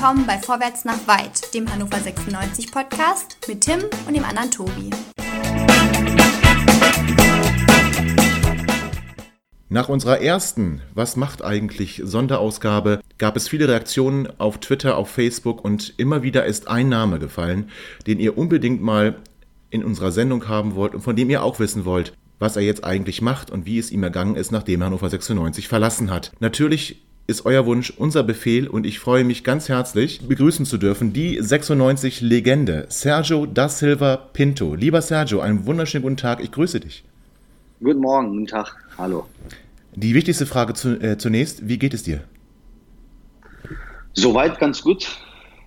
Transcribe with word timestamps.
willkommen 0.00 0.26
bei 0.26 0.38
Vorwärts 0.38 0.86
nach 0.86 1.06
Weit, 1.06 1.52
dem 1.52 1.70
Hannover 1.70 1.98
96 1.98 2.72
Podcast 2.72 3.36
mit 3.46 3.60
Tim 3.60 3.80
und 4.06 4.16
dem 4.16 4.24
anderen 4.24 4.50
Tobi. 4.50 4.88
Nach 9.68 9.90
unserer 9.90 10.22
ersten 10.22 10.80
Was 10.94 11.16
macht 11.16 11.44
eigentlich 11.44 12.00
Sonderausgabe 12.02 13.02
gab 13.18 13.36
es 13.36 13.46
viele 13.46 13.68
Reaktionen 13.68 14.26
auf 14.40 14.56
Twitter, 14.56 14.96
auf 14.96 15.10
Facebook 15.10 15.62
und 15.62 15.92
immer 15.98 16.22
wieder 16.22 16.46
ist 16.46 16.68
ein 16.68 16.88
Name 16.88 17.18
gefallen, 17.18 17.68
den 18.06 18.20
ihr 18.20 18.38
unbedingt 18.38 18.80
mal 18.80 19.16
in 19.68 19.84
unserer 19.84 20.12
Sendung 20.12 20.48
haben 20.48 20.76
wollt 20.76 20.94
und 20.94 21.02
von 21.02 21.14
dem 21.14 21.28
ihr 21.28 21.42
auch 21.42 21.58
wissen 21.58 21.84
wollt, 21.84 22.14
was 22.38 22.56
er 22.56 22.62
jetzt 22.62 22.84
eigentlich 22.84 23.20
macht 23.20 23.50
und 23.50 23.66
wie 23.66 23.78
es 23.78 23.90
ihm 23.90 24.02
ergangen 24.02 24.36
ist, 24.36 24.50
nachdem 24.50 24.80
er 24.80 24.86
Hannover 24.86 25.10
96 25.10 25.68
verlassen 25.68 26.10
hat. 26.10 26.32
Natürlich 26.40 27.02
ist 27.30 27.46
euer 27.46 27.64
Wunsch 27.64 27.92
unser 27.96 28.24
Befehl 28.24 28.66
und 28.66 28.84
ich 28.84 28.98
freue 28.98 29.22
mich 29.22 29.44
ganz 29.44 29.68
herzlich, 29.68 30.20
begrüßen 30.26 30.66
zu 30.66 30.78
dürfen 30.78 31.12
die 31.12 31.40
96 31.40 32.20
Legende, 32.22 32.86
Sergio 32.88 33.46
da 33.46 33.68
Silva 33.68 34.16
Pinto. 34.16 34.74
Lieber 34.74 35.00
Sergio, 35.00 35.38
einen 35.38 35.64
wunderschönen 35.64 36.02
guten 36.02 36.16
Tag, 36.16 36.42
ich 36.42 36.50
grüße 36.50 36.80
dich. 36.80 37.04
Guten 37.78 38.00
Morgen, 38.00 38.30
guten 38.30 38.46
Tag, 38.48 38.74
hallo. 38.98 39.26
Die 39.94 40.12
wichtigste 40.14 40.44
Frage 40.44 40.74
zu, 40.74 41.00
äh, 41.00 41.18
zunächst, 41.18 41.68
wie 41.68 41.78
geht 41.78 41.94
es 41.94 42.02
dir? 42.02 42.22
Soweit 44.12 44.58
ganz 44.58 44.82
gut. 44.82 45.06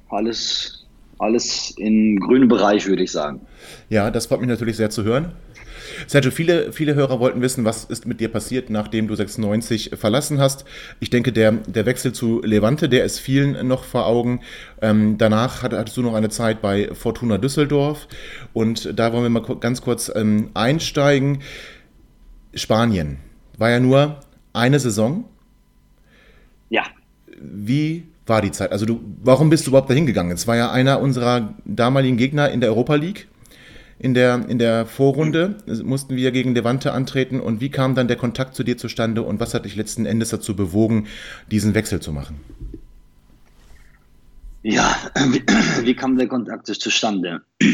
Alles, 0.10 0.86
alles 1.18 1.74
im 1.78 2.20
grünen 2.20 2.50
Bereich, 2.50 2.86
würde 2.88 3.04
ich 3.04 3.12
sagen. 3.14 3.40
Ja, 3.90 4.12
das 4.12 4.26
freut 4.26 4.42
mich 4.42 4.50
natürlich 4.50 4.76
sehr 4.76 4.90
zu 4.90 5.06
hören. 5.06 5.32
Sergio, 6.08 6.32
viele, 6.32 6.72
viele 6.72 6.96
Hörer 6.96 7.20
wollten 7.20 7.42
wissen, 7.42 7.66
was 7.66 7.86
ist 7.86 8.06
mit 8.06 8.20
dir 8.20 8.30
passiert, 8.30 8.70
nachdem 8.70 9.08
du 9.08 9.16
96 9.16 9.92
verlassen 9.96 10.40
hast. 10.40 10.66
Ich 11.00 11.10
denke, 11.10 11.32
der, 11.32 11.52
der 11.52 11.86
Wechsel 11.86 12.14
zu 12.14 12.42
Levante, 12.44 12.90
der 12.90 13.06
ist 13.06 13.20
vielen 13.20 13.68
noch 13.68 13.84
vor 13.84 14.06
Augen. 14.06 14.42
Ähm, 14.82 15.18
danach 15.18 15.64
hattest 15.64 15.98
du 15.98 16.02
noch 16.02 16.14
eine 16.14 16.30
Zeit 16.30 16.62
bei 16.62 16.90
Fortuna 16.94 17.38
Düsseldorf. 17.38 18.08
Und 18.54 18.98
da 18.98 19.14
wollen 19.14 19.24
wir 19.24 19.30
mal 19.30 19.56
ganz 19.58 19.82
kurz 19.82 20.12
ähm, 20.14 20.50
einsteigen. 20.54 21.40
Spanien 22.54 23.18
war 23.58 23.70
ja 23.70 23.80
nur 23.80 24.20
eine 24.54 24.80
Saison. 24.80 25.26
Ja. 26.70 26.84
Wie 27.40 28.04
war 28.26 28.42
die 28.42 28.52
Zeit? 28.52 28.72
Also 28.72 28.86
du, 28.86 29.02
warum 29.22 29.50
bist 29.50 29.66
du 29.66 29.72
überhaupt 29.72 29.90
dahin 29.90 30.06
gegangen? 30.06 30.32
Es 30.32 30.48
war 30.48 30.56
ja 30.56 30.72
einer 30.72 31.02
unserer 31.02 31.56
damaligen 31.66 32.18
Gegner 32.18 32.50
in 32.50 32.62
der 32.62 32.70
Europa 32.70 32.96
League 32.96 33.28
in 34.04 34.14
der, 34.14 34.50
in 34.50 34.60
der 34.60 34.86
Vorrunde 34.86 35.56
mussten 35.82 36.18
wir 36.18 36.32
gegen 36.32 36.54
Levante 36.54 36.92
antreten. 36.92 37.40
Und 37.40 37.62
wie 37.62 37.70
kam 37.70 37.96
dann 37.96 38.10
der 38.10 38.18
Kontakt 38.18 38.54
zu 38.54 38.64
dir 38.66 38.78
zustande 38.78 39.24
und 39.24 39.40
was 39.40 39.54
hat 39.54 39.64
dich 39.64 39.78
letzten 39.78 40.06
Endes 40.06 40.30
dazu 40.30 40.58
bewogen, 40.58 41.08
diesen 41.50 41.74
Wechsel 41.74 42.02
zu 42.02 42.12
machen? 42.12 42.42
Ja, 44.62 44.94
wie, 45.32 45.42
wie 45.86 45.96
kam 45.96 46.18
der 46.18 46.28
Kontakt 46.28 46.68
zustande? 46.68 47.42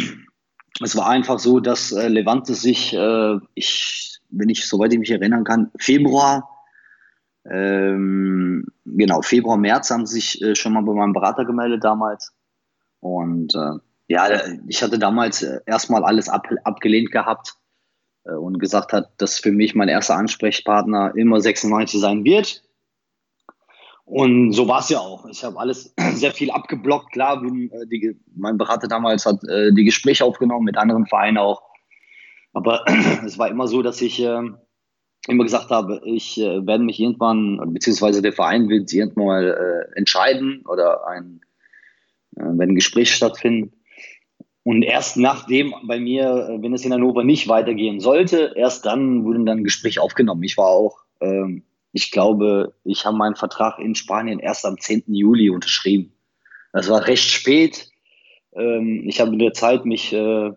Es 0.82 0.96
war 0.96 1.10
einfach 1.10 1.40
so, 1.40 1.60
dass 1.60 1.92
äh, 1.92 2.08
Levante 2.08 2.54
sich, 2.54 2.94
äh, 2.94 3.38
ich, 3.54 4.20
wenn 4.30 4.48
ich, 4.48 4.66
soweit 4.66 4.94
ich 4.94 5.00
mich 5.00 5.12
erinnern 5.12 5.44
kann, 5.44 5.72
Februar, 5.78 6.48
ähm, 7.44 8.66
genau, 8.86 9.22
Februar, 9.22 9.58
März 9.58 9.90
haben 9.90 10.06
sich 10.06 10.42
äh, 10.42 10.56
schon 10.56 10.72
mal 10.72 10.84
bei 10.84 10.94
meinem 10.94 11.12
Berater 11.12 11.44
gemeldet 11.44 11.84
damals. 11.84 12.32
Und 13.02 13.56
äh, 13.56 13.80
ja, 14.10 14.28
ich 14.68 14.82
hatte 14.82 14.98
damals 14.98 15.44
äh, 15.44 15.60
erstmal 15.68 16.04
alles 16.04 16.30
ab, 16.30 16.48
abgelehnt 16.64 17.12
gehabt 17.12 17.54
äh, 18.26 18.32
und 18.32 18.58
gesagt 18.58 18.92
hat, 18.92 19.12
dass 19.18 19.38
für 19.38 19.52
mich 19.52 19.76
mein 19.76 19.88
erster 19.88 20.16
Ansprechpartner 20.16 21.14
immer 21.16 21.40
96 21.40 22.02
sein 22.02 22.24
wird. 22.24 22.64
Und 24.06 24.54
so 24.54 24.68
war 24.68 24.80
es 24.80 24.90
ja 24.90 24.98
auch. 24.98 25.28
Ich 25.28 25.44
habe 25.44 25.60
alles 25.60 25.94
sehr 26.16 26.32
viel 26.32 26.50
abgeblockt. 26.50 27.12
Klar, 27.12 27.44
äh, 27.44 27.86
die, 27.86 28.20
mein 28.36 28.58
Berater 28.58 28.88
damals 28.88 29.28
hat 29.28 29.42
die 29.44 29.86
Gespräche 29.86 30.26
aufgenommen 30.26 30.66
mit 30.66 30.78
anderen 30.78 31.06
Vereinen 31.06 31.38
auch. 31.38 31.62
Aber 32.52 32.84
es 33.26 33.38
war 33.38 33.48
immer 33.48 33.68
so, 33.68 33.84
dass 33.84 34.02
ich 34.02 34.20
äh, 34.20 34.42
immer 35.28 35.44
gesagt 35.44 35.70
habe, 35.70 36.02
ich 36.04 36.38
werde 36.38 36.84
mich 36.84 37.00
irgendwann, 37.00 37.62
beziehungsweise 37.74 38.24
der 38.24 38.34
Verein 38.34 38.70
wird 38.70 38.92
irgendwann 38.92 39.26
mal 39.26 39.92
entscheiden 39.94 40.64
oder 40.66 41.06
ein, 41.06 41.42
wenn 42.32 42.72
ein 42.72 42.76
Gespräch 42.76 43.14
stattfindet. 43.14 43.74
Und 44.70 44.84
erst 44.84 45.18
nachdem 45.18 45.74
bei 45.82 46.00
mir, 46.00 46.48
äh, 46.48 46.62
wenn 46.62 46.76
es 46.76 46.86
in 46.86 46.94
Hannover 46.94 47.24
nicht 47.24 47.48
weitergehen 47.48 48.00
sollte, 48.00 48.54
erst 48.56 48.86
dann 48.86 49.26
wurden 49.26 49.48
dann 49.48 49.64
Gespräche 49.64 50.00
aufgenommen. 50.00 50.44
Ich 50.44 50.58
war 50.58 50.68
auch, 50.68 51.00
ähm, 51.22 51.64
ich 51.92 52.12
glaube, 52.12 52.76
ich 52.84 53.04
habe 53.04 53.18
meinen 53.18 53.36
Vertrag 53.36 53.80
in 53.80 53.96
Spanien 53.96 54.38
erst 54.38 54.68
am 54.68 54.78
10. 54.80 55.06
Juli 55.08 55.50
unterschrieben. 55.50 56.14
Das 56.72 56.88
war 56.88 57.08
recht 57.08 57.32
spät. 57.32 57.90
Ähm, 58.54 59.06
ich 59.08 59.20
habe 59.20 59.34
in 59.34 59.40
der 59.40 59.54
Zeit 59.54 59.86
mich, 59.86 60.14
äh, 60.14 60.52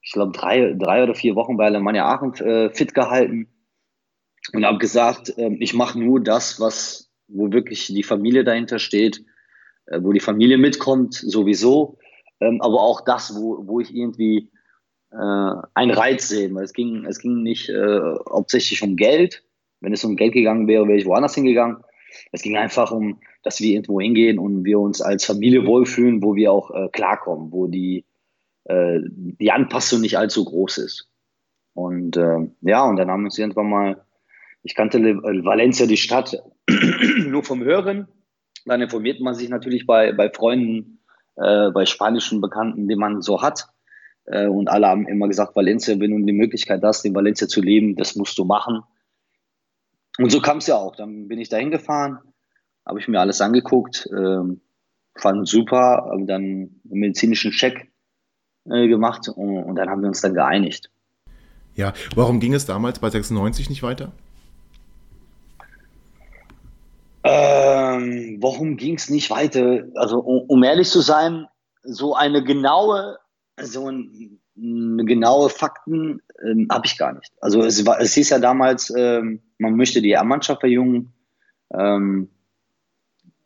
ich 0.00 0.12
glaube, 0.12 0.32
drei, 0.32 0.72
drei 0.72 1.02
oder 1.02 1.14
vier 1.14 1.34
Wochen 1.34 1.58
bei 1.58 1.66
Alemannia 1.66 2.06
Aachen 2.06 2.32
äh, 2.36 2.70
fit 2.70 2.94
gehalten 2.94 3.48
und 4.54 4.64
habe 4.64 4.78
gesagt, 4.78 5.36
äh, 5.36 5.54
ich 5.60 5.74
mache 5.74 6.00
nur 6.00 6.20
das, 6.22 6.58
was, 6.58 7.12
wo 7.28 7.52
wirklich 7.52 7.88
die 7.88 8.02
Familie 8.02 8.44
dahinter 8.44 8.78
steht, 8.78 9.26
äh, 9.88 9.98
wo 10.02 10.14
die 10.14 10.20
Familie 10.20 10.56
mitkommt, 10.56 11.12
sowieso 11.12 11.98
ähm, 12.42 12.60
aber 12.60 12.80
auch 12.80 13.00
das, 13.02 13.34
wo, 13.36 13.66
wo 13.66 13.80
ich 13.80 13.94
irgendwie 13.94 14.50
äh, 15.12 15.52
einen 15.74 15.90
Reiz 15.90 16.28
sehe. 16.28 16.52
Weil 16.54 16.64
es 16.64 16.72
ging, 16.72 17.04
es 17.06 17.18
ging 17.18 17.42
nicht 17.42 17.68
äh, 17.68 18.00
hauptsächlich 18.30 18.82
um 18.82 18.96
Geld. 18.96 19.44
Wenn 19.80 19.92
es 19.92 20.04
um 20.04 20.16
Geld 20.16 20.32
gegangen 20.32 20.66
wäre, 20.68 20.86
wäre 20.86 20.98
ich 20.98 21.06
woanders 21.06 21.34
hingegangen. 21.34 21.78
Es 22.30 22.42
ging 22.42 22.56
einfach 22.56 22.92
um, 22.92 23.20
dass 23.42 23.60
wir 23.60 23.72
irgendwo 23.72 24.00
hingehen 24.00 24.38
und 24.38 24.64
wir 24.64 24.78
uns 24.78 25.00
als 25.00 25.24
Familie 25.24 25.66
wohlfühlen, 25.66 26.22
wo 26.22 26.34
wir 26.34 26.52
auch 26.52 26.70
äh, 26.70 26.88
klarkommen, 26.92 27.52
wo 27.52 27.66
die, 27.66 28.04
äh, 28.64 29.00
die 29.02 29.50
Anpassung 29.50 30.00
nicht 30.00 30.18
allzu 30.18 30.44
groß 30.44 30.78
ist. 30.78 31.08
Und 31.74 32.16
äh, 32.16 32.48
ja, 32.60 32.84
und 32.84 32.96
dann 32.96 33.10
haben 33.10 33.22
wir 33.22 33.26
uns 33.26 33.38
irgendwann 33.38 33.70
mal, 33.70 34.04
ich 34.62 34.74
kannte 34.74 35.00
Valencia, 35.00 35.86
die 35.86 35.96
Stadt, 35.96 36.36
nur 37.26 37.42
vom 37.42 37.64
Hören. 37.64 38.08
Dann 38.66 38.80
informiert 38.80 39.20
man 39.20 39.34
sich 39.34 39.48
natürlich 39.48 39.86
bei, 39.86 40.12
bei 40.12 40.30
Freunden, 40.30 41.01
äh, 41.36 41.70
bei 41.70 41.86
spanischen 41.86 42.40
Bekannten, 42.40 42.88
die 42.88 42.96
man 42.96 43.22
so 43.22 43.42
hat. 43.42 43.68
Äh, 44.26 44.46
und 44.46 44.68
alle 44.68 44.88
haben 44.88 45.08
immer 45.08 45.28
gesagt, 45.28 45.56
Valencia, 45.56 45.98
wenn 45.98 46.10
du 46.10 46.26
die 46.26 46.32
Möglichkeit 46.32 46.82
hast, 46.82 47.04
in 47.04 47.14
Valencia 47.14 47.48
zu 47.48 47.60
leben, 47.60 47.96
das 47.96 48.16
musst 48.16 48.38
du 48.38 48.44
machen. 48.44 48.82
Und 50.18 50.30
so 50.30 50.40
kam 50.40 50.58
es 50.58 50.66
ja 50.66 50.76
auch. 50.76 50.96
Dann 50.96 51.28
bin 51.28 51.38
ich 51.38 51.48
da 51.48 51.56
hingefahren, 51.56 52.18
habe 52.86 53.00
ich 53.00 53.08
mir 53.08 53.20
alles 53.20 53.40
angeguckt, 53.40 54.06
äh, 54.12 54.42
fand 55.16 55.48
super, 55.48 56.08
habe 56.10 56.26
dann 56.26 56.42
einen 56.42 56.80
medizinischen 56.84 57.50
Check 57.50 57.90
äh, 58.66 58.88
gemacht 58.88 59.28
und, 59.28 59.64
und 59.64 59.76
dann 59.76 59.88
haben 59.88 60.02
wir 60.02 60.08
uns 60.08 60.20
dann 60.20 60.34
geeinigt. 60.34 60.90
Ja, 61.74 61.94
warum 62.14 62.38
ging 62.40 62.52
es 62.52 62.66
damals 62.66 62.98
bei 62.98 63.08
96 63.08 63.70
nicht 63.70 63.82
weiter? 63.82 64.12
Ähm, 67.96 68.38
warum 68.40 68.76
ging 68.76 68.96
es 68.96 69.10
nicht 69.10 69.30
weiter? 69.30 69.84
Also, 69.94 70.18
um, 70.20 70.42
um, 70.48 70.62
ehrlich 70.62 70.88
zu 70.88 71.00
sein, 71.00 71.46
so 71.82 72.14
eine 72.14 72.42
genaue, 72.42 73.18
so 73.60 73.90
ein, 73.90 74.40
eine 74.56 75.04
genaue 75.04 75.50
Fakten 75.50 76.20
ähm, 76.44 76.68
habe 76.70 76.86
ich 76.86 76.98
gar 76.98 77.12
nicht. 77.12 77.32
Also 77.40 77.62
es, 77.62 77.84
war, 77.86 78.00
es 78.00 78.14
hieß 78.14 78.30
ja 78.30 78.38
damals, 78.38 78.92
ähm, 78.96 79.42
man 79.58 79.76
möchte 79.76 80.02
die 80.02 80.16
mannschaft 80.24 80.60
verjüngen. 80.60 81.12
Ähm, 81.72 82.28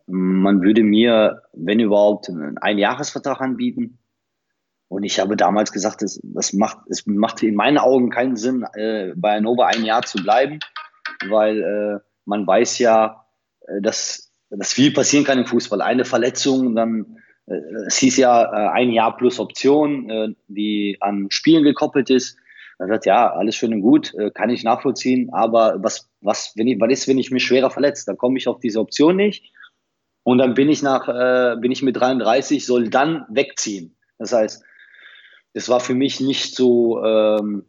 man 0.06 0.62
würde 0.62 0.82
mir, 0.82 1.42
wenn 1.52 1.80
überhaupt, 1.80 2.28
einen 2.28 2.58
Einjahresvertrag 2.58 3.40
anbieten. 3.40 3.98
Und 4.88 5.02
ich 5.02 5.18
habe 5.18 5.36
damals 5.36 5.72
gesagt, 5.72 6.02
es, 6.02 6.20
das 6.22 6.52
macht, 6.52 6.78
es 6.88 7.06
macht 7.06 7.42
in 7.42 7.56
meinen 7.56 7.78
Augen 7.78 8.10
keinen 8.10 8.36
Sinn, 8.36 8.64
äh, 8.74 9.12
bei 9.16 9.40
Nova 9.40 9.66
ein 9.66 9.84
Jahr 9.84 10.02
zu 10.02 10.22
bleiben, 10.22 10.60
weil 11.28 11.60
äh, 11.60 11.98
man 12.24 12.46
weiß 12.46 12.78
ja, 12.78 13.26
äh, 13.66 13.80
dass, 13.80 14.25
dass 14.50 14.72
viel 14.72 14.92
passieren 14.92 15.24
kann 15.24 15.38
im 15.38 15.46
Fußball. 15.46 15.80
Eine 15.80 16.04
Verletzung, 16.04 16.74
dann, 16.74 17.18
äh, 17.46 17.56
es 17.86 17.98
hieß 17.98 18.16
ja 18.16 18.44
äh, 18.44 18.70
ein 18.70 18.90
Jahr 18.90 19.16
plus 19.16 19.38
Option, 19.38 20.36
die 20.48 20.96
an 21.00 21.26
Spielen 21.30 21.64
gekoppelt 21.64 22.10
ist. 22.10 22.38
Dann 22.78 22.88
sagt 22.88 23.06
ja, 23.06 23.32
alles 23.32 23.56
schön 23.56 23.72
und 23.72 23.80
gut, 23.80 24.12
kann 24.34 24.50
ich 24.50 24.62
nachvollziehen, 24.62 25.30
aber 25.32 25.82
was, 25.82 26.10
was, 26.20 26.52
wenn 26.56 26.66
ich, 26.66 26.78
was 26.78 26.92
ist, 26.92 27.08
wenn 27.08 27.18
ich 27.18 27.30
mich 27.30 27.42
schwerer 27.42 27.70
verletzt? 27.70 28.06
Dann 28.06 28.18
komme 28.18 28.36
ich 28.36 28.48
auf 28.48 28.60
diese 28.60 28.80
Option 28.80 29.16
nicht. 29.16 29.50
Und 30.26 30.38
dann 30.38 30.54
bin 30.54 30.68
ich 30.68 30.82
nach, 30.82 31.08
äh, 31.08 31.56
bin 31.56 31.70
ich 31.70 31.82
mit 31.82 31.96
33, 31.96 32.66
soll 32.66 32.90
dann 32.90 33.24
wegziehen. 33.28 33.96
Das 34.18 34.32
heißt, 34.32 34.60
es 35.52 35.68
war 35.68 35.78
für 35.78 35.94
mich 35.94 36.20
nicht 36.20 36.56
so, 36.56 37.00
ähm, 37.04 37.64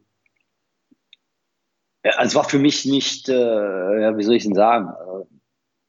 es 2.01 2.33
war 2.33 2.45
für 2.45 2.57
mich 2.57 2.85
nicht, 2.85 3.29
äh, 3.29 4.01
ja, 4.01 4.17
wie 4.17 4.23
soll 4.23 4.35
ich 4.35 4.43
denn 4.43 4.55
sagen, 4.55 4.91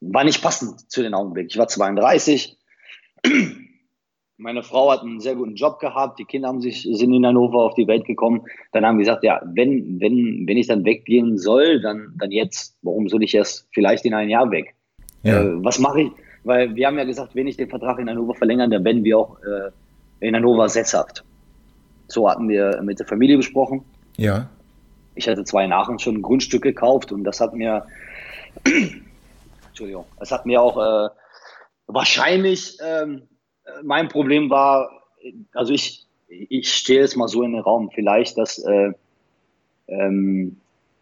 war 0.00 0.24
nicht 0.24 0.42
passend 0.42 0.90
zu 0.90 1.02
den 1.02 1.14
Augenblick. 1.14 1.48
Ich 1.50 1.58
war 1.58 1.68
32. 1.68 2.56
Meine 4.40 4.62
Frau 4.62 4.92
hat 4.92 5.00
einen 5.02 5.20
sehr 5.20 5.34
guten 5.34 5.56
Job 5.56 5.80
gehabt. 5.80 6.20
Die 6.20 6.24
Kinder 6.24 6.48
haben 6.48 6.60
sich, 6.60 6.88
sind 6.90 7.12
in 7.12 7.26
Hannover 7.26 7.58
auf 7.58 7.74
die 7.74 7.88
Welt 7.88 8.04
gekommen. 8.04 8.44
Dann 8.72 8.86
haben 8.86 8.98
wir 8.98 9.04
gesagt, 9.04 9.24
ja, 9.24 9.42
wenn, 9.44 10.00
wenn, 10.00 10.46
wenn 10.46 10.56
ich 10.56 10.68
dann 10.68 10.84
weggehen 10.84 11.38
soll, 11.38 11.80
dann, 11.80 12.14
dann 12.16 12.30
jetzt. 12.30 12.76
Warum 12.82 13.08
soll 13.08 13.24
ich 13.24 13.34
erst 13.34 13.66
vielleicht 13.72 14.04
in 14.04 14.14
ein 14.14 14.28
Jahr 14.28 14.50
weg? 14.52 14.76
Ja. 15.24 15.42
Äh, 15.42 15.64
was 15.64 15.80
mache 15.80 16.02
ich? 16.02 16.12
weil 16.44 16.74
wir 16.74 16.86
haben 16.86 16.98
ja 16.98 17.04
gesagt, 17.04 17.34
wenn 17.34 17.46
ich 17.46 17.56
den 17.56 17.68
Vertrag 17.68 17.98
in 17.98 18.08
Hannover 18.08 18.34
verlängern, 18.34 18.70
dann 18.70 18.84
werden 18.84 19.04
wir 19.04 19.18
auch 19.18 19.36
äh, 19.42 20.26
in 20.26 20.34
Hannover 20.34 20.68
sesshaft. 20.68 21.24
So 22.06 22.28
hatten 22.28 22.48
wir 22.48 22.80
mit 22.82 22.98
der 22.98 23.06
Familie 23.06 23.36
besprochen. 23.36 23.82
Ja. 24.16 24.48
Ich 25.14 25.28
hatte 25.28 25.44
zwei 25.44 25.66
Nachen 25.66 25.98
schon 25.98 26.16
ein 26.16 26.22
Grundstück 26.22 26.62
gekauft 26.62 27.12
und 27.12 27.24
das 27.24 27.40
hat 27.40 27.54
mir, 27.54 27.84
Entschuldigung, 29.78 30.06
das 30.18 30.32
hat 30.32 30.44
mir 30.44 30.60
auch 30.60 30.76
äh, 30.76 31.08
wahrscheinlich, 31.86 32.78
ähm, 32.84 33.28
mein 33.84 34.08
Problem 34.08 34.50
war, 34.50 34.90
also 35.54 35.72
ich, 35.72 36.04
ich 36.26 36.74
stehe 36.74 37.00
jetzt 37.00 37.16
mal 37.16 37.28
so 37.28 37.44
in 37.44 37.52
den 37.52 37.60
Raum, 37.60 37.88
vielleicht, 37.94 38.36
dass, 38.38 38.58
äh, 38.58 38.90
ähm, 39.86 40.56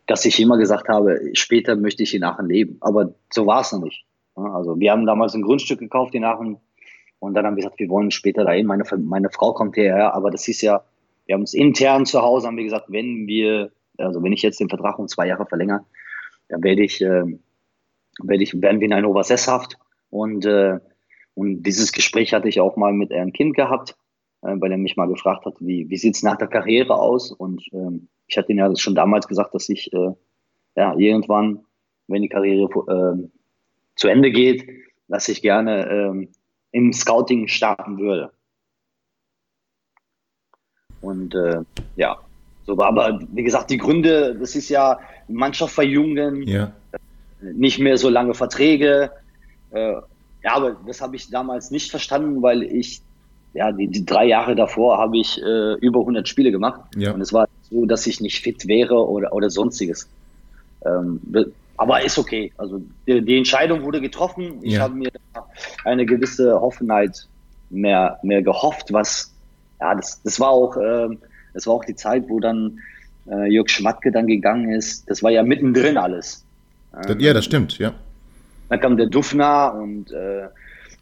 dass 0.07 0.27
ich 0.27 0.39
immer 0.39 0.59
gesagt 0.59 0.91
habe, 0.91 1.31
später 1.33 1.75
möchte 1.75 2.03
ich 2.03 2.15
in 2.15 2.23
Aachen 2.23 2.51
leben. 2.51 2.77
Aber 2.81 3.15
so 3.33 3.47
war 3.47 3.63
es 3.63 3.73
noch 3.73 3.81
nicht. 3.81 4.05
Also 4.35 4.79
wir 4.79 4.93
haben 4.93 5.07
damals 5.07 5.33
ein 5.33 5.41
Grundstück 5.41 5.79
gekauft 5.79 6.15
in 6.15 6.25
Aachen 6.25 6.59
und 7.19 7.33
dann 7.33 7.47
haben 7.47 7.57
wir 7.57 7.63
gesagt, 7.63 7.81
wir 7.81 7.89
wollen 7.89 8.11
später 8.11 8.45
dahin. 8.45 8.67
Meine, 8.67 8.85
meine 8.99 9.31
Frau 9.31 9.55
kommt 9.55 9.77
hierher, 9.77 10.13
aber 10.13 10.31
das 10.31 10.45
hieß 10.45 10.61
ja, 10.61 10.85
wir 11.25 11.33
haben 11.33 11.41
uns 11.41 11.55
intern 11.55 12.05
zu 12.05 12.21
Hause, 12.21 12.47
haben 12.47 12.59
wir 12.59 12.65
gesagt, 12.65 12.93
wenn 12.93 13.27
wir, 13.27 13.73
also 13.97 14.23
wenn 14.23 14.35
ich 14.35 14.43
jetzt 14.43 14.61
den 14.61 14.69
Vertrag 14.69 14.99
um 14.99 15.09
zwei 15.09 15.29
Jahre 15.29 15.47
verlängere, 15.47 15.81
dann 16.51 16.63
werde 16.63 16.85
ich, 16.85 17.01
äh, 17.01 17.25
werde 18.23 18.43
ich, 18.43 18.61
werden 18.61 18.81
wir 18.81 18.87
in 18.87 18.95
Hannover 18.95 19.25
sesshaft. 19.25 19.79
Und, 20.11 20.47
äh, 20.47 20.79
und 21.35 21.63
dieses 21.63 21.93
Gespräch 21.93 22.33
hatte 22.33 22.49
ich 22.49 22.61
auch 22.61 22.77
mal 22.77 22.93
mit 22.93 23.13
einem 23.13 23.33
Kind 23.33 23.57
gehabt, 23.57 23.97
äh, 24.43 24.55
weil 24.59 24.73
er 24.73 24.79
mich 24.79 24.97
mal 24.97 25.09
gefragt 25.09 25.45
hat, 25.45 25.55
wie, 25.61 25.89
wie 25.89 25.97
sieht 25.97 26.17
es 26.17 26.23
nach 26.23 26.37
der 26.37 26.49
Karriere 26.49 26.95
aus? 26.95 27.33
Und 27.33 27.63
ähm, 27.73 28.09
ich 28.27 28.39
hatte 28.39 28.53
ihm 28.53 28.59
ja 28.59 28.75
schon 28.77 28.95
damals 28.95 29.29
gesagt, 29.29 29.55
dass 29.55 29.69
ich 29.69 29.93
äh, 29.93 30.13
ja, 30.77 30.95
irgendwann, 30.97 31.65
wenn 32.07 32.23
die 32.23 32.29
Karriere 32.29 32.65
äh, 32.65 33.29
zu 33.97 34.09
Ende 34.09 34.31
geht, 34.31 34.69
dass 35.09 35.29
ich 35.29 35.43
gerne 35.43 35.89
ähm, 35.89 36.29
im 36.73 36.93
Scouting 36.93 37.49
starten 37.49 37.99
würde. 37.99 38.33
Und 41.01 41.35
äh, 41.35 41.63
ja, 41.97 42.19
so 42.65 42.79
aber, 42.81 43.21
wie 43.33 43.45
gesagt, 43.45 43.71
die 43.71 43.79
Gründe, 43.79 44.37
das 44.39 44.57
ist 44.57 44.69
ja 44.69 44.99
Mannschaft 45.29 45.75
verjüngen, 45.75 46.43
ja. 46.43 46.73
Nicht 47.55 47.79
mehr 47.79 47.99
so 47.99 48.09
lange 48.09 48.35
Verträge. 48.35 49.11
Äh, 49.71 49.93
ja, 49.93 50.55
aber 50.55 50.77
das 50.87 51.01
habe 51.01 51.17
ich 51.17 51.31
damals 51.31 51.71
nicht 51.71 51.91
verstanden, 51.91 52.43
weil 52.43 52.63
ich, 52.63 53.03
ja, 53.55 53.73
die, 53.73 53.89
die 53.89 54.05
drei 54.05 54.27
Jahre 54.27 54.55
davor 54.55 54.99
habe 54.99 55.19
ich 55.19 55.41
äh, 55.43 55.75
über 55.75 56.01
100 56.01 56.29
Spiele 56.29 56.53
gemacht. 56.53 56.81
Ja. 56.97 57.13
Und 57.13 57.21
es 57.21 57.33
war 57.33 57.49
so, 57.71 57.87
dass 57.87 58.07
ich 58.07 58.21
nicht 58.21 58.41
fit 58.41 58.67
wäre 58.67 58.95
oder, 58.95 59.33
oder 59.33 59.51
sonstiges. 59.51 60.09
Ähm, 60.85 61.21
aber 61.77 62.03
ist 62.03 62.19
okay. 62.19 62.53
Also 62.57 62.81
die, 63.07 63.23
die 63.23 63.37
Entscheidung 63.37 63.83
wurde 63.83 64.01
getroffen. 64.01 64.61
Ich 64.63 64.75
ja. 64.75 64.81
habe 64.81 64.95
mir 64.95 65.11
eine 65.85 66.07
gewisse 66.07 66.61
Hoffenheit 66.61 67.27
mehr, 67.71 68.19
mehr 68.23 68.43
gehofft, 68.43 68.93
was 68.93 69.33
ja, 69.81 69.95
das, 69.95 70.23
das 70.23 70.41
war 70.41 70.51
auch, 70.51 70.77
äh, 70.77 71.09
das 71.53 71.67
war 71.67 71.75
auch 71.75 71.85
die 71.85 71.95
Zeit, 71.95 72.29
wo 72.29 72.41
dann 72.41 72.79
äh, 73.29 73.51
Jörg 73.53 73.69
Schmatke 73.69 74.11
dann 74.11 74.27
gegangen 74.27 74.73
ist. 74.73 75.09
Das 75.11 75.23
war 75.23 75.31
ja 75.31 75.43
mittendrin 75.43 75.99
alles. 75.99 76.46
Ähm, 76.97 77.21
ja, 77.21 77.33
das 77.33 77.45
stimmt, 77.45 77.79
ja. 77.79 77.93
Dann 78.69 78.81
kam 78.81 78.97
der 78.97 79.07
Dufner 79.07 79.75
und 79.75 80.11
äh, 80.13 80.45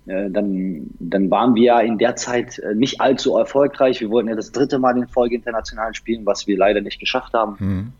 äh, 0.06 0.30
dann, 0.30 0.90
dann 0.98 1.30
waren 1.30 1.54
wir 1.54 1.62
ja 1.62 1.80
in 1.80 1.98
der 1.98 2.16
Zeit 2.16 2.58
äh, 2.58 2.74
nicht 2.74 3.00
allzu 3.00 3.36
erfolgreich. 3.36 4.00
Wir 4.00 4.10
wollten 4.10 4.28
ja 4.28 4.36
das 4.36 4.52
dritte 4.52 4.78
Mal 4.78 4.96
in 4.98 5.08
Folge 5.08 5.36
international 5.36 5.94
spielen, 5.94 6.26
was 6.26 6.46
wir 6.46 6.58
leider 6.58 6.80
nicht 6.80 7.00
geschafft 7.00 7.32
haben. 7.32 7.56
Mhm. 7.58 7.92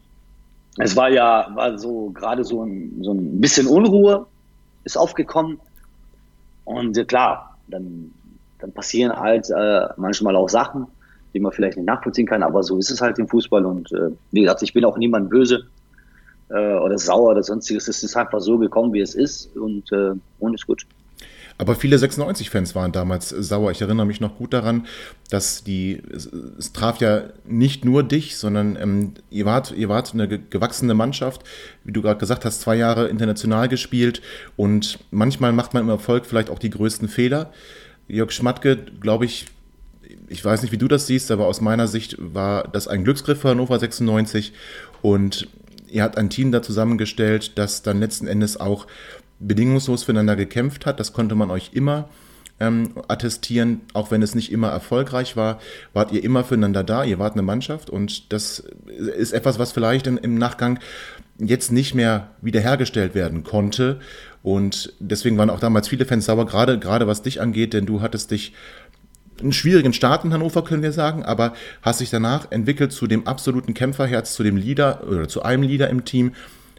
Es 0.79 0.97
war 0.97 1.09
ja 1.09 1.49
war 1.55 1.79
so 1.79 2.11
gerade 2.11 2.45
so 2.45 2.65
ein, 2.65 2.99
so 3.01 3.13
ein 3.13 3.41
bisschen 3.41 3.67
Unruhe 3.67 4.27
ist 4.83 4.99
aufgekommen. 4.99 5.61
Und 6.65 6.99
äh, 6.99 7.05
klar, 7.05 7.57
dann 7.69 8.11
dann 8.65 8.73
passieren 8.73 9.13
halt 9.15 9.51
äh, 9.51 9.87
manchmal 9.97 10.37
auch 10.37 10.49
Sachen, 10.49 10.87
die 11.35 11.41
man 11.41 11.53
vielleicht 11.53 11.77
nicht 11.77 11.87
nachvollziehen 11.87 12.27
kann, 12.27 12.43
aber 12.43 12.63
so 12.63 12.79
ist 12.79 12.91
es 12.91 13.01
halt 13.01 13.19
im 13.19 13.29
Fußball 13.29 13.65
und 13.65 13.93
äh, 13.93 14.11
wie 14.31 14.41
gesagt, 14.41 14.63
ich 14.63 14.73
bin 14.73 14.85
auch 14.85 14.97
niemand 14.97 15.29
böse 15.29 15.67
äh, 16.49 16.75
oder 16.75 16.99
sauer 16.99 17.31
oder 17.31 17.43
sonstiges. 17.43 17.89
Es 17.89 18.03
ist 18.03 18.17
einfach 18.17 18.41
so 18.41 18.59
gekommen, 18.59 18.93
wie 18.93 19.01
es 19.01 19.15
ist 19.15 19.57
und, 19.57 19.91
äh, 19.93 20.13
und 20.39 20.55
ist 20.55 20.67
gut. 20.67 20.87
Aber 21.57 21.77
viele 21.77 21.97
96-Fans 21.97 22.75
waren 22.75 22.91
damals 22.91 23.29
sauer. 23.29 23.71
Ich 23.71 23.81
erinnere 23.81 24.07
mich 24.07 24.21
noch 24.21 24.37
gut 24.39 24.53
daran, 24.53 24.87
dass 25.31 25.63
die, 25.63 26.03
es, 26.13 26.27
es 26.59 26.73
traf 26.73 27.01
ja 27.01 27.25
nicht 27.45 27.85
nur 27.85 28.03
dich, 28.03 28.37
sondern 28.37 28.77
ähm, 28.77 29.13
ihr, 29.31 29.45
wart, 29.45 29.73
ihr 29.77 29.89
wart 29.89 30.15
eine 30.15 30.27
gewachsene 30.27 30.95
Mannschaft, 30.95 31.45
wie 31.85 31.93
du 31.93 32.03
gerade 32.03 32.19
gesagt 32.19 32.45
hast, 32.45 32.61
zwei 32.61 32.75
Jahre 32.75 33.07
international 33.07 33.69
gespielt 33.69 34.21
und 34.57 34.99
manchmal 35.13 35.53
macht 35.53 35.75
man 35.75 35.85
im 35.85 35.91
Erfolg 35.91 36.27
vielleicht 36.27 36.51
auch 36.51 36.59
die 36.59 36.71
größten 36.71 37.09
Fehler. 37.09 37.53
Jörg 38.09 38.33
Schmatke, 38.33 38.77
glaube 39.01 39.25
ich, 39.25 39.47
ich 40.29 40.45
weiß 40.45 40.63
nicht, 40.63 40.73
wie 40.73 40.79
du 40.79 40.89
das 40.89 41.07
siehst, 41.07 41.31
aber 41.31 41.47
aus 41.47 41.61
meiner 41.61 41.87
Sicht 41.87 42.17
war 42.19 42.67
das 42.67 42.89
ein 42.89 43.05
Glücksgriff 43.05 43.41
für 43.41 43.51
Hannover 43.51 43.79
96 43.79 44.53
und 45.03 45.47
ihr 45.89 46.03
habt 46.03 46.19
ein 46.19 46.31
Team 46.31 46.53
da 46.53 46.63
zusammengestellt, 46.63 47.59
das 47.59 47.83
dann 47.83 48.01
letzten 48.01 48.27
Endes 48.27 48.59
auch 48.59 48.87
bedingungslos 49.39 50.05
füreinander 50.05 50.37
gekämpft 50.37 50.87
hat. 50.87 51.01
Das 51.01 51.13
konnte 51.13 51.35
man 51.35 51.51
euch 51.51 51.71
immer 51.73 52.09
ähm, 52.61 52.93
attestieren, 53.09 53.81
auch 53.95 54.11
wenn 54.11 54.23
es 54.23 54.35
nicht 54.35 54.53
immer 54.53 54.69
erfolgreich 54.69 55.37
war, 55.37 55.59
wart 55.93 56.13
ihr 56.13 56.23
immer 56.23 56.45
füreinander 56.45 56.85
da, 56.85 57.05
ihr 57.05 57.19
wart 57.19 57.35
eine 57.35 57.43
Mannschaft 57.43 57.91
und 57.91 58.33
das 58.33 58.61
ist 59.17 59.33
etwas, 59.33 59.59
was 59.59 59.73
vielleicht 59.73 60.07
in, 60.07 60.19
im 60.19 60.37
Nachgang 60.39 60.79
jetzt 61.39 61.73
nicht 61.73 61.95
mehr 61.95 62.29
wiederhergestellt 62.43 63.15
werden 63.15 63.43
konnte. 63.43 63.99
Und 64.43 64.93
deswegen 65.01 65.39
waren 65.39 65.51
auch 65.51 65.59
damals 65.59 65.89
viele 65.89 66.05
Fans 66.05 66.27
sauer, 66.27 66.47
gerade, 66.47 66.79
gerade 66.79 67.07
was 67.07 67.23
dich 67.23 67.41
angeht, 67.41 67.73
denn 67.73 67.87
du 67.87 68.03
hattest 68.03 68.31
dich 68.31 68.53
einen 69.41 69.53
schwierigen 69.53 69.93
Start 69.93 70.25
in 70.25 70.33
Hannover, 70.33 70.63
können 70.65 70.83
wir 70.83 70.93
sagen, 70.93 71.25
aber 71.25 71.55
hast 71.83 72.01
dich 72.01 72.11
danach 72.11 72.51
entwickelt 72.51 72.93
zu 72.93 73.07
dem 73.07 73.27
absoluten 73.27 73.75
Kämpferherz, 73.75 74.35
zu 74.35 74.43
dem 74.43 74.57
Leader 74.57 75.07
oder 75.07 75.29
zu 75.29 75.43
einem 75.43 75.63
Leader 75.63 75.91
im 75.91 76.05
Team. 76.05 76.33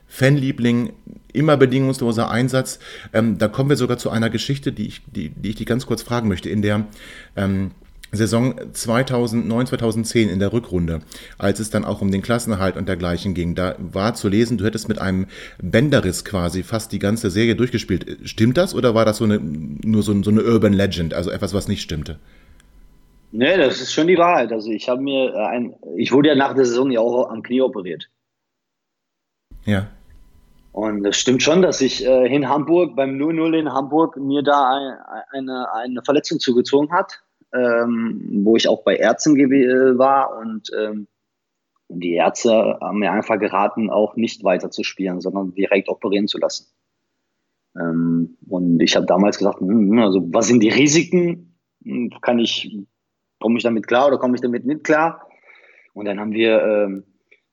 Fanliebling, 0.08 0.94
immer 1.34 1.58
bedingungsloser 1.58 2.30
Einsatz. 2.30 2.80
Ähm, 3.12 3.38
da 3.38 3.48
kommen 3.48 3.70
wir 3.70 3.76
sogar 3.76 3.98
zu 3.98 4.10
einer 4.10 4.30
Geschichte, 4.30 4.72
die 4.72 4.88
ich, 4.88 5.02
die, 5.08 5.30
die 5.30 5.50
ich 5.50 5.56
dich 5.56 5.66
ganz 5.66 5.88
kurz 5.88 6.04
fragen 6.04 6.30
möchte. 6.30 6.50
In 6.50 6.62
der 6.62 6.86
ähm, 7.36 7.72
Saison 8.12 8.56
2009, 8.72 9.68
2010 9.68 10.30
in 10.30 10.40
der 10.40 10.54
Rückrunde, 10.54 11.02
als 11.38 11.60
es 11.60 11.70
dann 11.70 11.86
auch 11.86 12.02
um 12.02 12.12
den 12.12 12.22
Klassenerhalt 12.22 12.78
und 12.78 12.88
dergleichen 12.88 13.34
ging, 13.34 13.56
da 13.56 13.76
war 13.80 14.14
zu 14.14 14.30
lesen, 14.30 14.58
du 14.58 14.66
hättest 14.66 14.88
mit 14.88 15.00
einem 15.00 15.28
Bänderriss 15.62 16.24
quasi 16.24 16.64
fast 16.64 16.92
die 16.92 17.00
ganze 17.00 17.30
Serie 17.30 17.56
durchgespielt. 17.56 18.20
Stimmt 18.24 18.58
das 18.58 18.74
oder 18.74 18.96
war 18.96 19.06
das 19.06 19.18
so 19.18 19.26
eine, 19.26 19.40
nur 19.40 20.04
so, 20.04 20.24
so 20.24 20.32
eine 20.32 20.44
Urban 20.44 20.74
Legend, 20.74 21.14
also 21.14 21.30
etwas, 21.30 21.54
was 21.54 21.68
nicht 21.68 21.82
stimmte? 21.82 22.20
Nee, 23.38 23.58
das 23.58 23.82
ist 23.82 23.94
schon 23.94 24.08
die 24.08 24.18
Wahrheit. 24.18 24.52
Also 24.52 24.72
ich 24.72 24.88
habe 24.88 25.02
mir 25.02 25.34
äh, 25.34 25.46
ein, 25.48 25.76
ich 25.98 26.12
wurde 26.12 26.30
ja 26.30 26.36
nach 26.36 26.54
der 26.54 26.66
Saison 26.66 26.92
ja 26.92 27.00
auch 27.00 27.30
am 27.30 27.44
Knie 27.44 27.62
operiert. 27.62 28.10
Ja. 29.66 29.88
Und 30.72 31.06
es 31.06 31.18
stimmt 31.18 31.42
schon, 31.42 31.62
dass 31.62 31.82
ich 31.82 32.06
äh, 32.06 32.34
in 32.34 32.50
Hamburg, 32.50 32.96
beim 32.96 33.18
0-0 33.18 33.58
in 33.58 33.72
Hamburg, 33.72 34.18
mir 34.18 34.44
da 34.44 34.70
ein, 34.70 34.98
eine, 35.32 35.74
eine 35.74 36.02
Verletzung 36.04 36.40
zugezogen 36.40 36.92
hat 36.92 37.26
ähm, 37.56 38.42
wo 38.44 38.56
ich 38.56 38.68
auch 38.68 38.84
bei 38.84 38.98
Ärzten 38.98 39.40
äh, 39.40 39.98
war 39.98 40.38
und 40.38 40.70
ähm, 40.78 41.08
die 41.88 42.14
Ärzte 42.14 42.78
haben 42.82 43.00
mir 43.00 43.12
einfach 43.12 43.40
geraten, 43.40 43.90
auch 43.90 44.16
nicht 44.16 44.44
weiter 44.44 44.72
zu 44.72 44.84
spielen, 44.84 45.22
sondern 45.22 45.54
direkt 45.54 45.88
operieren 45.88 46.28
zu 46.28 46.40
lassen. 46.40 46.68
Ähm, 47.80 48.38
und 48.48 48.82
ich 48.82 48.96
habe 48.96 49.06
damals 49.06 49.38
gesagt, 49.38 49.60
hm, 49.60 50.00
also 50.00 50.22
was 50.34 50.48
sind 50.48 50.62
die 50.62 50.70
Risiken? 50.70 51.58
Hm, 51.84 52.10
kann 52.22 52.40
ich, 52.40 52.76
komme 53.46 53.58
ich 53.58 53.64
damit 53.64 53.86
klar 53.86 54.08
oder 54.08 54.18
komme 54.18 54.34
ich 54.34 54.42
damit 54.42 54.66
nicht 54.66 54.84
klar? 54.84 55.30
Und 55.94 56.06
dann 56.06 56.20
haben 56.20 56.32
wir, 56.32 56.64
ähm, 56.64 57.04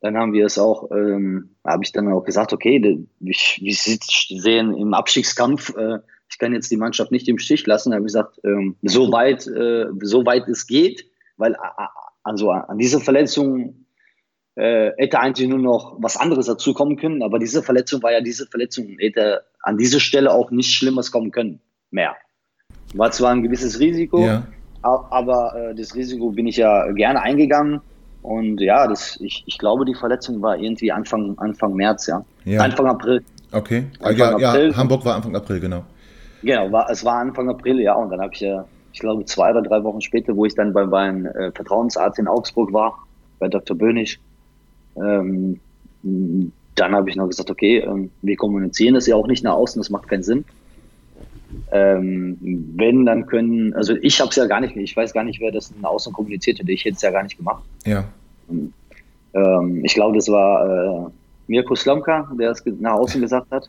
dann 0.00 0.16
haben 0.16 0.32
wir 0.32 0.46
es 0.46 0.58
auch, 0.58 0.90
ähm, 0.90 1.50
habe 1.66 1.84
ich 1.84 1.92
dann 1.92 2.10
auch 2.10 2.24
gesagt, 2.24 2.54
okay, 2.54 3.04
wie, 3.20 3.36
wie 3.60 3.72
sehen 3.72 4.74
im 4.74 4.94
Abstiegskampf 4.94 5.76
äh, 5.76 5.98
ich 6.30 6.38
kann 6.38 6.54
jetzt 6.54 6.70
die 6.70 6.78
Mannschaft 6.78 7.12
nicht 7.12 7.28
im 7.28 7.36
Stich 7.36 7.66
lassen. 7.66 7.90
Da 7.90 7.96
habe 7.96 8.06
ich 8.06 8.12
gesagt, 8.12 8.40
ähm, 8.42 8.76
so 8.80 9.12
weit, 9.12 9.46
äh, 9.46 9.84
so 10.00 10.24
weit 10.24 10.48
es 10.48 10.66
geht, 10.66 11.04
weil 11.36 11.54
also 12.22 12.50
an 12.52 12.78
diese 12.78 13.00
Verletzung 13.00 13.84
äh, 14.54 14.92
hätte 14.96 15.20
eigentlich 15.20 15.46
nur 15.46 15.58
noch 15.58 15.96
was 15.98 16.16
anderes 16.16 16.46
dazu 16.46 16.72
kommen 16.72 16.96
können, 16.96 17.22
aber 17.22 17.38
diese 17.38 17.62
Verletzung 17.62 18.02
war 18.02 18.12
ja 18.12 18.22
diese 18.22 18.46
Verletzung, 18.46 18.96
hätte 18.98 19.44
an 19.60 19.76
dieser 19.76 20.00
Stelle 20.00 20.32
auch 20.32 20.50
nichts 20.50 20.72
Schlimmes 20.72 21.12
kommen 21.12 21.32
können, 21.32 21.60
mehr. 21.90 22.16
War 22.94 23.10
zwar 23.10 23.32
ein 23.32 23.42
gewisses 23.42 23.78
Risiko, 23.78 24.24
ja. 24.24 24.46
Aber 24.82 25.54
äh, 25.56 25.74
das 25.74 25.94
Risiko 25.94 26.30
bin 26.30 26.46
ich 26.46 26.56
ja 26.56 26.90
gerne 26.92 27.22
eingegangen. 27.22 27.80
Und 28.22 28.60
ja, 28.60 28.86
das, 28.86 29.18
ich, 29.20 29.42
ich 29.46 29.58
glaube, 29.58 29.84
die 29.84 29.94
Verletzung 29.94 30.40
war 30.42 30.56
irgendwie 30.56 30.92
Anfang, 30.92 31.36
Anfang 31.38 31.74
März, 31.74 32.06
ja. 32.06 32.24
ja. 32.44 32.60
Anfang 32.60 32.86
April. 32.86 33.22
Okay, 33.50 33.84
Anfang 34.00 34.38
ja, 34.38 34.50
April. 34.50 34.70
ja, 34.70 34.76
Hamburg 34.76 35.04
war 35.04 35.16
Anfang 35.16 35.34
April, 35.34 35.60
genau. 35.60 35.82
Genau, 36.42 36.70
war, 36.70 36.88
es 36.90 37.04
war 37.04 37.18
Anfang 37.18 37.48
April, 37.48 37.80
ja, 37.80 37.94
und 37.94 38.10
dann 38.10 38.20
habe 38.20 38.32
ich 38.32 38.40
ja, 38.40 38.64
ich 38.92 39.00
glaube, 39.00 39.24
zwei 39.24 39.50
oder 39.50 39.62
drei 39.62 39.82
Wochen 39.82 40.00
später, 40.00 40.36
wo 40.36 40.44
ich 40.44 40.54
dann 40.54 40.72
bei 40.72 40.86
meinem 40.86 41.26
äh, 41.26 41.50
Vertrauensarzt 41.52 42.18
in 42.18 42.28
Augsburg 42.28 42.72
war, 42.72 42.96
bei 43.38 43.48
Dr. 43.48 43.76
Bönig, 43.76 44.20
ähm, 44.96 45.60
dann 46.02 46.94
habe 46.94 47.10
ich 47.10 47.16
noch 47.16 47.28
gesagt, 47.28 47.50
okay, 47.50 47.78
ähm, 47.78 48.10
wir 48.22 48.36
kommunizieren 48.36 48.94
das 48.94 49.06
ja 49.06 49.16
auch 49.16 49.26
nicht 49.26 49.44
nach 49.44 49.54
außen, 49.54 49.80
das 49.80 49.90
macht 49.90 50.08
keinen 50.08 50.22
Sinn. 50.22 50.44
Ähm, 51.70 52.38
wenn, 52.76 53.06
dann 53.06 53.26
können, 53.26 53.74
also 53.74 53.94
ich 54.00 54.20
habe 54.20 54.30
es 54.30 54.36
ja 54.36 54.46
gar 54.46 54.60
nicht, 54.60 54.76
ich 54.76 54.96
weiß 54.96 55.12
gar 55.12 55.24
nicht, 55.24 55.40
wer 55.40 55.50
das 55.50 55.72
nach 55.80 55.90
außen 55.90 56.12
kommuniziert 56.12 56.58
hätte. 56.58 56.72
Ich 56.72 56.84
hätte 56.84 56.96
es 56.96 57.02
ja 57.02 57.10
gar 57.10 57.22
nicht 57.22 57.36
gemacht. 57.36 57.62
Ja. 57.84 58.04
Ähm, 59.34 59.84
ich 59.84 59.94
glaube, 59.94 60.16
das 60.16 60.28
war 60.28 61.06
äh, 61.06 61.10
Mirko 61.46 61.74
Slomka, 61.74 62.30
der 62.38 62.50
es 62.50 62.62
nach 62.80 62.94
außen 62.94 63.20
gesagt 63.20 63.50
hat. 63.50 63.68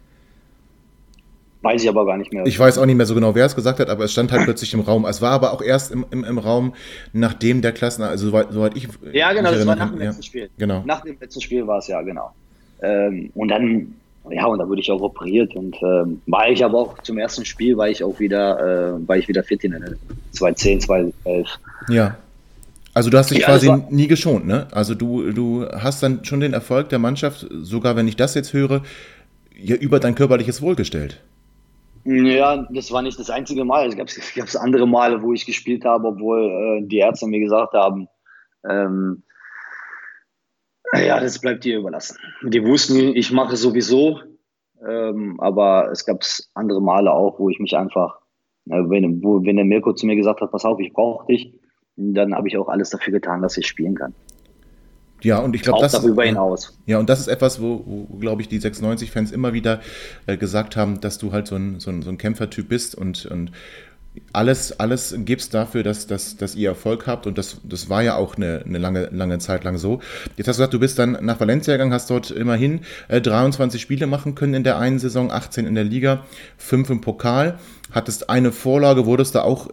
Weiß 1.63 1.81
ich 1.81 1.87
aber 1.87 2.05
gar 2.05 2.17
nicht 2.17 2.33
mehr. 2.33 2.45
Ich 2.45 2.59
weiß 2.59 2.77
auch 2.77 2.85
nicht 2.85 2.97
mehr 2.97 3.05
so 3.05 3.15
genau, 3.15 3.35
wer 3.35 3.45
es 3.45 3.55
gesagt 3.55 3.79
hat, 3.79 3.89
aber 3.89 4.03
es 4.03 4.11
stand 4.11 4.33
halt 4.33 4.43
plötzlich 4.43 4.73
im 4.73 4.81
Raum. 4.81 5.05
Es 5.05 5.21
war 5.21 5.31
aber 5.31 5.53
auch 5.53 5.61
erst 5.61 5.93
im, 5.93 6.05
im, 6.11 6.25
im 6.25 6.37
Raum, 6.37 6.73
nachdem 7.13 7.61
der 7.61 7.71
Klassen, 7.71 8.03
also 8.03 8.27
soweit, 8.27 8.51
soweit 8.51 8.75
ich. 8.75 8.89
Ja, 9.13 9.31
genau, 9.31 9.49
das 9.49 9.65
war 9.65 9.77
nach 9.77 9.89
dem 9.89 9.99
letzten 9.99 10.21
ja, 10.21 10.25
Spiel. 10.25 10.49
Genau. 10.57 10.83
Nach 10.85 11.01
dem 11.01 11.17
letzten 11.17 11.39
Spiel 11.39 11.65
war 11.65 11.77
es 11.77 11.87
ja, 11.87 12.01
genau. 12.01 12.31
Ähm, 12.81 13.31
und 13.33 13.47
dann, 13.47 13.95
ja, 14.29 14.45
und 14.45 14.59
da 14.59 14.67
wurde 14.67 14.81
ich 14.81 14.89
auch 14.89 15.01
operiert 15.01 15.55
und 15.55 15.75
ähm, 15.81 16.21
war 16.27 16.49
ich 16.49 16.63
aber 16.63 16.77
auch 16.77 16.99
zum 16.99 17.17
ersten 17.17 17.45
Spiel, 17.45 17.75
war 17.75 17.89
ich 17.89 18.03
auch 18.03 18.19
wieder, 18.19 18.95
äh, 18.95 19.07
war 19.07 19.17
ich 19.17 19.27
wieder 19.27 19.43
fit 19.43 19.63
in 19.63 19.71
der 19.71 19.81
2010, 20.31 20.81
2011. 20.81 21.47
Ja. 21.89 22.17
Also 22.93 23.09
du 23.09 23.17
hast 23.17 23.31
dich 23.31 23.39
ja, 23.39 23.47
quasi 23.47 23.71
nie 23.89 24.07
geschont, 24.07 24.45
ne? 24.45 24.67
Also 24.71 24.93
du, 24.93 25.31
du 25.31 25.65
hast 25.67 26.03
dann 26.03 26.23
schon 26.23 26.39
den 26.39 26.53
Erfolg 26.53 26.89
der 26.89 26.99
Mannschaft, 26.99 27.47
sogar 27.51 27.95
wenn 27.95 28.07
ich 28.07 28.15
das 28.15 28.35
jetzt 28.35 28.53
höre, 28.53 28.83
ja, 29.59 29.75
über 29.75 29.99
dein 29.99 30.15
körperliches 30.15 30.61
Wohlgestellt. 30.61 31.19
Ja, 32.05 32.67
das 32.69 32.91
war 32.91 33.01
nicht 33.01 33.17
das 33.17 33.29
einzige 33.29 33.65
Mal. 33.65 33.87
Es 33.87 33.97
gab 33.97 34.07
es 34.47 34.55
andere 34.55 34.87
Male, 34.87 35.21
wo 35.21 35.33
ich 35.33 35.45
gespielt 35.45 35.85
habe, 35.85 36.09
obwohl 36.09 36.81
äh, 36.83 36.87
die 36.87 36.97
Ärzte 36.97 37.27
mir 37.27 37.39
gesagt 37.39 37.73
haben, 37.73 38.07
ähm, 38.69 39.23
ja, 40.99 41.19
das 41.19 41.39
bleibt 41.39 41.63
dir 41.63 41.79
überlassen. 41.79 42.17
Die 42.43 42.63
wussten, 42.63 43.15
ich 43.15 43.31
mache 43.31 43.53
es 43.53 43.61
sowieso, 43.61 44.19
ähm, 44.87 45.39
aber 45.39 45.89
es 45.91 46.05
gab 46.05 46.23
andere 46.53 46.81
Male 46.81 47.11
auch, 47.11 47.39
wo 47.39 47.49
ich 47.49 47.59
mich 47.59 47.75
einfach, 47.75 48.19
äh, 48.69 48.83
wenn, 48.89 49.23
wo, 49.23 49.43
wenn 49.43 49.55
der 49.55 49.65
Mirko 49.65 49.93
zu 49.93 50.05
mir 50.05 50.15
gesagt 50.15 50.41
hat, 50.41 50.51
pass 50.51 50.65
auf, 50.65 50.79
ich 50.79 50.93
brauche 50.93 51.27
dich, 51.27 51.53
dann 51.95 52.35
habe 52.35 52.47
ich 52.47 52.57
auch 52.57 52.69
alles 52.69 52.89
dafür 52.89 53.13
getan, 53.13 53.41
dass 53.41 53.57
ich 53.57 53.67
spielen 53.67 53.95
kann. 53.95 54.13
Ja, 55.21 55.39
und 55.39 55.55
ich 55.55 55.61
glaube, 55.61 55.79
das 55.79 55.93
darüber 55.93 56.25
hinaus. 56.25 56.77
Ja, 56.85 56.99
und 56.99 57.09
das 57.09 57.21
ist 57.21 57.27
etwas, 57.27 57.61
wo, 57.61 57.81
wo 57.85 58.17
glaube 58.17 58.41
ich, 58.41 58.49
die 58.49 58.59
96-Fans 58.59 59.31
immer 59.31 59.53
wieder 59.53 59.79
äh, 60.27 60.35
gesagt 60.35 60.75
haben, 60.75 60.99
dass 60.99 61.17
du 61.17 61.31
halt 61.31 61.47
so 61.47 61.55
ein, 61.55 61.79
so 61.79 61.91
ein, 61.91 62.01
so 62.01 62.09
ein 62.09 62.17
Kämpfertyp 62.17 62.67
bist 62.67 62.93
und, 62.95 63.25
und 63.27 63.51
alles, 64.31 64.79
alles 64.79 65.15
gibst 65.19 65.53
dafür, 65.53 65.83
dass, 65.83 66.07
dass, 66.07 66.37
dass 66.37 66.55
ihr 66.55 66.69
Erfolg 66.69 67.07
habt 67.07 67.27
und 67.27 67.37
das, 67.37 67.61
das 67.63 67.89
war 67.89 68.03
ja 68.03 68.15
auch 68.15 68.35
eine, 68.35 68.63
eine 68.65 68.77
lange, 68.77 69.09
lange 69.11 69.39
Zeit 69.39 69.63
lang 69.63 69.77
so. 69.77 70.01
Jetzt 70.37 70.47
hast 70.47 70.57
du 70.57 70.61
gesagt, 70.61 70.73
du 70.73 70.79
bist 70.79 70.99
dann 70.99 71.17
nach 71.21 71.39
Valencia 71.39 71.73
gegangen, 71.73 71.93
hast 71.93 72.09
dort 72.09 72.31
immerhin 72.31 72.81
äh, 73.07 73.21
23 73.21 73.81
Spiele 73.81 74.07
machen 74.07 74.35
können 74.35 74.53
in 74.53 74.63
der 74.63 74.77
einen 74.77 74.99
Saison, 74.99 75.31
18 75.31 75.65
in 75.65 75.75
der 75.75 75.83
Liga, 75.83 76.25
5 76.57 76.89
im 76.89 77.01
Pokal, 77.01 77.59
hattest 77.91 78.29
eine 78.29 78.51
Vorlage, 78.51 79.05
wurdest 79.05 79.35
da 79.35 79.41
auch 79.41 79.69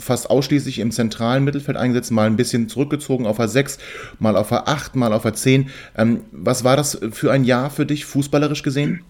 fast 0.00 0.30
ausschließlich 0.30 0.78
im 0.78 0.90
zentralen 0.90 1.44
Mittelfeld 1.44 1.76
eingesetzt, 1.76 2.10
mal 2.10 2.26
ein 2.26 2.36
bisschen 2.36 2.68
zurückgezogen 2.68 3.26
auf 3.26 3.38
A6, 3.38 3.78
mal 4.18 4.36
auf 4.36 4.52
A8, 4.52 4.90
mal 4.94 5.12
auf 5.12 5.26
A10. 5.26 5.66
Ähm, 5.96 6.24
was 6.32 6.64
war 6.64 6.76
das 6.76 6.98
für 7.12 7.32
ein 7.32 7.44
Jahr 7.44 7.70
für 7.70 7.86
dich, 7.86 8.04
fußballerisch 8.06 8.62
gesehen? 8.62 9.04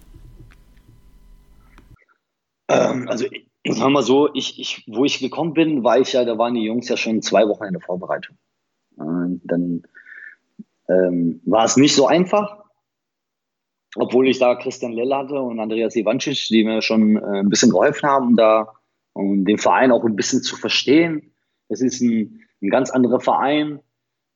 Ähm, 2.68 3.08
also, 3.08 3.26
ich 3.62 3.74
sag 3.74 3.90
mal 3.90 4.02
so, 4.02 4.32
ich, 4.34 4.58
ich, 4.58 4.84
wo 4.86 5.04
ich 5.04 5.18
gekommen 5.18 5.52
bin, 5.52 5.84
war 5.84 5.98
ich 5.98 6.12
ja, 6.12 6.24
da 6.24 6.38
waren 6.38 6.54
die 6.54 6.64
Jungs 6.64 6.88
ja 6.88 6.96
schon 6.96 7.22
zwei 7.22 7.46
Wochen 7.48 7.64
in 7.64 7.72
der 7.72 7.82
Vorbereitung. 7.82 8.36
Und 8.96 9.42
dann 9.44 9.82
ähm, 10.88 11.40
war 11.44 11.64
es 11.64 11.76
nicht 11.76 11.94
so 11.94 12.06
einfach, 12.06 12.64
obwohl 13.96 14.28
ich 14.28 14.38
da 14.38 14.54
Christian 14.54 14.92
Lell 14.92 15.12
hatte 15.12 15.40
und 15.40 15.60
Andreas 15.60 15.96
Ivancic, 15.96 16.48
die 16.48 16.64
mir 16.64 16.80
schon 16.80 17.16
äh, 17.16 17.40
ein 17.40 17.48
bisschen 17.48 17.70
geholfen 17.70 18.08
haben, 18.08 18.36
da 18.36 18.72
und 19.12 19.44
den 19.44 19.58
Verein 19.58 19.92
auch 19.92 20.04
ein 20.04 20.16
bisschen 20.16 20.42
zu 20.42 20.56
verstehen. 20.56 21.34
Es 21.68 21.80
ist 21.82 22.00
ein, 22.00 22.40
ein 22.62 22.70
ganz 22.70 22.90
anderer 22.90 23.20
Verein. 23.20 23.80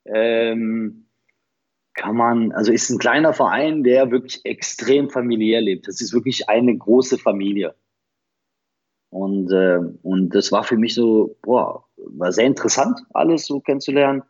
Ähm, 0.05 1.07
kann 1.95 2.17
man, 2.17 2.53
also 2.53 2.73
ist 2.73 2.91
ein 2.91 2.99
kleiner 2.99 3.33
Verein, 3.33 3.85
der 3.85 4.11
wirklich 4.11 4.45
extrem 4.45 5.09
familiär 5.11 5.61
lebt. 5.61 5.87
Das 5.87 6.01
ist 6.01 6.13
wirklich 6.13 6.49
eine 6.49 6.77
große 6.77 7.19
Familie. 7.19 7.75
Und, 9.15 9.53
äh, 9.53 9.79
und 10.03 10.35
das 10.35 10.51
war 10.51 10.65
für 10.65 10.77
mich 10.77 10.93
so, 10.95 11.37
boah, 11.43 11.85
war 11.97 12.33
sehr 12.33 12.47
interessant, 12.47 12.99
alles 13.13 13.47
so 13.47 13.61
kennenzulernen. 13.61 14.25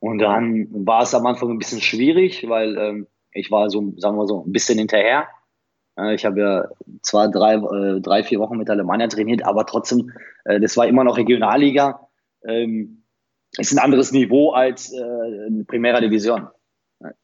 Und 0.00 0.18
dann 0.18 0.66
war 0.84 1.02
es 1.02 1.14
am 1.14 1.26
Anfang 1.26 1.50
ein 1.50 1.58
bisschen 1.58 1.80
schwierig, 1.80 2.48
weil 2.48 2.76
ähm, 2.76 3.06
ich 3.32 3.52
war 3.52 3.70
so, 3.70 3.94
sagen 3.98 4.16
wir 4.16 4.26
so, 4.26 4.42
ein 4.44 4.50
bisschen 4.50 4.78
hinterher. 4.78 5.28
Äh, 5.96 6.16
ich 6.16 6.24
habe 6.24 6.40
ja 6.40 6.64
zwar 7.02 7.30
drei, 7.30 7.54
äh, 7.54 8.00
drei, 8.00 8.24
vier 8.24 8.40
Wochen 8.40 8.56
mit 8.56 8.68
Alemannia 8.68 9.06
trainiert, 9.06 9.44
aber 9.44 9.64
trotzdem, 9.64 10.10
äh, 10.44 10.58
das 10.58 10.76
war 10.76 10.88
immer 10.88 11.04
noch 11.04 11.16
Regionalliga. 11.16 12.08
Ähm, 12.44 13.04
ist 13.58 13.70
ein 13.70 13.78
anderes 13.78 14.10
Niveau 14.10 14.50
als 14.50 14.92
äh, 14.92 15.64
Primera 15.68 16.00
Division. 16.00 16.48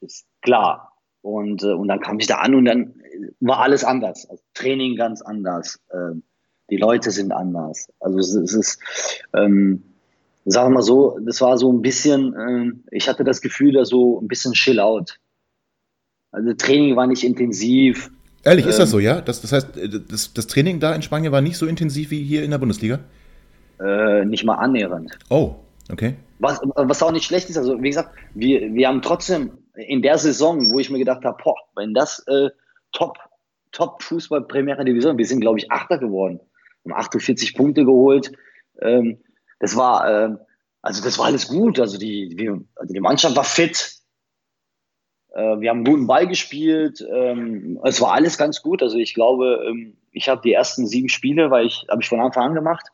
Ist 0.01 0.29
klar. 0.41 0.93
Und, 1.21 1.65
äh, 1.65 1.73
und 1.73 1.89
dann 1.89 1.99
kam 1.99 2.21
ich 2.21 2.29
da 2.29 2.37
an 2.37 2.55
und 2.55 2.67
dann 2.67 2.95
war 3.41 3.59
alles 3.59 3.83
anders. 3.83 4.31
Also 4.31 4.41
Training 4.55 4.95
ganz 4.95 5.21
anders. 5.21 5.85
Ähm, 5.93 6.23
die 6.71 6.77
Leute 6.77 7.11
sind 7.11 7.33
anders. 7.33 7.89
Also 8.01 8.19
es, 8.19 8.35
es 8.35 8.55
ist, 8.55 8.81
ähm, 9.35 9.83
sagen 10.45 10.71
wir 10.71 10.77
mal 10.77 10.83
so, 10.83 11.19
das 11.25 11.41
war 11.41 11.59
so 11.59 11.73
ein 11.73 11.83
bisschen, 11.83 12.35
ähm, 12.39 12.85
ich 12.91 13.09
hatte 13.09 13.25
das 13.25 13.41
Gefühl, 13.41 13.73
da 13.73 13.85
so 13.85 14.21
ein 14.21 14.29
bisschen 14.29 14.53
chill 14.53 14.81
out. 14.81 15.19
Also 16.33 16.53
Training 16.55 16.97
war 16.97 17.07
nicht 17.07 17.25
intensiv. 17.25 18.11
Ehrlich, 18.43 18.67
ist 18.67 18.79
das 18.79 18.91
ähm, 18.91 18.93
so, 18.93 18.99
ja? 18.99 19.21
Das, 19.21 19.41
das 19.41 19.53
heißt, 19.53 19.77
äh, 19.77 19.89
das, 20.09 20.33
das, 20.33 20.47
Training 20.47 20.81
da 20.81 20.95
in 20.95 21.03
Spanien 21.03 21.33
war 21.33 21.41
nicht 21.41 21.57
so 21.57 21.67
intensiv 21.67 22.11
wie 22.11 22.23
hier 22.23 22.45
in 22.45 22.51
der 22.51 22.59
Bundesliga? 22.59 23.01
Äh, 23.81 24.25
nicht 24.25 24.45
mal 24.45 24.55
annähernd. 24.55 25.19
Oh, 25.31 25.57
okay. 25.91 26.15
Was, 26.39 26.61
was 26.75 27.03
auch 27.03 27.13
nicht 27.13 27.25
schlecht 27.25 27.49
ist, 27.49 27.57
also 27.57 27.83
wie 27.83 27.89
gesagt, 27.89 28.11
wir, 28.35 28.73
wir 28.73 28.89
haben 28.89 29.03
trotzdem 29.03 29.53
in 29.75 30.03
der 30.03 30.19
Saison, 30.19 30.71
wo 30.71 30.79
ich 30.79 30.91
mir 30.91 30.99
gedacht 30.99 31.25
habe, 31.25 31.43
boah, 31.43 31.57
wenn 31.77 31.95
das 31.95 32.21
äh, 32.29 32.51
Top, 32.93 33.19
Top 33.73 34.03
Fußball 34.03 34.43
Primera 34.43 34.85
Division, 34.85 35.19
wir 35.19 35.27
sind 35.27 35.41
glaube 35.41 35.59
ich 35.59 35.71
Achter 35.71 35.99
geworden, 35.99 36.41
haben 36.87 36.99
48 36.99 37.55
Punkte 37.55 37.85
geholt. 37.85 38.33
Ähm, 38.81 39.19
das 39.59 39.77
war, 39.77 40.09
äh, 40.09 40.37
also 40.83 41.03
das 41.03 41.19
war 41.19 41.27
alles 41.27 41.49
gut. 41.49 41.81
Also 41.81 41.99
die, 41.99 42.35
die, 42.35 42.49
also 42.49 42.93
die 42.93 43.01
Mannschaft 43.01 43.37
war 43.37 43.45
fit. 43.45 43.97
Äh, 45.35 45.61
wir 45.61 45.71
haben 45.71 45.79
einen 45.79 45.85
guten 45.85 46.07
Ball 46.07 46.27
gespielt. 46.27 47.05
Ähm, 47.09 47.81
es 47.85 48.01
war 48.01 48.13
alles 48.13 48.39
ganz 48.39 48.63
gut. 48.63 48.83
Also 48.83 48.99
ich 48.99 49.15
glaube, 49.15 49.67
ähm, 49.69 49.97
ich 50.13 50.29
habe 50.29 50.41
die 50.43 50.53
ersten 50.53 50.87
sieben 50.87 51.09
Spiele, 51.09 51.51
weil 51.51 51.67
ich 51.67 51.87
habe 51.91 52.03
ich 52.03 52.09
von 52.09 52.21
Anfang 52.21 52.49
an 52.49 52.55
gemacht. 52.55 52.87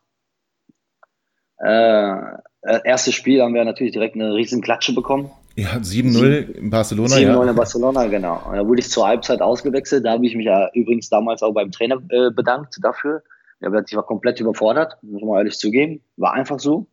Äh, 1.58 2.16
äh 2.62 2.80
erstes 2.84 3.14
Spiel 3.14 3.42
haben 3.42 3.54
wir 3.54 3.64
natürlich 3.64 3.92
direkt 3.92 4.14
eine 4.14 4.34
riesen 4.34 4.62
Klatsche 4.62 4.94
bekommen. 4.94 5.30
Ja, 5.54 5.76
7-0 5.76 6.52
in 6.52 6.70
Barcelona. 6.70 7.14
7-0 7.14 7.20
ja. 7.20 7.50
in 7.50 7.56
Barcelona, 7.56 8.06
genau. 8.06 8.42
Und 8.46 8.56
da 8.56 8.66
wurde 8.66 8.80
ich 8.80 8.90
zur 8.90 9.06
Halbzeit 9.06 9.42
ausgewechselt. 9.42 10.06
Da 10.06 10.12
habe 10.12 10.26
ich 10.26 10.34
mich 10.34 10.46
ja 10.46 10.70
übrigens 10.72 11.10
damals 11.10 11.42
auch 11.42 11.52
beim 11.52 11.70
Trainer 11.70 12.00
äh, 12.08 12.30
bedankt 12.30 12.78
dafür. 12.82 13.22
Ich 13.62 13.96
war 13.96 14.06
komplett 14.06 14.40
überfordert, 14.40 14.98
muss 15.02 15.22
man 15.22 15.38
ehrlich 15.38 15.58
zugeben. 15.58 16.02
War 16.16 16.32
einfach 16.32 16.58
so. 16.58 16.86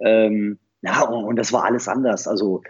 Ähm, 0.00 0.58
ja, 0.82 1.02
und, 1.02 1.24
und, 1.24 1.36
das 1.36 1.52
war 1.52 1.64
alles 1.64 1.86
anders. 1.88 2.26
Also 2.26 2.62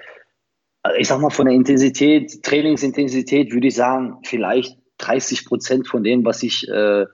also 0.82 0.98
ich 0.98 1.08
sag 1.08 1.20
mal, 1.20 1.30
von 1.30 1.46
der 1.46 1.54
Intensität, 1.54 2.42
Trainingsintensität 2.42 3.52
würde 3.52 3.68
ich 3.68 3.74
sagen, 3.76 4.18
vielleicht 4.24 4.78
30 4.98 5.46
Prozent 5.46 5.88
von 5.88 6.02
dem, 6.02 6.24
was 6.24 6.42
ich 6.42 6.68
äh, 6.68 7.06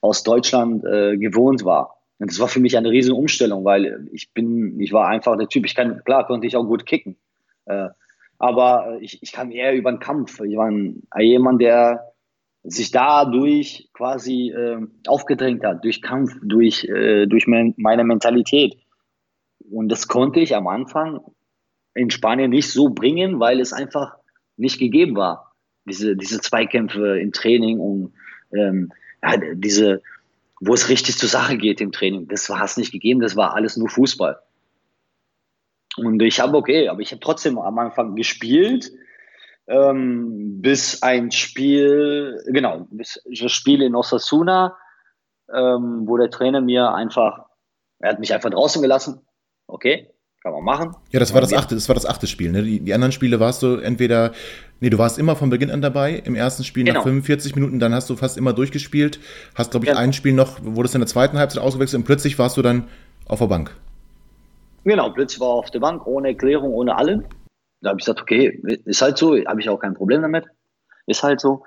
aus 0.00 0.22
Deutschland 0.22 0.84
äh, 0.84 1.16
gewohnt 1.16 1.64
war. 1.64 2.02
Und 2.18 2.30
das 2.30 2.40
war 2.40 2.48
für 2.48 2.60
mich 2.60 2.76
eine 2.76 2.90
riesen 2.90 3.12
Umstellung, 3.12 3.64
weil 3.64 4.08
ich 4.12 4.32
bin, 4.32 4.80
ich 4.80 4.92
war 4.92 5.08
einfach 5.08 5.36
der 5.36 5.48
Typ, 5.48 5.66
ich 5.66 5.74
kann, 5.74 6.02
klar 6.04 6.26
konnte 6.26 6.46
ich 6.46 6.56
auch 6.56 6.64
gut 6.64 6.86
kicken. 6.86 7.16
Äh, 7.66 7.88
aber 8.38 8.98
ich, 9.00 9.22
ich 9.22 9.32
kam 9.32 9.50
eher 9.50 9.74
über 9.74 9.92
den 9.92 10.00
Kampf. 10.00 10.40
Ich 10.40 10.56
war 10.56 10.66
ein, 10.66 11.02
jemand, 11.18 11.60
der 11.60 12.12
sich 12.68 12.90
dadurch 12.90 13.88
quasi 13.92 14.50
äh, 14.50 14.80
aufgedrängt 15.06 15.64
hat, 15.64 15.84
durch 15.84 16.02
Kampf, 16.02 16.32
durch, 16.42 16.84
äh, 16.84 17.26
durch 17.26 17.46
mein, 17.46 17.74
meine 17.76 18.04
Mentalität. 18.04 18.76
Und 19.70 19.88
das 19.88 20.08
konnte 20.08 20.40
ich 20.40 20.54
am 20.54 20.66
Anfang 20.66 21.20
in 21.94 22.10
Spanien 22.10 22.50
nicht 22.50 22.70
so 22.70 22.90
bringen, 22.90 23.40
weil 23.40 23.60
es 23.60 23.72
einfach 23.72 24.16
nicht 24.56 24.78
gegeben 24.78 25.16
war. 25.16 25.54
Diese, 25.88 26.16
diese 26.16 26.40
Zweikämpfe 26.40 27.20
im 27.20 27.32
Training 27.32 27.78
und 27.78 28.12
ähm, 28.52 28.92
ja, 29.22 29.36
diese, 29.54 30.02
wo 30.60 30.74
es 30.74 30.88
richtig 30.88 31.16
zur 31.16 31.28
Sache 31.28 31.56
geht 31.56 31.80
im 31.80 31.92
Training, 31.92 32.26
das 32.28 32.50
war 32.50 32.64
es 32.64 32.76
nicht 32.76 32.92
gegeben, 32.92 33.20
das 33.20 33.36
war 33.36 33.54
alles 33.54 33.76
nur 33.76 33.88
Fußball. 33.88 34.40
Und 35.96 36.20
ich 36.20 36.40
habe, 36.40 36.56
okay, 36.56 36.88
aber 36.88 37.00
ich 37.00 37.12
habe 37.12 37.20
trotzdem 37.20 37.58
am 37.58 37.78
Anfang 37.78 38.16
gespielt, 38.16 38.90
ähm, 39.68 40.60
bis 40.60 41.02
ein 41.02 41.30
Spiel, 41.30 42.42
genau, 42.46 42.86
bis 42.90 43.20
das 43.24 43.52
Spiel 43.52 43.82
in 43.82 43.94
Osasuna, 43.94 44.76
ähm, 45.54 46.02
wo 46.06 46.16
der 46.16 46.30
Trainer 46.30 46.60
mir 46.60 46.92
einfach, 46.92 47.46
er 47.98 48.10
hat 48.10 48.20
mich 48.20 48.32
einfach 48.32 48.50
draußen 48.50 48.82
gelassen, 48.82 49.20
okay, 49.66 50.10
kann 50.46 50.52
man 50.52 50.62
machen. 50.62 50.96
Ja, 51.10 51.18
das 51.18 51.34
war 51.34 51.40
das 51.40 51.52
achte, 51.52 51.74
das 51.74 51.88
war 51.88 51.96
das 51.96 52.06
achte 52.06 52.28
Spiel. 52.28 52.52
Ne? 52.52 52.62
Die, 52.62 52.78
die 52.78 52.94
anderen 52.94 53.10
Spiele 53.10 53.40
warst 53.40 53.64
du 53.64 53.76
entweder, 53.76 54.30
nee, 54.78 54.90
du 54.90 54.98
warst 54.98 55.18
immer 55.18 55.34
von 55.34 55.50
Beginn 55.50 55.72
an 55.72 55.82
dabei. 55.82 56.22
Im 56.24 56.36
ersten 56.36 56.62
Spiel 56.62 56.84
genau. 56.84 57.00
nach 57.00 57.04
45 57.04 57.56
Minuten, 57.56 57.80
dann 57.80 57.92
hast 57.92 58.08
du 58.10 58.14
fast 58.14 58.38
immer 58.38 58.52
durchgespielt. 58.52 59.18
Hast, 59.56 59.72
glaube 59.72 59.86
ich, 59.86 59.92
ja. 59.92 59.98
ein 59.98 60.12
Spiel 60.12 60.34
noch, 60.34 60.58
wurdest 60.62 60.94
in 60.94 61.00
der 61.00 61.08
zweiten 61.08 61.36
Halbzeit 61.36 61.60
ausgewechselt 61.60 61.98
und 61.98 62.04
plötzlich 62.04 62.38
warst 62.38 62.56
du 62.56 62.62
dann 62.62 62.86
auf 63.26 63.40
der 63.40 63.46
Bank. 63.46 63.74
Genau, 64.84 65.10
plötzlich 65.10 65.40
war 65.40 65.48
auf 65.48 65.72
der 65.72 65.80
Bank, 65.80 66.06
ohne 66.06 66.28
Erklärung, 66.28 66.72
ohne 66.72 66.96
alle. 66.96 67.24
Da 67.86 67.90
habe 67.90 68.00
ich 68.00 68.04
gesagt, 68.04 68.20
okay, 68.20 68.60
ist 68.84 69.00
halt 69.00 69.16
so, 69.16 69.36
habe 69.36 69.60
ich 69.60 69.68
auch 69.68 69.78
kein 69.78 69.94
Problem 69.94 70.22
damit. 70.22 70.44
Ist 71.06 71.22
halt 71.22 71.40
so. 71.40 71.62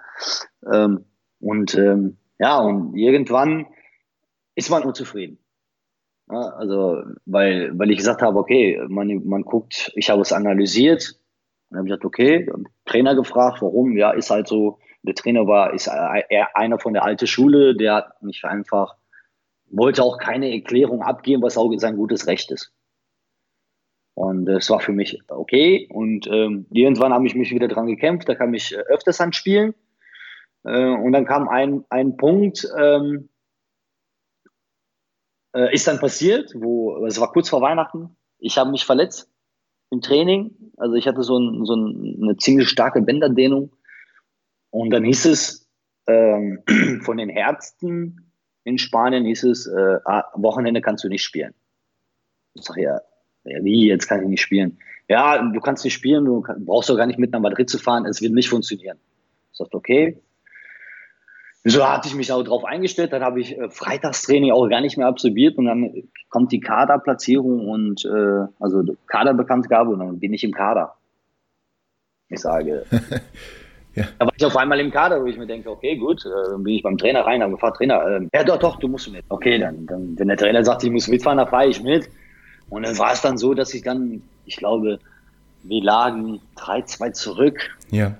Ähm, 0.69 1.05
und 1.39 1.75
ähm, 1.75 2.17
ja, 2.39 2.59
und 2.59 2.93
irgendwann 2.93 3.67
ist 4.55 4.69
man 4.69 4.83
unzufrieden. 4.83 5.39
Ja, 6.29 6.41
also, 6.57 7.03
weil, 7.25 7.71
weil 7.79 7.89
ich 7.89 7.97
gesagt 7.99 8.21
habe, 8.21 8.37
okay, 8.37 8.81
man, 8.89 9.25
man 9.25 9.43
guckt, 9.43 9.93
ich 9.95 10.09
habe 10.09 10.21
es 10.21 10.33
analysiert. 10.33 11.15
Und 11.69 11.77
habe 11.77 11.87
ich 11.87 11.91
gesagt, 11.91 12.03
okay, 12.03 12.51
Trainer 12.83 13.15
gefragt, 13.15 13.61
warum? 13.61 13.95
Ja, 13.95 14.11
ist 14.11 14.29
halt 14.29 14.49
so, 14.49 14.79
der 15.03 15.15
Trainer 15.15 15.47
war, 15.47 15.73
ist 15.73 15.87
eher 15.87 16.57
einer 16.57 16.79
von 16.79 16.91
der 16.91 17.05
alten 17.05 17.27
Schule, 17.27 17.77
der 17.77 17.95
hat 17.95 18.21
mich 18.21 18.43
einfach, 18.43 18.97
wollte 19.67 20.03
auch 20.03 20.17
keine 20.17 20.51
Erklärung 20.51 21.01
abgeben, 21.01 21.41
was 21.41 21.57
auch 21.57 21.71
sein 21.77 21.95
gutes 21.95 22.27
Recht 22.27 22.51
ist. 22.51 22.73
Und 24.19 24.47
das 24.47 24.69
war 24.69 24.81
für 24.81 24.91
mich 24.91 25.17
okay. 25.29 25.87
Und 25.89 26.27
ähm, 26.27 26.65
irgendwann 26.71 27.13
habe 27.13 27.25
ich 27.25 27.35
mich 27.35 27.51
wieder 27.51 27.69
dran 27.69 27.87
gekämpft, 27.87 28.27
da 28.27 28.35
kam 28.35 28.53
ich 28.53 28.75
äh, 28.75 28.79
öfters 28.79 29.21
an 29.21 29.31
Spielen. 29.31 29.73
Äh, 30.65 30.89
und 30.89 31.13
dann 31.13 31.23
kam 31.23 31.47
ein, 31.47 31.85
ein 31.89 32.17
Punkt, 32.17 32.67
ähm, 32.77 33.29
äh, 35.55 35.73
ist 35.73 35.87
dann 35.87 36.01
passiert, 36.01 36.51
wo 36.53 37.05
es 37.05 37.17
war 37.21 37.31
kurz 37.31 37.47
vor 37.47 37.61
Weihnachten. 37.61 38.17
Ich 38.39 38.57
habe 38.57 38.71
mich 38.71 38.83
verletzt 38.83 39.31
im 39.89 40.01
Training. 40.01 40.51
Also 40.75 40.95
ich 40.95 41.07
hatte 41.07 41.23
so, 41.23 41.39
ein, 41.39 41.65
so 41.65 41.77
ein, 41.77 42.19
eine 42.21 42.35
ziemlich 42.35 42.67
starke 42.67 43.01
Bänderdehnung. 43.01 43.71
Und 44.69 44.89
dann 44.89 45.05
hieß 45.05 45.27
es 45.27 45.71
ähm, 46.07 46.61
von 47.03 47.15
den 47.15 47.29
Ärzten 47.29 48.33
in 48.65 48.77
Spanien 48.79 49.23
hieß 49.23 49.43
es, 49.45 49.65
äh, 49.65 49.99
ah, 50.03 50.25
Wochenende 50.33 50.81
kannst 50.81 51.05
du 51.05 51.07
nicht 51.07 51.23
spielen. 51.23 51.53
Ich 52.53 52.65
sage 52.65 52.81
ja, 52.81 52.99
ja, 53.43 53.63
wie, 53.63 53.87
jetzt 53.87 54.07
kann 54.07 54.21
ich 54.21 54.27
nicht 54.27 54.41
spielen. 54.41 54.77
Ja, 55.07 55.41
du 55.41 55.59
kannst 55.59 55.83
nicht 55.83 55.93
spielen, 55.93 56.25
du 56.25 56.43
brauchst 56.59 56.89
doch 56.89 56.97
gar 56.97 57.07
nicht 57.07 57.19
mit 57.19 57.31
nach 57.31 57.39
Madrid 57.39 57.69
zu 57.69 57.79
fahren, 57.79 58.05
es 58.05 58.21
wird 58.21 58.33
nicht 58.33 58.49
funktionieren. 58.49 58.97
Ich 59.51 59.57
sagte, 59.57 59.75
okay, 59.75 60.21
so 61.63 61.87
hatte 61.87 62.07
ich 62.07 62.15
mich 62.15 62.31
auch 62.31 62.43
darauf 62.43 62.63
eingestellt. 62.63 63.13
Dann 63.13 63.23
habe 63.23 63.41
ich 63.41 63.57
äh, 63.57 63.69
Freitagstraining 63.69 64.51
auch 64.51 64.67
gar 64.69 64.81
nicht 64.81 64.97
mehr 64.97 65.07
absolviert 65.07 65.57
und 65.57 65.65
dann 65.65 66.03
kommt 66.29 66.51
die 66.51 66.59
Kaderplatzierung 66.59 67.67
und 67.67 68.05
äh, 68.05 68.47
also 68.59 68.83
Kaderbekanntgabe 69.07 69.91
und 69.91 69.99
dann 69.99 70.19
bin 70.19 70.33
ich 70.33 70.43
im 70.43 70.53
Kader. 70.53 70.95
Ich 72.29 72.39
sage, 72.39 72.85
ja. 73.95 74.05
da 74.19 74.25
war 74.25 74.33
ich 74.35 74.45
auf 74.45 74.55
einmal 74.55 74.79
im 74.79 74.91
Kader, 74.91 75.21
wo 75.21 75.25
ich 75.25 75.37
mir 75.37 75.47
denke, 75.47 75.69
okay, 75.69 75.97
gut, 75.97 76.25
äh, 76.25 76.51
dann 76.51 76.63
bin 76.63 76.75
ich 76.75 76.83
beim 76.83 76.97
Trainer 76.97 77.25
rein, 77.25 77.41
habe 77.41 77.53
gefragt, 77.53 77.77
Trainer, 77.77 78.05
äh, 78.05 78.27
ja 78.33 78.43
doch, 78.43 78.57
doch, 78.57 78.79
du 78.79 78.87
musst 78.87 79.11
mit. 79.11 79.25
Okay, 79.29 79.57
dann, 79.57 79.85
dann, 79.85 80.17
wenn 80.17 80.27
der 80.27 80.37
Trainer 80.37 80.63
sagt, 80.63 80.83
ich 80.83 80.91
muss 80.91 81.07
mitfahren, 81.07 81.39
dann 81.39 81.47
fahre 81.47 81.67
ich 81.67 81.81
mit. 81.81 82.09
Und 82.69 82.83
dann 82.83 82.97
war 82.97 83.13
es 83.13 83.21
dann 83.21 83.37
so, 83.37 83.53
dass 83.53 83.73
ich 83.73 83.81
dann, 83.81 84.21
ich 84.45 84.57
glaube, 84.57 84.99
wir 85.63 85.83
lagen 85.83 86.39
3-2 86.57 87.13
zurück. 87.13 87.75
Ja. 87.91 88.15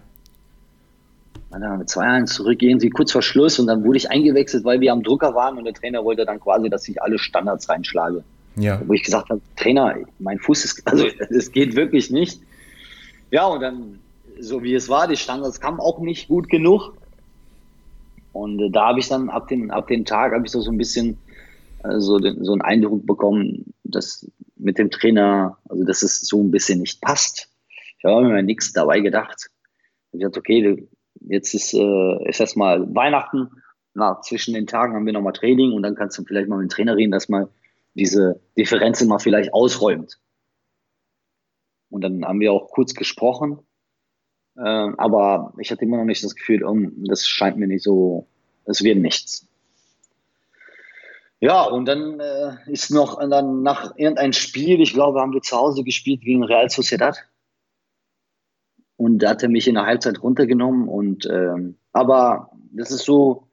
Und 1.52 1.62
dann 1.62 1.80
mit 1.80 1.88
2-1 1.88 2.26
zurückgehen 2.26 2.80
sie 2.80 2.90
kurz 2.90 3.12
vor 3.12 3.22
Schluss 3.22 3.60
und 3.60 3.68
dann 3.68 3.84
wurde 3.84 3.98
ich 3.98 4.12
eingewechselt, 4.12 4.66
weil 4.66 4.82
wir 4.82 4.92
am 4.92 5.02
Drucker 5.02 5.34
waren 5.34 5.58
und 5.58 5.64
der 5.64 5.74
Trainer 5.74 6.04
wollte 6.04 6.26
dann 6.26 6.40
quasi, 6.40 6.70
dass 6.70 6.88
ich 6.88 7.02
alle 7.02 7.18
Standards 7.18 7.70
reinschlage. 7.70 8.24
Ja. 8.56 8.82
Wo 8.86 8.94
ich 8.94 9.04
gesagt 9.04 9.30
habe, 9.30 9.42
Trainer, 9.56 9.96
mein 10.20 10.38
Fuß 10.40 10.66
ist, 10.66 10.88
also 10.88 11.08
das 11.30 11.52
geht 11.52 11.76
wirklich 11.76 12.12
nicht. 12.12 12.40
Ja, 13.32 13.46
und 13.46 13.62
dann, 13.62 14.00
so 14.40 14.62
wie 14.64 14.76
es 14.76 14.90
war, 14.90 15.08
die 15.08 15.16
Standards 15.16 15.60
kamen 15.60 15.80
auch 15.80 16.00
nicht 16.00 16.28
gut 16.28 16.50
genug. 16.50 16.94
Und 18.32 18.60
äh, 18.60 18.70
da 18.70 18.90
habe 18.90 19.00
ich 19.00 19.08
dann 19.08 19.30
ab 19.30 19.48
dem, 19.48 19.72
ab 19.72 19.88
dem 19.88 20.06
Tag 20.06 20.34
habe 20.34 20.46
ich 20.46 20.52
so, 20.52 20.62
so 20.62 20.72
ein 20.72 20.78
bisschen 20.78 21.18
äh, 21.84 22.00
so, 22.00 22.20
den, 22.20 22.44
so 22.44 22.54
einen 22.54 22.62
Eindruck 22.62 23.06
bekommen, 23.06 23.74
dass 23.84 24.30
mit 24.56 24.78
dem 24.78 24.92
Trainer, 24.92 25.58
also 25.70 25.84
dass 25.84 26.04
es 26.04 26.20
so 26.22 26.42
ein 26.42 26.52
bisschen 26.52 26.80
nicht 26.80 27.02
passt. 27.02 27.50
Ich 27.98 28.06
habe 28.06 28.28
mir 28.28 28.44
nichts 28.44 28.74
dabei 28.74 29.00
gedacht. 29.00 29.50
Ich 30.12 30.14
habe 30.14 30.20
gesagt, 30.20 30.38
okay, 30.38 30.88
jetzt 31.22 31.54
ist, 31.54 31.74
äh, 31.74 32.30
ist 32.30 32.40
erstmal 32.40 32.94
Weihnachten. 32.94 33.50
Na, 33.94 34.22
zwischen 34.22 34.54
den 34.54 34.68
Tagen 34.68 34.94
haben 34.94 35.06
wir 35.06 35.14
nochmal 35.14 35.34
Training 35.34 35.74
und 35.74 35.84
dann 35.84 35.96
kannst 35.96 36.18
du 36.18 36.24
vielleicht 36.24 36.48
mal 36.48 36.58
mit 36.58 36.70
dem 36.70 36.76
Trainer 36.76 36.96
reden, 36.96 37.12
dass 37.12 37.28
man 37.28 37.48
diese 37.96 38.40
Differenzen 38.58 39.08
mal 39.08 39.20
vielleicht 39.20 39.54
ausräumt. 39.54 40.20
Und 41.90 42.02
dann 42.02 42.24
haben 42.24 42.40
wir 42.40 42.54
auch 42.54 42.70
kurz 42.70 42.94
gesprochen. 42.94 43.60
Äh, 44.56 44.62
aber 44.62 45.54
ich 45.58 45.72
hatte 45.72 45.86
immer 45.86 45.98
noch 45.98 46.06
nicht 46.06 46.24
das 46.24 46.36
Gefühl, 46.36 46.64
um, 46.64 47.04
das 47.06 47.28
scheint 47.28 47.58
mir 47.58 47.68
nicht 47.68 47.84
so, 47.84 48.28
es 48.66 48.84
wird 48.84 49.00
nichts. 49.00 49.49
Ja, 51.42 51.64
und 51.64 51.86
dann 51.86 52.20
äh, 52.20 52.58
ist 52.68 52.92
noch 52.92 53.18
dann 53.30 53.64
nach 53.64 53.96
irgendein 53.96 54.34
Spiel, 54.34 54.82
ich 54.82 54.94
glaube, 54.94 55.22
haben 55.22 55.34
wir 55.34 55.42
zu 55.42 55.56
Hause 55.56 55.84
gespielt 55.84 56.22
gegen 56.22 56.44
Real 56.44 56.70
Sociedad. 56.70 57.18
Und 58.98 59.20
da 59.20 59.30
hat 59.30 59.44
er 59.44 59.50
mich 59.50 59.68
in 59.68 59.76
der 59.76 59.86
Halbzeit 59.86 60.22
runtergenommen. 60.22 60.90
Und 60.90 61.26
ähm, 61.26 61.78
aber 61.94 62.52
das 62.72 62.92
ist 62.92 63.06
so, 63.06 63.48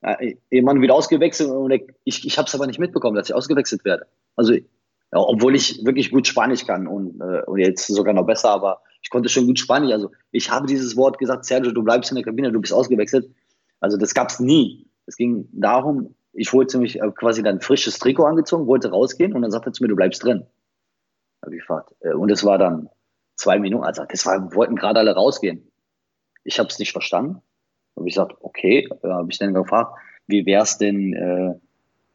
äh, 0.00 0.36
jemand 0.50 0.80
wird 0.80 0.90
ausgewechselt 0.90 1.50
und 1.50 1.70
ich, 2.04 2.24
ich 2.24 2.38
habe 2.38 2.46
es 2.46 2.54
aber 2.54 2.66
nicht 2.66 2.78
mitbekommen, 2.78 3.16
dass 3.16 3.28
ich 3.28 3.34
ausgewechselt 3.34 3.84
werde. 3.84 4.06
Also, 4.34 4.54
ja, 4.54 4.62
obwohl 5.12 5.54
ich 5.54 5.84
wirklich 5.84 6.10
gut 6.10 6.26
Spanisch 6.26 6.66
kann 6.66 6.86
und, 6.86 7.20
äh, 7.20 7.42
und 7.46 7.58
jetzt 7.58 7.86
sogar 7.86 8.14
noch 8.14 8.26
besser, 8.26 8.50
aber 8.50 8.80
ich 9.02 9.10
konnte 9.10 9.28
schon 9.28 9.46
gut 9.46 9.58
Spanisch. 9.58 9.92
Also 9.92 10.10
ich 10.30 10.50
habe 10.50 10.66
dieses 10.66 10.96
Wort 10.96 11.18
gesagt, 11.18 11.44
Sergio, 11.44 11.72
du 11.72 11.82
bleibst 11.82 12.10
in 12.10 12.16
der 12.16 12.24
Kabine, 12.24 12.52
du 12.52 12.60
bist 12.60 12.72
ausgewechselt. 12.72 13.30
Also 13.80 13.96
das 13.96 14.14
gab 14.14 14.30
es 14.30 14.40
nie. 14.40 14.86
Es 15.06 15.16
ging 15.16 15.48
darum, 15.52 16.14
ich 16.38 16.52
wollte 16.52 16.78
mich 16.78 17.00
äh, 17.00 17.10
quasi 17.10 17.42
dann 17.42 17.60
frisches 17.60 17.98
Trikot 17.98 18.24
angezogen, 18.24 18.66
wollte 18.66 18.90
rausgehen 18.90 19.32
und 19.32 19.42
dann 19.42 19.50
sagte 19.50 19.70
er 19.70 19.72
zu 19.72 19.82
mir, 19.82 19.88
du 19.88 19.96
bleibst 19.96 20.22
drin. 20.22 20.46
Hab 21.42 21.52
ich 21.52 21.60
gefragt. 21.60 21.94
Äh, 22.00 22.12
und 22.12 22.30
es 22.30 22.44
war 22.44 22.58
dann 22.58 22.88
zwei 23.34 23.58
Minuten, 23.58 23.84
also 23.84 24.04
das 24.08 24.24
war, 24.24 24.54
wollten 24.54 24.76
gerade 24.76 25.00
alle 25.00 25.14
rausgehen. 25.14 25.68
Ich 26.44 26.58
habe 26.58 26.68
es 26.68 26.78
nicht 26.78 26.92
verstanden. 26.92 27.42
Habe 27.96 28.08
ich 28.08 28.14
gesagt, 28.14 28.36
okay, 28.40 28.88
äh, 29.02 29.08
habe 29.08 29.28
ich 29.30 29.38
dann 29.38 29.52
gefragt, 29.52 29.98
wie 30.28 30.46
wäre 30.46 30.62
es 30.62 30.78
denn 30.78 31.12
äh, 31.12 31.54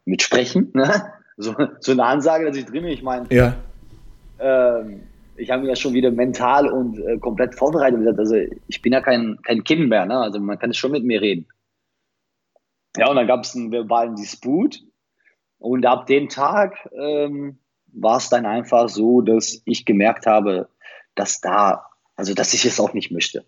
mit 0.05 0.21
Sprechen? 0.21 0.71
Ne? 0.73 0.89
so, 1.37 1.55
so 1.79 1.91
eine 1.91 2.05
Ansage, 2.05 2.45
dass 2.45 2.55
ich 2.55 2.65
drin 2.65 2.83
bin. 2.83 2.93
Ich 2.93 3.03
meine, 3.03 3.27
ja. 3.29 3.55
ähm, 4.39 5.01
ich 5.35 5.51
habe 5.51 5.63
mich 5.63 5.69
ja 5.69 5.75
schon 5.75 5.93
wieder 5.93 6.11
mental 6.11 6.67
und 6.67 6.97
äh, 6.97 7.17
komplett 7.17 7.55
vorbereitet. 7.55 8.17
Also 8.17 8.35
ich 8.67 8.81
bin 8.81 8.93
ja 8.93 9.01
kein, 9.01 9.37
kein 9.43 9.65
Kind 9.65 9.89
mehr, 9.89 10.05
ne? 10.05 10.17
also 10.17 10.39
man 10.39 10.57
kann 10.59 10.73
schon 10.73 10.91
mit 10.91 11.03
mir 11.03 11.19
reden. 11.19 11.45
Ja, 12.97 13.09
und 13.09 13.15
dann 13.15 13.27
gab 13.27 13.43
es 13.43 13.55
einen 13.55 13.71
verbalen 13.71 14.15
Disput. 14.15 14.81
Und 15.57 15.85
ab 15.85 16.07
dem 16.07 16.29
Tag 16.29 16.89
ähm, 16.97 17.59
war 17.87 18.17
es 18.17 18.29
dann 18.29 18.45
einfach 18.45 18.89
so, 18.89 19.21
dass 19.21 19.61
ich 19.65 19.85
gemerkt 19.85 20.25
habe, 20.25 20.67
dass 21.15 21.41
da, 21.41 21.85
also 22.15 22.33
dass 22.33 22.53
ich 22.53 22.65
es 22.65 22.79
auch 22.79 22.93
nicht 22.93 23.11
möchte. 23.11 23.45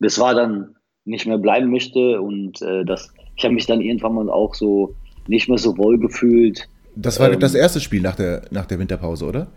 Das 0.00 0.18
war 0.18 0.34
dann 0.34 0.76
nicht 1.04 1.26
mehr 1.26 1.38
bleiben 1.38 1.70
möchte 1.70 2.20
und 2.20 2.60
äh, 2.62 2.84
das, 2.84 3.12
ich 3.36 3.44
habe 3.44 3.54
mich 3.54 3.66
dann 3.66 3.80
irgendwann 3.80 4.14
mal 4.14 4.30
auch 4.30 4.54
so 4.54 4.96
nicht 5.26 5.48
mehr 5.48 5.58
so 5.58 5.76
wohl 5.76 5.98
gefühlt. 5.98 6.68
Das 6.96 7.20
war 7.20 7.32
ähm, 7.32 7.40
das 7.40 7.54
erste 7.54 7.80
Spiel 7.80 8.00
nach 8.00 8.16
der, 8.16 8.42
nach 8.50 8.66
der 8.66 8.78
Winterpause, 8.78 9.26
oder? 9.26 9.48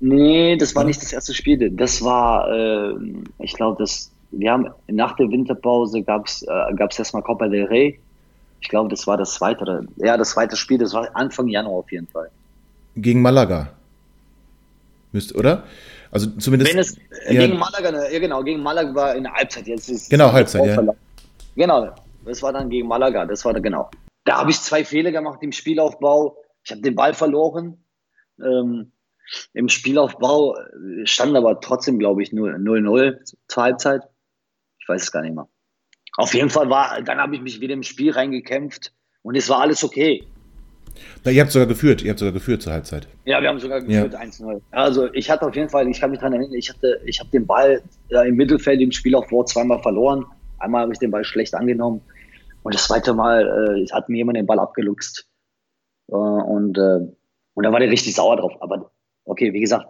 Nee, 0.00 0.56
das 0.56 0.74
war 0.74 0.84
nicht 0.84 1.02
das 1.02 1.12
erste 1.12 1.34
Spiel. 1.34 1.70
Das 1.70 2.02
war, 2.02 2.50
äh, 2.52 2.94
ich 3.40 3.54
glaube, 3.54 3.76
das, 3.78 4.12
wir 4.30 4.52
haben 4.52 4.70
nach 4.88 5.16
der 5.16 5.30
Winterpause 5.30 6.02
gab 6.02 6.26
es 6.26 6.42
äh, 6.42 6.74
gab's 6.74 6.98
erstmal 6.98 7.22
Copa 7.22 7.48
del 7.48 7.64
Rey. 7.64 7.98
Ich 8.60 8.68
glaube, 8.68 8.88
das 8.88 9.06
war 9.06 9.16
das 9.16 9.34
zweite, 9.34 9.86
ja, 9.96 10.16
das 10.16 10.30
zweite 10.30 10.56
Spiel, 10.56 10.78
das 10.78 10.92
war 10.92 11.08
Anfang 11.14 11.48
Januar 11.48 11.78
auf 11.78 11.92
jeden 11.92 12.08
Fall. 12.08 12.30
Gegen 12.96 13.22
Malaga. 13.22 13.70
Müsste, 15.12 15.34
oder? 15.36 15.64
Also 16.10 16.28
zumindest. 16.38 16.72
Wenn 16.72 16.80
es 16.80 16.96
äh, 17.26 17.34
ja, 17.34 17.46
gegen 17.46 17.58
Malaga, 17.58 17.92
ne, 17.92 18.12
ja 18.12 18.18
genau, 18.18 18.42
gegen 18.42 18.62
Malaga 18.62 18.94
war 18.94 19.14
in 19.14 19.24
der 19.24 19.32
Halbzeit. 19.32 19.66
Jetzt 19.66 19.88
ist 19.88 20.10
genau, 20.10 20.32
Halbzeit, 20.32 20.66
ja. 20.66 20.94
Genau, 21.54 21.94
das 22.24 22.42
war 22.42 22.52
dann 22.52 22.68
gegen 22.68 22.88
Malaga, 22.88 23.24
das 23.26 23.44
war 23.44 23.52
da 23.52 23.60
genau. 23.60 23.90
Da 24.24 24.38
habe 24.38 24.50
ich 24.50 24.60
zwei 24.60 24.84
Fehler 24.84 25.12
gemacht 25.12 25.38
im 25.42 25.52
Spielaufbau. 25.52 26.36
Ich 26.64 26.70
habe 26.70 26.82
den 26.82 26.94
Ball 26.94 27.14
verloren. 27.14 27.82
Ähm, 28.42 28.92
Im 29.54 29.68
Spielaufbau 29.68 30.56
stand 31.04 31.36
aber 31.36 31.60
trotzdem, 31.60 31.98
glaube 31.98 32.22
ich, 32.22 32.32
nur 32.32 32.50
0-0 32.50 33.34
zur 33.48 33.62
Halbzeit. 33.62 34.02
Ich 34.88 34.94
weiß 34.94 35.02
es 35.02 35.12
gar 35.12 35.20
nicht 35.20 35.34
mehr. 35.34 35.46
Auf 36.16 36.32
jeden 36.32 36.48
Fall 36.48 36.70
war, 36.70 37.02
dann 37.02 37.18
habe 37.18 37.36
ich 37.36 37.42
mich 37.42 37.60
wieder 37.60 37.74
im 37.74 37.82
Spiel 37.82 38.10
reingekämpft 38.10 38.94
und 39.20 39.36
es 39.36 39.50
war 39.50 39.60
alles 39.60 39.84
okay. 39.84 40.26
Na, 41.24 41.30
ihr 41.30 41.42
habt 41.42 41.52
sogar 41.52 41.68
geführt, 41.68 42.00
ihr 42.00 42.08
habt 42.08 42.20
sogar 42.20 42.32
geführt 42.32 42.62
zur 42.62 42.72
Halbzeit. 42.72 43.06
Ja, 43.26 43.42
wir 43.42 43.50
haben 43.50 43.58
sogar 43.58 43.82
geführt, 43.82 44.14
ja. 44.14 44.18
1-0. 44.18 44.62
Also 44.70 45.12
ich 45.12 45.28
hatte 45.28 45.46
auf 45.46 45.54
jeden 45.54 45.68
Fall, 45.68 45.86
ich 45.90 46.00
kann 46.00 46.10
mich 46.10 46.20
daran 46.20 46.32
erinnern, 46.32 46.54
ich 46.54 46.70
hatte, 46.70 47.02
ich 47.04 47.20
habe 47.20 47.28
den 47.28 47.46
Ball 47.46 47.82
ja, 48.08 48.22
im 48.22 48.36
Mittelfeld 48.36 48.80
im 48.80 48.90
Spiel 48.90 49.14
auf 49.14 49.30
Wort 49.30 49.50
zweimal 49.50 49.82
verloren. 49.82 50.24
Einmal 50.58 50.80
habe 50.84 50.94
ich 50.94 50.98
den 50.98 51.10
Ball 51.10 51.22
schlecht 51.22 51.54
angenommen 51.54 52.00
und 52.62 52.74
das 52.74 52.86
zweite 52.86 53.12
Mal 53.12 53.46
äh, 53.46 53.92
hat 53.92 54.08
mir 54.08 54.16
jemand 54.16 54.38
den 54.38 54.46
Ball 54.46 54.58
abgeluchst. 54.58 55.28
Äh, 56.10 56.14
und, 56.14 56.78
äh, 56.78 57.00
und 57.52 57.62
da 57.62 57.70
war 57.70 57.80
der 57.80 57.90
richtig 57.90 58.14
sauer 58.14 58.38
drauf. 58.38 58.54
Aber 58.60 58.90
okay, 59.26 59.52
wie 59.52 59.60
gesagt, 59.60 59.86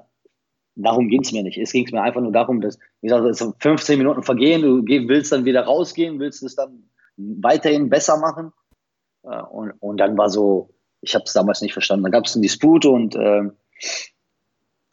darum 0.84 1.08
ging 1.08 1.22
es 1.22 1.32
mir 1.32 1.42
nicht. 1.42 1.58
Es 1.58 1.72
ging 1.72 1.88
mir 1.92 2.02
einfach 2.02 2.20
nur 2.20 2.32
darum, 2.32 2.60
dass, 2.60 2.78
wie 3.00 3.08
gesagt, 3.08 3.26
es 3.26 3.54
15 3.58 3.98
Minuten 3.98 4.22
vergehen, 4.22 4.62
du 4.62 4.84
willst 4.86 5.32
dann 5.32 5.44
wieder 5.44 5.64
rausgehen, 5.64 6.20
willst 6.20 6.42
es 6.42 6.54
dann 6.54 6.88
weiterhin 7.16 7.90
besser 7.90 8.18
machen. 8.18 8.52
Äh, 9.24 9.42
und, 9.42 9.72
und 9.80 9.98
dann 9.98 10.16
war 10.16 10.30
so, 10.30 10.70
ich 11.00 11.14
habe 11.14 11.24
es 11.24 11.32
damals 11.32 11.60
nicht 11.60 11.72
verstanden. 11.72 12.04
Dann 12.04 12.12
gab 12.12 12.24
es 12.24 12.34
einen 12.34 12.42
Disput 12.42 12.86
und, 12.86 13.14
äh, 13.16 13.42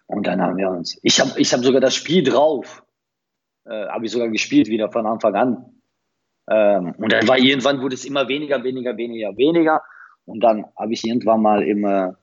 und 0.07 0.27
dann 0.27 0.41
haben 0.41 0.57
wir 0.57 0.69
uns, 0.69 0.99
ich 1.01 1.19
habe 1.19 1.39
ich 1.39 1.51
hab 1.53 1.61
sogar 1.61 1.81
das 1.81 1.95
Spiel 1.95 2.23
drauf, 2.23 2.83
äh, 3.65 3.87
habe 3.87 4.05
ich 4.05 4.11
sogar 4.11 4.29
gespielt 4.29 4.67
wieder 4.67 4.91
von 4.91 5.05
Anfang 5.05 5.35
an. 5.35 5.65
Ähm, 6.47 6.93
und 6.97 7.11
dann 7.11 7.27
war 7.27 7.39
irgendwann, 7.39 7.81
wurde 7.81 7.95
es 7.95 8.05
immer 8.05 8.27
weniger, 8.27 8.63
weniger, 8.63 8.97
weniger, 8.97 9.35
weniger. 9.37 9.81
Und 10.25 10.41
dann 10.41 10.65
habe 10.77 10.93
ich 10.93 11.03
irgendwann 11.03 11.41
mal 11.41 11.63
immer, 11.63 12.17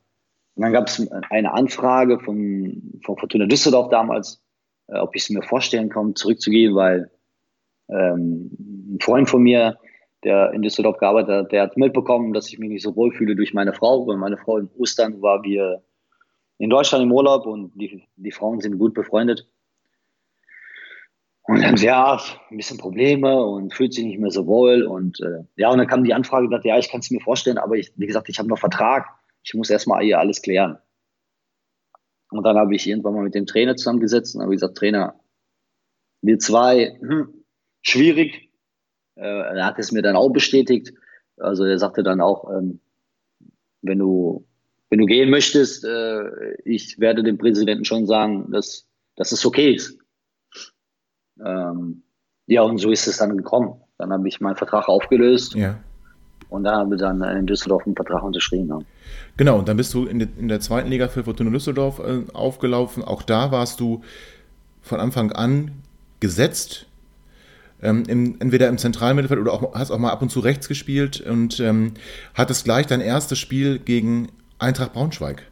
und 0.55 0.63
dann 0.63 0.73
gab 0.73 0.89
es 0.89 1.11
eine 1.31 1.53
Anfrage 1.53 2.19
von, 2.21 3.01
von 3.05 3.17
Fortuna 3.17 3.47
Düsseldorf 3.47 3.89
damals, 3.89 4.43
äh, 4.89 4.99
ob 4.99 5.15
ich 5.17 5.23
es 5.23 5.31
mir 5.31 5.43
vorstellen 5.43 5.89
kann, 5.89 6.15
zurückzugehen, 6.15 6.75
weil 6.75 7.11
ähm, 7.89 8.51
ein 8.95 8.99
Freund 9.01 9.29
von 9.29 9.43
mir, 9.43 9.79
der 10.25 10.53
in 10.53 10.63
Düsseldorf 10.63 10.99
gearbeitet 10.99 11.31
hat, 11.31 11.53
der 11.53 11.63
hat 11.63 11.77
mitbekommen, 11.77 12.33
dass 12.33 12.49
ich 12.49 12.59
mich 12.59 12.69
nicht 12.69 12.83
so 12.83 12.95
wohl 12.95 13.13
fühle 13.13 13.35
durch 13.35 13.55
meine 13.55 13.73
Frau, 13.73 14.07
weil 14.07 14.17
meine 14.17 14.37
Frau 14.37 14.59
in 14.59 14.69
Ostern 14.79 15.21
war 15.23 15.43
wir 15.43 15.83
in 16.59 16.71
Deutschland 16.71 17.03
im 17.03 17.13
Urlaub 17.13 17.47
und 17.47 17.73
die, 17.75 18.05
die 18.17 18.31
Frauen 18.31 18.61
sind 18.61 18.79
gut 18.79 18.95
befreundet. 18.95 19.49
Und 21.45 21.61
dann, 21.61 21.77
ja, 21.77 22.21
ein 22.51 22.57
bisschen 22.57 22.79
Probleme 22.79 23.43
und 23.43 23.75
fühlt 23.75 23.95
sich 23.95 24.05
nicht 24.05 24.21
mehr 24.21 24.31
so 24.31 24.47
wohl. 24.47 24.85
Und 24.85 25.19
äh, 25.21 25.43
ja, 25.57 25.71
und 25.71 25.79
dann 25.79 25.89
kam 25.89 26.05
die 26.05 26.15
Anfrage, 26.15 26.49
dachte, 26.49 26.69
ja, 26.69 26.79
ich 26.79 26.89
kann 26.89 27.01
es 27.01 27.11
mir 27.11 27.21
vorstellen, 27.21 27.59
aber 27.59 27.75
ich, 27.75 27.93
wie 27.97 28.07
gesagt, 28.07 28.29
ich 28.29 28.39
habe 28.39 28.49
noch 28.49 28.59
Vertrag. 28.59 29.07
Ich 29.43 29.55
muss 29.55 29.71
erstmal 29.71 30.03
hier 30.03 30.19
alles 30.19 30.43
klären. 30.43 30.79
Und 32.31 32.45
dann 32.45 32.57
habe 32.57 32.75
ich 32.75 32.87
irgendwann 32.87 33.15
mal 33.15 33.25
mit 33.25 33.35
dem 33.35 33.47
Trainer 33.47 33.77
zusammengesetzt 33.77 34.35
und 34.35 34.43
habe 34.43 34.53
gesagt, 34.53 34.79
Trainer, 34.79 35.21
wir 36.23 36.39
zwei, 36.39 36.99
hm, 37.01 37.45
schwierig. 37.83 38.51
Äh, 39.17 39.23
er 39.23 39.67
hat 39.67 39.79
es 39.79 39.93
mir 39.93 40.03
dann 40.03 40.17
auch 40.17 40.31
bestätigt. 40.31 40.95
Also 41.37 41.65
er 41.65 41.79
sagte 41.79 42.03
dann 42.03 42.21
auch, 42.21 42.51
ähm, 42.51 42.81
wenn 43.83 43.99
du 43.99 44.47
wenn 44.93 44.99
du 44.99 45.07
gehen 45.07 45.31
möchtest, 45.31 45.87
äh, 45.87 46.55
ich 46.67 47.01
werde 47.01 47.23
dem 47.23 47.39
Präsidenten 47.39 47.87
schon 47.87 48.07
sagen, 48.07 48.53
dass, 48.53 48.87
dass 49.17 49.33
es 49.33 49.47
okay 49.47 49.73
ist. 49.73 49.99
Ähm, 51.43 52.03
ja, 52.45 52.61
und 52.61 52.77
so 52.77 52.91
ist 52.91 53.07
es 53.07 53.17
dann 53.17 53.35
gekommen. 53.39 53.81
Dann 53.97 54.13
habe 54.13 54.29
ich 54.29 54.43
meinen 54.43 54.57
Vertrag 54.57 54.89
aufgelöst. 54.89 55.55
Ja. 55.55 55.83
Und 56.53 56.65
dann 56.65 56.77
habe 56.77 56.95
ich 56.95 57.01
dann 57.01 57.23
in 57.23 57.47
Düsseldorf 57.47 57.87
einen 57.87 57.97
Vertrag 57.97 58.23
unterschrieben. 58.23 58.69
Ja. 58.69 58.79
Genau, 59.37 59.59
und 59.59 59.69
dann 59.69 59.77
bist 59.77 59.95
du 59.95 60.05
in, 60.05 60.19
de, 60.19 60.29
in 60.39 60.49
der 60.49 60.61
zweiten 60.61 60.91
Liga 60.91 61.09
für 61.09 61.25
Fortuna 61.25 61.51
Düsseldorf 61.51 61.99
äh, 62.01 62.23
aufgelaufen. 62.35 63.03
Auch 63.03 63.23
da 63.23 63.51
warst 63.51 63.81
du 63.81 64.03
von 64.83 65.01
Anfang 65.01 65.33
an 65.33 65.73
gesetzt. 66.21 66.87
Ähm, 67.83 68.05
im, 68.07 68.37
entweder 68.39 68.69
im 68.69 68.79
Zentralmittelfeld 68.79 69.41
oder 69.41 69.53
auch, 69.53 69.75
hast 69.75 69.91
auch 69.91 69.99
mal 69.99 70.11
ab 70.11 70.23
und 70.23 70.31
zu 70.31 70.41
rechts 70.41 70.69
gespielt 70.69 71.21
und 71.21 71.59
ähm, 71.59 71.95
hattest 72.35 72.65
gleich 72.65 72.87
dein 72.87 73.01
erstes 73.01 73.39
Spiel 73.39 73.79
gegen 73.79 74.29
Eintracht 74.59 74.93
Braunschweig. 74.93 75.43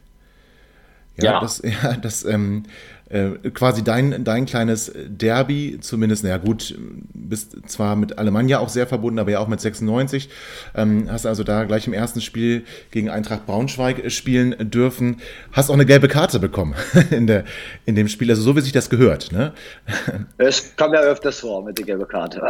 Ja, 1.17 1.33
ja. 1.33 1.39
das, 1.41 1.61
ja, 1.83 1.97
das 1.97 2.23
ähm, 2.23 2.63
äh, 3.11 3.49
quasi 3.49 3.83
dein, 3.83 4.23
dein 4.23 4.45
kleines 4.45 4.91
Derby, 5.07 5.77
zumindest, 5.81 6.23
naja 6.23 6.37
gut, 6.37 6.77
bist 7.13 7.57
zwar 7.67 7.95
mit 7.95 8.17
Alemannia 8.17 8.59
auch 8.59 8.69
sehr 8.69 8.87
verbunden, 8.87 9.19
aber 9.19 9.31
ja 9.31 9.39
auch 9.39 9.47
mit 9.47 9.59
96. 9.59 10.29
Ähm, 10.75 11.07
hast 11.09 11.25
also 11.25 11.43
da 11.43 11.63
gleich 11.65 11.87
im 11.87 11.93
ersten 11.93 12.21
Spiel 12.21 12.63
gegen 12.91 13.09
Eintracht 13.09 13.45
Braunschweig 13.45 14.11
spielen 14.11 14.69
dürfen. 14.71 15.17
Hast 15.51 15.69
auch 15.69 15.73
eine 15.73 15.85
gelbe 15.85 16.07
Karte 16.07 16.39
bekommen 16.39 16.75
in, 17.11 17.27
der, 17.27 17.43
in 17.85 17.95
dem 17.95 18.07
Spiel, 18.07 18.29
also 18.29 18.41
so 18.41 18.55
wie 18.55 18.61
sich 18.61 18.71
das 18.71 18.89
gehört. 18.89 19.31
Ne? 19.31 19.53
Es 20.37 20.75
kommt 20.77 20.93
ja 20.93 21.01
öfters 21.01 21.39
vor 21.39 21.63
mit 21.63 21.77
der 21.77 21.85
gelben 21.85 22.07
Karte. 22.07 22.41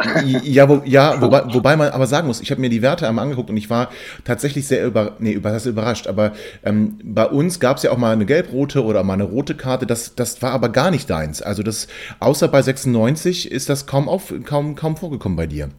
ja, 0.44 0.70
wo, 0.70 0.82
ja 0.86 1.22
wobei, 1.22 1.44
wobei 1.54 1.76
man 1.76 1.90
aber 1.90 2.08
sagen 2.08 2.28
muss, 2.28 2.42
ich 2.42 2.52
habe 2.52 2.62
mir 2.62 2.70
die 2.70 2.82
Werte 2.82 3.08
einmal 3.08 3.24
angeguckt 3.24 3.50
und 3.50 3.58
ich 3.58 3.70
war 3.70 3.90
tatsächlich 4.26 4.68
sehr 4.68 4.86
über, 4.86 5.16
nee, 5.20 5.32
über, 5.32 5.52
das 5.52 5.66
überrascht, 5.66 6.08
aber 6.08 6.34
ähm, 6.64 7.00
bei 7.04 7.26
uns 7.26 7.60
gab 7.60 7.78
es 7.78 7.84
ja 7.84 7.92
auch 7.92 7.98
mal 7.98 8.14
eine 8.14 8.26
gelb-rote 8.26 8.84
oder 8.84 9.04
mal 9.04 9.14
eine 9.14 9.24
rote 9.24 9.56
Karte, 9.56 9.86
das, 9.86 10.16
das 10.16 10.42
war 10.42 10.51
war 10.52 10.56
aber 10.56 10.70
gar 10.70 10.92
nicht 10.92 11.10
deins. 11.10 11.42
Also 11.42 11.64
das, 11.64 11.88
außer 12.20 12.48
bei 12.50 12.62
96 12.62 13.50
ist 13.52 13.70
das 13.70 13.88
kaum, 13.88 14.10
auf, 14.10 14.34
kaum, 14.44 14.76
kaum 14.76 14.98
vorgekommen 14.98 15.38
bei 15.38 15.48
dir. 15.48 15.70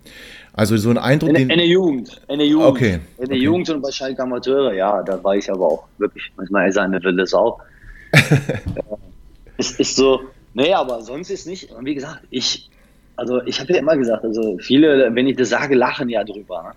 Also 0.55 0.77
so 0.77 0.91
ein 0.91 0.99
Eindruck, 0.99 1.31
in, 1.31 1.35
den... 1.35 1.51
In 1.51 1.59
der 1.59 1.67
Jugend. 1.67 2.23
In 2.29 2.39
der 2.39 2.49
Jugend. 2.49 2.69
Okay. 2.69 3.01
In 3.19 3.27
der 3.27 3.37
okay. 3.37 3.45
Jugend 3.45 3.71
und 3.71 3.83
bei 3.83 3.91
Schalke 3.91 4.23
Amateure, 4.23 4.75
ja, 4.75 5.03
da 5.03 5.23
war 5.23 5.37
ich 5.37 5.51
aber 5.51 5.67
auch 5.67 5.85
wirklich, 5.99 6.31
manchmal 6.37 6.69
ist 6.69 6.79
eine 6.79 7.03
wilde 7.03 7.27
Sau. 7.27 7.61
es 9.59 9.73
ist 9.73 9.97
so, 9.97 10.21
nee, 10.55 10.73
aber 10.73 11.03
sonst 11.03 11.31
ist 11.31 11.47
nicht, 11.47 11.71
und 11.71 11.85
wie 11.85 11.95
gesagt, 11.95 12.21
ich, 12.31 12.71
also 13.17 13.43
ich 13.43 13.61
habe 13.61 13.73
ja 13.73 13.79
immer 13.79 13.97
gesagt, 13.97 14.25
also 14.25 14.59
viele, 14.59 15.15
wenn 15.15 15.27
ich 15.27 15.37
das 15.37 15.51
sage, 15.51 15.75
lachen 15.75 16.09
ja 16.09 16.25
drüber. 16.25 16.63
Ne? 16.63 16.71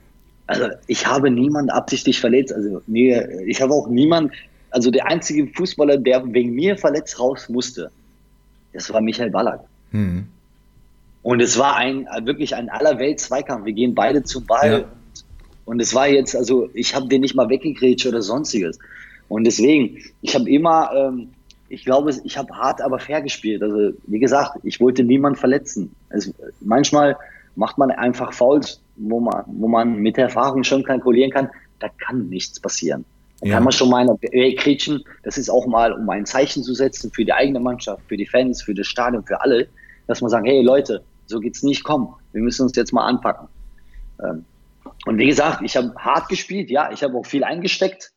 Also 0.48 0.68
ich 0.88 1.08
habe 1.08 1.30
niemanden 1.30 1.70
absichtlich 1.70 2.20
verletzt, 2.20 2.54
also 2.54 2.82
nee, 2.88 3.20
ich 3.46 3.62
habe 3.62 3.74
auch 3.74 3.88
niemanden, 3.88 4.32
also 4.76 4.92
der 4.92 5.08
einzige 5.08 5.48
Fußballer, 5.48 5.96
der 5.98 6.22
wegen 6.34 6.54
mir 6.54 6.78
verletzt 6.78 7.18
raus 7.18 7.48
musste, 7.48 7.92
das 8.74 8.92
war 8.92 9.00
Michael 9.00 9.32
Ballack. 9.32 9.62
Mhm. 9.92 10.28
Und 11.22 11.42
es 11.42 11.58
war 11.58 11.78
ein 11.78 12.06
wirklich 12.24 12.56
ein 12.56 12.70
allerwelt 12.70 13.22
Zweikampf. 13.22 13.66
Wir 13.66 13.72
gehen 13.72 13.96
beide 13.96 14.24
zum 14.24 14.46
Ball. 14.46 14.82
Ja. 14.82 14.86
Und, 15.64 15.80
es 15.80 15.96
war 15.96 16.10
jetzt, 16.10 16.36
also 16.36 16.70
ich 16.74 16.94
habe 16.94 17.08
den 17.08 17.22
nicht 17.22 17.36
mal 17.36 17.48
weggekriegt 17.48 18.06
oder 18.06 18.22
sonstiges. 18.22 18.78
Und 19.30 19.46
deswegen, 19.46 19.98
ich 20.22 20.36
habe 20.36 20.50
immer, 20.50 20.92
ähm, 20.94 21.30
ich 21.70 21.86
glaube, 21.86 22.14
ich 22.26 22.38
habe 22.38 22.54
hart, 22.54 22.82
aber 22.82 23.00
fair 23.00 23.22
gespielt. 23.22 23.64
Also 23.64 23.94
wie 24.08 24.20
gesagt, 24.20 24.60
ich 24.64 24.82
wollte 24.82 25.06
niemanden 25.06 25.40
verletzen. 25.40 25.96
Es, 26.10 26.34
manchmal 26.60 27.16
macht 27.56 27.78
man 27.78 27.92
einfach 27.92 28.34
Fouls, 28.34 28.82
wo 28.98 29.22
man, 29.22 29.46
wo 29.48 29.70
man 29.70 29.96
mit 30.00 30.18
der 30.18 30.26
Erfahrung 30.26 30.66
schon 30.66 30.84
kalkulieren 30.84 31.32
kann, 31.32 31.50
da 31.80 31.88
kann 31.88 32.28
nichts 32.28 32.60
passieren. 32.60 33.06
Da 33.46 33.50
ja. 33.50 33.56
kann 33.58 33.64
man 33.66 33.74
schon 33.74 33.92
mal 33.92 34.08
kriechen. 34.58 35.04
Das 35.22 35.38
ist 35.38 35.52
auch 35.52 35.68
mal, 35.68 35.94
um 35.94 36.10
ein 36.10 36.26
Zeichen 36.26 36.64
zu 36.64 36.74
setzen 36.74 37.12
für 37.12 37.24
die 37.24 37.32
eigene 37.32 37.60
Mannschaft, 37.60 38.02
für 38.08 38.18
die 38.18 38.26
Fans, 38.26 38.64
für 38.64 38.74
das 38.74 38.88
Stadion, 38.88 39.24
für 39.24 39.40
alle, 39.40 39.68
dass 40.08 40.22
man 40.22 40.32
sagt, 40.32 40.48
hey 40.48 40.64
Leute, 40.64 41.04
so 41.28 41.40
geht's 41.40 41.62
nicht, 41.62 41.84
komm, 41.84 42.16
wir 42.32 42.42
müssen 42.42 42.64
uns 42.64 42.76
jetzt 42.76 42.92
mal 42.92 43.06
anpacken. 43.06 43.48
Ähm, 44.20 44.46
und 45.06 45.20
wie 45.20 45.28
gesagt, 45.28 45.62
ich 45.62 45.78
habe 45.78 45.94
hart 45.96 46.28
gespielt, 46.28 46.72
ja, 46.72 46.92
ich 46.92 47.04
habe 47.04 47.16
auch 47.16 47.26
viel 47.28 47.44
eingesteckt, 47.44 48.14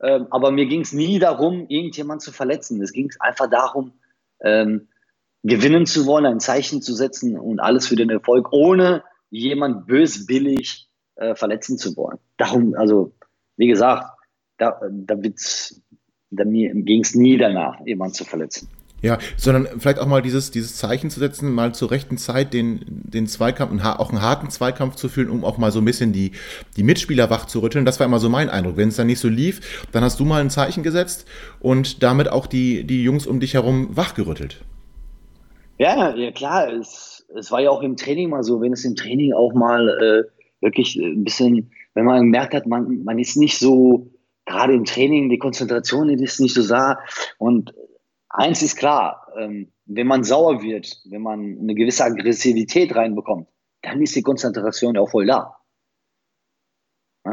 ähm, 0.00 0.28
aber 0.30 0.52
mir 0.52 0.66
ging 0.66 0.82
es 0.82 0.92
nie 0.92 1.18
darum, 1.18 1.66
irgendjemanden 1.66 2.20
zu 2.20 2.30
verletzen. 2.30 2.80
Es 2.80 2.92
ging 2.92 3.10
einfach 3.18 3.50
darum, 3.50 3.94
ähm, 4.40 4.86
gewinnen 5.42 5.84
zu 5.84 6.06
wollen, 6.06 6.26
ein 6.26 6.38
Zeichen 6.38 6.80
zu 6.80 6.94
setzen 6.94 7.36
und 7.36 7.58
alles 7.58 7.88
für 7.88 7.96
den 7.96 8.10
Erfolg, 8.10 8.52
ohne 8.52 9.02
jemand 9.30 9.88
bösbillig 9.88 10.88
äh, 11.16 11.34
verletzen 11.34 11.76
zu 11.76 11.96
wollen. 11.96 12.18
Darum, 12.36 12.76
also, 12.76 13.14
wie 13.56 13.66
gesagt, 13.66 14.19
da, 14.60 14.80
da, 14.90 15.14
da 15.14 16.44
ging 16.44 17.00
es 17.02 17.14
nie 17.14 17.36
danach, 17.36 17.84
jemanden 17.84 18.14
zu 18.14 18.24
verletzen. 18.24 18.68
Ja, 19.02 19.18
sondern 19.38 19.66
vielleicht 19.80 19.98
auch 19.98 20.06
mal 20.06 20.20
dieses, 20.20 20.50
dieses 20.50 20.76
Zeichen 20.76 21.08
zu 21.08 21.20
setzen, 21.20 21.54
mal 21.54 21.74
zur 21.74 21.90
rechten 21.90 22.18
Zeit 22.18 22.52
den, 22.52 22.80
den 22.86 23.26
Zweikampf, 23.26 23.82
auch 23.82 24.10
einen 24.10 24.20
harten 24.20 24.50
Zweikampf 24.50 24.96
zu 24.96 25.08
fühlen, 25.08 25.30
um 25.30 25.42
auch 25.42 25.56
mal 25.56 25.72
so 25.72 25.80
ein 25.80 25.86
bisschen 25.86 26.12
die, 26.12 26.32
die 26.76 26.82
Mitspieler 26.82 27.30
wach 27.30 27.46
zu 27.46 27.60
rütteln. 27.60 27.86
Das 27.86 27.98
war 27.98 28.06
immer 28.06 28.18
so 28.18 28.28
mein 28.28 28.50
Eindruck. 28.50 28.76
Wenn 28.76 28.90
es 28.90 28.96
dann 28.96 29.06
nicht 29.06 29.20
so 29.20 29.28
lief, 29.28 29.86
dann 29.92 30.04
hast 30.04 30.20
du 30.20 30.26
mal 30.26 30.42
ein 30.42 30.50
Zeichen 30.50 30.82
gesetzt 30.82 31.26
und 31.60 32.02
damit 32.02 32.30
auch 32.30 32.46
die, 32.46 32.84
die 32.84 33.02
Jungs 33.02 33.26
um 33.26 33.40
dich 33.40 33.54
herum 33.54 33.96
wachgerüttelt. 33.96 34.60
Ja, 35.78 36.14
ja 36.14 36.30
klar. 36.30 36.70
Es, 36.70 37.24
es 37.34 37.50
war 37.50 37.60
ja 37.60 37.70
auch 37.70 37.80
im 37.80 37.96
Training 37.96 38.28
mal 38.28 38.42
so, 38.42 38.60
wenn 38.60 38.74
es 38.74 38.84
im 38.84 38.96
Training 38.96 39.32
auch 39.32 39.54
mal 39.54 39.88
äh, 39.88 40.30
wirklich 40.60 40.96
ein 40.96 41.24
bisschen, 41.24 41.70
wenn 41.94 42.04
man 42.04 42.20
gemerkt 42.20 42.52
hat, 42.52 42.66
man, 42.66 43.02
man 43.04 43.18
ist 43.18 43.38
nicht 43.38 43.58
so 43.58 44.10
gerade 44.50 44.74
im 44.74 44.84
Training, 44.84 45.28
die 45.28 45.38
Konzentration 45.38 46.10
ist 46.10 46.40
nicht 46.40 46.54
so 46.54 46.66
da. 46.66 46.98
Und 47.38 47.72
eins 48.28 48.62
ist 48.62 48.76
klar, 48.76 49.26
ähm, 49.36 49.72
wenn 49.86 50.06
man 50.06 50.24
sauer 50.24 50.62
wird, 50.62 51.00
wenn 51.04 51.22
man 51.22 51.58
eine 51.60 51.74
gewisse 51.74 52.04
Aggressivität 52.04 52.94
reinbekommt, 52.94 53.48
dann 53.82 54.02
ist 54.02 54.14
die 54.16 54.22
Konzentration 54.22 54.96
auch 54.96 55.10
voll 55.10 55.26
da. 55.26 55.56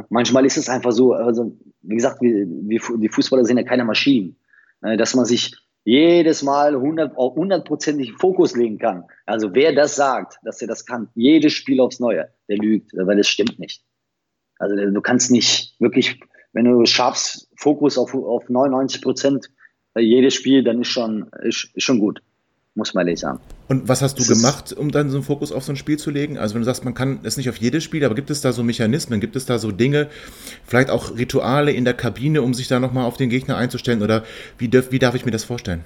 Manchmal 0.10 0.45
ist 0.45 0.58
es 0.58 0.69
einfach 0.69 0.91
so, 0.91 1.13
also 1.13 1.58
wie 1.82 1.95
gesagt, 1.95 2.21
wir, 2.21 2.45
wir, 2.45 2.82
die 2.97 3.10
Fußballer 3.10 3.45
sind 3.45 3.58
ja 3.58 3.63
keine 3.63 3.86
Maschinen, 3.86 4.38
äh, 4.82 4.97
dass 4.97 5.15
man 5.15 5.25
sich 5.25 5.56
jedes 5.86 6.43
Mal 6.43 6.75
hundertprozentig 6.75 8.12
Fokus 8.13 8.58
legen 8.58 8.77
kann. 8.77 9.06
Also 9.25 9.56
wer 9.56 9.73
das 9.73 9.95
sagt, 9.95 10.38
dass 10.43 10.62
er 10.62 10.67
das 10.67 10.86
kann, 10.86 11.10
jedes 11.15 11.53
Spiel 11.53 11.80
aufs 11.80 12.01
Neue, 12.01 12.30
der 12.49 12.58
lügt, 12.58 12.91
weil 12.93 13.17
es 13.19 13.30
stimmt 13.30 13.58
nicht. 13.58 13.86
Also 14.60 14.75
du 14.75 15.01
kannst 15.01 15.32
nicht 15.32 15.80
wirklich 15.80 16.19
wenn 16.53 16.65
du 16.65 16.86
schaffst, 16.86 17.49
Fokus 17.55 17.97
auf, 17.97 18.13
auf 18.13 18.49
99 18.49 19.01
Prozent 19.01 19.49
jedes 19.95 20.33
Spiel, 20.33 20.63
dann 20.63 20.81
ist 20.81 20.89
schon, 20.89 21.29
ist, 21.43 21.69
ist 21.73 21.83
schon 21.83 21.99
gut. 21.99 22.21
muss 22.75 22.93
man 22.93 23.07
ehrlich 23.07 23.19
sagen. 23.19 23.39
Und 23.67 23.88
was 23.88 24.01
hast 24.01 24.19
du 24.19 24.25
gemacht, 24.25 24.71
um 24.73 24.91
dann 24.91 25.10
so 25.10 25.17
einen 25.17 25.23
Fokus 25.23 25.51
auf 25.51 25.63
so 25.63 25.73
ein 25.73 25.75
Spiel 25.75 25.97
zu 25.97 26.12
legen? 26.12 26.38
Also 26.38 26.53
wenn 26.53 26.62
du 26.62 26.65
sagst, 26.65 26.86
man 26.86 26.93
kann 26.93 27.19
es 27.23 27.38
nicht 27.38 27.49
auf 27.49 27.57
jedes 27.57 27.83
Spiel, 27.83 28.05
aber 28.05 28.15
gibt 28.15 28.29
es 28.29 28.41
da 28.41 28.53
so 28.53 28.63
Mechanismen, 28.63 29.19
gibt 29.19 29.36
es 29.36 29.45
da 29.45 29.57
so 29.57 29.71
Dinge, 29.71 30.07
vielleicht 30.65 30.89
auch 30.89 31.17
Rituale 31.17 31.71
in 31.71 31.86
der 31.86 31.95
Kabine, 31.95 32.43
um 32.43 32.53
sich 32.53 32.67
da 32.67 32.79
nochmal 32.79 33.05
auf 33.05 33.17
den 33.17 33.29
Gegner 33.29 33.57
einzustellen? 33.57 34.01
Oder 34.01 34.23
wie, 34.57 34.69
darf, 34.69 34.91
wie 34.91 34.99
darf 34.99 35.15
ich 35.15 35.25
mir 35.25 35.31
das 35.31 35.43
vorstellen? 35.43 35.83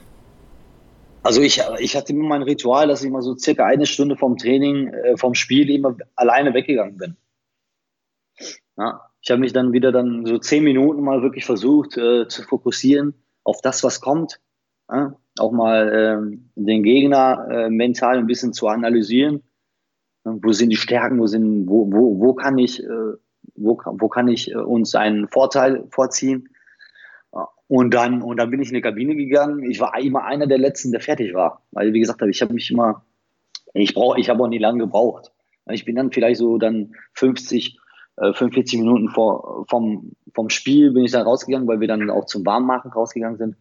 Also 1.23 1.41
ich, 1.41 1.61
ich 1.79 1.95
hatte 1.95 2.13
immer 2.13 2.27
mein 2.27 2.41
Ritual, 2.41 2.87
dass 2.87 3.01
ich 3.01 3.07
immer 3.07 3.21
so 3.21 3.37
circa 3.37 3.65
eine 3.65 3.85
Stunde 3.85 4.17
vom 4.17 4.37
Training, 4.37 4.87
äh, 4.87 5.17
vom 5.17 5.35
Spiel 5.35 5.69
immer 5.69 5.95
alleine 6.15 6.53
weggegangen 6.53 6.97
bin. 6.97 7.15
Ja, 8.77 9.10
ich 9.21 9.29
habe 9.29 9.39
mich 9.39 9.53
dann 9.53 9.71
wieder 9.71 9.91
dann 9.91 10.25
so 10.25 10.37
zehn 10.39 10.63
Minuten 10.63 11.03
mal 11.03 11.21
wirklich 11.21 11.45
versucht 11.45 11.97
äh, 11.97 12.27
zu 12.27 12.43
fokussieren 12.43 13.13
auf 13.43 13.61
das, 13.61 13.83
was 13.83 14.01
kommt. 14.01 14.39
Ja, 14.89 15.15
auch 15.39 15.51
mal 15.51 16.33
äh, 16.33 16.37
den 16.55 16.83
Gegner 16.83 17.47
äh, 17.49 17.69
mental 17.69 18.17
ein 18.17 18.27
bisschen 18.27 18.51
zu 18.53 18.67
analysieren. 18.67 19.43
Wo 20.23 20.51
sind 20.51 20.69
die 20.69 20.75
Stärken? 20.75 21.19
Wo 21.19 21.27
sind, 21.27 21.67
wo, 21.67 21.91
wo, 21.91 22.19
wo 22.19 22.33
kann 22.33 22.57
ich, 22.57 22.83
äh, 22.83 23.13
wo, 23.55 23.79
wo 23.85 24.09
kann 24.09 24.27
ich 24.27 24.51
äh, 24.51 24.55
uns 24.55 24.95
einen 24.95 25.27
Vorteil 25.27 25.85
vorziehen? 25.89 26.49
Und 27.67 27.93
dann, 27.93 28.21
und 28.21 28.35
dann 28.35 28.51
bin 28.51 28.61
ich 28.61 28.67
in 28.67 28.75
die 28.75 28.81
Kabine 28.81 29.15
gegangen. 29.15 29.63
Ich 29.71 29.79
war 29.79 29.97
immer 29.97 30.25
einer 30.25 30.45
der 30.45 30.57
Letzten, 30.57 30.91
der 30.91 30.99
fertig 30.99 31.33
war. 31.33 31.63
Weil, 31.71 31.93
wie 31.93 32.01
gesagt, 32.01 32.21
ich 32.21 32.41
habe 32.41 32.53
mich 32.53 32.69
immer, 32.69 33.05
ich 33.73 33.93
brauche, 33.93 34.19
ich 34.19 34.29
habe 34.29 34.43
auch 34.43 34.49
nie 34.49 34.57
lange 34.57 34.79
gebraucht. 34.79 35.31
Ich 35.69 35.85
bin 35.85 35.95
dann 35.95 36.11
vielleicht 36.11 36.39
so 36.39 36.57
dann 36.57 36.95
50, 37.13 37.79
45 38.17 38.73
äh, 38.73 38.77
Minuten 38.81 39.09
vor, 39.09 39.65
vom, 39.69 40.11
vom 40.33 40.49
Spiel 40.49 40.91
bin 40.91 41.05
ich 41.05 41.11
dann 41.11 41.23
rausgegangen, 41.23 41.67
weil 41.67 41.79
wir 41.79 41.87
dann 41.87 42.09
auch 42.09 42.25
zum 42.25 42.45
Warmmachen 42.45 42.91
rausgegangen 42.91 43.37
sind. 43.37 43.55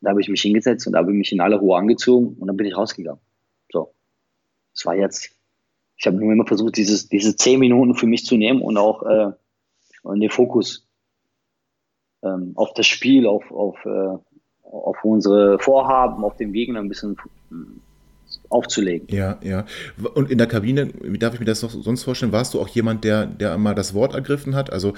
Da 0.00 0.10
habe 0.10 0.20
ich 0.20 0.28
mich 0.28 0.42
hingesetzt 0.42 0.86
und 0.86 0.92
da 0.92 1.00
habe 1.00 1.12
ich 1.12 1.18
mich 1.18 1.32
in 1.32 1.40
aller 1.40 1.56
Ruhe 1.56 1.76
angezogen 1.76 2.36
und 2.38 2.46
dann 2.46 2.56
bin 2.56 2.66
ich 2.66 2.76
rausgegangen. 2.76 3.20
So. 3.72 3.94
Das 4.74 4.84
war 4.86 4.94
jetzt, 4.94 5.30
ich 5.96 6.06
habe 6.06 6.16
nur 6.16 6.32
immer 6.32 6.46
versucht, 6.46 6.76
dieses, 6.76 7.08
diese 7.08 7.36
10 7.36 7.58
Minuten 7.60 7.94
für 7.94 8.06
mich 8.06 8.24
zu 8.24 8.36
nehmen 8.36 8.62
und 8.62 8.76
auch 8.76 9.02
äh, 9.02 9.32
den 10.04 10.30
Fokus 10.30 10.86
ähm, 12.22 12.52
auf 12.56 12.74
das 12.74 12.86
Spiel, 12.86 13.26
auf, 13.26 13.50
auf, 13.50 13.84
äh, 13.84 14.18
auf 14.62 15.04
unsere 15.04 15.58
Vorhaben, 15.58 16.24
auf 16.24 16.36
den 16.36 16.52
Gegner 16.52 16.80
ein 16.80 16.88
bisschen 16.88 17.16
aufzulegen. 18.54 19.08
Ja, 19.10 19.38
ja. 19.42 19.66
Und 20.14 20.30
in 20.30 20.38
der 20.38 20.46
Kabine, 20.46 20.90
wie 21.02 21.18
darf 21.18 21.34
ich 21.34 21.40
mir 21.40 21.46
das 21.46 21.62
noch 21.62 21.70
sonst 21.70 22.04
vorstellen? 22.04 22.30
Warst 22.30 22.54
du 22.54 22.60
auch 22.60 22.68
jemand, 22.68 23.02
der, 23.02 23.26
der 23.26 23.58
mal 23.58 23.74
das 23.74 23.94
Wort 23.94 24.14
ergriffen 24.14 24.54
hat? 24.54 24.72
Also 24.72 24.94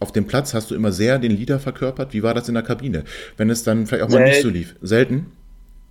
auf 0.00 0.10
dem 0.10 0.26
Platz 0.26 0.54
hast 0.54 0.70
du 0.70 0.74
immer 0.74 0.90
sehr 0.90 1.18
den 1.18 1.30
Leader 1.30 1.60
verkörpert. 1.60 2.12
Wie 2.12 2.24
war 2.24 2.34
das 2.34 2.48
in 2.48 2.54
der 2.54 2.64
Kabine? 2.64 3.04
Wenn 3.36 3.48
es 3.48 3.62
dann 3.62 3.86
vielleicht 3.86 4.04
auch 4.04 4.10
Selten. 4.10 4.24
mal 4.24 4.28
nicht 4.30 4.42
so 4.42 4.48
lief. 4.48 4.74
Selten? 4.82 5.32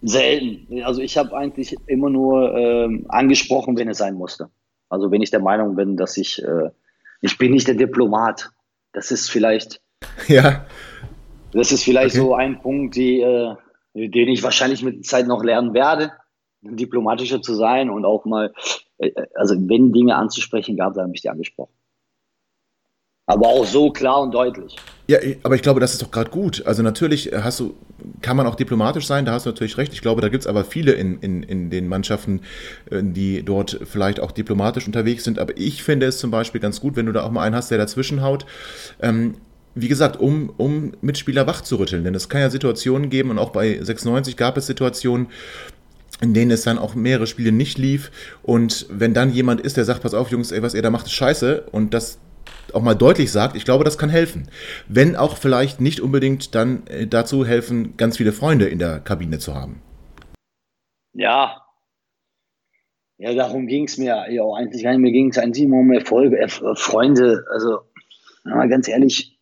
Selten. 0.01 0.84
Also 0.84 1.01
ich 1.01 1.17
habe 1.17 1.36
eigentlich 1.36 1.75
immer 1.88 2.10
nur 2.10 2.54
ähm, 2.54 3.06
angesprochen, 3.08 3.78
wenn 3.78 3.88
es 3.88 3.97
sein 3.97 4.15
musste. 4.15 4.49
Also 4.89 5.10
wenn 5.10 5.21
ich 5.21 5.32
der 5.32 5.39
Meinung 5.39 5.75
bin, 5.75 5.95
dass 5.95 6.17
ich, 6.17 6.43
äh, 6.43 6.69
ich 7.21 7.38
bin 7.38 7.54
nicht 7.54 7.67
der 7.67 7.75
Diplomat. 7.75 8.49
Das 8.91 9.10
ist 9.12 9.32
vielleicht, 9.32 9.82
ja. 10.28 10.65
Das 11.54 11.71
ist 11.71 11.84
vielleicht 11.84 12.15
okay. 12.15 12.25
so 12.25 12.36
ein 12.36 12.62
Punkt, 12.62 12.97
die, 12.97 13.21
äh, 13.21 13.56
den 13.93 14.28
ich 14.28 14.43
wahrscheinlich 14.43 14.84
mit 14.84 14.95
der 14.95 15.01
Zeit 15.04 15.28
noch 15.28 15.41
lernen 15.43 15.73
werde 15.73 16.12
diplomatischer 16.65 17.41
zu 17.41 17.54
sein 17.54 17.89
und 17.89 18.06
auch 18.06 18.25
mal, 18.25 18.54
äh, 18.97 19.12
also 19.36 19.56
wenn 19.56 19.93
Dinge 19.93 20.15
anzusprechen 20.15 20.78
gab, 20.78 20.93
dann 20.93 21.06
habe 21.06 21.15
ich 21.15 21.21
die 21.21 21.30
angesprochen. 21.30 21.73
Aber 23.28 23.47
auch 23.47 23.65
so 23.65 23.89
klar 23.89 24.21
und 24.21 24.34
deutlich. 24.34 24.75
Ja, 25.08 25.17
aber 25.41 25.56
ich 25.56 25.63
glaube, 25.63 25.80
das 25.80 25.93
ist 25.93 26.01
doch 26.01 26.12
gerade 26.12 26.30
gut. 26.30 26.63
Also 26.65 26.84
natürlich 26.84 27.32
hast 27.34 27.60
du, 27.60 27.73
kann 28.21 28.38
man 28.38 28.45
auch 28.45 28.54
diplomatisch 28.54 29.08
sein, 29.08 29.25
da 29.25 29.34
hast 29.34 29.47
du 29.47 29.49
natürlich 29.49 29.78
recht. 29.78 29.93
Ich 29.93 30.01
glaube, 30.01 30.21
da 30.21 30.30
gibt 30.30 30.43
es 30.43 30.47
aber 30.47 30.63
viele 30.63 30.91
in, 30.91 31.19
in, 31.19 31.41
in 31.41 31.71
den 31.71 31.88
Mannschaften, 31.88 32.41
äh, 32.91 33.01
die 33.01 33.43
dort 33.43 33.80
vielleicht 33.86 34.19
auch 34.19 34.32
diplomatisch 34.32 34.86
unterwegs 34.86 35.23
sind. 35.23 35.39
Aber 35.39 35.58
ich 35.58 35.84
finde 35.84 36.06
es 36.06 36.19
zum 36.19 36.30
Beispiel 36.30 36.62
ganz 36.62 36.82
gut, 36.82 36.95
wenn 36.95 37.08
du 37.08 37.12
da 37.12 37.23
auch 37.23 37.32
mal 37.32 37.41
einen 37.41 37.56
hast, 37.56 37.71
der 37.71 37.80
dazwischen 37.80 38.21
haut. 38.21 38.45
Ähm, 39.01 39.36
wie 39.75 39.89
gesagt, 39.89 40.17
um, 40.19 40.54
um 40.56 40.93
Mitspieler 41.01 41.47
wach 41.47 41.62
zu 41.62 41.78
rütteln. 41.78 42.04
Denn 42.04 42.15
es 42.15 42.30
kann 42.30 42.41
ja 42.41 42.49
Situationen 42.49 43.10
geben, 43.10 43.30
und 43.32 43.39
auch 43.39 43.49
bei 43.49 43.78
96 43.82 44.38
gab 44.38 44.56
es 44.56 44.67
Situationen, 44.67 45.28
in 46.21 46.34
denen 46.34 46.51
es 46.51 46.63
dann 46.63 46.78
auch 46.78 46.95
mehrere 46.95 47.28
Spiele 47.28 47.51
nicht 47.51 47.78
lief. 47.78 48.12
Und 48.41 48.86
wenn 48.89 49.13
dann 49.13 49.32
jemand 49.32 49.62
ist, 49.62 49.78
der 49.78 49.86
sagt, 49.86 50.01
pass 50.01 50.13
auf, 50.13 50.32
Jungs, 50.32 50.51
ey, 50.51 50.62
was 50.62 50.73
ihr 50.73 50.82
da 50.82 50.89
macht, 50.89 51.08
ist 51.08 51.13
scheiße 51.13 51.67
und 51.71 51.93
das 51.93 52.19
auch 52.73 52.82
mal 52.82 52.95
deutlich 52.95 53.32
sagt, 53.32 53.56
ich 53.56 53.65
glaube, 53.65 53.84
das 53.84 53.97
kann 53.97 54.10
helfen. 54.10 54.49
Wenn 54.88 55.15
auch 55.15 55.38
vielleicht 55.38 55.82
nicht 55.82 56.01
unbedingt 56.01 56.56
dann 56.56 56.86
äh, 56.88 57.08
dazu 57.08 57.45
helfen, 57.45 57.95
ganz 57.97 58.17
viele 58.17 58.32
Freunde 58.32 58.65
in 58.65 58.80
der 58.80 58.99
Kabine 58.99 59.39
zu 59.39 59.56
haben. 59.56 59.82
Ja. 61.13 61.62
Ja, 63.17 63.34
darum 63.34 63.67
ging 63.67 63.86
es 63.86 63.97
mir 63.97 64.28
ja 64.30 64.43
eigentlich 64.54 64.84
gar 64.84 64.91
nicht. 64.91 64.99
Mir 64.99 65.12
ging 65.12 65.30
es 65.30 65.38
eigentlich 65.38 65.63
immer 65.63 65.78
um 65.78 65.91
Erfolge, 65.93 66.45
Freunde. 66.75 67.45
Also, 67.49 67.80
ganz 68.43 68.89
ehrlich, 68.89 69.35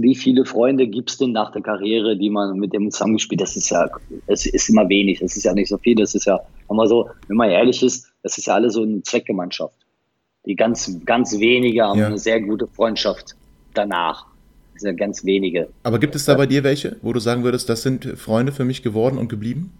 wie 0.00 0.14
viele 0.14 0.44
Freunde 0.44 0.86
gibt 0.86 1.10
es 1.10 1.18
denn 1.18 1.32
nach 1.32 1.52
der 1.52 1.62
Karriere, 1.62 2.16
die 2.16 2.30
man 2.30 2.58
mit 2.58 2.72
dem 2.72 2.90
zusammengespielt 2.90 3.40
Das 3.40 3.56
ist 3.56 3.70
ja, 3.70 3.88
es 4.26 4.46
ist 4.46 4.68
immer 4.68 4.88
wenig, 4.88 5.20
das 5.20 5.36
ist 5.36 5.44
ja 5.44 5.52
nicht 5.52 5.68
so 5.68 5.78
viel, 5.78 5.94
das 5.96 6.14
ist 6.14 6.26
ja, 6.26 6.40
wenn 6.68 6.76
man 6.76 6.88
so, 6.88 7.08
wenn 7.28 7.36
man 7.36 7.50
ehrlich 7.50 7.82
ist, 7.82 8.12
das 8.22 8.38
ist 8.38 8.46
ja 8.46 8.54
alles 8.54 8.74
so 8.74 8.82
eine 8.82 9.02
Zweckgemeinschaft. 9.02 9.74
Die 10.46 10.56
ganz, 10.56 11.04
ganz 11.04 11.38
wenige 11.38 11.84
haben 11.84 11.98
ja. 11.98 12.06
eine 12.06 12.18
sehr 12.18 12.40
gute 12.40 12.66
Freundschaft 12.66 13.34
danach. 13.72 14.26
Das 14.74 14.82
sind 14.82 14.96
ganz 14.96 15.24
wenige. 15.24 15.68
Aber 15.84 15.98
gibt 15.98 16.14
es 16.14 16.24
da 16.24 16.34
bei 16.34 16.46
dir 16.46 16.64
welche, 16.64 16.96
wo 17.02 17.12
du 17.12 17.20
sagen 17.20 17.44
würdest, 17.44 17.68
das 17.68 17.82
sind 17.82 18.04
Freunde 18.18 18.52
für 18.52 18.64
mich 18.64 18.82
geworden 18.82 19.18
und 19.18 19.28
geblieben? 19.28 19.72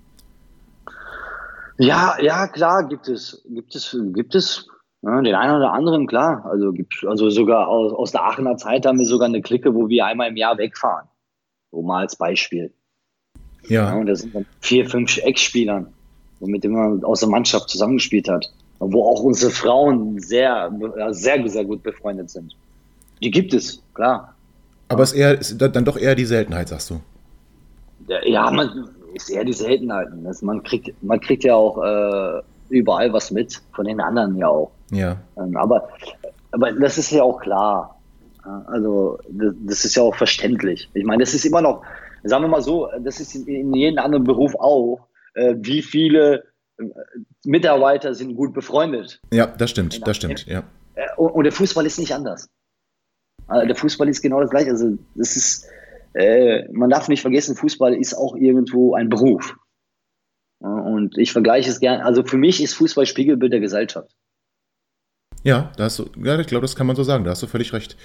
Ja, 1.78 2.16
ja, 2.22 2.46
klar, 2.46 2.86
gibt 2.86 3.08
es, 3.08 3.42
gibt 3.48 3.74
es, 3.74 3.96
gibt 4.14 4.34
es 4.36 4.68
ja, 5.04 5.20
den 5.20 5.34
einen 5.34 5.56
oder 5.56 5.72
anderen, 5.72 6.06
klar. 6.06 6.46
Also, 6.46 6.72
also 7.06 7.28
sogar 7.28 7.68
aus, 7.68 7.92
aus 7.92 8.12
der 8.12 8.24
Aachener 8.24 8.56
Zeit 8.56 8.86
haben 8.86 8.98
wir 8.98 9.04
sogar 9.04 9.28
eine 9.28 9.42
Clique, 9.42 9.74
wo 9.74 9.88
wir 9.88 10.06
einmal 10.06 10.30
im 10.30 10.36
Jahr 10.36 10.56
wegfahren. 10.56 11.06
So 11.70 11.82
mal 11.82 12.00
als 12.00 12.16
Beispiel. 12.16 12.72
Ja. 13.68 13.90
ja 13.90 13.94
und 13.94 14.06
da 14.06 14.16
sind 14.16 14.34
dann 14.34 14.46
vier, 14.60 14.88
fünf 14.88 15.18
Ex-Spielern, 15.18 15.92
mit 16.40 16.64
denen 16.64 16.74
man 16.74 17.04
aus 17.04 17.20
der 17.20 17.28
Mannschaft 17.28 17.68
zusammengespielt 17.68 18.28
hat. 18.28 18.50
Wo 18.78 19.04
auch 19.04 19.22
unsere 19.22 19.50
Frauen 19.50 20.18
sehr, 20.20 20.72
sehr, 21.10 21.48
sehr 21.48 21.64
gut 21.64 21.82
befreundet 21.82 22.30
sind. 22.30 22.56
Die 23.22 23.30
gibt 23.30 23.52
es, 23.52 23.82
klar. 23.94 24.34
Aber 24.88 25.02
es 25.02 25.12
ist, 25.12 25.18
eher, 25.18 25.38
ist 25.38 25.58
dann 25.58 25.84
doch 25.84 25.96
eher 25.96 26.14
die 26.14 26.24
Seltenheit, 26.24 26.68
sagst 26.68 26.90
du? 26.90 27.00
Ja, 28.24 28.50
man, 28.50 28.88
ist 29.14 29.30
eher 29.30 29.44
die 29.44 29.52
Seltenheit. 29.52 30.08
man, 30.42 30.62
kriegt, 30.62 31.02
man 31.02 31.20
kriegt 31.20 31.44
ja 31.44 31.54
auch 31.54 31.82
äh, 31.82 32.42
überall 32.68 33.12
was 33.12 33.30
mit, 33.30 33.62
von 33.72 33.86
den 33.86 34.00
anderen 34.00 34.36
ja 34.36 34.48
auch. 34.48 34.72
Ja. 34.90 35.16
Ähm, 35.36 35.56
aber, 35.56 35.88
aber 36.52 36.72
das 36.72 36.98
ist 36.98 37.10
ja 37.10 37.22
auch 37.22 37.40
klar. 37.40 38.00
Also 38.66 39.18
das 39.30 39.84
ist 39.84 39.96
ja 39.96 40.02
auch 40.02 40.14
verständlich. 40.14 40.90
Ich 40.92 41.04
meine, 41.04 41.22
das 41.22 41.32
ist 41.32 41.46
immer 41.46 41.62
noch, 41.62 41.82
sagen 42.24 42.44
wir 42.44 42.48
mal 42.48 42.62
so, 42.62 42.90
das 43.00 43.20
ist 43.20 43.34
in 43.34 43.74
jedem 43.74 43.98
anderen 43.98 44.24
Beruf 44.24 44.54
auch. 44.56 45.08
Äh, 45.34 45.56
wie 45.58 45.82
viele 45.82 46.44
äh, 46.78 46.84
Mitarbeiter 47.44 48.14
sind 48.14 48.36
gut 48.36 48.52
befreundet? 48.52 49.20
Ja, 49.32 49.46
das 49.46 49.70
stimmt, 49.70 50.06
das 50.06 50.16
stimmt, 50.16 50.46
ja. 50.46 50.62
Äh, 50.94 51.06
und 51.16 51.44
der 51.44 51.52
Fußball 51.52 51.86
ist 51.86 51.98
nicht 51.98 52.14
anders. 52.14 52.48
Der 53.48 53.74
Fußball 53.74 54.08
ist 54.08 54.22
genau 54.22 54.40
das 54.40 54.50
gleiche. 54.50 54.70
Also 54.70 54.96
das 55.14 55.36
ist, 55.36 55.68
man 56.72 56.88
darf 56.88 57.08
nicht 57.08 57.20
vergessen, 57.20 57.56
Fußball 57.56 57.94
ist 57.94 58.14
auch 58.14 58.36
irgendwo 58.36 58.94
ein 58.94 59.10
Beruf. 59.10 59.54
Und 60.60 61.18
ich 61.18 61.30
vergleiche 61.30 61.68
es 61.68 61.78
gern. 61.78 62.00
Also 62.00 62.24
für 62.24 62.38
mich 62.38 62.62
ist 62.62 62.72
Fußball 62.72 63.04
Spiegelbild 63.04 63.52
der 63.52 63.60
Gesellschaft. 63.60 64.10
Ja, 65.44 65.70
da 65.76 65.84
hast 65.84 65.98
du, 65.98 66.06
ja, 66.24 66.38
ich 66.38 66.46
glaube, 66.46 66.62
das 66.62 66.74
kann 66.74 66.86
man 66.86 66.96
so 66.96 67.02
sagen, 67.02 67.24
da 67.24 67.30
hast 67.30 67.42
du 67.42 67.46
völlig 67.46 67.72
recht. 67.72 67.96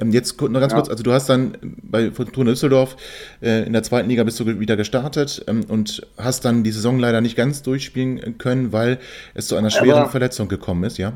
Ähm, 0.00 0.10
jetzt 0.10 0.40
noch 0.40 0.60
ganz 0.60 0.72
ja. 0.72 0.78
kurz, 0.78 0.90
also 0.90 1.02
du 1.02 1.12
hast 1.12 1.28
dann 1.28 1.56
bei 1.82 2.10
Fortuna 2.10 2.50
Düsseldorf 2.50 2.96
äh, 3.42 3.64
in 3.66 3.72
der 3.72 3.82
zweiten 3.82 4.08
Liga 4.08 4.22
bist 4.24 4.38
du 4.38 4.60
wieder 4.60 4.76
gestartet 4.76 5.44
ähm, 5.48 5.64
und 5.68 6.06
hast 6.18 6.44
dann 6.44 6.62
die 6.62 6.72
Saison 6.72 6.98
leider 6.98 7.20
nicht 7.20 7.36
ganz 7.36 7.62
durchspielen 7.62 8.36
können, 8.38 8.72
weil 8.72 8.98
es 9.34 9.46
zu 9.46 9.56
einer 9.56 9.70
schweren 9.70 10.00
aber, 10.00 10.10
Verletzung 10.10 10.48
gekommen 10.48 10.84
ist, 10.84 10.98
ja? 10.98 11.14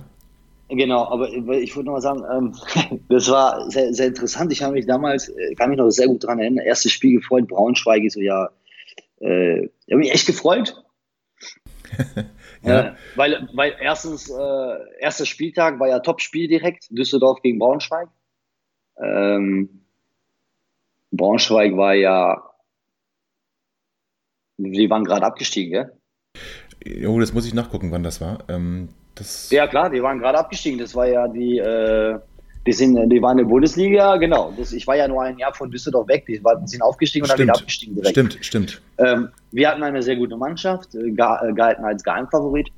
Genau, 0.70 1.06
aber 1.08 1.28
ich 1.30 1.74
würde 1.74 1.86
noch 1.86 1.94
mal 1.94 2.00
sagen, 2.00 2.22
ähm, 2.32 3.00
das 3.08 3.28
war 3.28 3.70
sehr, 3.70 3.92
sehr 3.92 4.06
interessant. 4.06 4.52
Ich 4.52 4.62
habe 4.62 4.74
mich 4.74 4.86
damals, 4.86 5.28
äh, 5.28 5.54
kann 5.54 5.70
mich 5.70 5.78
noch 5.78 5.90
sehr 5.90 6.06
gut 6.06 6.24
daran 6.24 6.38
erinnern, 6.38 6.64
erstes 6.64 6.92
Spiel 6.92 7.18
gefreut, 7.18 7.46
Braunschweig, 7.48 8.02
ich 8.04 8.12
so, 8.12 8.20
ja, 8.20 8.48
äh, 9.20 9.64
ich 9.64 9.92
habe 9.92 9.98
mich 9.98 10.12
echt 10.12 10.26
gefreut. 10.26 10.82
ja. 12.68 12.80
äh, 12.80 12.94
weil, 13.16 13.48
weil 13.54 13.76
erstens, 13.80 14.30
äh, 14.30 14.76
erster 15.00 15.26
Spieltag 15.26 15.78
war 15.80 15.88
ja 15.88 16.00
Top-Spiel 16.00 16.48
direkt, 16.48 16.86
Düsseldorf 16.90 17.42
gegen 17.42 17.58
Braunschweig. 17.58 18.08
Ähm, 19.00 19.84
Braunschweig 21.10 21.76
war 21.76 21.94
ja, 21.94 22.42
die 24.58 24.90
waren 24.90 25.04
gerade 25.04 25.24
abgestiegen, 25.24 25.72
gell? 25.72 25.92
Jo, 26.84 27.18
das 27.20 27.32
muss 27.32 27.46
ich 27.46 27.54
nachgucken, 27.54 27.90
wann 27.90 28.02
das 28.02 28.20
war. 28.20 28.44
Ähm, 28.48 28.90
das 29.14 29.50
ja, 29.50 29.66
klar, 29.66 29.90
die 29.90 30.02
waren 30.02 30.18
gerade 30.18 30.38
abgestiegen. 30.38 30.78
Das 30.78 30.94
war 30.94 31.06
ja 31.06 31.28
die, 31.28 31.58
äh, 31.58 32.18
die, 32.68 32.74
sind, 32.74 33.10
die 33.10 33.22
waren 33.22 33.38
in 33.38 33.46
der 33.46 33.50
Bundesliga, 33.50 34.18
genau. 34.18 34.52
Das, 34.54 34.74
ich 34.74 34.86
war 34.86 34.94
ja 34.94 35.08
nur 35.08 35.22
ein 35.22 35.38
Jahr 35.38 35.54
von 35.54 35.70
Düsseldorf 35.70 36.06
weg. 36.06 36.26
Die, 36.26 36.44
war, 36.44 36.56
die 36.56 36.66
sind 36.66 36.82
aufgestiegen 36.82 37.24
und 37.24 37.30
stimmt, 37.30 37.48
dann 37.48 37.54
wieder 37.54 37.60
abgestiegen 37.60 37.94
direkt. 37.94 38.10
Stimmt, 38.10 38.38
stimmt. 38.42 38.82
Ähm, 38.98 39.30
wir 39.52 39.70
hatten 39.70 39.82
eine 39.82 40.02
sehr 40.02 40.16
gute 40.16 40.36
Mannschaft, 40.36 40.94
äh, 40.94 41.10
gehalten 41.10 41.82
als 41.82 42.04
Geheimfavorit. 42.04 42.68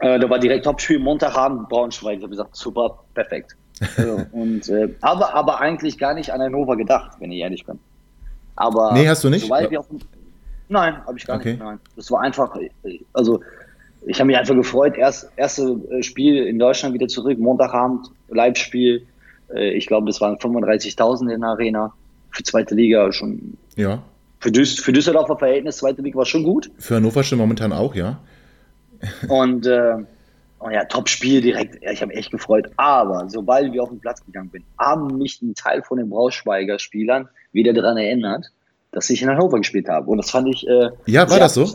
Äh, 0.00 0.18
da 0.18 0.28
war 0.28 0.38
direkt 0.38 0.66
Topspiel, 0.66 0.98
Montagabend, 0.98 1.70
Braunschweig. 1.70 2.18
Ich 2.18 2.22
habe 2.22 2.30
gesagt, 2.30 2.54
super, 2.54 2.98
perfekt. 3.14 3.56
und, 4.32 4.68
äh, 4.68 4.90
aber, 5.00 5.34
aber 5.34 5.58
eigentlich 5.58 5.96
gar 5.96 6.12
nicht 6.12 6.30
an 6.30 6.42
Hannover 6.42 6.76
gedacht, 6.76 7.12
wenn 7.18 7.32
ich 7.32 7.38
ehrlich 7.38 7.64
bin. 7.64 7.78
Aber 8.56 8.92
nee, 8.92 9.08
hast 9.08 9.24
du 9.24 9.30
nicht? 9.30 9.50
Auf, 9.50 9.86
nein, 10.68 11.06
habe 11.06 11.16
ich 11.16 11.26
gar 11.26 11.38
okay. 11.38 11.52
nicht. 11.52 11.62
Nein. 11.62 11.78
Das 11.96 12.10
war 12.10 12.20
einfach, 12.20 12.54
also 13.14 13.40
ich 14.06 14.18
habe 14.18 14.26
mich 14.26 14.38
einfach 14.38 14.54
gefreut. 14.54 14.96
Erst, 14.96 15.30
erste 15.36 15.78
äh, 15.90 16.02
Spiel 16.02 16.46
in 16.46 16.58
Deutschland 16.58 16.94
wieder 16.94 17.08
zurück, 17.08 17.38
Montagabend, 17.38 18.08
Live-Spiel. 18.28 19.06
Äh, 19.54 19.72
ich 19.72 19.86
glaube, 19.86 20.06
das 20.06 20.20
waren 20.20 20.36
35.000 20.36 21.32
in 21.32 21.40
der 21.40 21.50
Arena. 21.50 21.92
Für 22.30 22.42
zweite 22.42 22.74
Liga 22.74 23.12
schon. 23.12 23.56
Ja. 23.76 24.02
Für, 24.38 24.50
Düs 24.50 24.78
für 24.78 24.92
Düsseldorfer 24.92 25.36
Verhältnis, 25.36 25.78
zweite 25.78 26.00
Liga 26.00 26.16
war 26.16 26.24
schon 26.24 26.44
gut. 26.44 26.70
Für 26.78 26.96
Hannover 26.96 27.22
schon 27.24 27.38
momentan 27.38 27.72
auch, 27.72 27.94
ja. 27.94 28.20
Und, 29.28 29.66
äh, 29.66 29.96
oh 30.60 30.70
ja, 30.70 30.84
Top-Spiel 30.84 31.40
direkt. 31.40 31.82
Ja, 31.82 31.90
ich 31.90 32.00
habe 32.00 32.08
mich 32.08 32.18
echt 32.18 32.30
gefreut. 32.30 32.70
Aber 32.76 33.28
sobald 33.28 33.72
wir 33.72 33.82
auf 33.82 33.90
den 33.90 34.00
Platz 34.00 34.24
gegangen 34.24 34.50
sind, 34.50 34.64
haben 34.78 35.18
mich 35.18 35.42
ein 35.42 35.54
Teil 35.54 35.82
von 35.82 35.98
den 35.98 36.08
Braunschweiger-Spielern 36.08 37.28
wieder 37.52 37.72
daran 37.72 37.98
erinnert, 37.98 38.46
dass 38.92 39.10
ich 39.10 39.20
in 39.20 39.28
Hannover 39.28 39.58
gespielt 39.58 39.88
habe. 39.88 40.08
Und 40.10 40.18
das 40.18 40.30
fand 40.30 40.48
ich. 40.48 40.66
Äh, 40.66 40.90
ja, 41.06 41.28
war 41.28 41.38
das 41.38 41.54
so? 41.54 41.68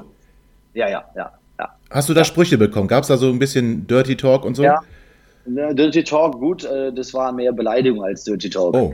Ja, 0.73 0.89
ja, 0.89 1.05
ja. 1.15 1.33
Ja. 1.59 1.75
Hast 1.89 2.09
du 2.09 2.13
da 2.13 2.21
ja. 2.21 2.25
Sprüche 2.25 2.57
bekommen? 2.57 2.87
Gab 2.87 3.03
es 3.03 3.07
da 3.07 3.17
so 3.17 3.29
ein 3.29 3.39
bisschen 3.39 3.87
Dirty 3.87 4.15
Talk 4.15 4.45
und 4.45 4.55
so? 4.55 4.63
Ja. 4.63 4.81
Dirty 5.45 6.03
Talk, 6.03 6.39
gut, 6.39 6.63
äh, 6.63 6.91
das 6.91 7.13
war 7.13 7.31
mehr 7.31 7.53
Beleidigung 7.53 8.03
als 8.03 8.23
Dirty 8.23 8.49
Talk. 8.49 8.75
Oh. 8.75 8.93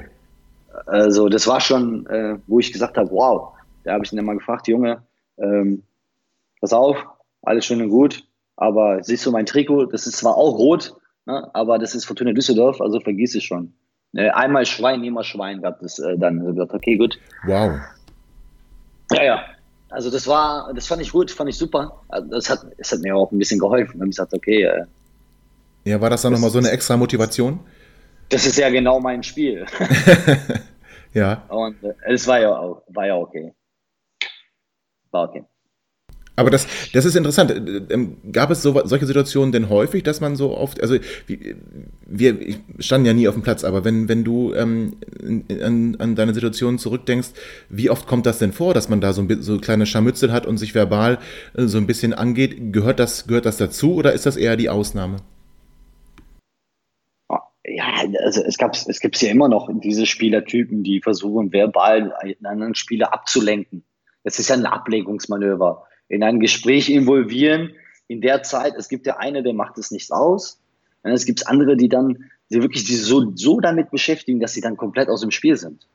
Also, 0.86 1.30
das 1.30 1.47
war 1.47 1.62
schon, 1.62 2.06
äh, 2.08 2.38
wo 2.47 2.60
ich 2.60 2.71
gesagt 2.71 2.97
habe: 2.97 3.10
Wow. 3.12 3.54
Da 3.84 3.93
habe 3.93 4.06
ich 4.06 4.12
ihn 4.12 4.17
dann 4.17 4.26
mal 4.26 4.38
gefragt, 4.38 4.67
Junge, 4.67 5.02
ähm, 5.38 5.84
pass 6.60 6.74
auf, 6.74 6.97
alles 7.41 7.65
schön 7.65 7.82
und 7.82 7.89
gut, 7.89 8.24
aber 8.56 9.04
siehst 9.04 9.26
du 9.26 9.32
mein 9.32 9.45
Trikot, 9.45 9.86
das 9.86 10.06
ist 10.06 10.17
zwar 10.17 10.36
auch 10.36 10.58
rot, 10.58 10.95
ne, 11.26 11.50
aber 11.54 11.80
das 11.80 11.95
ist 11.95 12.06
Fortuna 12.06 12.32
Düsseldorf, 12.32 12.80
also 12.80 13.00
vergiss 13.00 13.36
es 13.36 13.43
schon. 13.43 13.74
Äh, 14.13 14.30
einmal 14.30 14.65
Schwein, 14.65 15.04
immer 15.04 15.24
Schwein 15.24 15.62
gab 15.62 15.82
es 15.82 15.97
äh, 16.00 16.17
dann. 16.17 16.45
Gesagt, 16.45 16.74
okay, 16.74 16.97
gut. 16.97 17.17
Wow. 17.45 17.80
Ja, 19.13 19.24
ja. 19.24 19.45
Also 19.91 20.10
das 20.10 20.25
war, 20.25 20.73
das 20.73 20.88
fand 20.88 21.01
ich 21.01 21.12
gut, 21.12 21.30
fand 21.30 21.49
ich 21.49 21.58
super. 21.58 22.01
Also 22.08 22.30
das 22.30 22.49
hat, 22.49 22.65
das 22.77 22.91
hat 22.91 22.99
mir 22.99 23.15
auch 23.15 23.32
ein 23.32 23.38
bisschen 23.38 23.60
geholfen. 23.60 23.99
Habe 23.99 24.06
ich 24.06 24.15
gesagt, 24.15 24.34
okay. 24.34 24.63
Äh, 24.63 24.86
ja, 25.84 25.99
war 25.99 26.10
das 26.10 26.21
dann 26.21 26.32
nochmal 26.32 26.49
so 26.49 26.60
eine 26.60 26.71
extra 26.71 26.95
Motivation? 26.95 27.60
Das 28.30 28.45
ist 28.45 28.58
ja 28.58 28.69
genau 28.69 28.99
mein 29.01 29.21
Spiel. 29.21 29.65
ja. 31.13 31.43
Und 31.49 31.84
äh, 31.84 31.93
es 32.08 32.25
war 32.25 32.39
ja 32.39 32.58
auch, 32.58 32.84
war 32.88 33.08
ja 33.08 33.17
okay. 33.17 33.54
War 35.12 35.27
okay. 35.27 35.43
Aber 36.36 36.50
das, 36.50 36.65
das 36.94 37.06
ist 37.06 37.15
interessant. 37.15 37.54
Ähm, 37.89 38.17
gab 38.32 38.52
es 38.52 38.62
so, 38.62 38.82
solche 38.86 39.06
Situationen 39.06 39.52
denn 39.52 39.70
häufig, 39.70 40.04
dass 40.04 40.22
man 40.22 40.36
so 40.36 40.56
oft, 40.58 40.82
also 40.82 40.96
wir 42.08 42.38
standen 42.80 43.06
ja 43.06 43.13
nie 43.13 43.28
auf 43.28 43.36
dem 43.36 43.44
Platz, 43.44 43.63
aber 43.63 43.84
wenn, 43.84 44.08
wenn 44.08 44.24
du 44.24 44.54
ähm, 44.54 44.96
an, 45.62 45.98
an 46.00 46.15
deine 46.15 46.34
Situation 46.34 46.80
zurückdenkst, 46.80 47.30
wie 47.70 47.89
oft 47.89 48.08
kommt 48.08 48.26
das 48.26 48.39
denn 48.39 48.54
vor, 48.54 48.74
dass 48.74 48.88
man 48.88 49.02
da 49.02 49.12
so, 49.12 49.22
ein, 49.22 49.41
so 49.41 49.60
kleine 49.60 49.86
Scharmützel 49.86 50.32
hat 50.32 50.46
und 50.46 50.58
sich 50.58 50.74
verbal 50.74 51.20
äh, 51.56 51.65
so 51.65 51.78
ein 51.78 51.88
bisschen 51.88 52.13
angeht? 52.13 52.74
Gehört 52.74 53.00
das, 53.00 53.28
gehört 53.28 53.46
das 53.46 53.58
dazu 53.58 53.96
oder 53.96 54.13
ist 54.13 54.26
das 54.26 54.38
eher 54.38 54.56
die 54.56 54.70
Ausnahme? 54.70 55.17
Ja, 57.63 58.04
also 58.24 58.41
es 58.41 58.58
gab 58.58 58.74
es 58.74 59.00
gibt 59.00 59.22
ja 59.22 59.30
immer 59.30 59.48
noch 59.48 59.70
diese 59.72 60.06
Spielertypen, 60.06 60.84
die 60.84 61.00
versuchen, 61.02 61.54
verbal 61.54 62.13
einen 62.13 62.46
anderen 62.46 62.76
Spieler 62.76 63.13
abzulenken. 63.13 63.84
Das 64.24 64.39
ist 64.39 64.50
ja 64.50 64.56
ein 64.56 64.65
Ablenkungsmanöver 64.65 65.86
in 66.12 66.24
ein 66.24 66.39
Gespräch 66.39 66.89
involvieren. 66.89 67.71
In 68.08 68.21
der 68.21 68.43
Zeit, 68.43 68.74
es 68.78 68.89
gibt 68.89 69.08
ja 69.08 69.17
eine, 69.17 69.43
der 69.43 69.54
macht 69.54 69.78
es 69.78 69.91
nichts 69.91 70.12
aus. 70.12 70.60
Es 71.04 71.26
gibt 71.26 71.47
andere, 71.47 71.78
die 71.78 71.89
dann 71.89 72.30
die 72.52 72.62
wirklich 72.62 72.84
die 72.84 72.95
so, 72.95 73.32
so 73.36 73.62
damit 73.62 73.91
beschäftigen, 73.91 74.39
dass 74.41 74.54
sie 74.54 74.62
dann 74.62 74.76
komplett 74.76 75.08
aus 75.08 75.21
dem 75.21 75.32
Spiel 75.32 75.56
sind. 75.56 75.88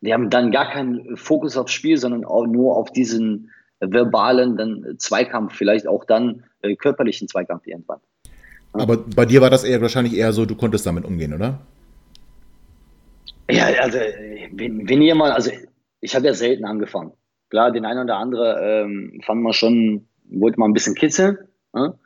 Die 0.00 0.12
haben 0.12 0.30
dann 0.30 0.52
gar 0.52 0.70
keinen 0.70 1.16
Fokus 1.16 1.56
aufs 1.56 1.72
Spiel, 1.72 1.96
sondern 1.96 2.24
auch 2.24 2.46
nur 2.46 2.76
auf 2.76 2.92
diesen 2.92 3.50
verbalen 3.80 4.56
dann 4.56 4.94
Zweikampf, 4.98 5.54
vielleicht 5.54 5.88
auch 5.88 6.04
dann 6.04 6.44
äh, 6.62 6.76
körperlichen 6.76 7.26
Zweikampf 7.26 7.66
irgendwann. 7.66 7.98
Ja. 8.76 8.82
Aber 8.82 8.98
bei 8.98 9.26
dir 9.26 9.40
war 9.40 9.50
das 9.50 9.64
eher 9.64 9.80
wahrscheinlich 9.80 10.14
eher 10.14 10.32
so, 10.32 10.46
du 10.46 10.54
konntest 10.54 10.86
damit 10.86 11.04
umgehen, 11.04 11.34
oder? 11.34 11.60
Ja, 13.50 13.66
also 13.82 13.98
wenn, 14.52 14.88
wenn 14.88 15.02
ihr 15.02 15.14
mal, 15.14 15.32
also 15.32 15.50
ich 16.00 16.14
habe 16.14 16.26
ja 16.26 16.34
selten 16.34 16.64
angefangen. 16.64 17.12
Klar, 17.54 17.70
den 17.70 17.84
einen 17.84 18.02
oder 18.02 18.16
anderen 18.16 18.56
ähm, 18.60 19.20
fand 19.24 19.40
man 19.40 19.52
schon, 19.52 20.08
wollte 20.24 20.58
man 20.58 20.70
ein 20.70 20.74
bisschen 20.74 20.96
kitzeln. 20.96 21.38
Ne? 21.72 21.96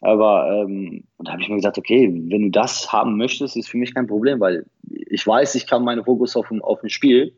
Aber 0.00 0.62
ähm, 0.62 1.08
da 1.18 1.32
habe 1.32 1.42
ich 1.42 1.48
mir 1.48 1.56
gesagt, 1.56 1.76
okay, 1.76 2.08
wenn 2.08 2.42
du 2.42 2.50
das 2.50 2.92
haben 2.92 3.16
möchtest, 3.16 3.56
ist 3.56 3.68
für 3.68 3.78
mich 3.78 3.92
kein 3.92 4.06
Problem, 4.06 4.38
weil 4.38 4.64
ich 4.84 5.26
weiß, 5.26 5.56
ich 5.56 5.66
kann 5.66 5.82
meinen 5.82 6.04
Fokus 6.04 6.36
auf, 6.36 6.52
auf 6.60 6.84
ein 6.84 6.88
Spiel. 6.88 7.36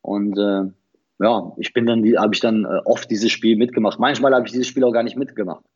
Und 0.00 0.38
äh, 0.38 0.72
ja, 1.22 1.52
ich 1.58 1.74
bin 1.74 1.84
dann, 1.84 2.02
habe 2.16 2.34
ich 2.34 2.40
dann 2.40 2.64
äh, 2.64 2.80
oft 2.86 3.10
dieses 3.10 3.32
Spiel 3.32 3.56
mitgemacht. 3.56 3.98
Manchmal 3.98 4.34
habe 4.34 4.46
ich 4.46 4.52
dieses 4.52 4.68
Spiel 4.68 4.84
auch 4.84 4.92
gar 4.92 5.02
nicht 5.02 5.18
mitgemacht, 5.18 5.66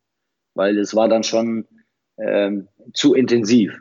weil 0.55 0.79
es 0.79 0.95
war 0.95 1.09
dann 1.09 1.21
schon 1.21 1.67
ähm, 2.17 2.69
zu 2.95 3.13
intensiv. 3.13 3.79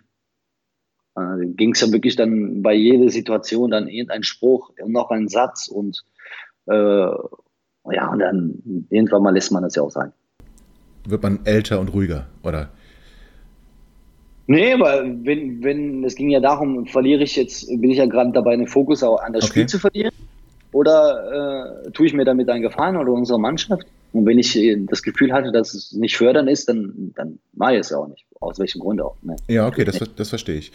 Äh, 1.17 1.47
Ging 1.57 1.73
es 1.73 1.81
ja 1.81 1.91
wirklich 1.93 2.15
dann 2.15 2.61
bei 2.61 2.75
jeder 2.75 3.09
Situation 3.09 3.71
dann 3.71 3.89
irgendein 3.89 4.23
Spruch 4.23 4.71
und 4.79 4.93
noch 4.93 5.11
ein 5.11 5.29
Satz 5.29 5.69
und 5.69 6.05
äh, 6.67 7.93
ja, 7.95 8.11
und 8.11 8.19
dann 8.19 8.87
irgendwann 8.91 9.23
mal 9.23 9.35
lässt 9.35 9.53
man 9.53 9.63
das 9.63 9.75
ja 9.75 9.83
auch 9.83 9.91
sein. 9.91 10.13
Wird 11.07 11.23
man 11.23 11.41
älter 11.45 11.81
und 11.81 11.89
ruhiger, 11.89 12.27
oder? 12.43 12.71
Nee, 14.47 14.73
aber 14.73 15.05
wenn, 15.05 15.63
wenn, 15.63 16.05
es 16.05 16.15
ging 16.15 16.31
ja 16.31 16.41
darum, 16.41 16.87
verliere 16.87 17.23
ich 17.23 17.37
jetzt, 17.37 17.67
bin 17.69 17.91
ich 17.91 17.99
ja 17.99 18.07
gerade 18.07 18.33
dabei, 18.33 18.57
den 18.57 18.67
Fokus 18.67 19.03
auch 19.03 19.21
an 19.21 19.33
das 19.33 19.45
okay. 19.45 19.51
Spiel 19.53 19.67
zu 19.67 19.79
verlieren? 19.79 20.13
Oder 20.73 21.85
äh, 21.87 21.91
tue 21.91 22.07
ich 22.07 22.15
mir 22.15 22.25
damit 22.25 22.49
einen 22.49 22.63
Gefallen 22.63 22.97
oder 22.97 23.13
unserer 23.13 23.39
Mannschaft? 23.39 23.87
Und 24.13 24.27
wenn 24.27 24.39
ich 24.39 24.57
äh, 24.57 24.77
das 24.89 25.03
Gefühl 25.03 25.33
hatte, 25.33 25.53
dass 25.53 25.75
es 25.75 25.93
nicht 25.93 26.17
fördern 26.17 26.49
ist, 26.49 26.69
dann, 26.69 27.13
dann 27.15 27.39
mache 27.53 27.75
ich 27.75 27.81
es 27.81 27.91
ja 27.91 27.99
auch 27.99 28.09
nicht. 28.09 28.25
Aus 28.41 28.59
welchem 28.59 28.81
Grund 28.81 29.01
auch. 29.01 29.17
Ne? 29.23 29.37
Ja, 29.49 29.67
okay, 29.67 29.85
das, 29.85 30.01
das 30.17 30.29
verstehe 30.31 30.57
ich. 30.57 30.73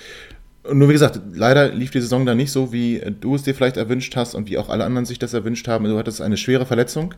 Nur 0.72 0.90
wie 0.90 0.94
gesagt, 0.94 1.20
leider 1.34 1.70
lief 1.70 1.92
die 1.92 2.02
Saison 2.02 2.26
da 2.26 2.36
nicht 2.36 2.52
so, 2.52 2.72
wie 2.72 3.02
du 3.20 3.36
es 3.36 3.44
dir 3.44 3.56
vielleicht 3.56 3.78
erwünscht 3.78 4.16
hast 4.16 4.36
und 4.36 4.50
wie 4.50 4.58
auch 4.58 4.70
alle 4.70 4.84
anderen 4.84 5.06
sich 5.06 5.20
das 5.20 5.34
erwünscht 5.34 5.68
haben. 5.68 5.86
Du 5.86 5.98
hattest 5.98 6.22
eine 6.22 6.38
schwere 6.38 6.66
Verletzung. 6.66 7.14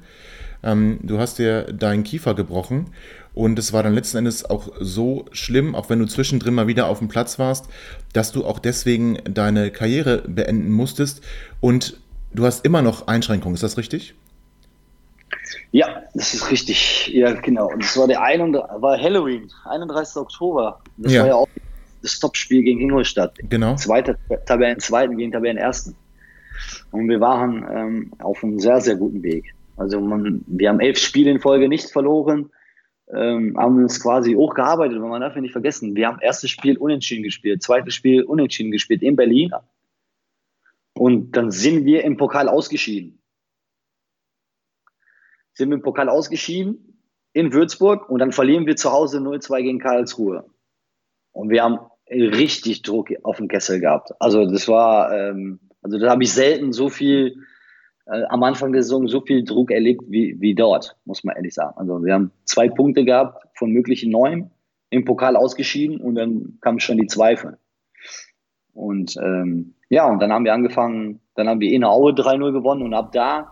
Ähm, 0.63 0.99
du 1.03 1.19
hast 1.19 1.39
dir 1.39 1.63
deinen 1.63 2.03
Kiefer 2.03 2.35
gebrochen 2.35 2.87
und 3.33 3.57
es 3.57 3.71
war 3.71 3.83
dann 3.83 3.93
letzten 3.93 4.17
Endes 4.17 4.43
auch 4.43 4.69
so 4.79 5.25
schlimm, 5.31 5.73
auch 5.73 5.89
wenn 5.89 5.99
du 5.99 6.05
zwischendrin 6.05 6.53
mal 6.53 6.67
wieder 6.67 6.87
auf 6.87 6.99
dem 6.99 7.07
Platz 7.07 7.39
warst, 7.39 7.67
dass 8.13 8.31
du 8.31 8.45
auch 8.45 8.59
deswegen 8.59 9.19
deine 9.23 9.71
Karriere 9.71 10.23
beenden 10.27 10.71
musstest 10.71 11.21
und 11.61 11.97
du 12.33 12.45
hast 12.45 12.65
immer 12.65 12.81
noch 12.81 13.07
Einschränkungen. 13.07 13.55
Ist 13.55 13.63
das 13.63 13.77
richtig? 13.77 14.15
Ja, 15.71 16.03
das 16.13 16.33
ist 16.33 16.51
richtig. 16.51 17.07
Ja, 17.13 17.31
genau. 17.33 17.71
Und 17.71 17.83
es 17.83 17.95
war 17.95 18.07
der 18.07 18.21
31, 18.21 18.81
war 18.81 18.97
Halloween, 18.97 19.49
31. 19.65 20.17
Oktober. 20.17 20.81
Das 20.97 21.13
ja. 21.13 21.21
war 21.21 21.27
ja 21.27 21.35
auch 21.35 21.47
das 22.01 22.19
Topspiel 22.19 22.63
gegen 22.63 22.79
Ingolstadt. 22.79 23.37
Genau. 23.49 23.75
Zweite, 23.75 24.17
Tabellen 24.45 24.79
zweiten 24.79 25.17
gegen 25.17 25.31
Tabellen 25.31 25.57
ersten. 25.57 25.95
Und 26.91 27.07
wir 27.09 27.19
waren 27.19 27.65
ähm, 27.71 28.13
auf 28.19 28.43
einem 28.43 28.59
sehr, 28.59 28.81
sehr 28.81 28.95
guten 28.95 29.23
Weg. 29.23 29.53
Also 29.77 30.01
man, 30.01 30.43
wir 30.47 30.69
haben 30.69 30.79
elf 30.79 30.97
Spiele 30.97 31.31
in 31.31 31.39
Folge 31.39 31.69
nicht 31.69 31.89
verloren, 31.89 32.51
ähm, 33.13 33.57
haben 33.57 33.77
uns 33.77 34.01
quasi 34.01 34.33
hochgearbeitet, 34.33 34.97
aber 34.97 35.07
man 35.07 35.21
darf 35.21 35.35
ja 35.35 35.41
nicht 35.41 35.53
vergessen, 35.53 35.95
wir 35.95 36.07
haben 36.07 36.19
erstes 36.19 36.49
Spiel 36.49 36.77
unentschieden 36.77 37.23
gespielt, 37.23 37.63
zweites 37.63 37.95
Spiel 37.95 38.23
unentschieden 38.23 38.71
gespielt 38.71 39.01
in 39.01 39.15
Berlin. 39.15 39.51
Und 40.93 41.31
dann 41.31 41.49
sind 41.49 41.85
wir 41.85 42.03
im 42.03 42.17
Pokal 42.17 42.49
ausgeschieden. 42.49 43.21
Sind 45.53 45.69
wir 45.69 45.75
im 45.75 45.81
Pokal 45.81 46.09
ausgeschieden 46.09 47.01
in 47.33 47.53
Würzburg 47.53 48.09
und 48.09 48.19
dann 48.19 48.31
verlieren 48.31 48.65
wir 48.65 48.75
zu 48.75 48.91
Hause 48.91 49.19
0-2 49.19 49.61
gegen 49.61 49.79
Karlsruhe. 49.79 50.45
Und 51.31 51.49
wir 51.49 51.63
haben 51.63 51.79
richtig 52.09 52.81
Druck 52.81 53.09
auf 53.23 53.37
dem 53.37 53.47
Kessel 53.47 53.79
gehabt. 53.79 54.09
Also 54.19 54.45
das 54.45 54.67
war, 54.67 55.15
ähm, 55.15 55.59
also 55.81 55.99
da 55.99 56.09
habe 56.09 56.23
ich 56.23 56.33
selten 56.33 56.73
so 56.73 56.89
viel 56.89 57.35
äh, 58.07 58.23
am 58.29 58.43
Anfang 58.43 58.73
der 58.73 58.83
Saison 58.83 59.07
so 59.07 59.21
viel 59.21 59.43
Druck 59.43 59.71
erlebt 59.71 60.03
wie, 60.07 60.35
wie 60.39 60.55
dort, 60.55 60.95
muss 61.05 61.23
man 61.23 61.35
ehrlich 61.35 61.53
sagen. 61.53 61.77
Also 61.77 62.03
wir 62.03 62.13
haben 62.13 62.31
zwei 62.45 62.67
Punkte 62.67 63.05
gehabt 63.05 63.45
von 63.55 63.71
möglichen 63.71 64.11
neun, 64.11 64.49
im 64.89 65.05
Pokal 65.05 65.35
ausgeschieden 65.35 66.01
und 66.01 66.15
dann 66.15 66.57
kamen 66.61 66.79
schon 66.79 66.97
die 66.97 67.07
Zweifel. 67.07 67.57
Und 68.73 69.15
ähm, 69.17 69.75
ja, 69.89 70.09
und 70.09 70.19
dann 70.21 70.31
haben 70.31 70.45
wir 70.45 70.53
angefangen, 70.53 71.19
dann 71.35 71.47
haben 71.47 71.59
wir 71.59 71.71
in 71.71 71.83
Aue 71.83 72.13
3-0 72.13 72.51
gewonnen 72.51 72.81
und 72.81 72.93
ab 72.93 73.11
da 73.11 73.51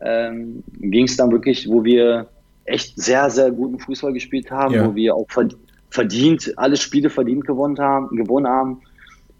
ähm, 0.00 0.62
ging 0.78 1.04
es 1.04 1.16
dann 1.16 1.30
wirklich, 1.32 1.68
wo 1.68 1.84
wir 1.84 2.28
echt 2.64 3.00
sehr, 3.00 3.30
sehr 3.30 3.50
guten 3.50 3.78
Fußball 3.78 4.12
gespielt 4.12 4.50
haben, 4.50 4.74
ja. 4.74 4.86
wo 4.86 4.94
wir 4.94 5.14
auch 5.14 5.26
verdient, 5.90 6.52
alle 6.56 6.76
Spiele 6.76 7.10
verdient 7.10 7.46
gewonnen 7.46 7.78
haben, 7.78 8.16
gewonnen 8.16 8.46
haben. 8.46 8.82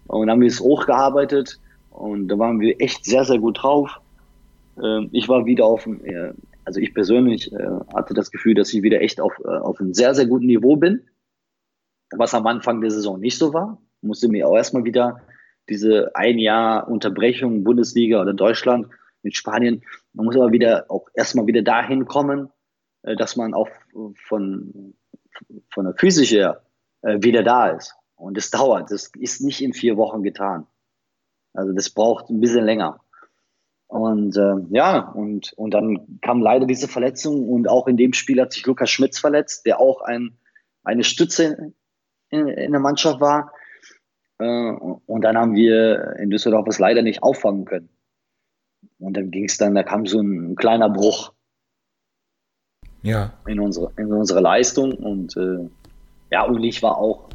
Und 0.07 0.21
dann 0.21 0.31
haben 0.31 0.41
wir 0.41 0.47
es 0.47 0.59
hochgearbeitet 0.59 1.59
und 1.89 2.27
da 2.27 2.39
waren 2.39 2.59
wir 2.59 2.79
echt 2.81 3.05
sehr, 3.05 3.23
sehr 3.25 3.39
gut 3.39 3.61
drauf. 3.61 3.99
Ähm, 4.81 5.09
ich 5.11 5.27
war 5.29 5.45
wieder 5.45 5.65
auf, 5.65 5.85
äh, 5.85 6.33
also 6.65 6.79
ich 6.79 6.93
persönlich 6.93 7.51
äh, 7.51 7.67
hatte 7.93 8.13
das 8.13 8.31
Gefühl, 8.31 8.55
dass 8.55 8.73
ich 8.73 8.81
wieder 8.81 9.01
echt 9.01 9.21
auf, 9.21 9.33
äh, 9.43 9.47
auf 9.47 9.79
einem 9.79 9.93
sehr, 9.93 10.15
sehr 10.15 10.25
guten 10.25 10.47
Niveau 10.47 10.75
bin, 10.75 11.03
was 12.11 12.33
am 12.33 12.47
Anfang 12.47 12.81
der 12.81 12.91
Saison 12.91 13.19
nicht 13.19 13.37
so 13.37 13.53
war. 13.53 13.81
Musste 14.01 14.29
mir 14.29 14.47
auch 14.47 14.55
erstmal 14.55 14.85
wieder 14.85 15.21
diese 15.69 16.15
ein 16.15 16.39
Jahr 16.39 16.87
Unterbrechung 16.87 17.63
Bundesliga 17.63 18.21
oder 18.21 18.33
Deutschland 18.33 18.87
mit 19.21 19.35
Spanien, 19.35 19.83
man 20.13 20.25
muss 20.25 20.37
aber 20.37 20.51
wieder 20.51 20.85
auch 20.87 21.07
erstmal 21.13 21.45
wieder 21.45 21.61
dahin 21.61 22.05
kommen, 22.05 22.49
dass 23.03 23.35
man 23.35 23.53
auch 23.53 23.67
von, 24.27 24.93
von 25.71 25.85
der 25.85 25.95
Physis 25.95 26.31
her 26.31 26.63
wieder 27.01 27.43
da 27.43 27.69
ist. 27.69 27.95
Und 28.15 28.35
das 28.35 28.49
dauert. 28.49 28.91
Das 28.91 29.11
ist 29.17 29.41
nicht 29.41 29.61
in 29.61 29.73
vier 29.73 29.95
Wochen 29.95 30.21
getan. 30.23 30.67
Also 31.53 31.73
das 31.73 31.89
braucht 31.89 32.29
ein 32.29 32.41
bisschen 32.41 32.65
länger. 32.65 32.99
Und 33.87 34.37
äh, 34.37 34.55
ja, 34.69 34.99
und, 34.99 35.53
und 35.53 35.73
dann 35.73 36.19
kam 36.21 36.41
leider 36.41 36.67
diese 36.67 36.87
Verletzung 36.87 37.49
und 37.49 37.67
auch 37.67 37.87
in 37.87 37.97
dem 37.97 38.13
Spiel 38.13 38.39
hat 38.39 38.53
sich 38.53 38.63
Lukas 38.65 38.91
Schmitz 38.91 39.17
verletzt, 39.17 39.65
der 39.65 39.79
auch 39.79 40.01
ein, 40.01 40.37
eine 40.83 41.03
Stütze 41.03 41.73
in, 42.29 42.47
in 42.47 42.71
der 42.71 42.81
Mannschaft 42.81 43.19
war. 43.19 43.51
Äh, 44.37 44.73
und 44.73 45.21
dann 45.21 45.37
haben 45.37 45.55
wir 45.55 46.17
in 46.19 46.29
Düsseldorf 46.29 46.67
es 46.67 46.77
leider 46.77 47.01
nicht 47.01 47.23
auffangen 47.23 47.65
können. 47.65 47.89
Und 48.99 49.17
dann 49.17 49.31
ging 49.31 49.45
es 49.45 49.57
dann, 49.57 49.73
da 49.73 49.81
kam 49.81 50.05
so 50.05 50.19
ein, 50.19 50.51
ein, 50.51 50.55
kleiner 50.55 50.89
Bruch 50.89 51.33
ja. 53.01 53.33
in, 53.47 53.59
unsere, 53.59 53.91
in 53.97 54.11
unsere 54.11 54.41
Leistung. 54.41 54.93
Und 54.93 55.35
äh, 55.37 55.67
ja, 56.31 56.43
und 56.43 56.63
ich 56.63 56.81
war 56.83 56.97
auch 56.97 57.29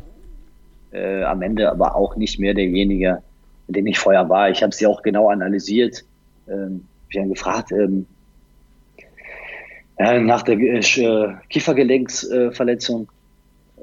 äh, 0.92 1.22
am 1.24 1.42
Ende 1.42 1.70
aber 1.70 1.94
auch 1.94 2.16
nicht 2.16 2.38
mehr 2.38 2.54
derjenige, 2.54 3.22
den 3.68 3.86
ich 3.86 3.98
vorher 3.98 4.28
war. 4.28 4.50
Ich 4.50 4.62
habe 4.62 4.74
sie 4.74 4.86
auch 4.86 5.02
genau 5.02 5.30
analysiert 5.30 6.04
ähm, 6.48 6.84
ich 7.08 7.18
habe 7.18 7.28
gefragt, 7.28 7.72
ähm, 7.72 8.06
äh, 9.96 10.20
nach 10.20 10.42
der 10.42 10.58
äh, 10.58 11.34
Kiefergelenksverletzung 11.48 13.08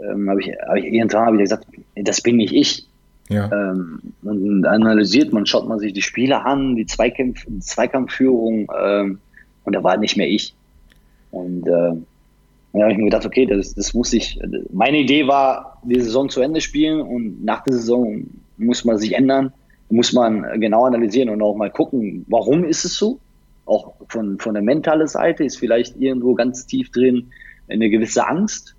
ähm, 0.03 0.29
habe 0.29 0.41
ich, 0.41 0.51
hab 0.67 0.75
ich 0.75 0.85
irgendwann 0.85 1.25
hab 1.25 1.33
ich 1.35 1.39
gesagt, 1.41 1.67
das 1.95 2.21
bin 2.21 2.37
nicht 2.37 2.53
ich. 2.53 2.87
Ja. 3.29 3.49
Ähm, 3.51 4.01
und 4.23 4.65
analysiert 4.65 5.31
man, 5.31 5.45
schaut 5.45 5.67
man 5.67 5.79
sich 5.79 5.93
die 5.93 6.01
Spiele 6.01 6.43
an, 6.43 6.75
die 6.75 6.85
Zweikampf, 6.85 7.45
Zweikampfführung 7.61 8.69
ähm, 8.77 9.19
und 9.63 9.73
da 9.73 9.83
war 9.83 9.95
nicht 9.95 10.17
mehr 10.17 10.27
ich. 10.27 10.53
Und 11.31 11.67
äh, 11.67 11.93
dann 12.73 12.81
habe 12.81 12.91
ich 12.91 12.97
mir 12.97 13.05
gedacht, 13.05 13.25
okay, 13.25 13.45
das, 13.45 13.73
das 13.73 13.93
muss 13.93 14.13
ich. 14.13 14.39
Meine 14.71 14.99
Idee 14.99 15.27
war, 15.27 15.81
die 15.83 15.99
Saison 15.99 16.29
zu 16.29 16.41
Ende 16.41 16.61
spielen 16.61 17.01
und 17.01 17.43
nach 17.43 17.63
der 17.63 17.73
Saison 17.73 18.25
muss 18.57 18.85
man 18.85 18.97
sich 18.97 19.13
ändern 19.13 19.51
muss 19.91 20.13
man 20.13 20.59
genau 20.59 20.85
analysieren 20.85 21.29
und 21.29 21.41
auch 21.41 21.55
mal 21.55 21.69
gucken, 21.69 22.25
warum 22.29 22.63
ist 22.63 22.85
es 22.85 22.95
so? 22.95 23.19
Auch 23.65 23.93
von, 24.07 24.39
von 24.39 24.53
der 24.53 24.63
mentalen 24.63 25.07
Seite 25.07 25.43
ist 25.43 25.57
vielleicht 25.57 25.97
irgendwo 25.97 26.33
ganz 26.33 26.65
tief 26.65 26.91
drin 26.91 27.27
eine 27.69 27.89
gewisse 27.89 28.27
Angst, 28.27 28.75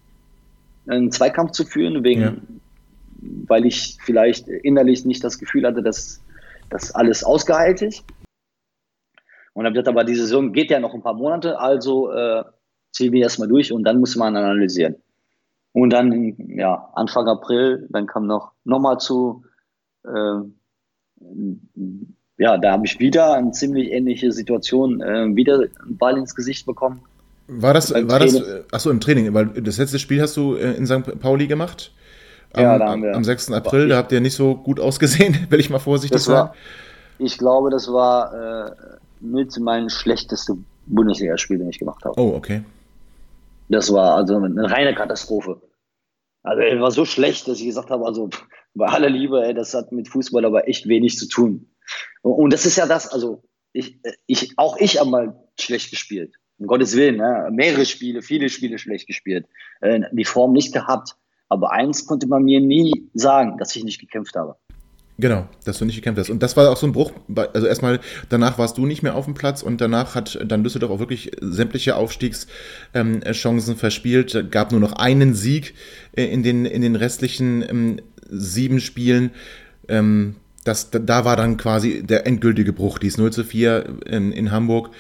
einen 0.87 1.13
Zweikampf 1.13 1.53
zu 1.53 1.65
führen, 1.65 2.03
wegen, 2.03 2.21
ja. 2.21 2.35
weil 3.47 3.67
ich 3.67 3.99
vielleicht 4.05 4.49
innerlich 4.49 5.05
nicht 5.05 5.23
das 5.23 5.39
Gefühl 5.39 5.67
hatte, 5.67 5.83
dass 5.83 6.21
das 6.71 6.95
alles 6.95 7.23
ausgeheilt 7.23 7.83
ist. 7.83 8.05
Und 9.55 9.65
habe 9.65 9.75
gesagt, 9.75 9.89
aber 9.89 10.05
die 10.05 10.15
Saison 10.15 10.53
geht 10.53 10.71
ja 10.71 10.81
noch 10.81 10.95
ein 10.95 11.03
paar 11.03 11.15
Monate, 11.15 11.59
also 11.59 12.11
äh, 12.11 12.45
ziehen 12.93 13.13
wir 13.13 13.23
erstmal 13.23 13.49
durch 13.49 13.73
und 13.73 13.85
dann 13.85 14.01
muss 14.01 14.17
man 14.17 14.37
analysieren. 14.37 14.97
Und 15.73 15.91
dann, 15.91 16.35
ja, 16.57 16.91
Anfang 16.95 17.27
April, 17.29 17.87
dann 17.91 18.07
kam 18.07 18.27
noch, 18.27 18.53
noch 18.65 18.79
mal 18.79 18.99
zu, 18.99 19.45
äh, 20.05 20.41
ja, 22.39 22.59
da 22.59 22.73
habe 22.73 22.87
ich 22.87 22.99
wieder 22.99 23.35
eine 23.35 23.53
ziemlich 23.53 23.91
ähnliche 23.91 24.33
Situation, 24.33 25.01
äh, 25.01 25.35
wieder 25.35 25.55
einen 25.55 25.97
Ball 25.99 26.19
ins 26.19 26.35
Gesicht 26.35 26.67
bekommen. 26.67 27.03
War 27.49 27.75
das, 27.75 27.93
war 27.93 28.19
das, 28.19 28.41
achso, 28.71 28.91
im 28.91 29.01
Training, 29.01 29.33
weil 29.35 29.47
das 29.47 29.79
letzte 29.79 29.99
Spiel 29.99 30.21
hast 30.21 30.37
du 30.37 30.55
äh, 30.55 30.75
in 30.75 30.87
St. 30.87 31.19
Pauli 31.21 31.47
gemacht? 31.47 31.93
Am, 32.53 32.63
ja, 32.63 32.79
da 32.79 32.91
haben 32.91 33.03
wir, 33.03 33.15
am 33.15 33.25
6. 33.25 33.53
April, 33.53 33.89
da 33.89 33.97
habt 33.97 34.13
ihr 34.13 34.21
nicht 34.21 34.35
so 34.35 34.55
gut 34.55 34.79
ausgesehen, 34.79 35.47
will 35.51 35.61
ich 35.61 35.71
mal 35.71 35.79
vorsichtig 35.79 36.17
das 36.17 36.25
sagen. 36.25 36.51
ich 37.19 37.39
glaube, 37.39 37.71
das 37.71 37.91
war 37.91 38.35
äh, 38.35 38.71
mit 39.23 39.59
mein 39.59 39.89
schlechtestes 39.89 40.57
Bundesligaspiel, 40.87 41.59
den 41.59 41.69
ich 41.69 41.79
gemacht 41.79 42.05
habe. 42.05 42.21
Oh, 42.21 42.35
okay. 42.35 42.63
Das 43.69 43.93
war 43.93 44.17
also 44.17 44.37
eine 44.37 44.71
reine 44.71 44.95
Katastrophe. 44.95 45.63
Also 46.43 46.61
er 46.61 46.81
war 46.81 46.91
so 46.91 47.05
schlecht, 47.05 47.47
dass 47.49 47.59
ich 47.59 47.67
gesagt 47.67 47.91
habe, 47.91 48.05
also 48.05 48.29
bei 48.75 48.87
aller 48.87 49.09
Liebe, 49.09 49.43
ey, 49.45 49.55
das 49.55 49.75
hat 49.75 49.93
mit 49.93 50.09
Fußball 50.09 50.45
aber 50.45 50.69
echt 50.69 50.89
wenig 50.89 51.17
zu 51.17 51.29
tun. 51.29 51.71
Und 52.23 52.53
das 52.53 52.67
ist 52.67 52.77
ja 52.77 52.87
das, 52.87 53.09
also 53.09 53.43
ich, 53.73 53.99
ich, 54.27 54.59
auch 54.59 54.77
ich 54.79 54.99
habe 54.99 55.11
mal 55.11 55.49
schlecht 55.59 55.91
gespielt. 55.91 56.35
Um 56.59 56.67
Gottes 56.67 56.97
Willen, 56.97 57.17
ne? 57.17 57.49
mehrere 57.51 57.87
Spiele, 57.87 58.23
viele 58.23 58.49
Spiele 58.49 58.79
schlecht 58.79 59.07
gespielt, 59.07 59.47
äh, 59.81 60.01
die 60.13 60.25
Form 60.25 60.53
nicht 60.53 60.73
gehabt. 60.73 61.17
Aber 61.49 61.73
eins 61.73 62.07
konnte 62.07 62.27
man 62.27 62.45
mir 62.45 62.61
nie 62.61 63.11
sagen, 63.15 63.59
dass 63.59 63.75
ich 63.77 63.85
nicht 63.85 64.01
gekämpft 64.01 64.37
habe. 64.37 64.57
Genau, 65.19 65.47
dass 65.65 65.79
du 65.79 65.85
nicht 65.85 65.97
gekämpft 65.97 66.21
hast. 66.21 66.31
Und 66.31 66.43
das 66.43 66.57
war 66.57 66.71
auch 66.71 66.77
so 66.77 66.87
ein 66.87 66.93
Bruch. 66.93 67.13
Also 67.53 67.67
erstmal, 67.67 68.01
danach 68.29 68.59
warst 68.59 68.79
du 68.79 68.87
nicht 68.87 69.03
mehr 69.03 69.15
auf 69.15 69.27
dem 69.27 69.35
Platz 69.35 69.63
und 69.63 69.81
danach 69.81 70.15
hat 70.15 70.39
dann 70.45 70.65
Düsseldorf 70.65 70.91
auch 70.91 70.99
wirklich 71.01 71.33
sämtliche 71.41 71.97
Aufstiegschancen 71.97 73.77
verspielt. 73.77 74.51
Gab 74.51 74.73
nur 74.73 74.81
noch 74.81 74.95
einen 74.95 75.35
Sieg 75.35 75.75
äh, 76.17 76.25
in 76.25 76.43
den, 76.43 76.65
in 76.65 76.83
den 76.83 76.97
restlichen 76.97 77.63
ähm, 77.63 78.01
sieben 78.31 78.81
Spielen. 78.81 79.31
Ähm, 79.89 80.37
das, 80.65 80.91
da 80.91 81.25
war 81.25 81.37
dann 81.37 81.57
quasi 81.57 82.03
der 82.03 82.27
endgültige 82.27 82.73
Bruch, 82.73 82.99
dies 82.99 83.19
0 83.19 83.33
zu 83.33 83.45
4 83.45 84.01
in, 84.07 84.33
in 84.33 84.51
Hamburg. 84.51 84.91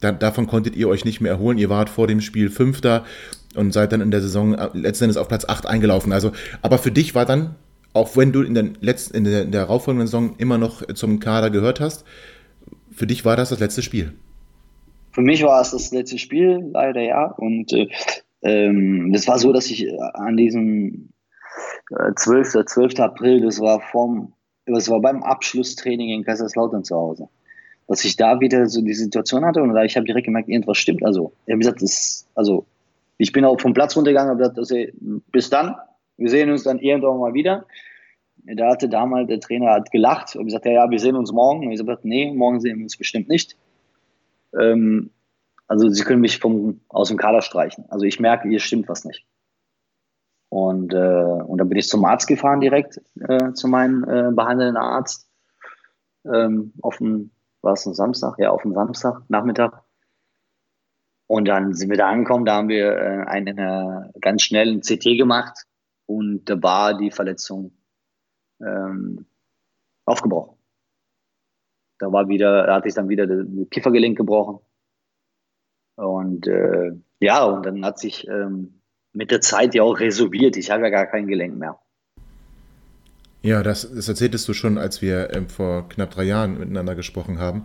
Da, 0.00 0.10
davon 0.10 0.48
konntet 0.48 0.74
ihr 0.74 0.88
euch 0.88 1.04
nicht 1.04 1.20
mehr 1.20 1.32
erholen. 1.32 1.58
Ihr 1.58 1.70
wart 1.70 1.88
vor 1.88 2.08
dem 2.08 2.20
Spiel 2.20 2.50
Fünfter 2.50 3.04
und 3.54 3.72
seid 3.72 3.92
dann 3.92 4.00
in 4.00 4.10
der 4.10 4.22
Saison 4.22 4.54
äh, 4.54 4.68
letztendlich 4.72 5.18
auf 5.18 5.28
Platz 5.28 5.44
8 5.44 5.66
eingelaufen. 5.66 6.12
Also, 6.12 6.32
aber 6.62 6.78
für 6.78 6.90
dich 6.90 7.14
war 7.14 7.26
dann 7.26 7.54
auch 7.92 8.16
wenn 8.16 8.32
du 8.32 8.42
in 8.42 8.54
der 8.54 8.70
letzten, 8.80 9.16
in 9.16 9.24
der, 9.24 9.42
in 9.42 9.52
der 9.52 9.62
darauffolgenden 9.62 10.06
Saison 10.06 10.34
immer 10.38 10.58
noch 10.58 10.86
zum 10.94 11.20
Kader 11.20 11.50
gehört 11.50 11.80
hast, 11.80 12.04
für 12.90 13.06
dich 13.06 13.24
war 13.24 13.36
das 13.36 13.50
das 13.50 13.60
letzte 13.60 13.82
Spiel? 13.82 14.12
Für 15.12 15.20
mich 15.20 15.42
war 15.42 15.60
es 15.60 15.70
das 15.70 15.90
letzte 15.92 16.18
Spiel, 16.18 16.70
leider 16.72 17.02
ja. 17.02 17.26
Und 17.26 17.72
äh, 17.72 17.88
ähm, 18.42 19.12
das 19.12 19.28
war 19.28 19.38
so, 19.38 19.52
dass 19.52 19.70
ich 19.70 19.86
an 20.14 20.36
diesem 20.36 21.10
äh, 21.90 22.12
12. 22.16 22.64
12. 22.66 23.00
April, 23.00 23.42
das 23.42 23.60
war 23.60 23.80
vom, 23.80 24.32
das 24.66 24.88
war 24.88 25.00
beim 25.00 25.22
Abschlusstraining 25.22 26.10
in 26.10 26.24
Kaiserslautern 26.24 26.84
zu 26.84 26.96
Hause, 26.96 27.28
dass 27.88 28.04
ich 28.04 28.16
da 28.16 28.40
wieder 28.40 28.66
so 28.66 28.80
die 28.80 28.94
Situation 28.94 29.44
hatte 29.44 29.62
und 29.62 29.74
da 29.74 29.84
ich 29.84 29.96
habe 29.96 30.06
direkt 30.06 30.26
gemerkt, 30.26 30.48
irgendwas 30.48 30.78
stimmt. 30.78 31.04
Also, 31.04 31.32
ich 31.46 31.52
habe 31.52 31.58
gesagt, 31.58 31.82
das, 31.82 32.26
also 32.34 32.66
ich 33.18 33.32
bin 33.32 33.44
auch 33.44 33.60
vom 33.60 33.74
Platz 33.74 33.96
runtergegangen 33.96 34.30
habe 34.30 34.38
gesagt, 34.38 34.58
also, 34.58 34.76
bis 35.30 35.50
dann, 35.50 35.76
wir 36.22 36.30
sehen 36.30 36.50
uns 36.50 36.62
dann 36.62 36.78
irgendwann 36.78 37.18
mal 37.18 37.34
wieder. 37.34 37.66
Da 38.44 38.70
hatte 38.70 38.88
damals 38.88 39.28
der 39.28 39.40
Trainer 39.40 39.72
hat 39.72 39.90
gelacht 39.90 40.34
und 40.34 40.46
gesagt, 40.46 40.66
ja, 40.66 40.72
ja, 40.72 40.90
wir 40.90 40.98
sehen 40.98 41.16
uns 41.16 41.32
morgen. 41.32 41.66
Und 41.66 41.72
ich 41.72 41.78
habe 41.78 41.86
gesagt, 41.86 42.04
nee, 42.04 42.32
morgen 42.32 42.60
sehen 42.60 42.78
wir 42.78 42.84
uns 42.84 42.96
bestimmt 42.96 43.28
nicht. 43.28 43.56
Ähm, 44.58 45.10
also 45.68 45.88
sie 45.88 46.02
können 46.02 46.20
mich 46.20 46.38
vom, 46.38 46.80
aus 46.88 47.08
dem 47.08 47.18
Kader 47.18 47.42
streichen. 47.42 47.84
Also 47.88 48.04
ich 48.04 48.20
merke, 48.20 48.48
hier 48.48 48.58
stimmt 48.58 48.88
was 48.88 49.04
nicht. 49.04 49.26
Und, 50.48 50.92
äh, 50.92 50.96
und 50.96 51.58
dann 51.58 51.68
bin 51.68 51.78
ich 51.78 51.88
zum 51.88 52.04
Arzt 52.04 52.26
gefahren 52.26 52.60
direkt, 52.60 53.00
äh, 53.20 53.52
zu 53.52 53.68
meinem 53.68 54.04
äh, 54.04 54.32
behandelnden 54.32 54.76
Arzt. 54.76 55.28
Ähm, 56.26 56.74
auf 56.82 56.98
dem, 56.98 57.30
war 57.62 57.72
es 57.72 57.86
ein 57.86 57.94
Samstag? 57.94 58.34
Ja, 58.38 58.50
auf 58.50 58.62
dem 58.62 58.74
Samstag, 58.74 59.22
Nachmittag. 59.28 59.82
Und 61.26 61.46
dann 61.48 61.74
sind 61.74 61.88
wir 61.88 61.96
da 61.96 62.10
angekommen, 62.10 62.44
da 62.44 62.56
haben 62.56 62.68
wir 62.68 62.92
äh, 62.92 63.24
einen 63.26 63.56
äh, 63.56 64.10
ganz 64.20 64.42
schnellen 64.42 64.80
CT 64.82 65.16
gemacht 65.16 65.66
und 66.06 66.44
da 66.44 66.62
war 66.62 66.96
die 66.96 67.10
Verletzung 67.10 67.72
ähm, 68.60 69.26
aufgebrochen. 70.04 70.56
Da 71.98 72.12
war 72.12 72.28
wieder, 72.28 72.66
da 72.66 72.74
hatte 72.74 72.88
ich 72.88 72.94
dann 72.94 73.08
wieder 73.08 73.26
das 73.26 73.46
Kiefergelenk 73.70 74.16
gebrochen. 74.16 74.58
Und 75.96 76.46
äh, 76.46 76.92
ja, 77.20 77.44
und 77.44 77.64
dann 77.64 77.84
hat 77.84 77.98
sich 77.98 78.26
ähm, 78.26 78.80
mit 79.12 79.30
der 79.30 79.40
Zeit 79.40 79.74
ja 79.74 79.82
auch 79.82 80.00
resorbiert. 80.00 80.56
Ich 80.56 80.70
habe 80.70 80.82
ja 80.82 80.90
gar 80.90 81.06
kein 81.06 81.26
Gelenk 81.26 81.56
mehr. 81.56 81.78
Ja, 83.42 83.62
das, 83.62 83.92
das 83.92 84.08
erzähltest 84.08 84.48
du 84.48 84.54
schon, 84.54 84.78
als 84.78 85.02
wir 85.02 85.34
ähm, 85.34 85.48
vor 85.48 85.88
knapp 85.88 86.10
drei 86.10 86.24
Jahren 86.24 86.58
miteinander 86.58 86.94
gesprochen 86.94 87.38
haben. 87.38 87.64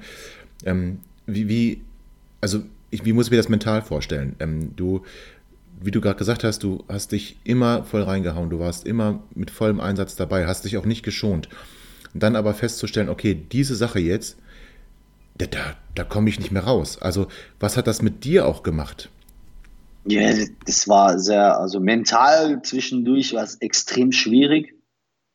Ähm, 0.65 0.99
wie, 1.25 1.47
wie, 1.47 1.81
also 2.41 2.61
ich, 2.89 3.05
wie 3.05 3.13
muss 3.13 3.27
ich 3.27 3.31
mir 3.31 3.37
das 3.37 3.49
mental 3.49 3.81
vorstellen? 3.81 4.35
Ähm, 4.39 4.75
du 4.75 5.03
wie 5.79 5.91
du 5.91 6.01
gerade 6.01 6.17
gesagt 6.17 6.43
hast, 6.43 6.63
du 6.63 6.83
hast 6.87 7.11
dich 7.11 7.37
immer 7.43 7.83
voll 7.83 8.03
reingehauen, 8.03 8.49
du 8.49 8.59
warst 8.59 8.85
immer 8.85 9.23
mit 9.35 9.51
vollem 9.51 9.79
Einsatz 9.79 10.15
dabei, 10.15 10.47
hast 10.47 10.65
dich 10.65 10.77
auch 10.77 10.85
nicht 10.85 11.03
geschont. 11.03 11.49
Und 12.13 12.23
dann 12.23 12.35
aber 12.35 12.53
festzustellen, 12.53 13.09
okay, 13.09 13.35
diese 13.35 13.75
Sache 13.75 13.99
jetzt, 13.99 14.37
da, 15.37 15.45
da, 15.45 15.59
da 15.93 16.03
komme 16.03 16.29
ich 16.29 16.39
nicht 16.39 16.51
mehr 16.51 16.63
raus. 16.63 16.99
Also, 16.99 17.27
was 17.59 17.77
hat 17.77 17.87
das 17.87 18.01
mit 18.01 18.23
dir 18.23 18.47
auch 18.47 18.63
gemacht? 18.63 19.09
Ja, 20.05 20.33
das 20.65 20.87
war 20.87 21.19
sehr, 21.19 21.59
also 21.59 21.79
mental 21.79 22.61
zwischendurch 22.61 23.33
war 23.33 23.43
es 23.43 23.55
extrem 23.55 24.11
schwierig. 24.11 24.73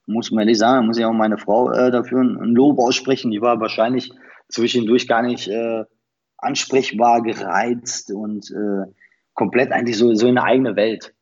Muss 0.07 0.31
man 0.31 0.41
ehrlich 0.41 0.59
sagen, 0.59 0.87
muss 0.87 0.99
ich 0.99 1.05
auch 1.05 1.13
meine 1.13 1.39
Frau 1.39 1.71
äh, 1.71 1.91
dafür 1.91 2.23
ein 2.23 2.55
Lob 2.55 2.79
aussprechen. 2.79 3.31
Die 3.31 3.41
war 3.41 3.61
wahrscheinlich 3.61 4.11
zwischendurch 4.49 5.07
gar 5.07 5.23
nicht 5.23 5.47
äh, 5.49 5.85
ansprechbar, 6.39 7.23
gereizt 7.23 8.11
und 8.11 8.51
äh, 8.51 8.91
komplett 9.35 9.73
eigentlich 9.73 9.99
so, 9.99 10.15
so 10.15 10.27
in 10.27 10.39
eine 10.39 10.47
eigene 10.47 10.77
Welt. 10.77 11.15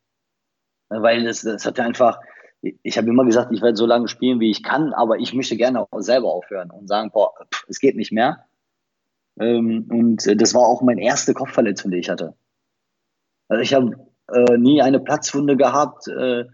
Weil 0.89 1.25
das, 1.25 1.43
das 1.43 1.65
hat 1.65 1.79
einfach, 1.79 2.19
ich 2.61 2.99
habe 2.99 3.09
immer 3.09 3.25
gesagt, 3.25 3.53
ich 3.53 3.63
werde 3.63 3.77
so 3.77 3.87
lange 3.87 4.09
spielen, 4.09 4.41
wie 4.41 4.51
ich 4.51 4.63
kann, 4.63 4.93
aber 4.93 5.19
ich 5.19 5.35
möchte 5.35 5.57
gerne 5.57 5.81
auch 5.81 6.01
selber 6.01 6.33
aufhören 6.33 6.71
und 6.71 6.89
sagen, 6.89 7.11
boah, 7.13 7.33
pff, 7.53 7.65
es 7.69 7.79
geht 7.79 7.97
nicht 7.97 8.13
mehr. 8.13 8.47
Ähm, 9.39 9.87
und 9.91 10.41
das 10.41 10.55
war 10.55 10.63
auch 10.63 10.83
meine 10.83 11.03
erste 11.03 11.33
Kopfverletzung, 11.33 11.91
die 11.91 11.99
ich 11.99 12.11
hatte. 12.11 12.35
Also 13.49 13.63
ich 13.63 13.75
habe 13.75 13.97
äh, 14.33 14.59
nie 14.59 14.83
eine 14.83 15.01
Platzwunde 15.01 15.57
gehabt 15.57 16.09
äh, 16.09 16.45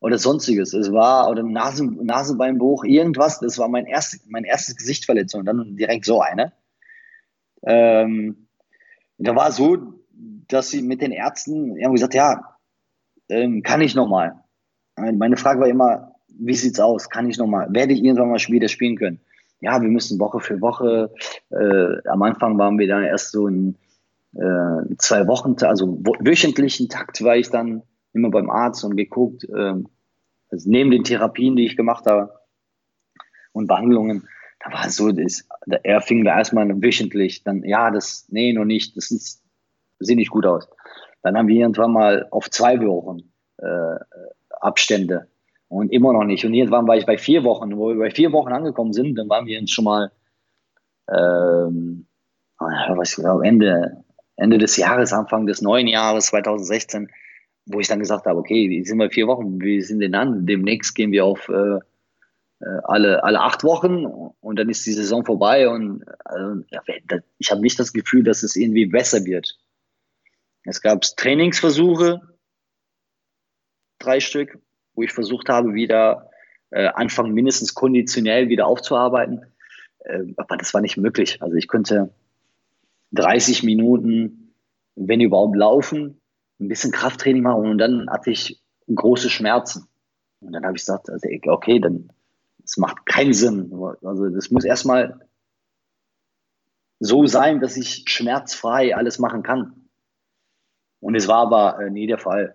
oder 0.00 0.18
sonstiges. 0.18 0.74
Es 0.74 0.92
war 0.92 1.30
oder 1.30 1.42
Nasen, 1.42 2.04
Nasenbeinbruch, 2.04 2.84
irgendwas. 2.84 3.40
Das 3.40 3.58
war 3.58 3.68
mein 3.68 3.86
erstes, 3.86 4.26
mein 4.26 4.44
erstes 4.44 4.76
Gesichtverletzung 4.76 5.40
und 5.40 5.46
dann 5.46 5.76
direkt 5.76 6.04
so 6.04 6.20
eine. 6.20 6.52
Ähm, 7.64 8.48
da 9.18 9.36
war 9.36 9.52
so, 9.52 10.01
dass 10.48 10.70
sie 10.70 10.82
mit 10.82 11.00
den 11.00 11.12
Ärzten 11.12 11.76
haben 11.82 11.92
gesagt, 11.92 12.14
ja, 12.14 12.56
ähm, 13.28 13.62
kann 13.62 13.80
ich 13.80 13.94
nochmal. 13.94 14.34
Meine 14.96 15.36
Frage 15.36 15.60
war 15.60 15.68
immer, 15.68 16.14
wie 16.28 16.54
sieht's 16.54 16.80
aus? 16.80 17.08
Kann 17.08 17.28
ich 17.28 17.38
nochmal? 17.38 17.68
Werde 17.72 17.92
ich 17.92 18.04
irgendwann 18.04 18.30
mal 18.30 18.38
wieder 18.38 18.68
spielen 18.68 18.96
können? 18.96 19.20
Ja, 19.60 19.80
wir 19.80 19.88
müssen 19.88 20.18
Woche 20.18 20.40
für 20.40 20.60
Woche. 20.60 21.12
Äh, 21.50 22.08
am 22.08 22.22
Anfang 22.22 22.58
waren 22.58 22.78
wir 22.78 22.88
dann 22.88 23.04
erst 23.04 23.30
so 23.32 23.46
in 23.46 23.76
äh, 24.34 24.96
zwei 24.98 25.26
Wochen, 25.28 25.56
also 25.62 25.98
wöchentlichen 26.20 26.88
Takt 26.88 27.22
war 27.22 27.36
ich 27.36 27.50
dann 27.50 27.82
immer 28.12 28.30
beim 28.30 28.50
Arzt 28.50 28.84
und 28.84 28.96
geguckt, 28.96 29.44
äh, 29.44 29.74
also 30.50 30.70
neben 30.70 30.90
den 30.90 31.04
Therapien, 31.04 31.56
die 31.56 31.66
ich 31.66 31.76
gemacht 31.76 32.06
habe 32.06 32.32
und 33.52 33.66
Behandlungen, 33.66 34.28
da 34.60 34.72
war 34.72 34.86
es 34.86 34.96
so, 34.96 35.10
das, 35.12 35.46
er 35.82 36.00
fing 36.00 36.24
da 36.24 36.38
erstmal 36.38 36.68
wöchentlich, 36.82 37.42
dann, 37.42 37.64
ja, 37.64 37.90
das, 37.90 38.26
nee, 38.30 38.52
noch 38.52 38.64
nicht, 38.64 38.96
das 38.96 39.10
ist, 39.10 39.41
sieht 40.04 40.16
nicht 40.16 40.30
gut 40.30 40.46
aus. 40.46 40.68
Dann 41.22 41.36
haben 41.36 41.48
wir 41.48 41.60
irgendwann 41.60 41.92
mal 41.92 42.26
auf 42.30 42.50
zwei 42.50 42.80
Wochen 42.80 43.32
äh, 43.58 43.96
Abstände 44.60 45.28
und 45.68 45.92
immer 45.92 46.12
noch 46.12 46.24
nicht. 46.24 46.44
Und 46.44 46.54
irgendwann 46.54 46.86
war 46.86 46.96
ich 46.96 47.06
bei 47.06 47.18
vier 47.18 47.44
Wochen, 47.44 47.76
wo 47.76 47.88
wir 47.88 47.98
bei 47.98 48.10
vier 48.10 48.32
Wochen 48.32 48.52
angekommen 48.52 48.92
sind, 48.92 49.16
dann 49.16 49.28
waren 49.28 49.46
wir 49.46 49.58
jetzt 49.58 49.72
schon 49.72 49.84
mal 49.84 50.10
ähm, 51.10 52.06
was, 52.58 53.18
Ende, 53.18 54.04
Ende 54.36 54.58
des 54.58 54.76
Jahres, 54.76 55.12
Anfang 55.12 55.46
des 55.46 55.62
neuen 55.62 55.86
Jahres 55.86 56.26
2016, 56.26 57.08
wo 57.66 57.80
ich 57.80 57.88
dann 57.88 58.00
gesagt 58.00 58.26
habe, 58.26 58.38
okay, 58.38 58.68
wie 58.70 58.84
sind 58.84 58.98
wir 58.98 59.10
vier 59.10 59.26
Wochen, 59.26 59.60
wie 59.60 59.80
sind 59.80 60.00
denn 60.00 60.12
dann? 60.12 60.46
Demnächst 60.46 60.94
gehen 60.94 61.12
wir 61.12 61.24
auf 61.24 61.48
äh, 61.48 61.78
äh, 62.60 62.80
alle, 62.84 63.24
alle 63.24 63.40
acht 63.40 63.64
Wochen 63.64 64.04
und 64.40 64.58
dann 64.58 64.68
ist 64.68 64.86
die 64.86 64.92
Saison 64.92 65.24
vorbei 65.24 65.68
und 65.68 66.04
also, 66.24 66.62
ja, 66.70 66.80
ich 67.38 67.50
habe 67.50 67.60
nicht 67.60 67.78
das 67.78 67.92
Gefühl, 67.92 68.22
dass 68.22 68.42
es 68.42 68.56
irgendwie 68.56 68.86
besser 68.86 69.24
wird. 69.24 69.58
Es 70.64 70.80
gab 70.80 71.02
Trainingsversuche, 71.02 72.20
drei 73.98 74.20
Stück, 74.20 74.58
wo 74.94 75.02
ich 75.02 75.12
versucht 75.12 75.48
habe, 75.48 75.74
wieder 75.74 76.30
äh, 76.70 76.86
anfangen, 76.88 77.32
mindestens 77.32 77.74
konditionell 77.74 78.48
wieder 78.48 78.66
aufzuarbeiten. 78.66 79.46
Äh, 80.00 80.24
aber 80.36 80.56
das 80.56 80.72
war 80.74 80.80
nicht 80.80 80.96
möglich. 80.96 81.40
Also 81.42 81.56
ich 81.56 81.68
könnte 81.68 82.12
30 83.12 83.62
Minuten, 83.62 84.54
wenn 84.94 85.20
überhaupt, 85.20 85.56
laufen, 85.56 86.20
ein 86.60 86.68
bisschen 86.68 86.92
Krafttraining 86.92 87.42
machen 87.42 87.66
und 87.66 87.78
dann 87.78 88.08
hatte 88.10 88.30
ich 88.30 88.62
große 88.92 89.30
Schmerzen. 89.30 89.88
Und 90.40 90.52
dann 90.52 90.64
habe 90.64 90.76
ich 90.76 90.82
gesagt, 90.82 91.10
also, 91.10 91.28
okay, 91.46 91.78
dann 91.78 92.10
das 92.62 92.76
macht 92.76 93.06
keinen 93.06 93.32
Sinn. 93.32 93.72
Also 94.02 94.28
das 94.28 94.50
muss 94.50 94.64
erstmal 94.64 95.20
so 97.00 97.26
sein, 97.26 97.60
dass 97.60 97.76
ich 97.76 98.04
schmerzfrei 98.06 98.94
alles 98.96 99.18
machen 99.18 99.42
kann. 99.42 99.81
Und 101.02 101.16
es 101.16 101.26
war 101.26 101.38
aber 101.38 101.84
äh, 101.84 101.90
nie 101.90 102.06
der 102.06 102.18
Fall. 102.18 102.54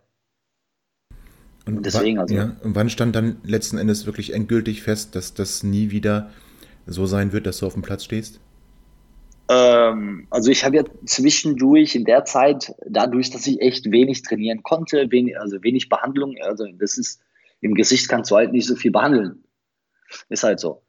Und, 1.66 1.78
und 1.78 1.86
deswegen 1.86 2.18
also. 2.18 2.34
Ja, 2.34 2.56
und 2.64 2.76
wann 2.76 2.90
stand 2.90 3.16
dann 3.16 3.38
letzten 3.44 3.78
Endes 3.78 4.06
wirklich 4.06 4.34
endgültig 4.34 4.82
fest, 4.82 5.16
dass 5.16 5.34
das 5.34 5.64
nie 5.64 5.92
wieder 5.92 6.32
so 6.86 7.06
sein 7.06 7.34
wird, 7.34 7.46
dass 7.46 7.60
du 7.60 7.68
auf 7.68 7.74
dem 7.74 7.82
Platz 7.82 8.06
stehst? 8.06 8.40
Ähm, 9.50 10.28
also 10.30 10.50
ich 10.50 10.64
habe 10.64 10.78
ja 10.78 10.84
zwischendurch 11.06 11.96
in 11.96 12.06
der 12.06 12.24
Zeit, 12.24 12.74
dadurch, 12.88 13.32
dass 13.32 13.46
ich 13.48 13.60
echt 13.60 13.92
wenig 13.92 14.24
trainieren 14.24 14.64
konnte, 14.64 15.12
wenig, 15.12 15.38
also 15.38 15.62
wenig 15.62 15.90
Behandlung, 15.90 16.36
also 16.42 16.66
das 16.80 16.98
ist, 16.98 17.22
im 17.60 17.74
Gesicht 17.74 18.08
kannst 18.08 18.32
du 18.32 18.36
halt 18.38 18.54
nicht 18.54 18.68
so 18.68 18.76
viel 18.76 18.92
behandeln. 18.92 19.44
Ist 20.30 20.44
halt 20.44 20.62
so. 20.62 20.84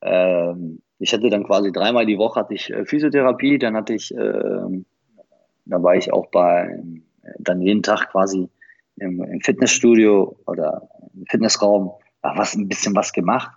Ähm, 0.00 0.80
ich 1.00 1.12
hatte 1.12 1.28
dann 1.28 1.42
quasi 1.42 1.72
dreimal 1.72 2.06
die 2.06 2.18
Woche 2.18 2.38
hatte 2.38 2.54
ich 2.54 2.70
äh, 2.70 2.84
Physiotherapie, 2.84 3.58
dann 3.58 3.74
hatte 3.74 3.94
ich, 3.94 4.14
äh, 4.14 4.82
da 5.64 5.82
war 5.82 5.96
ich 5.96 6.12
auch 6.12 6.26
bei, 6.30 6.82
dann 7.38 7.60
jeden 7.60 7.82
Tag 7.82 8.10
quasi 8.10 8.48
im, 8.96 9.22
im 9.22 9.40
Fitnessstudio 9.40 10.36
oder 10.46 10.88
im 11.14 11.26
Fitnessraum, 11.26 11.92
was 12.22 12.54
ein 12.54 12.68
bisschen 12.68 12.94
was 12.94 13.12
gemacht. 13.12 13.50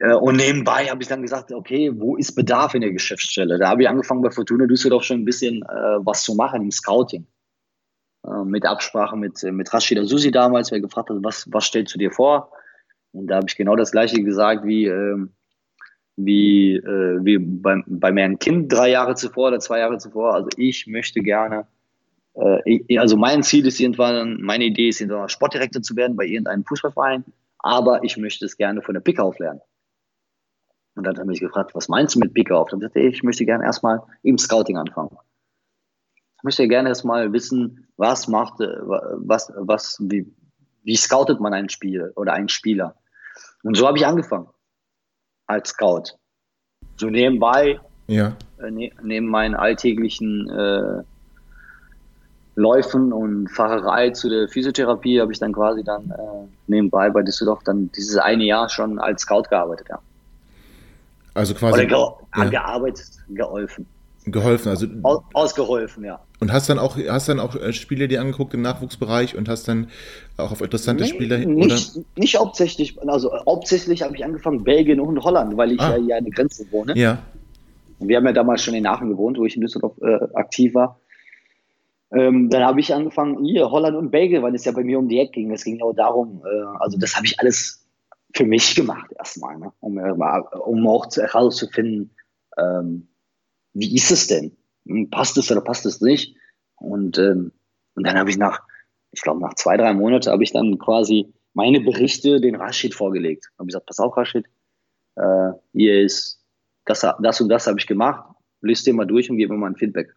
Äh, 0.00 0.14
und 0.14 0.36
nebenbei 0.36 0.86
habe 0.86 1.02
ich 1.02 1.08
dann 1.08 1.22
gesagt, 1.22 1.52
okay, 1.52 1.92
wo 1.94 2.16
ist 2.16 2.34
Bedarf 2.34 2.74
in 2.74 2.80
der 2.80 2.92
Geschäftsstelle? 2.92 3.58
Da 3.58 3.68
habe 3.68 3.82
ich 3.82 3.88
angefangen 3.88 4.22
bei 4.22 4.30
Fortuna 4.30 4.66
Düsseldorf 4.66 5.04
schon 5.04 5.20
ein 5.20 5.24
bisschen 5.24 5.62
äh, 5.62 5.98
was 6.04 6.24
zu 6.24 6.34
machen 6.34 6.62
im 6.62 6.70
Scouting. 6.70 7.26
Äh, 8.26 8.44
mit 8.44 8.66
Absprache 8.66 9.16
mit, 9.16 9.42
mit 9.42 9.72
Rashida 9.72 10.04
Susi 10.04 10.30
damals, 10.30 10.70
wer 10.72 10.80
gefragt 10.80 11.10
hat, 11.10 11.18
was, 11.22 11.46
was 11.52 11.66
stellst 11.66 11.94
du 11.94 11.98
dir 11.98 12.10
vor? 12.10 12.50
Und 13.12 13.28
da 13.28 13.36
habe 13.36 13.46
ich 13.48 13.56
genau 13.56 13.76
das 13.76 13.92
gleiche 13.92 14.22
gesagt 14.22 14.64
wie, 14.64 14.86
äh, 14.86 15.26
wie, 16.16 16.76
äh, 16.76 17.24
wie 17.24 17.38
bei, 17.38 17.82
bei 17.86 18.12
meinem 18.12 18.38
Kind 18.38 18.72
drei 18.72 18.90
Jahre 18.90 19.14
zuvor 19.14 19.48
oder 19.48 19.60
zwei 19.60 19.80
Jahre 19.80 19.98
zuvor. 19.98 20.34
Also 20.34 20.48
ich 20.56 20.86
möchte 20.86 21.20
gerne, 21.20 21.66
äh, 22.34 22.58
ich, 22.64 23.00
also 23.00 23.16
mein 23.16 23.42
Ziel 23.42 23.66
ist 23.66 23.80
irgendwann, 23.80 24.40
meine 24.40 24.64
Idee 24.64 24.88
ist 24.88 25.00
irgendwann 25.00 25.28
Sportdirektor 25.28 25.82
zu 25.82 25.96
werden 25.96 26.16
bei 26.16 26.24
irgendeinem 26.24 26.64
Fußballverein, 26.64 27.24
aber 27.58 28.04
ich 28.04 28.16
möchte 28.16 28.44
es 28.44 28.56
gerne 28.56 28.82
von 28.82 28.94
der 28.94 29.00
Picke 29.00 29.22
auf 29.22 29.38
lernen. 29.38 29.60
Und 30.96 31.04
dann 31.04 31.14
hat 31.14 31.18
er 31.18 31.26
mich 31.26 31.40
gefragt, 31.40 31.74
was 31.74 31.88
meinst 31.88 32.14
du 32.14 32.20
mit 32.20 32.34
Picke 32.34 32.56
auf? 32.56 32.68
Dann 32.70 32.80
sagte 32.80 33.00
ich, 33.00 33.16
ich 33.16 33.22
möchte 33.24 33.44
gerne 33.44 33.64
erstmal 33.64 34.00
im 34.22 34.38
Scouting 34.38 34.76
anfangen. 34.76 35.16
Ich 36.36 36.44
möchte 36.44 36.68
gerne 36.68 36.90
erstmal 36.90 37.32
wissen, 37.32 37.88
was 37.96 38.28
macht, 38.28 38.60
äh, 38.60 38.68
was, 38.86 39.52
was, 39.56 39.98
wie, 40.00 40.32
wie 40.84 40.96
scoutet 40.96 41.40
man 41.40 41.52
ein 41.52 41.68
Spiel 41.68 42.12
oder 42.14 42.34
einen 42.34 42.48
Spieler? 42.48 42.94
Und 43.64 43.76
so 43.76 43.88
habe 43.88 43.98
ich 43.98 44.06
angefangen 44.06 44.46
als 45.46 45.70
Scout. 45.70 46.16
So 46.96 47.08
nebenbei, 47.08 47.80
ja. 48.06 48.36
äh, 48.58 48.70
ne, 48.70 48.92
neben 49.02 49.26
meinen 49.26 49.54
alltäglichen 49.54 50.48
äh, 50.48 51.02
Läufen 52.56 53.12
und 53.12 53.48
Fahrerei 53.48 54.10
zu 54.10 54.28
der 54.28 54.48
Physiotherapie 54.48 55.20
habe 55.20 55.32
ich 55.32 55.40
dann 55.40 55.52
quasi 55.52 55.82
dann 55.82 56.10
äh, 56.10 56.48
nebenbei 56.68 57.10
bei 57.10 57.22
Düsseldorf 57.22 57.64
dann 57.64 57.90
dieses 57.92 58.16
eine 58.16 58.44
Jahr 58.44 58.68
schon 58.68 58.98
als 59.00 59.22
Scout 59.22 59.44
gearbeitet, 59.50 59.88
ja. 59.88 59.98
Also 61.34 61.52
quasi. 61.54 61.74
Oder 61.74 61.86
ge 61.86 61.98
ja. 62.36 62.50
gearbeitet, 62.50 63.10
geholfen. 63.28 63.86
Geholfen, 64.26 64.70
also. 64.70 64.86
Aus, 65.02 65.22
ausgeholfen, 65.34 66.04
ja. 66.04 66.20
Und 66.40 66.50
hast 66.52 66.68
dann 66.70 66.78
auch, 66.78 66.96
hast 66.96 67.28
dann 67.28 67.40
auch 67.40 67.54
äh, 67.56 67.72
Spiele 67.72 68.08
dir 68.08 68.20
angeguckt 68.20 68.54
im 68.54 68.62
Nachwuchsbereich 68.62 69.36
und 69.36 69.48
hast 69.48 69.68
dann 69.68 69.90
auch 70.38 70.50
auf 70.50 70.62
interessante 70.62 71.04
nee, 71.04 71.10
Spieler 71.10 71.38
nicht, 71.38 71.94
oder? 71.94 72.04
Nicht 72.16 72.36
hauptsächlich, 72.38 72.98
also 73.06 73.30
hauptsächlich 73.46 74.02
habe 74.02 74.16
ich 74.16 74.24
angefangen 74.24 74.64
Belgien 74.64 75.00
und 75.00 75.22
Holland, 75.22 75.56
weil 75.56 75.72
ich 75.72 75.80
ah. 75.80 75.96
ja 75.96 76.02
hier 76.02 76.16
an 76.16 76.24
der 76.24 76.32
Grenze 76.32 76.64
wohne. 76.70 76.96
Ja. 76.96 77.18
Wir 77.98 78.16
haben 78.16 78.26
ja 78.26 78.32
damals 78.32 78.62
schon 78.62 78.74
in 78.74 78.86
Aachen 78.86 79.10
gewohnt, 79.10 79.38
wo 79.38 79.44
ich 79.44 79.56
in 79.56 79.60
Düsseldorf 79.60 79.96
äh, 80.00 80.18
aktiv 80.34 80.74
war. 80.74 80.98
Ähm, 82.12 82.48
dann 82.48 82.62
habe 82.62 82.80
ich 82.80 82.94
angefangen, 82.94 83.44
hier 83.44 83.70
Holland 83.70 83.96
und 83.96 84.10
Belgien, 84.10 84.42
weil 84.42 84.54
es 84.54 84.64
ja 84.64 84.72
bei 84.72 84.84
mir 84.84 84.98
um 84.98 85.08
die 85.08 85.18
Ecke 85.18 85.32
ging. 85.32 85.52
Es 85.52 85.64
ging 85.64 85.78
ja 85.78 85.84
auch 85.84 85.94
darum, 85.94 86.42
äh, 86.44 86.78
also 86.80 86.98
das 86.98 87.14
habe 87.14 87.26
ich 87.26 87.38
alles 87.40 87.84
für 88.34 88.44
mich 88.44 88.74
gemacht 88.74 89.10
erstmal, 89.18 89.58
ne? 89.58 89.72
um, 89.80 89.98
äh, 89.98 90.12
um 90.64 90.86
auch 90.88 91.06
herauszufinden, 91.14 92.10
ähm, 92.58 93.08
wie 93.74 93.94
ist 93.94 94.10
es 94.10 94.26
denn? 94.26 94.56
Hm, 94.86 95.10
passt 95.10 95.36
es 95.36 95.50
oder 95.50 95.60
passt 95.60 95.84
es 95.84 96.00
nicht? 96.00 96.34
Und, 96.76 97.18
ähm, 97.18 97.52
und 97.94 98.06
dann 98.06 98.18
habe 98.18 98.30
ich 98.30 98.38
nach, 98.38 98.60
ich 99.12 99.20
glaube, 99.20 99.40
nach 99.40 99.54
zwei, 99.54 99.76
drei 99.76 99.92
Monaten 99.92 100.30
habe 100.30 100.42
ich 100.42 100.52
dann 100.52 100.78
quasi 100.78 101.32
meine 101.52 101.80
Berichte 101.80 102.40
den 102.40 102.56
Rashid 102.56 102.94
vorgelegt. 102.94 103.50
Habe 103.58 103.66
gesagt, 103.66 103.86
pass 103.86 104.00
auf, 104.00 104.16
Rashid, 104.16 104.46
äh, 105.16 105.52
hier 105.72 106.00
ist 106.00 106.40
das, 106.84 107.06
das 107.20 107.40
und 107.40 107.48
das 107.48 107.66
habe 107.66 107.78
ich 107.78 107.86
gemacht, 107.86 108.24
lest 108.60 108.86
dir 108.86 108.94
mal 108.94 109.06
durch 109.06 109.30
und 109.30 109.36
gib 109.36 109.50
mir 109.50 109.56
mal 109.56 109.68
ein 109.68 109.76
Feedback. 109.76 110.14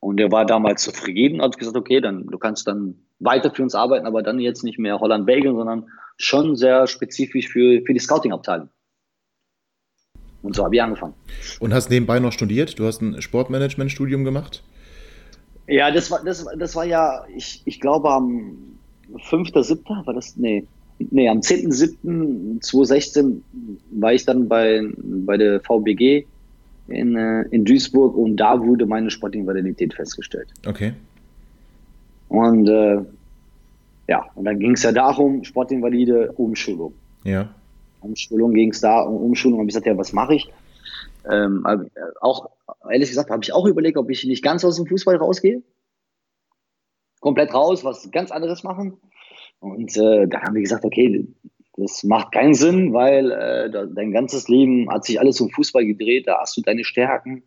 Und 0.00 0.20
er 0.20 0.30
war 0.30 0.44
damals 0.44 0.82
zufrieden, 0.82 1.40
hat 1.40 1.58
gesagt, 1.58 1.76
okay, 1.76 2.00
dann 2.00 2.26
du 2.26 2.38
kannst 2.38 2.66
dann 2.68 3.06
weiter 3.20 3.50
für 3.50 3.62
uns 3.62 3.74
arbeiten, 3.74 4.06
aber 4.06 4.22
dann 4.22 4.38
jetzt 4.38 4.62
nicht 4.62 4.78
mehr 4.78 5.00
Holland-Belgien, 5.00 5.56
sondern 5.56 5.88
schon 6.18 6.56
sehr 6.56 6.86
spezifisch 6.86 7.48
für, 7.48 7.82
für 7.84 7.94
die 7.94 8.00
Scouting-Abteilung. 8.00 8.68
Und 10.44 10.54
so 10.54 10.64
habe 10.64 10.76
ich 10.76 10.82
angefangen. 10.82 11.14
Und 11.58 11.72
hast 11.72 11.88
nebenbei 11.88 12.20
noch 12.20 12.32
studiert? 12.32 12.78
Du 12.78 12.84
hast 12.84 13.00
ein 13.00 13.22
Sportmanagement-Studium 13.22 14.24
gemacht? 14.24 14.62
Ja, 15.66 15.90
das 15.90 16.10
war, 16.10 16.22
das, 16.22 16.44
das 16.58 16.76
war 16.76 16.84
ja, 16.84 17.24
ich, 17.34 17.62
ich 17.64 17.80
glaube 17.80 18.10
am 18.10 18.58
5.7. 19.30 20.06
war 20.06 20.12
das, 20.12 20.36
nee, 20.36 20.66
nee, 20.98 21.30
am 21.30 21.38
10.7.2016 21.38 23.40
war 23.92 24.12
ich 24.12 24.26
dann 24.26 24.46
bei, 24.46 24.82
bei 24.98 25.38
der 25.38 25.60
VBG 25.60 26.26
in, 26.88 27.16
äh, 27.16 27.44
in 27.50 27.64
Duisburg 27.64 28.14
und 28.14 28.36
da 28.36 28.60
wurde 28.60 28.84
meine 28.84 29.10
Sportinvalidität 29.10 29.94
festgestellt. 29.94 30.48
Okay. 30.66 30.92
Und 32.28 32.68
äh, 32.68 32.98
ja, 34.08 34.26
und 34.34 34.44
dann 34.44 34.58
ging 34.58 34.72
es 34.72 34.82
ja 34.82 34.92
darum, 34.92 35.42
Sportinvalide, 35.44 36.32
Umschulung. 36.32 36.92
Ja. 37.24 37.48
Umschulung 38.04 38.52
ging 38.54 38.70
es 38.70 38.80
da, 38.80 39.00
um 39.00 39.16
Umschulung 39.16 39.58
habe 39.58 39.68
ich 39.68 39.74
gesagt, 39.74 39.86
ja, 39.86 39.96
was 39.96 40.12
mache 40.12 40.34
ich? 40.34 40.52
Ähm, 41.30 41.64
äh, 41.66 42.00
auch, 42.20 42.50
ehrlich 42.90 43.08
gesagt, 43.08 43.30
habe 43.30 43.42
ich 43.42 43.52
auch 43.52 43.66
überlegt, 43.66 43.96
ob 43.96 44.10
ich 44.10 44.24
nicht 44.24 44.44
ganz 44.44 44.64
aus 44.64 44.76
dem 44.76 44.86
Fußball 44.86 45.16
rausgehe. 45.16 45.62
Komplett 47.20 47.54
raus, 47.54 47.84
was 47.84 48.10
ganz 48.10 48.30
anderes 48.30 48.62
machen. 48.62 49.00
Und 49.60 49.96
äh, 49.96 50.26
da 50.28 50.42
haben 50.42 50.54
wir 50.54 50.60
gesagt, 50.60 50.84
okay, 50.84 51.26
das 51.76 52.04
macht 52.04 52.32
keinen 52.32 52.54
Sinn, 52.54 52.92
weil 52.92 53.30
äh, 53.30 53.70
dein 53.70 54.12
ganzes 54.12 54.48
Leben 54.48 54.90
hat 54.90 55.04
sich 55.04 55.18
alles 55.18 55.40
um 55.40 55.50
Fußball 55.50 55.84
gedreht, 55.84 56.28
da 56.28 56.38
hast 56.40 56.56
du 56.56 56.60
deine 56.60 56.84
Stärken. 56.84 57.42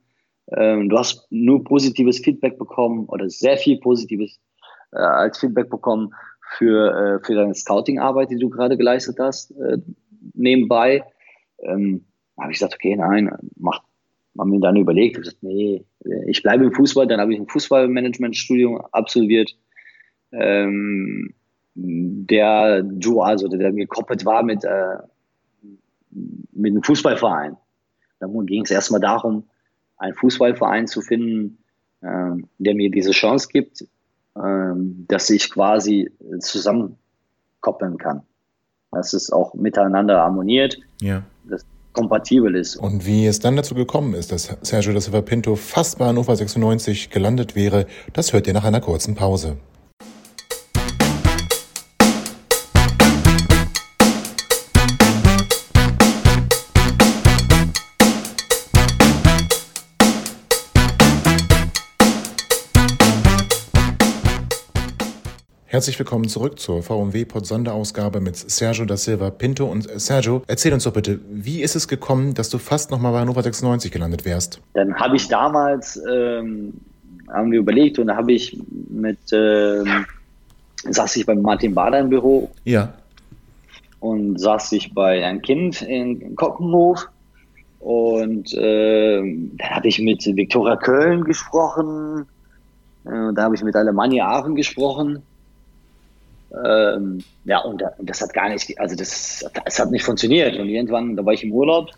Ähm, 0.52 0.90
du 0.90 0.98
hast 0.98 1.28
nur 1.30 1.64
positives 1.64 2.20
Feedback 2.20 2.58
bekommen 2.58 3.06
oder 3.06 3.30
sehr 3.30 3.58
viel 3.58 3.80
positives 3.80 4.40
äh, 4.92 4.98
als 4.98 5.38
Feedback 5.38 5.70
bekommen 5.70 6.14
für, 6.58 7.20
äh, 7.22 7.26
für 7.26 7.36
deine 7.36 7.54
Scouting-Arbeit, 7.54 8.32
die 8.32 8.38
du 8.38 8.50
gerade 8.50 8.78
geleistet 8.78 9.18
hast, 9.20 9.52
äh, 9.52 9.78
nebenbei. 10.34 11.04
Ähm, 11.60 12.06
habe 12.40 12.52
ich 12.52 12.60
gesagt, 12.60 12.76
okay, 12.76 12.96
nein, 12.96 13.32
mach, 13.56 13.82
haben 14.38 14.52
mir 14.52 14.60
dann 14.60 14.76
überlegt, 14.76 15.18
ich 15.18 15.24
gesagt, 15.24 15.44
nee, 15.44 15.84
ich 16.28 16.44
bleibe 16.44 16.66
im 16.66 16.74
Fußball, 16.74 17.08
dann 17.08 17.20
habe 17.20 17.34
ich 17.34 17.40
ein 17.40 17.48
Fußballmanagement-Studium 17.48 18.82
absolviert. 18.92 19.58
Ähm, 20.32 21.34
der 21.76 22.82
dual, 22.84 23.32
also 23.32 23.48
der, 23.48 23.60
der 23.60 23.72
gekoppelt 23.72 24.26
war 24.26 24.44
mit, 24.44 24.64
äh, 24.64 24.98
mit 26.52 26.72
einem 26.72 26.84
Fußballverein. 26.84 27.56
Da 28.20 28.28
ging 28.28 28.64
es 28.64 28.72
erstmal 28.72 29.00
darum, 29.00 29.44
einen 29.98 30.16
Fußballverein 30.16 30.88
zu 30.88 31.02
finden, 31.02 31.60
äh, 32.02 32.32
der 32.58 32.76
mir 32.76 32.90
diese 32.90 33.12
Chance 33.12 33.48
gibt, 33.52 33.82
äh, 34.36 34.74
dass 35.08 35.30
ich 35.30 35.52
quasi 35.52 36.12
zusammenkoppeln 36.40 37.98
kann. 37.98 38.22
Dass 38.92 39.14
es 39.14 39.32
auch 39.32 39.54
miteinander 39.54 40.20
harmoniert, 40.20 40.80
ja. 41.02 41.24
dass 41.46 41.66
kompatibel 41.98 42.56
ist. 42.56 42.78
Und 42.78 43.06
wie 43.08 43.26
es 43.26 43.40
dann 43.40 43.56
dazu 43.56 43.74
gekommen 43.74 44.14
ist, 44.14 44.32
dass 44.32 44.56
Sergio 44.62 44.94
da 44.94 45.02
Silva 45.02 45.22
Pinto 45.22 45.56
fast 45.56 45.98
bei 45.98 46.06
Hannover 46.06 46.36
96 46.36 47.10
gelandet 47.10 47.56
wäre, 47.56 47.88
das 48.14 48.34
hört 48.34 48.46
ihr 48.46 48.54
nach 48.54 48.64
einer 48.64 48.82
kurzen 48.82 49.16
Pause. 49.16 49.58
Herzlich 65.78 66.00
willkommen 66.00 66.28
zurück 66.28 66.58
zur 66.58 66.82
VMW 66.82 67.26
Pod 67.26 67.46
Sonderausgabe 67.46 68.20
mit 68.20 68.36
Sergio 68.36 68.86
da 68.86 68.98
Silva 68.98 69.30
Pinto. 69.30 69.68
Und 69.68 69.88
äh, 69.88 70.00
Sergio, 70.00 70.42
erzähl 70.48 70.74
uns 70.74 70.86
doch 70.86 70.94
bitte, 70.94 71.20
wie 71.30 71.62
ist 71.62 71.76
es 71.76 71.88
gekommen, 71.88 72.34
dass 72.34 72.50
du 72.50 72.58
fast 72.58 72.90
nochmal 72.90 73.12
bei 73.12 73.20
Hannover 73.20 73.44
96 73.44 73.92
gelandet 73.92 74.26
wärst? 74.26 74.60
Dann 74.74 74.96
habe 74.96 75.18
ich 75.18 75.28
damals, 75.28 76.02
ähm, 76.12 76.74
haben 77.32 77.52
wir 77.52 77.60
überlegt 77.60 78.00
und 78.00 78.08
da 78.08 78.16
habe 78.16 78.34
ich 78.34 78.58
mit, 78.90 79.20
ähm, 79.32 80.08
saß 80.90 81.16
ich 81.18 81.28
beim 81.28 81.44
Martin 81.44 81.76
Bader 81.76 82.00
im 82.00 82.10
Büro. 82.10 82.50
Ja. 82.64 82.94
Und 84.00 84.40
saß 84.40 84.72
ich 84.72 84.96
bei 84.96 85.24
einem 85.24 85.44
Kind 85.44 85.84
in 85.84 86.36
Kockenhof. 86.36 87.08
Und 87.82 88.52
äh, 88.56 89.18
dann 89.20 89.70
habe 89.70 89.88
ich 89.88 90.00
mit 90.00 90.26
Viktoria 90.26 90.76
Köln 90.76 91.24
gesprochen. 91.24 92.26
Äh, 93.06 93.32
da 93.36 93.44
habe 93.44 93.54
ich 93.54 93.62
mit 93.62 93.76
Alemannia 93.76 94.28
Aachen 94.28 94.56
gesprochen. 94.56 95.22
Ähm, 96.52 97.20
ja, 97.46 97.60
und, 97.60 97.84
und, 97.98 98.10
das 98.10 98.22
hat 98.22 98.34
gar 98.34 98.50
nicht, 98.50 98.80
also 98.80 98.96
das, 98.96 99.46
das 99.66 99.80
hat 99.80 99.92
nicht 99.92 100.04
funktioniert. 100.04 100.58
Und 100.58 100.70
irgendwann, 100.70 101.16
da 101.16 101.26
war 101.26 101.34
ich 101.34 101.44
im 101.44 101.52
Urlaub, 101.52 101.90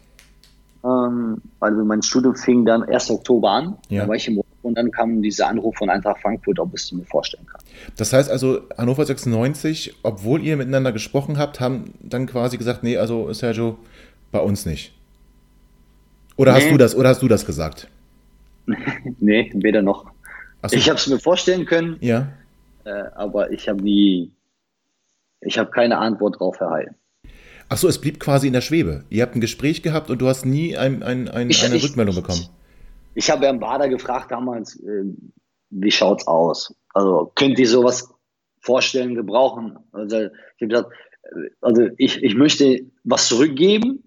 ähm, 0.83 1.41
also 1.59 1.83
mein 1.83 2.01
Studium 2.01 2.35
fing 2.35 2.65
dann 2.65 2.83
1. 2.83 3.11
Oktober 3.11 3.51
an, 3.51 3.77
ja. 3.89 4.01
da 4.01 4.07
war 4.07 4.15
ich 4.15 4.27
im 4.27 4.37
Urlaub 4.37 4.45
und 4.61 4.75
dann 4.75 4.91
kam 4.91 5.21
dieser 5.21 5.47
Anruf 5.47 5.75
von 5.77 5.89
Eintracht 5.89 6.21
Frankfurt, 6.21 6.59
ob 6.59 6.73
es 6.73 6.91
mir 6.91 7.03
vorstellen 7.05 7.45
kann. 7.45 7.61
Das 7.97 8.13
heißt 8.13 8.29
also, 8.29 8.61
Hannover 8.77 9.05
96, 9.05 9.95
obwohl 10.03 10.41
ihr 10.41 10.57
miteinander 10.57 10.91
gesprochen 10.91 11.37
habt, 11.37 11.59
haben 11.59 11.93
dann 12.01 12.27
quasi 12.27 12.57
gesagt, 12.57 12.83
nee, 12.83 12.97
also 12.97 13.31
Sergio, 13.33 13.77
bei 14.31 14.39
uns 14.39 14.65
nicht. 14.65 14.93
Oder 16.37 16.53
nee. 16.53 16.61
hast 16.61 16.71
du 16.71 16.77
das, 16.77 16.95
oder 16.95 17.09
hast 17.09 17.21
du 17.21 17.27
das 17.27 17.45
gesagt? 17.45 17.89
nee, 19.19 19.51
weder 19.53 19.81
noch. 19.81 20.05
So. 20.67 20.75
Ich 20.75 20.89
habe 20.89 20.97
es 20.97 21.07
mir 21.07 21.19
vorstellen 21.19 21.65
können, 21.65 21.97
ja. 22.01 22.27
Äh, 22.85 23.03
aber 23.15 23.51
ich 23.51 23.67
habe 23.67 23.81
nie 23.81 24.31
ich 25.41 25.57
habe 25.57 25.71
keine 25.71 25.97
Antwort 25.97 26.35
darauf 26.35 26.59
erhalten. 26.59 26.95
Ach 27.69 27.77
so, 27.77 27.87
es 27.87 28.01
blieb 28.01 28.19
quasi 28.19 28.47
in 28.47 28.53
der 28.53 28.61
Schwebe. 28.61 29.05
Ihr 29.09 29.21
habt 29.21 29.35
ein 29.35 29.41
Gespräch 29.41 29.83
gehabt 29.83 30.09
und 30.09 30.19
du 30.19 30.27
hast 30.27 30.45
nie 30.45 30.75
ein, 30.75 31.03
ein, 31.03 31.27
ein, 31.27 31.49
ich, 31.49 31.63
eine 31.63 31.75
ich, 31.75 31.83
Rückmeldung 31.83 32.15
bekommen. 32.15 32.41
Ich, 33.13 33.25
ich 33.25 33.29
habe 33.29 33.45
Herrn 33.45 33.59
Bader 33.59 33.89
gefragt 33.89 34.31
damals, 34.31 34.75
äh, 34.79 35.03
wie 35.69 35.91
schaut's 35.91 36.25
aus? 36.25 36.75
Also 36.93 37.31
könnt 37.35 37.59
ihr 37.59 37.67
sowas 37.67 38.11
vorstellen, 38.59 39.13
gebrauchen? 39.13 39.77
Also 39.91 40.17
ich 40.17 40.61
habe 40.61 40.67
gesagt, 40.67 40.91
äh, 41.23 41.49
also 41.61 41.89
ich, 41.97 42.23
ich 42.23 42.35
möchte 42.35 42.85
was 43.03 43.27
zurückgeben. 43.27 44.03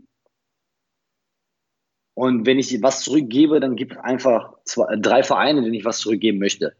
Und 2.14 2.46
wenn 2.46 2.58
ich 2.58 2.82
was 2.82 3.02
zurückgebe, 3.02 3.60
dann 3.60 3.76
gibt 3.76 3.92
es 3.92 3.98
einfach 3.98 4.54
zwei, 4.64 4.96
drei 4.96 5.22
Vereine, 5.22 5.62
denen 5.62 5.74
ich 5.74 5.84
was 5.84 5.98
zurückgeben 5.98 6.38
möchte. 6.38 6.74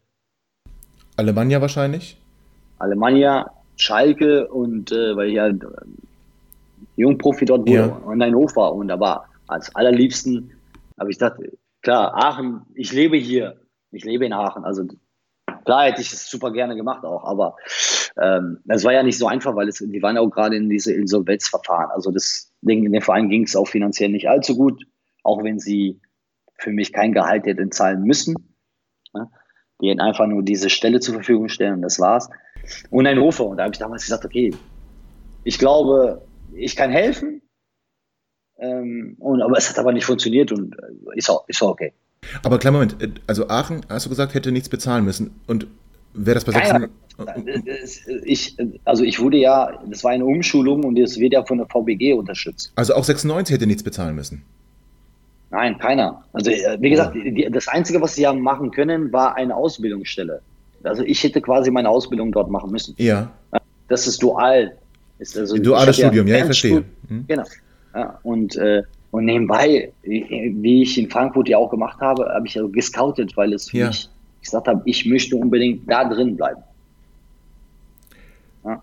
Alemannia 1.15 1.61
wahrscheinlich? 1.61 2.17
Alemannia, 2.77 3.49
Schalke 3.77 4.47
und 4.47 4.91
äh, 4.91 5.15
weil 5.15 5.29
ich 5.29 5.35
ja 5.35 5.49
Jungprofi 6.95 7.45
dort 7.45 7.61
wurde 7.61 7.73
ja. 7.73 7.85
und 7.85 8.21
ein 8.21 8.35
Hof 8.35 8.55
war 8.55 8.73
und 8.73 8.87
da 8.87 8.99
war 8.99 9.29
als 9.47 9.73
allerliebsten 9.75 10.51
habe 10.99 11.11
ich 11.11 11.17
gedacht, 11.17 11.39
klar, 11.81 12.13
Aachen, 12.15 12.61
ich 12.75 12.93
lebe 12.93 13.17
hier, 13.17 13.59
ich 13.91 14.05
lebe 14.05 14.25
in 14.25 14.33
Aachen, 14.33 14.63
also 14.63 14.85
klar 15.65 15.85
hätte 15.85 16.01
ich 16.01 16.13
es 16.13 16.29
super 16.29 16.51
gerne 16.51 16.75
gemacht 16.75 17.03
auch, 17.03 17.23
aber 17.23 17.55
ähm, 18.21 18.59
das 18.65 18.83
war 18.83 18.93
ja 18.93 19.03
nicht 19.03 19.17
so 19.17 19.27
einfach, 19.27 19.55
weil 19.55 19.67
es, 19.67 19.79
die 19.79 20.01
waren 20.01 20.15
ja 20.15 20.21
auch 20.21 20.29
gerade 20.29 20.55
in 20.55 20.69
diese 20.69 20.93
Insolvenzverfahren, 20.93 21.91
also 21.91 22.11
das 22.11 22.53
Ding, 22.61 22.85
in 22.85 22.93
dem 22.93 23.01
Verein 23.01 23.29
ging 23.29 23.43
es 23.43 23.55
auch 23.55 23.67
finanziell 23.67 24.09
nicht 24.09 24.29
allzu 24.29 24.55
gut, 24.55 24.85
auch 25.23 25.43
wenn 25.43 25.59
sie 25.59 25.99
für 26.57 26.71
mich 26.71 26.93
kein 26.93 27.13
Gehalt 27.13 27.45
hätten 27.45 27.71
zahlen 27.71 28.03
müssen. 28.03 28.35
Ne? 29.13 29.29
Hätten 29.89 30.01
einfach 30.01 30.27
nur 30.27 30.43
diese 30.43 30.69
Stelle 30.69 30.99
zur 30.99 31.15
Verfügung 31.15 31.49
stellen 31.49 31.75
und 31.75 31.81
das 31.81 31.99
war's 31.99 32.29
und 32.89 33.07
ein 33.07 33.19
Hofer. 33.19 33.45
Und 33.45 33.57
da 33.57 33.63
habe 33.63 33.73
ich 33.73 33.79
damals 33.79 34.03
gesagt, 34.03 34.25
okay, 34.25 34.53
ich 35.43 35.59
glaube, 35.59 36.21
ich 36.53 36.75
kann 36.75 36.91
helfen. 36.91 37.41
Ähm, 38.59 39.15
und, 39.19 39.41
aber 39.41 39.57
es 39.57 39.69
hat 39.69 39.79
aber 39.79 39.91
nicht 39.91 40.05
funktioniert 40.05 40.51
und 40.51 40.75
äh, 40.75 41.17
ist 41.17 41.29
auch, 41.29 41.47
ist 41.47 41.61
auch 41.61 41.69
okay. 41.69 41.93
Aber 42.43 42.59
kleiner 42.59 42.77
Moment, 42.77 43.01
äh, 43.01 43.09
also 43.27 43.49
Aachen, 43.49 43.81
hast 43.89 44.05
du 44.05 44.09
gesagt, 44.09 44.33
hätte 44.33 44.51
nichts 44.51 44.69
bezahlen 44.69 45.03
müssen. 45.03 45.41
Und 45.47 45.67
wäre 46.13 46.35
das 46.35 46.45
bei 46.45 46.51
Sachsen? 46.53 46.89
Ich, 48.23 48.57
also 48.85 49.03
ich 49.03 49.19
wurde 49.19 49.37
ja, 49.37 49.79
das 49.87 50.03
war 50.03 50.11
eine 50.11 50.25
Umschulung 50.25 50.83
und 50.83 50.97
das 50.97 51.19
wird 51.19 51.33
ja 51.33 51.43
von 51.43 51.59
der 51.59 51.67
VBG 51.67 52.13
unterstützt. 52.13 52.71
Also 52.75 52.95
auch 52.95 53.03
96 53.03 53.53
hätte 53.53 53.67
nichts 53.67 53.83
bezahlen 53.83 54.15
müssen? 54.15 54.43
Nein, 55.53 55.77
keiner. 55.77 56.23
Also 56.33 56.49
äh, 56.49 56.77
wie 56.81 56.89
gesagt, 56.89 57.13
die, 57.13 57.47
das 57.51 57.67
Einzige, 57.67 58.01
was 58.01 58.15
sie 58.15 58.25
haben 58.25 58.41
machen 58.41 58.71
können, 58.71 59.13
war 59.13 59.35
eine 59.35 59.55
Ausbildungsstelle. 59.55 60.41
Also 60.83 61.03
ich 61.03 61.23
hätte 61.23 61.41
quasi 61.41 61.69
meine 61.69 61.89
Ausbildung 61.89 62.31
dort 62.31 62.49
machen 62.49 62.71
müssen. 62.71 62.95
Ja. 62.97 63.31
Das 63.87 64.07
ist 64.07 64.21
dual. 64.23 64.75
Ist 65.19 65.37
also, 65.37 65.55
Duales 65.57 65.97
Studium, 65.97 66.25
ja, 66.27 66.37
ich 66.37 66.45
verstehe. 66.45 66.83
Hm. 67.07 67.25
Genau. 67.27 67.43
Ja, 67.93 68.19
und, 68.23 68.55
äh, 68.55 68.81
und 69.11 69.25
nebenbei, 69.25 69.93
wie 70.01 70.81
ich 70.81 70.97
in 70.97 71.07
Frankfurt 71.11 71.47
ja 71.47 71.59
auch 71.59 71.69
gemacht 71.69 72.01
habe, 72.01 72.25
habe 72.33 72.47
ich 72.47 72.55
ja 72.55 72.63
gescoutet, 72.65 73.37
weil 73.37 73.53
es 73.53 73.69
für 73.69 73.77
ja. 73.77 73.87
mich 73.87 74.09
gesagt 74.41 74.67
habe, 74.67 74.81
ich 74.85 75.05
möchte 75.05 75.35
unbedingt 75.35 75.89
da 75.89 76.03
drin 76.09 76.35
bleiben. 76.35 76.63
Ja. 78.65 78.81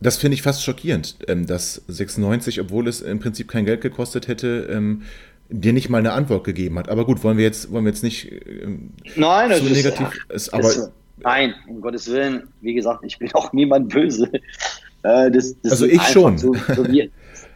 Das 0.00 0.16
finde 0.16 0.36
ich 0.36 0.42
fast 0.42 0.64
schockierend, 0.64 1.18
ähm, 1.28 1.46
dass 1.46 1.82
96, 1.86 2.62
obwohl 2.62 2.88
es 2.88 3.02
im 3.02 3.18
Prinzip 3.18 3.48
kein 3.48 3.66
Geld 3.66 3.82
gekostet 3.82 4.26
hätte, 4.26 4.68
ähm, 4.72 5.02
dir 5.50 5.72
nicht 5.72 5.88
mal 5.88 5.98
eine 5.98 6.12
Antwort 6.12 6.44
gegeben 6.44 6.78
hat. 6.78 6.88
Aber 6.88 7.04
gut, 7.04 7.22
wollen 7.24 7.38
wir 7.38 7.44
jetzt, 7.44 7.72
wollen 7.72 7.84
wir 7.84 7.92
jetzt 7.92 8.02
nicht 8.02 8.30
ähm, 8.30 8.90
Nein, 9.16 9.52
so 9.54 9.64
negativ. 9.64 10.26
Ist, 10.28 10.52
aber 10.52 10.68
ist, 10.68 10.90
Nein, 11.18 11.54
um 11.66 11.80
Gottes 11.80 12.10
Willen. 12.10 12.48
Wie 12.60 12.74
gesagt, 12.74 13.04
ich 13.04 13.18
bin 13.18 13.30
auch 13.34 13.52
niemand 13.52 13.88
böse. 13.88 14.30
Äh, 15.02 15.30
das, 15.30 15.54
das 15.62 15.72
also 15.72 15.86
ich 15.86 16.02
schon. 16.02 16.38
So, 16.38 16.54
so 16.54 16.86
wie, 16.88 17.00
äh, 17.00 17.10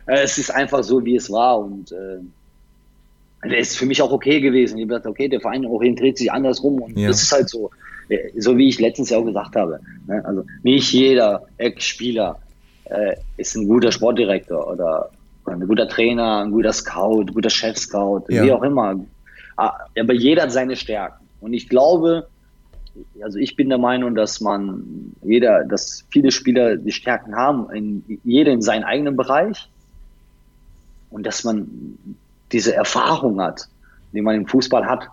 es 0.07 0.38
ist 0.38 0.51
einfach 0.51 0.82
so, 0.82 1.05
wie 1.05 1.16
es 1.16 1.30
war 1.30 1.59
und 1.59 1.93
äh, 1.93 3.59
ist 3.61 3.76
für 3.76 3.86
mich 3.86 4.01
auch 4.01 4.12
okay 4.12 4.40
gewesen. 4.40 4.78
Ich 4.78 4.82
habe 4.82 4.88
gesagt, 4.88 5.07
okay, 5.07 5.28
der 5.28 5.40
Verein 5.40 5.66
orientiert 5.66 6.16
sich 6.16 6.30
andersrum 6.30 6.80
und 6.80 6.99
ja. 6.99 7.09
das 7.09 7.22
ist 7.22 7.32
halt 7.32 7.49
so. 7.49 7.70
Äh, 8.09 8.30
so 8.36 8.57
wie 8.57 8.68
ich 8.68 8.80
letztens 8.80 9.11
ja 9.11 9.18
auch 9.18 9.24
gesagt 9.24 9.57
habe. 9.57 9.80
Ne? 10.07 10.24
Also 10.24 10.45
nicht 10.62 10.93
jeder 10.93 11.47
Ex-Spieler 11.59 12.38
äh, 12.84 13.16
ist 13.36 13.57
ein 13.57 13.66
guter 13.66 13.93
Sportdirektor 13.93 14.70
oder 14.70 15.11
ein 15.47 15.66
guter 15.66 15.88
Trainer, 15.88 16.43
ein 16.45 16.51
guter 16.51 16.72
Scout, 16.72 17.22
ein 17.22 17.34
guter 17.34 17.51
Chef-Scout, 17.51 18.24
ja. 18.28 18.45
wie 18.45 18.53
auch 18.53 18.62
immer. 18.62 19.05
ah, 19.57 19.72
aber 19.99 20.12
jeder 20.12 20.43
hat 20.43 20.53
seine 20.53 20.76
Stärken. 20.76 21.26
Und 21.40 21.53
ich 21.53 21.68
glaube, 21.68 22.28
also 23.22 23.38
ich 23.38 23.57
bin 23.57 23.68
der 23.68 23.78
Meinung, 23.78 24.14
dass 24.14 24.40
man 24.40 25.14
jeder, 25.22 25.64
dass 25.64 26.05
viele 26.11 26.30
Spieler 26.30 26.76
die 26.76 26.93
Stärken 26.93 27.34
haben, 27.34 27.70
in, 27.72 28.20
jeder 28.24 28.53
in 28.53 28.62
seinem 28.62 28.84
eigenen 28.84 29.16
Bereich 29.16 29.68
und 31.11 31.26
dass 31.26 31.45
man 31.45 31.68
diese 32.53 32.74
Erfahrung 32.74 33.40
hat, 33.40 33.68
die 34.12 34.20
man 34.20 34.36
im 34.36 34.47
Fußball 34.47 34.86
hat, 34.86 35.09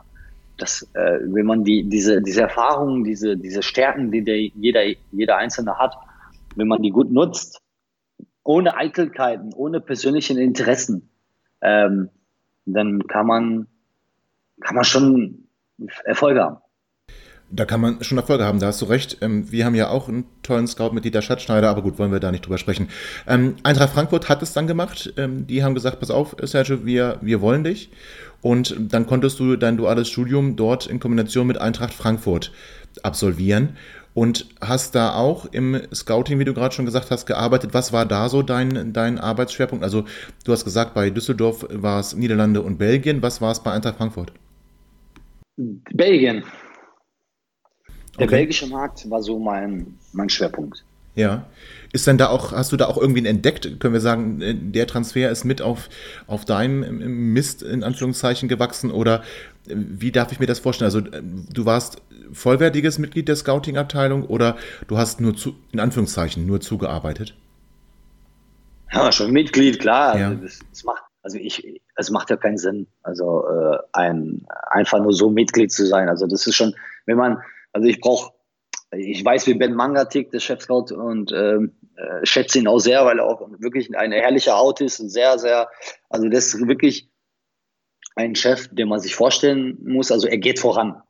dass 0.58 0.84
äh, 0.94 1.20
wenn 1.24 1.46
man 1.46 1.64
die, 1.64 1.84
diese, 1.84 2.22
diese 2.22 2.42
Erfahrungen, 2.42 3.04
diese, 3.06 3.38
diese 3.38 3.64
Stärken, 3.64 4.12
die 4.12 4.24
der, 4.24 4.40
jeder, 4.40 4.84
jeder 5.12 5.38
Einzelne 5.38 5.78
hat, 5.78 5.96
wenn 6.56 6.68
man 6.68 6.82
die 6.82 6.92
gut 6.92 7.12
nutzt, 7.12 7.62
ohne 8.44 8.76
Eitelkeiten, 8.76 9.54
ohne 9.54 9.82
persönlichen 9.82 10.38
Interessen, 10.38 11.10
ähm, 11.62 12.10
dann 12.66 13.08
kann 13.08 13.28
man, 13.28 13.68
kann 14.62 14.76
man 14.76 14.86
schon 14.86 15.48
Erfolge 16.06 16.42
haben. 16.42 16.58
Da 17.52 17.66
kann 17.66 17.82
man 17.82 18.04
schon 18.04 18.20
Erfolge 18.20 18.44
haben, 18.44 18.60
da 18.60 18.68
hast 18.68 18.82
du 18.82 18.86
recht. 18.86 19.18
Ähm, 19.22 19.52
wir 19.52 19.66
haben 19.66 19.74
ja 19.74 19.90
auch 19.90 20.08
einen 20.08 20.26
tollen 20.44 20.68
Scout 20.68 20.92
mit 20.92 21.04
Dieter 21.04 21.24
Schatzschneider, 21.24 21.68
aber 21.68 21.82
gut, 21.82 21.98
wollen 21.98 22.12
wir 22.12 22.20
da 22.20 22.32
nicht 22.32 22.46
drüber 22.46 22.60
sprechen. 22.60 22.90
Ähm, 23.28 23.56
Eintracht 23.64 23.94
Frankfurt 23.94 24.30
hat 24.30 24.44
es 24.44 24.54
dann 24.54 24.68
gemacht. 24.68 25.14
Ähm, 25.18 25.48
die 25.48 25.64
haben 25.64 25.74
gesagt, 25.74 26.00
pass 26.00 26.12
auf, 26.12 26.36
Sergio, 26.44 26.86
wir, 26.86 27.18
wir 27.22 27.42
wollen 27.42 27.64
dich. 27.64 27.90
Und 28.42 28.76
dann 28.80 29.08
konntest 29.08 29.40
du 29.40 29.56
dein 29.56 29.78
duales 29.78 30.10
Studium 30.10 30.56
dort 30.56 30.86
in 30.86 31.00
Kombination 31.00 31.48
mit 31.48 31.60
Eintracht 31.60 31.94
Frankfurt 31.94 32.52
absolvieren 33.04 33.78
und 34.14 34.48
hast 34.62 34.96
da 34.96 35.14
auch 35.16 35.46
im 35.46 35.80
Scouting, 35.94 36.40
wie 36.40 36.46
du 36.46 36.54
gerade 36.54 36.74
schon 36.74 36.86
gesagt 36.86 37.12
hast, 37.12 37.26
gearbeitet. 37.26 37.74
Was 37.74 37.94
war 37.94 38.06
da 38.06 38.30
so 38.30 38.42
dein, 38.42 38.94
dein 38.94 39.18
Arbeitsschwerpunkt? 39.20 39.84
Also 39.84 40.06
du 40.44 40.52
hast 40.52 40.66
gesagt, 40.66 40.94
bei 40.94 41.10
Düsseldorf 41.10 41.66
war 41.70 42.00
es 42.00 42.16
Niederlande 42.16 42.62
und 42.62 42.78
Belgien. 42.78 43.22
Was 43.22 43.42
war 43.42 43.52
es 43.52 43.62
bei 43.62 43.72
Eintracht 43.72 43.98
Frankfurt? 43.98 44.34
Belgien. 45.58 46.44
Der 48.18 48.26
okay. 48.28 48.36
belgische 48.38 48.68
Markt 48.68 49.10
war 49.10 49.22
so 49.22 49.40
mein, 49.40 49.98
mein 50.14 50.30
Schwerpunkt. 50.30 50.84
Ja. 51.20 51.46
Ist 51.92 52.06
denn 52.06 52.18
da 52.18 52.30
auch, 52.30 52.52
hast 52.52 52.72
du 52.72 52.78
da 52.78 52.86
auch 52.86 52.98
irgendwie 52.98 53.26
entdeckt? 53.26 53.80
Können 53.80 53.94
wir 53.94 54.02
sagen, 54.02 54.42
äh, 54.42 54.54
der 54.54 54.88
Transfer 54.88 55.30
ist 55.30 55.44
mit 55.44 55.62
auf, 55.62 55.90
auf 56.28 56.46
deinem 56.46 57.34
Mist 57.34 57.64
in 57.64 57.84
Anführungszeichen 57.84 58.48
gewachsen 58.48 58.92
oder 58.92 59.24
äh, 59.68 59.76
wie 59.76 60.12
darf 60.12 60.32
ich 60.32 60.40
mir 60.40 60.46
das 60.46 60.60
vorstellen? 60.60 60.88
Also 60.88 61.00
äh, 61.00 61.22
du 61.54 61.66
warst 61.66 62.02
vollwertiges 62.32 63.00
Mitglied 63.00 63.28
der 63.28 63.36
Scouting-Abteilung 63.36 64.26
oder 64.26 64.56
du 64.88 64.98
hast 64.98 65.20
nur 65.20 65.36
zu, 65.36 65.56
in 65.72 65.80
Anführungszeichen 65.80 66.46
nur 66.46 66.62
zugearbeitet? 66.62 67.36
Ja, 68.92 69.12
schon 69.12 69.32
Mitglied, 69.32 69.80
klar. 69.80 70.18
Ja. 70.18 70.30
Also 70.30 70.44
das, 70.44 70.60
das, 70.70 70.84
macht, 70.84 71.04
also 71.24 71.38
ich, 71.38 71.82
es 71.96 72.12
macht 72.12 72.30
ja 72.30 72.38
keinen 72.38 72.58
Sinn, 72.58 72.88
also 73.02 73.46
äh, 73.48 73.78
ein, 73.94 74.46
einfach 74.70 75.00
nur 75.00 75.14
so 75.14 75.30
Mitglied 75.30 75.72
zu 75.72 75.86
sein. 75.86 76.08
Also 76.08 76.28
das 76.28 76.46
ist 76.46 76.56
schon, 76.56 76.76
wenn 77.06 77.18
man, 77.18 77.40
also 77.74 77.88
ich 77.88 78.00
brauche, 78.00 78.32
ich 78.92 79.24
weiß, 79.24 79.46
wie 79.48 79.54
Ben 79.54 79.76
Manga 79.76 80.06
tickt, 80.06 80.34
der 80.34 80.40
Chef-Scout, 80.40 80.94
und 80.94 81.32
ähm, 81.32 81.74
äh, 81.96 82.26
schätze 82.26 82.60
ihn 82.60 82.68
auch 82.68 82.80
sehr, 82.80 83.06
weil 83.06 83.20
er 83.20 83.26
auch 83.26 83.50
wirklich 83.60 83.96
ein 83.96 84.12
herrlicher 84.12 84.58
Haut 84.58 84.82
ist, 84.82 84.98
sehr, 84.98 85.38
sehr, 85.38 85.70
also 86.10 86.28
das 86.28 86.54
ist 86.54 86.68
wirklich 86.68 87.10
ein 88.16 88.36
Chef, 88.36 88.68
den 88.72 88.90
man 88.90 89.00
sich 89.00 89.16
vorstellen 89.16 89.78
muss. 89.84 90.12
Also 90.12 90.28
er 90.28 90.38
geht 90.38 90.60
voran. 90.60 91.02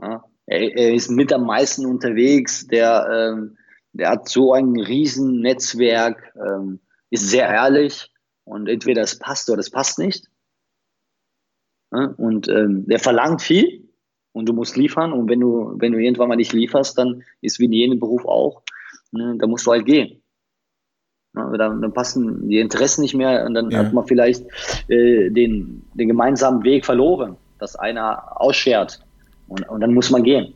Ja? 0.00 0.24
Er, 0.46 0.76
er, 0.76 0.94
ist 0.94 1.10
mit 1.10 1.32
am 1.32 1.44
meisten 1.44 1.86
unterwegs, 1.86 2.66
der, 2.66 3.08
ähm, 3.10 3.58
der 3.92 4.10
hat 4.10 4.28
so 4.28 4.52
ein 4.52 4.78
riesen 4.78 5.40
Netzwerk, 5.40 6.32
ähm, 6.36 6.80
ist 7.10 7.28
sehr 7.28 7.48
ehrlich 7.48 8.12
und 8.44 8.68
entweder 8.68 9.02
es 9.02 9.18
passt 9.18 9.50
oder 9.50 9.60
es 9.60 9.70
passt 9.70 9.98
nicht. 9.98 10.28
Ja? 11.92 12.14
Und 12.16 12.48
ähm, 12.48 12.86
der 12.86 12.98
verlangt 12.98 13.42
viel, 13.42 13.87
und 14.38 14.48
du 14.48 14.52
musst 14.52 14.76
liefern 14.76 15.12
und 15.12 15.28
wenn 15.28 15.40
du, 15.40 15.74
wenn 15.76 15.92
du 15.92 15.98
irgendwann 15.98 16.28
mal 16.28 16.36
nicht 16.36 16.52
lieferst, 16.52 16.96
dann 16.96 17.22
ist 17.40 17.58
wie 17.58 17.64
in 17.64 17.72
jedem 17.72 17.98
Beruf 17.98 18.24
auch, 18.24 18.62
ne, 19.10 19.36
da 19.38 19.46
musst 19.46 19.66
du 19.66 19.72
halt 19.72 19.84
gehen. 19.84 20.22
Ja, 21.34 21.50
dann, 21.56 21.82
dann, 21.82 21.92
passen 21.92 22.48
die 22.48 22.58
Interessen 22.58 23.02
nicht 23.02 23.14
mehr 23.14 23.44
und 23.44 23.54
dann 23.54 23.70
ja. 23.70 23.78
hat 23.78 23.92
man 23.92 24.06
vielleicht 24.06 24.44
äh, 24.88 25.28
den, 25.30 25.84
den 25.94 26.08
gemeinsamen 26.08 26.62
Weg 26.64 26.86
verloren, 26.86 27.36
dass 27.58 27.76
einer 27.76 28.40
ausschert 28.40 29.00
und, 29.48 29.68
und 29.68 29.80
dann 29.80 29.92
muss 29.92 30.10
man 30.10 30.22
gehen. 30.22 30.54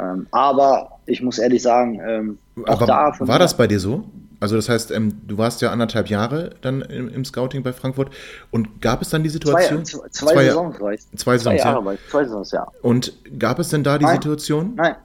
Ähm, 0.00 0.26
aber 0.30 1.00
ich 1.06 1.22
muss 1.22 1.38
ehrlich 1.38 1.62
sagen, 1.62 2.00
ähm, 2.06 2.38
auch 2.64 2.80
aber 2.80 2.86
da. 2.86 3.12
War 3.18 3.38
das 3.38 3.56
bei 3.56 3.66
dir 3.66 3.80
so? 3.80 4.04
Also 4.38 4.56
das 4.56 4.68
heißt, 4.68 4.90
ähm, 4.90 5.20
du 5.26 5.38
warst 5.38 5.62
ja 5.62 5.70
anderthalb 5.70 6.08
Jahre 6.08 6.50
dann 6.60 6.82
im, 6.82 7.08
im, 7.08 7.24
Scouting 7.24 7.62
bei 7.62 7.72
Frankfurt 7.72 8.10
und 8.50 8.82
gab 8.82 9.00
es 9.00 9.08
dann 9.08 9.22
die 9.22 9.30
Situation? 9.30 9.84
Zwei, 9.84 10.08
zwei, 10.10 10.34
zwei 10.34 10.44
Saisons 10.44 10.80
war 10.80 10.92
ich. 10.92 11.00
Zwei 11.16 11.38
Saisons, 11.38 11.42
zwei 11.42 11.56
Jahre, 11.56 11.92
ja. 11.92 11.98
Zwei 12.10 12.24
Saisons, 12.24 12.50
ja. 12.52 12.66
Und 12.82 13.12
gab 13.38 13.58
es 13.58 13.70
denn 13.70 13.82
da 13.82 13.98
die 13.98 14.04
nein, 14.04 14.16
Situation? 14.16 14.74
Nein, 14.76 14.96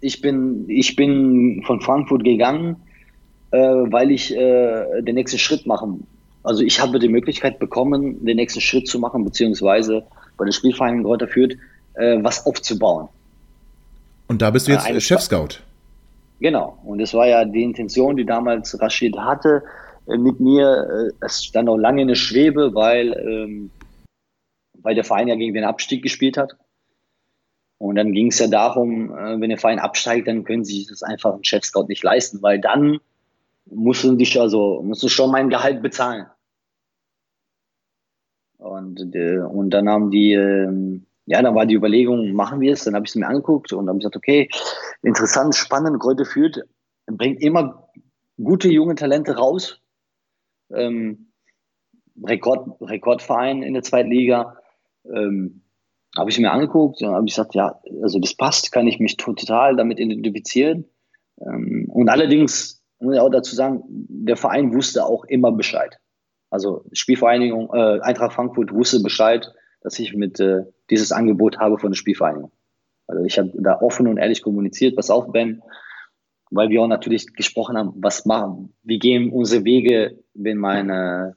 ich 0.00 0.20
bin, 0.22 0.64
ich 0.68 0.96
bin 0.96 1.62
von 1.66 1.80
Frankfurt 1.82 2.24
gegangen, 2.24 2.76
äh, 3.50 3.58
weil 3.58 4.10
ich 4.10 4.34
äh, 4.34 5.02
den 5.02 5.16
nächsten 5.16 5.38
Schritt 5.38 5.66
machen. 5.66 6.06
Also 6.42 6.62
ich 6.62 6.80
habe 6.80 6.98
die 6.98 7.08
Möglichkeit 7.08 7.58
bekommen, 7.58 8.24
den 8.24 8.36
nächsten 8.36 8.60
Schritt 8.60 8.88
zu 8.88 8.98
machen, 8.98 9.24
beziehungsweise 9.24 10.04
bei 10.38 10.46
der 10.46 10.52
Spielvereinigung 10.52 11.04
Greuther 11.04 11.28
führt, 11.28 11.54
äh, 11.94 12.22
was 12.22 12.46
aufzubauen. 12.46 13.08
Und 14.28 14.40
da 14.40 14.50
bist 14.50 14.68
du 14.68 14.72
jetzt 14.72 14.88
äh, 14.88 15.00
Chef-Scout? 15.00 15.60
Genau. 16.40 16.78
Und 16.84 16.98
das 16.98 17.14
war 17.14 17.26
ja 17.26 17.44
die 17.44 17.62
Intention, 17.62 18.16
die 18.16 18.24
damals 18.24 18.80
Rashid 18.80 19.16
hatte 19.18 19.64
äh, 20.06 20.16
mit 20.16 20.40
mir. 20.40 21.10
Äh, 21.20 21.24
es 21.24 21.44
stand 21.44 21.66
noch 21.66 21.76
lange 21.76 22.02
in 22.02 22.08
der 22.08 22.14
Schwebe, 22.14 22.74
weil, 22.74 23.12
ähm, 23.12 23.70
weil 24.74 24.94
der 24.94 25.04
Verein 25.04 25.28
ja 25.28 25.34
gegen 25.34 25.54
den 25.54 25.64
Abstieg 25.64 26.02
gespielt 26.02 26.36
hat. 26.36 26.56
Und 27.78 27.94
dann 27.94 28.12
ging 28.12 28.28
es 28.28 28.38
ja 28.38 28.48
darum, 28.48 29.16
äh, 29.16 29.40
wenn 29.40 29.50
der 29.50 29.58
Verein 29.58 29.78
absteigt, 29.78 30.28
dann 30.28 30.44
können 30.44 30.64
sie 30.64 30.86
das 30.88 31.02
einfach 31.02 31.34
einen 31.34 31.44
Chef-Scout 31.44 31.86
nicht 31.88 32.02
leisten, 32.02 32.42
weil 32.42 32.60
dann 32.60 32.98
mussten 33.66 34.18
die 34.18 34.40
also 34.40 34.82
mussten 34.82 35.08
schon 35.08 35.30
mein 35.30 35.50
Gehalt 35.50 35.82
bezahlen. 35.82 36.26
Und, 38.58 39.14
äh, 39.14 39.38
und 39.38 39.70
dann 39.70 39.88
haben 39.88 40.10
die, 40.10 40.32
äh, 40.32 41.00
ja, 41.28 41.42
dann 41.42 41.54
war 41.54 41.66
die 41.66 41.74
Überlegung, 41.74 42.32
machen 42.32 42.60
wir 42.60 42.72
es? 42.72 42.84
Dann 42.84 42.94
habe 42.94 43.04
ich 43.04 43.10
es 43.10 43.16
mir 43.16 43.26
angeguckt 43.26 43.74
und 43.74 43.86
habe 43.86 43.98
gesagt, 43.98 44.16
okay, 44.16 44.48
interessant, 45.02 45.54
spannend, 45.54 46.00
Kräuter 46.00 46.24
führt, 46.24 46.62
bringt 47.06 47.42
immer 47.42 47.90
gute 48.42 48.68
junge 48.70 48.94
Talente 48.94 49.36
raus. 49.36 49.78
Ähm, 50.72 51.32
Rekord, 52.24 52.80
Rekordverein 52.80 53.62
in 53.62 53.74
der 53.74 53.82
zweiten 53.82 54.10
Liga. 54.10 54.56
Ähm, 55.04 55.64
habe 56.16 56.30
ich 56.30 56.38
mir 56.38 56.50
angeguckt 56.50 57.02
und 57.02 57.14
habe 57.14 57.26
gesagt, 57.26 57.54
ja, 57.54 57.78
also 58.02 58.18
das 58.18 58.34
passt, 58.34 58.72
kann 58.72 58.86
ich 58.86 58.98
mich 58.98 59.18
total 59.18 59.76
damit 59.76 60.00
identifizieren. 60.00 60.86
Ähm, 61.42 61.90
und 61.92 62.08
allerdings 62.08 62.82
muss 63.00 63.14
ich 63.14 63.20
auch 63.20 63.28
dazu 63.28 63.54
sagen, 63.54 63.82
der 63.86 64.38
Verein 64.38 64.72
wusste 64.72 65.04
auch 65.04 65.26
immer 65.26 65.52
Bescheid. 65.52 65.98
Also 66.48 66.86
Spielvereinigung, 66.92 67.68
äh, 67.74 68.00
Eintracht 68.00 68.32
Frankfurt 68.32 68.72
wusste 68.72 69.02
Bescheid, 69.02 69.52
dass 69.80 69.98
ich 69.98 70.14
mit 70.14 70.40
äh, 70.40 70.64
dieses 70.90 71.12
Angebot 71.12 71.58
habe 71.58 71.78
von 71.78 71.90
der 71.90 71.96
Spielvereinigung. 71.96 72.52
Also 73.06 73.24
ich 73.24 73.38
habe 73.38 73.52
da 73.54 73.80
offen 73.80 74.06
und 74.06 74.18
ehrlich 74.18 74.42
kommuniziert, 74.42 74.96
was 74.96 75.10
auch 75.10 75.32
Ben, 75.32 75.62
weil 76.50 76.68
wir 76.68 76.82
auch 76.82 76.88
natürlich 76.88 77.32
gesprochen 77.34 77.76
haben, 77.76 77.92
was 77.96 78.26
machen, 78.26 78.74
wie 78.82 78.98
gehen 78.98 79.32
unsere 79.32 79.64
Wege, 79.64 80.18
wenn 80.34 80.58
meine, 80.58 81.36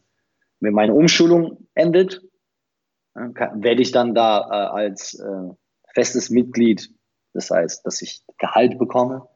wenn 0.59 0.73
meine 0.73 0.93
Umschulung 0.93 1.67
endet, 1.73 2.21
kann, 3.13 3.63
werde 3.63 3.81
ich 3.81 3.91
dann 3.91 4.13
da 4.13 4.39
äh, 4.39 4.83
als 4.83 5.19
äh, 5.19 5.53
festes 5.93 6.29
Mitglied, 6.29 6.89
das 7.33 7.49
heißt, 7.49 7.85
dass 7.85 8.01
ich 8.01 8.23
Gehalt 8.37 8.77
bekomme, 8.77 9.27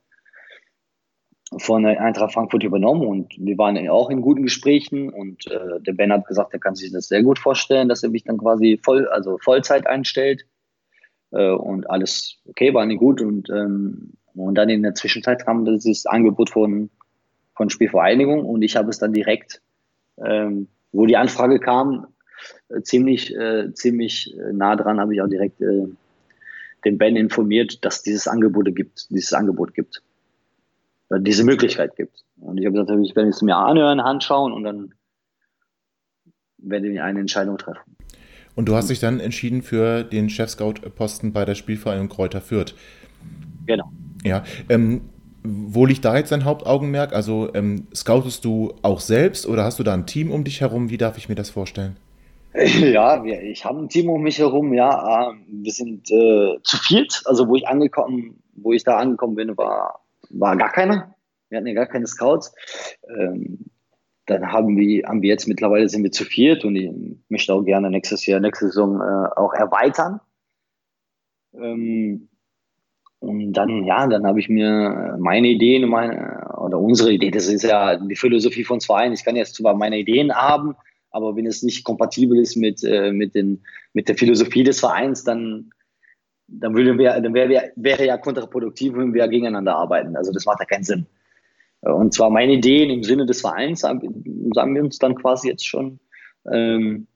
von 1.57 1.85
Eintracht 1.85 2.33
Frankfurt 2.33 2.63
übernommen 2.63 3.05
und 3.07 3.33
wir 3.37 3.57
waren 3.57 3.87
auch 3.89 4.09
in 4.09 4.21
guten 4.21 4.43
Gesprächen 4.43 5.09
und 5.09 5.47
äh, 5.47 5.79
der 5.81 5.93
Ben 5.93 6.11
hat 6.11 6.27
gesagt, 6.27 6.53
er 6.53 6.59
kann 6.59 6.75
sich 6.75 6.91
das 6.91 7.07
sehr 7.07 7.23
gut 7.23 7.39
vorstellen, 7.39 7.89
dass 7.89 8.03
er 8.03 8.09
mich 8.09 8.23
dann 8.23 8.37
quasi 8.37 8.79
voll, 8.83 9.07
also 9.07 9.37
Vollzeit 9.37 9.87
einstellt. 9.87 10.45
Äh, 11.31 11.51
und 11.51 11.89
alles 11.89 12.37
okay, 12.47 12.73
war 12.73 12.85
nicht 12.85 12.99
gut 12.99 13.21
und, 13.21 13.49
ähm, 13.49 14.13
und 14.33 14.55
dann 14.55 14.69
in 14.69 14.83
der 14.83 14.95
Zwischenzeit 14.95 15.45
kam 15.45 15.65
dieses 15.65 16.05
Angebot 16.05 16.49
von, 16.49 16.89
von 17.55 17.69
Spielvereinigung 17.69 18.45
und 18.45 18.61
ich 18.61 18.75
habe 18.75 18.89
es 18.89 18.99
dann 18.99 19.13
direkt, 19.13 19.61
ähm, 20.23 20.67
wo 20.91 21.05
die 21.05 21.17
Anfrage 21.17 21.59
kam, 21.59 22.07
äh, 22.69 22.81
ziemlich, 22.81 23.35
äh, 23.35 23.73
ziemlich 23.73 24.35
nah 24.51 24.75
dran, 24.75 24.99
habe 24.99 25.13
ich 25.13 25.21
auch 25.21 25.29
direkt 25.29 25.61
äh, 25.61 25.87
den 26.83 26.97
Ben 26.97 27.15
informiert, 27.15 27.83
dass 27.85 28.03
dieses 28.03 28.27
Angebot 28.27 28.75
gibt, 28.75 29.09
dieses 29.09 29.33
Angebot 29.33 29.73
gibt 29.73 30.01
diese 31.11 31.43
Möglichkeit 31.43 31.95
gibt. 31.95 32.23
Und 32.39 32.57
ich 32.57 32.65
habe 32.65 32.77
gesagt, 32.79 32.99
ich 33.03 33.15
werde 33.15 33.29
es 33.29 33.41
mir 33.41 33.55
anhören, 33.55 33.99
anschauen 33.99 34.53
und 34.53 34.63
dann 34.63 34.93
werde 36.57 36.89
ich 36.89 37.01
eine 37.01 37.19
Entscheidung 37.19 37.57
treffen. 37.57 37.95
Und 38.55 38.69
du 38.69 38.75
hast 38.75 38.89
dich 38.89 38.99
dann 38.99 39.19
entschieden 39.19 39.61
für 39.61 40.03
den 40.03 40.29
Chef-Scout-Posten 40.29 41.33
bei 41.33 41.45
der 41.45 41.55
Spielvereinigung 41.55 42.09
Kräuter 42.09 42.41
Fürth. 42.41 42.73
Genau. 43.65 43.91
Ja. 44.23 44.43
Ähm, 44.69 45.01
wo 45.43 45.85
liegt 45.85 46.03
da 46.05 46.17
jetzt 46.17 46.31
dein 46.31 46.45
Hauptaugenmerk? 46.45 47.13
Also 47.13 47.53
ähm, 47.53 47.87
scoutest 47.93 48.45
du 48.45 48.73
auch 48.81 48.99
selbst 48.99 49.45
oder 49.45 49.63
hast 49.63 49.77
du 49.77 49.83
da 49.83 49.93
ein 49.93 50.07
Team 50.07 50.31
um 50.31 50.43
dich 50.43 50.61
herum? 50.61 50.89
Wie 50.89 50.97
darf 50.97 51.17
ich 51.17 51.29
mir 51.29 51.35
das 51.35 51.49
vorstellen? 51.49 51.97
Ja, 52.55 53.21
wir, 53.25 53.41
ich 53.41 53.65
habe 53.65 53.79
ein 53.79 53.89
Team 53.89 54.09
um 54.09 54.21
mich 54.21 54.39
herum, 54.39 54.73
ja. 54.73 55.29
Ähm, 55.29 55.45
wir 55.49 55.73
sind 55.73 56.09
äh, 56.09 56.55
zu 56.63 56.77
viert. 56.77 57.21
Also 57.25 57.49
wo 57.49 57.57
ich 57.57 57.67
angekommen, 57.67 58.41
wo 58.55 58.71
ich 58.71 58.85
da 58.85 58.97
angekommen 58.97 59.35
bin, 59.35 59.57
war, 59.57 60.04
war 60.29 60.55
gar 60.57 60.71
keiner. 60.71 61.15
Wir 61.49 61.57
hatten 61.57 61.67
ja 61.67 61.73
gar 61.73 61.87
keine 61.87 62.07
Scouts. 62.07 62.53
Ähm, 63.07 63.65
dann 64.25 64.51
haben 64.51 64.77
wir, 64.77 65.07
haben 65.07 65.21
wir 65.21 65.29
jetzt 65.29 65.47
mittlerweile 65.47 65.87
sind 65.87 66.03
wir 66.03 66.11
zu 66.11 66.25
viert 66.25 66.65
und 66.65 66.75
ich 66.75 66.91
möchte 67.29 67.53
auch 67.53 67.63
gerne 67.63 67.91
nächstes 67.91 68.25
Jahr, 68.25 68.39
nächste 68.39 68.65
Saison 68.67 68.99
äh, 68.99 69.39
auch 69.39 69.53
erweitern. 69.53 70.19
Ähm, 71.53 72.29
und 73.19 73.53
dann, 73.53 73.85
ja, 73.85 74.07
dann 74.07 74.25
habe 74.25 74.39
ich 74.39 74.49
mir 74.49 75.17
meine 75.19 75.47
Ideen, 75.47 75.89
meine, 75.89 76.47
oder 76.57 76.79
unsere 76.79 77.11
Idee, 77.11 77.31
das 77.31 77.47
ist 77.47 77.63
ja 77.63 77.97
die 77.97 78.15
Philosophie 78.15 78.63
von 78.63 78.81
Verein. 78.81 79.13
Ich 79.13 79.23
kann 79.23 79.35
jetzt 79.35 79.55
zwar 79.55 79.75
meine 79.75 79.97
Ideen 79.97 80.33
haben, 80.33 80.75
aber 81.11 81.35
wenn 81.35 81.45
es 81.45 81.63
nicht 81.63 81.83
kompatibel 81.83 82.37
ist 82.39 82.55
mit, 82.55 82.83
äh, 82.83 83.11
mit, 83.11 83.35
den, 83.35 83.63
mit 83.93 84.09
der 84.09 84.17
Philosophie 84.17 84.63
des 84.63 84.79
Vereins, 84.79 85.23
dann, 85.23 85.71
dann, 86.47 86.75
würden 86.75 86.97
wir, 86.97 87.19
dann 87.19 87.33
wäre, 87.33 87.71
wäre 87.75 88.05
ja 88.05 88.17
kontraproduktiv, 88.17 88.93
wenn 88.95 89.13
wir 89.13 89.27
gegeneinander 89.27 89.75
arbeiten. 89.75 90.15
Also 90.15 90.31
das 90.31 90.45
macht 90.45 90.59
ja 90.59 90.65
keinen 90.65 90.83
Sinn. 90.83 91.05
Und 91.81 92.13
zwar 92.13 92.29
meine 92.29 92.53
Ideen 92.53 92.89
im 92.89 93.03
Sinne 93.03 93.25
des 93.25 93.41
Vereins 93.41 93.83
haben 93.83 94.01
wir 94.01 94.83
uns 94.83 94.97
dann 94.97 95.15
quasi 95.15 95.49
jetzt 95.49 95.67
schon 95.67 95.99
ähm, 96.51 97.07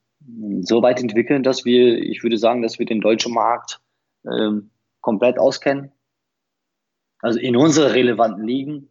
so 0.62 0.82
weit 0.82 1.02
entwickeln, 1.02 1.44
dass 1.44 1.66
wir, 1.66 1.98
ich 1.98 2.22
würde 2.24 2.38
sagen, 2.38 2.62
dass 2.62 2.78
wir 2.78 2.86
den 2.86 3.02
deutschen 3.02 3.34
Markt 3.34 3.82
ähm, 4.26 4.70
komplett 5.02 5.40
auskennen 5.40 5.92
also 7.22 7.40
in 7.40 7.56
unsere 7.56 7.94
relevanten 7.94 8.46
Ligen 8.46 8.90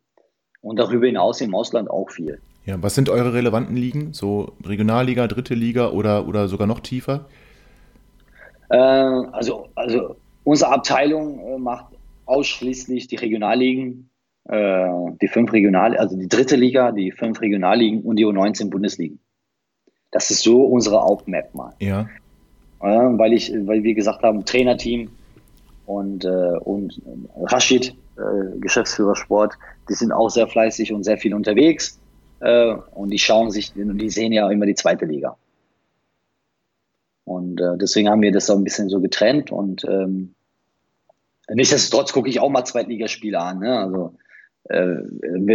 und 0.60 0.78
darüber 0.78 1.06
hinaus 1.06 1.40
im 1.40 1.54
Ausland 1.54 1.90
auch 1.90 2.10
viel. 2.10 2.40
Ja, 2.64 2.82
was 2.82 2.94
sind 2.94 3.08
eure 3.08 3.32
relevanten 3.32 3.76
Ligen? 3.76 4.12
So 4.12 4.52
Regionalliga, 4.64 5.26
dritte 5.26 5.54
Liga 5.54 5.90
oder, 5.90 6.28
oder 6.28 6.48
sogar 6.48 6.66
noch 6.66 6.80
tiefer? 6.80 7.26
Äh, 8.68 8.76
also, 8.76 9.68
also 9.74 10.16
unsere 10.48 10.72
Abteilung 10.72 11.40
äh, 11.40 11.58
macht 11.58 11.92
ausschließlich 12.24 13.06
die 13.06 13.16
Regionalligen, 13.16 14.08
äh, 14.48 14.88
die 15.20 15.28
fünf 15.28 15.52
Regional, 15.52 15.94
also 15.98 16.16
die 16.16 16.28
dritte 16.28 16.56
Liga, 16.56 16.90
die 16.90 17.12
fünf 17.12 17.42
Regionalligen 17.42 18.00
und 18.00 18.16
die 18.16 18.24
U19 18.24 18.70
Bundesligen. 18.70 19.20
Das 20.10 20.30
ist 20.30 20.42
so 20.42 20.62
unsere 20.62 21.02
Hauptmap 21.02 21.54
mal. 21.54 21.74
Ja. 21.80 22.08
weil 22.80 23.34
ich, 23.34 23.52
weil 23.66 23.82
wir 23.82 23.92
gesagt 23.92 24.22
haben, 24.22 24.46
Trainerteam 24.46 25.10
und, 25.84 26.24
äh, 26.24 26.28
und 26.28 27.00
Rashid, 27.36 27.94
Geschäftsführer 28.60 29.14
Sport, 29.14 29.54
die 29.88 29.94
sind 29.94 30.10
auch 30.10 30.28
sehr 30.28 30.48
fleißig 30.48 30.92
und 30.92 31.04
sehr 31.04 31.18
viel 31.18 31.34
unterwegs. 31.34 32.00
Und 32.40 33.10
die 33.10 33.18
schauen 33.20 33.52
sich, 33.52 33.72
die 33.74 34.10
sehen 34.10 34.32
ja 34.32 34.50
immer 34.50 34.66
die 34.66 34.74
zweite 34.74 35.04
Liga. 35.04 35.36
Und 37.24 37.60
deswegen 37.80 38.08
haben 38.08 38.22
wir 38.22 38.32
das 38.32 38.46
so 38.46 38.54
ein 38.54 38.64
bisschen 38.64 38.88
so 38.88 39.00
getrennt 39.00 39.52
und 39.52 39.84
ähm, 39.84 40.34
nichtsdestotrotz 41.54 42.12
gucke 42.12 42.28
ich 42.28 42.40
auch 42.40 42.50
mal 42.50 42.64
Zweitligaspiele 42.64 43.38
an. 43.38 43.60
Ne? 43.60 43.78
Also 43.78 44.16
äh, 44.64 44.96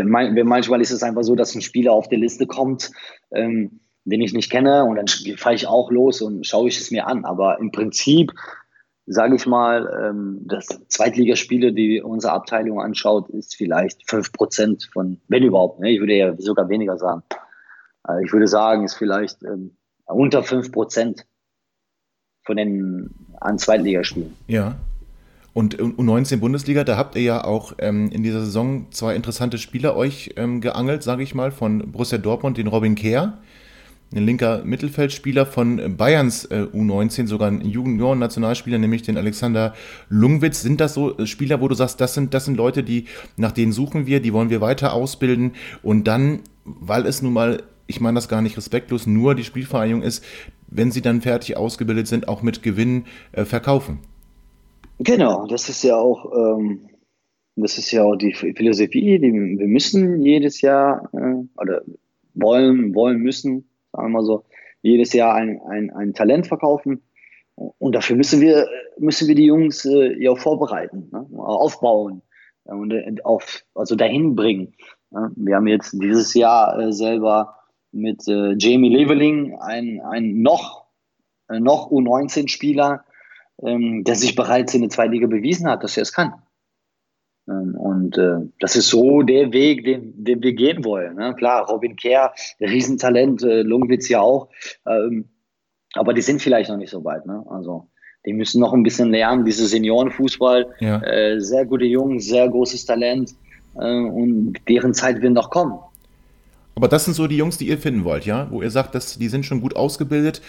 manchmal 0.03 0.81
ist 0.81 0.91
es 0.91 1.03
einfach 1.03 1.23
so, 1.23 1.35
dass 1.35 1.55
ein 1.55 1.61
Spieler 1.61 1.93
auf 1.93 2.09
der 2.09 2.19
Liste 2.19 2.47
kommt, 2.47 2.91
ähm, 3.31 3.79
den 4.05 4.21
ich 4.21 4.33
nicht 4.33 4.51
kenne 4.51 4.83
und 4.83 4.95
dann 4.95 5.07
fahre 5.37 5.55
ich 5.55 5.67
auch 5.67 5.91
los 5.91 6.21
und 6.21 6.45
schaue 6.45 6.67
ich 6.67 6.79
es 6.79 6.91
mir 6.91 7.07
an. 7.07 7.25
Aber 7.25 7.59
im 7.59 7.71
Prinzip 7.71 8.33
sage 9.05 9.35
ich 9.35 9.45
mal, 9.45 9.89
ähm, 10.01 10.41
das 10.45 10.67
Zweitligaspiele, 10.87 11.73
die 11.73 12.01
unsere 12.01 12.33
Abteilung 12.33 12.79
anschaut, 12.81 13.29
ist 13.29 13.55
vielleicht 13.55 14.01
5% 14.09 14.91
von, 14.91 15.19
wenn 15.27 15.43
überhaupt, 15.43 15.79
ne? 15.79 15.91
ich 15.91 15.99
würde 15.99 16.15
ja 16.15 16.33
sogar 16.37 16.69
weniger 16.69 16.97
sagen. 16.97 17.23
Also 18.03 18.23
ich 18.25 18.31
würde 18.33 18.47
sagen, 18.47 18.85
ist 18.85 18.95
vielleicht 18.95 19.43
ähm, 19.43 19.75
unter 20.05 20.41
5% 20.41 21.23
von 22.43 22.57
den 22.57 23.09
an 23.39 23.57
Zweitligaspielen. 23.57 24.35
Ja. 24.47 24.75
Und 25.53 25.77
U19 25.77 26.37
Bundesliga, 26.37 26.83
da 26.83 26.97
habt 26.97 27.15
ihr 27.15 27.21
ja 27.21 27.43
auch 27.43 27.73
ähm, 27.77 28.09
in 28.11 28.23
dieser 28.23 28.43
Saison 28.43 28.87
zwei 28.89 29.15
interessante 29.15 29.59
Spieler 29.59 29.95
euch 29.95 30.31
ähm, 30.35 30.61
geangelt, 30.61 31.03
sage 31.03 31.21
ich 31.21 31.35
mal, 31.35 31.51
von 31.51 31.91
Borussia 31.91 32.17
Dortmund, 32.17 32.57
den 32.57 32.67
Robin 32.67 32.95
Kehr 32.95 33.37
ein 34.15 34.25
linker 34.25 34.63
Mittelfeldspieler 34.63 35.45
von 35.45 35.97
Bayerns 35.97 36.45
äh, 36.45 36.67
U19, 36.73 37.27
sogar 37.27 37.49
ein 37.49 37.61
Junioren-Nationalspieler, 37.61 38.77
nämlich 38.77 39.01
den 39.01 39.17
Alexander 39.17 39.73
Lungwitz. 40.09 40.61
Sind 40.61 40.79
das 40.81 40.93
so 40.93 41.17
äh, 41.17 41.25
Spieler, 41.25 41.61
wo 41.61 41.67
du 41.67 41.75
sagst, 41.75 41.99
das 41.99 42.13
sind, 42.13 42.33
das 42.33 42.45
sind 42.45 42.57
Leute, 42.57 42.83
die, 42.83 43.05
nach 43.37 43.51
denen 43.51 43.71
suchen 43.71 44.05
wir, 44.05 44.19
die 44.19 44.33
wollen 44.33 44.49
wir 44.49 44.61
weiter 44.61 44.93
ausbilden 44.93 45.53
und 45.81 46.05
dann, 46.05 46.41
weil 46.65 47.05
es 47.05 47.21
nun 47.21 47.33
mal, 47.33 47.63
ich 47.87 47.99
meine 47.99 48.15
das 48.15 48.29
gar 48.29 48.41
nicht 48.41 48.57
respektlos, 48.57 49.07
nur 49.07 49.35
die 49.35 49.43
Spielvereinigung 49.43 50.03
ist, 50.03 50.23
wenn 50.67 50.91
sie 50.91 51.01
dann 51.01 51.21
fertig 51.21 51.57
ausgebildet 51.57 52.07
sind, 52.07 52.27
auch 52.27 52.41
mit 52.41 52.63
Gewinn 52.63 53.05
äh, 53.31 53.45
verkaufen? 53.45 53.99
Genau, 55.03 55.47
das 55.47 55.69
ist 55.69 55.83
ja 55.83 55.97
auch, 55.97 56.31
ähm, 56.35 56.89
das 57.55 57.77
ist 57.77 57.91
ja 57.91 58.03
auch 58.03 58.15
die 58.15 58.33
Philosophie, 58.33 59.19
die 59.19 59.31
wir 59.31 59.67
müssen 59.67 60.21
jedes 60.21 60.61
Jahr 60.61 61.09
äh, 61.13 61.43
oder 61.57 61.81
wollen, 62.33 62.95
wollen 62.95 63.19
müssen 63.19 63.67
sagen 63.93 64.07
wir 64.07 64.19
mal 64.19 64.25
so, 64.25 64.43
jedes 64.81 65.13
Jahr 65.13 65.35
ein, 65.35 65.61
ein, 65.69 65.91
ein 65.91 66.13
Talent 66.13 66.47
verkaufen. 66.47 67.03
Und 67.55 67.93
dafür 67.93 68.15
müssen 68.15 68.41
wir, 68.41 68.67
müssen 68.97 69.27
wir 69.27 69.35
die 69.35 69.45
Jungs 69.45 69.85
äh, 69.85 70.19
ja 70.19 70.35
vorbereiten, 70.35 71.09
ne? 71.11 71.27
aufbauen 71.37 72.23
und 72.63 72.91
äh, 72.91 73.15
auf, 73.23 73.63
also 73.75 73.95
dahin 73.95 74.35
bringen. 74.35 74.73
Ne? 75.11 75.31
Wir 75.35 75.55
haben 75.55 75.67
jetzt 75.67 75.93
dieses 75.93 76.33
Jahr 76.33 76.79
äh, 76.79 76.91
selber 76.91 77.55
mit 77.91 78.27
äh, 78.27 78.55
Jamie 78.57 78.89
Leveling 78.89 79.55
einen, 79.59 80.01
einen 80.01 80.41
noch, 80.41 80.87
äh, 81.47 81.59
noch 81.59 81.91
U19-Spieler, 81.91 83.05
ähm, 83.65 84.03
der 84.03 84.15
sich 84.15 84.35
bereits 84.35 84.73
in 84.73 84.81
der 84.81 84.89
Zweitliga 84.89 85.27
bewiesen 85.27 85.67
hat, 85.67 85.83
dass 85.83 85.97
er 85.97 86.03
es 86.03 86.13
kann. 86.13 86.33
Ähm, 87.47 87.75
und 87.75 88.17
äh, 88.17 88.37
das 88.59 88.75
ist 88.75 88.87
so 88.87 89.21
der 89.21 89.51
Weg, 89.51 89.83
den, 89.83 90.23
den 90.23 90.41
wir 90.41 90.53
gehen 90.53 90.83
wollen. 90.83 91.15
Ne? 91.15 91.33
Klar, 91.35 91.67
Robin 91.67 91.95
Kerr, 91.95 92.33
Riesentalent, 92.59 93.43
äh, 93.43 93.61
Lungwitz 93.61 94.09
ja 94.09 94.21
auch. 94.21 94.49
Ähm, 94.87 95.29
aber 95.93 96.13
die 96.13 96.21
sind 96.21 96.41
vielleicht 96.41 96.69
noch 96.69 96.77
nicht 96.77 96.89
so 96.89 97.03
weit. 97.03 97.25
Ne? 97.25 97.43
Also 97.49 97.87
die 98.25 98.33
müssen 98.33 98.61
noch 98.61 98.73
ein 98.73 98.83
bisschen 98.83 99.11
lernen, 99.11 99.45
diese 99.45 99.67
Seniorenfußball. 99.67 100.75
Ja. 100.79 101.01
Äh, 101.01 101.39
sehr 101.41 101.65
gute 101.65 101.85
Jungs, 101.85 102.25
sehr 102.25 102.47
großes 102.47 102.85
Talent. 102.85 103.35
Äh, 103.75 103.99
und 103.99 104.55
deren 104.67 104.93
Zeit 104.93 105.21
wird 105.21 105.33
noch 105.33 105.49
kommen. 105.49 105.77
Aber 106.75 106.87
das 106.87 107.05
sind 107.05 107.13
so 107.13 107.27
die 107.27 107.37
Jungs, 107.37 107.57
die 107.57 107.67
ihr 107.67 107.77
finden 107.77 108.03
wollt, 108.03 108.25
ja? 108.25 108.47
Wo 108.49 108.61
ihr 108.61 108.71
sagt, 108.71 108.95
dass 108.95 109.19
die 109.19 109.27
sind 109.27 109.45
schon 109.45 109.61
gut 109.61 109.75
ausgebildet. 109.75 110.41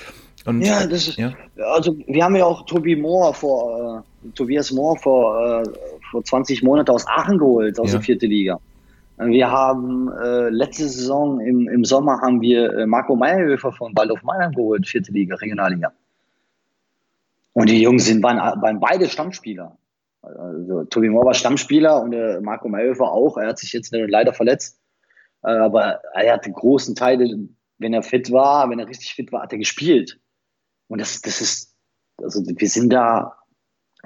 Und, 0.46 0.60
ja, 0.60 0.86
das 0.86 1.08
ist, 1.08 1.16
ja? 1.16 1.32
also 1.56 1.96
wir 2.06 2.22
haben 2.22 2.36
ja 2.36 2.44
auch 2.44 2.66
Tobi 2.66 2.96
Moore 2.96 3.32
vor, 3.32 4.04
äh, 4.24 4.28
Tobias 4.34 4.70
Moore 4.72 4.98
vor, 4.98 5.62
äh, 5.62 5.64
vor 6.10 6.22
20 6.22 6.62
Monaten 6.62 6.90
aus 6.90 7.06
Aachen 7.06 7.38
geholt, 7.38 7.78
aus 7.80 7.88
ja. 7.88 7.98
der 7.98 8.02
vierten 8.02 8.30
Liga. 8.30 8.60
Wir 9.16 9.50
haben 9.50 10.10
äh, 10.12 10.48
letzte 10.50 10.88
Saison 10.88 11.40
im, 11.40 11.68
im 11.68 11.84
Sommer 11.84 12.20
haben 12.20 12.40
wir 12.40 12.72
äh, 12.74 12.86
Marco 12.86 13.14
Meyerhöfer 13.14 13.72
von 13.72 13.96
Waldorf 13.96 14.22
Mannheim 14.24 14.52
geholt, 14.52 14.86
vierte 14.86 15.12
Liga, 15.12 15.36
Regionalliga. 15.36 15.92
Und 17.52 17.70
die 17.70 17.80
Jungs 17.80 18.06
sind, 18.06 18.22
waren, 18.22 18.38
waren 18.38 18.80
beide 18.80 19.08
Stammspieler. 19.08 19.78
Also 20.20 20.84
Tobi 20.84 21.10
Moore 21.10 21.26
war 21.26 21.34
Stammspieler 21.34 22.02
und 22.02 22.12
äh, 22.12 22.40
Marco 22.40 22.68
Meyerhöfer 22.68 23.10
auch. 23.10 23.36
Er 23.36 23.48
hat 23.48 23.58
sich 23.58 23.72
jetzt 23.72 23.92
leider 23.92 24.32
verletzt. 24.32 24.80
Äh, 25.42 25.50
aber 25.50 26.00
er 26.14 26.34
hat 26.34 26.46
den 26.46 26.52
großen 26.52 26.96
Teil, 26.96 27.48
wenn 27.78 27.94
er 27.94 28.02
fit 28.02 28.32
war, 28.32 28.68
wenn 28.68 28.80
er 28.80 28.88
richtig 28.88 29.14
fit 29.14 29.30
war, 29.30 29.42
hat 29.42 29.52
er 29.52 29.58
gespielt. 29.58 30.18
Und 30.94 31.00
das, 31.00 31.20
das 31.22 31.40
ist, 31.40 31.74
also 32.22 32.40
wir 32.46 32.68
sind 32.68 32.92
da, 32.92 33.34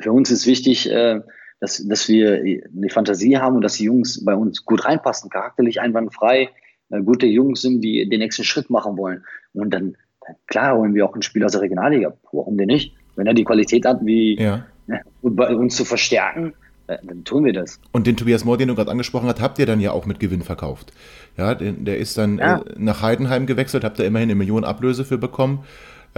für 0.00 0.10
uns 0.10 0.30
ist 0.30 0.46
wichtig, 0.46 0.90
äh, 0.90 1.20
dass, 1.60 1.86
dass 1.86 2.08
wir 2.08 2.40
eine 2.40 2.88
Fantasie 2.88 3.36
haben 3.36 3.56
und 3.56 3.60
dass 3.60 3.74
die 3.74 3.84
Jungs 3.84 4.24
bei 4.24 4.34
uns 4.34 4.64
gut 4.64 4.86
reinpassen, 4.86 5.28
charakterlich 5.28 5.82
einwandfrei, 5.82 6.48
äh, 6.88 7.02
gute 7.02 7.26
Jungs 7.26 7.60
sind, 7.60 7.82
die 7.82 8.08
den 8.08 8.20
nächsten 8.20 8.42
Schritt 8.42 8.70
machen 8.70 8.96
wollen. 8.96 9.22
Und 9.52 9.68
dann, 9.68 9.98
klar, 10.46 10.78
holen 10.78 10.94
wir 10.94 11.04
auch 11.04 11.12
einen 11.12 11.20
Spieler 11.20 11.44
aus 11.44 11.52
der 11.52 11.60
Regionalliga. 11.60 12.16
Warum 12.32 12.56
denn 12.56 12.68
nicht? 12.68 12.94
Wenn 13.16 13.26
er 13.26 13.34
die 13.34 13.44
Qualität 13.44 13.84
hat, 13.84 13.98
wie 14.06 14.40
ja. 14.40 14.64
ne, 14.86 15.02
bei 15.20 15.54
uns 15.54 15.76
zu 15.76 15.84
verstärken, 15.84 16.54
äh, 16.86 16.96
dann 17.02 17.22
tun 17.24 17.44
wir 17.44 17.52
das. 17.52 17.78
Und 17.92 18.06
den 18.06 18.16
Tobias 18.16 18.46
Mohr, 18.46 18.56
den 18.56 18.68
du 18.68 18.74
gerade 18.74 18.90
angesprochen 18.90 19.28
hast, 19.28 19.42
habt 19.42 19.58
ihr 19.58 19.66
dann 19.66 19.80
ja 19.80 19.92
auch 19.92 20.06
mit 20.06 20.20
Gewinn 20.20 20.40
verkauft. 20.40 20.94
Ja, 21.36 21.54
der 21.54 21.98
ist 21.98 22.16
dann 22.16 22.38
ja. 22.38 22.62
Äh, 22.62 22.74
nach 22.78 23.02
Heidenheim 23.02 23.44
gewechselt, 23.44 23.84
habt 23.84 23.98
ihr 23.98 24.06
immerhin 24.06 24.30
eine 24.30 24.36
Million 24.36 24.64
Ablöse 24.64 25.04
für 25.04 25.18
bekommen. 25.18 25.66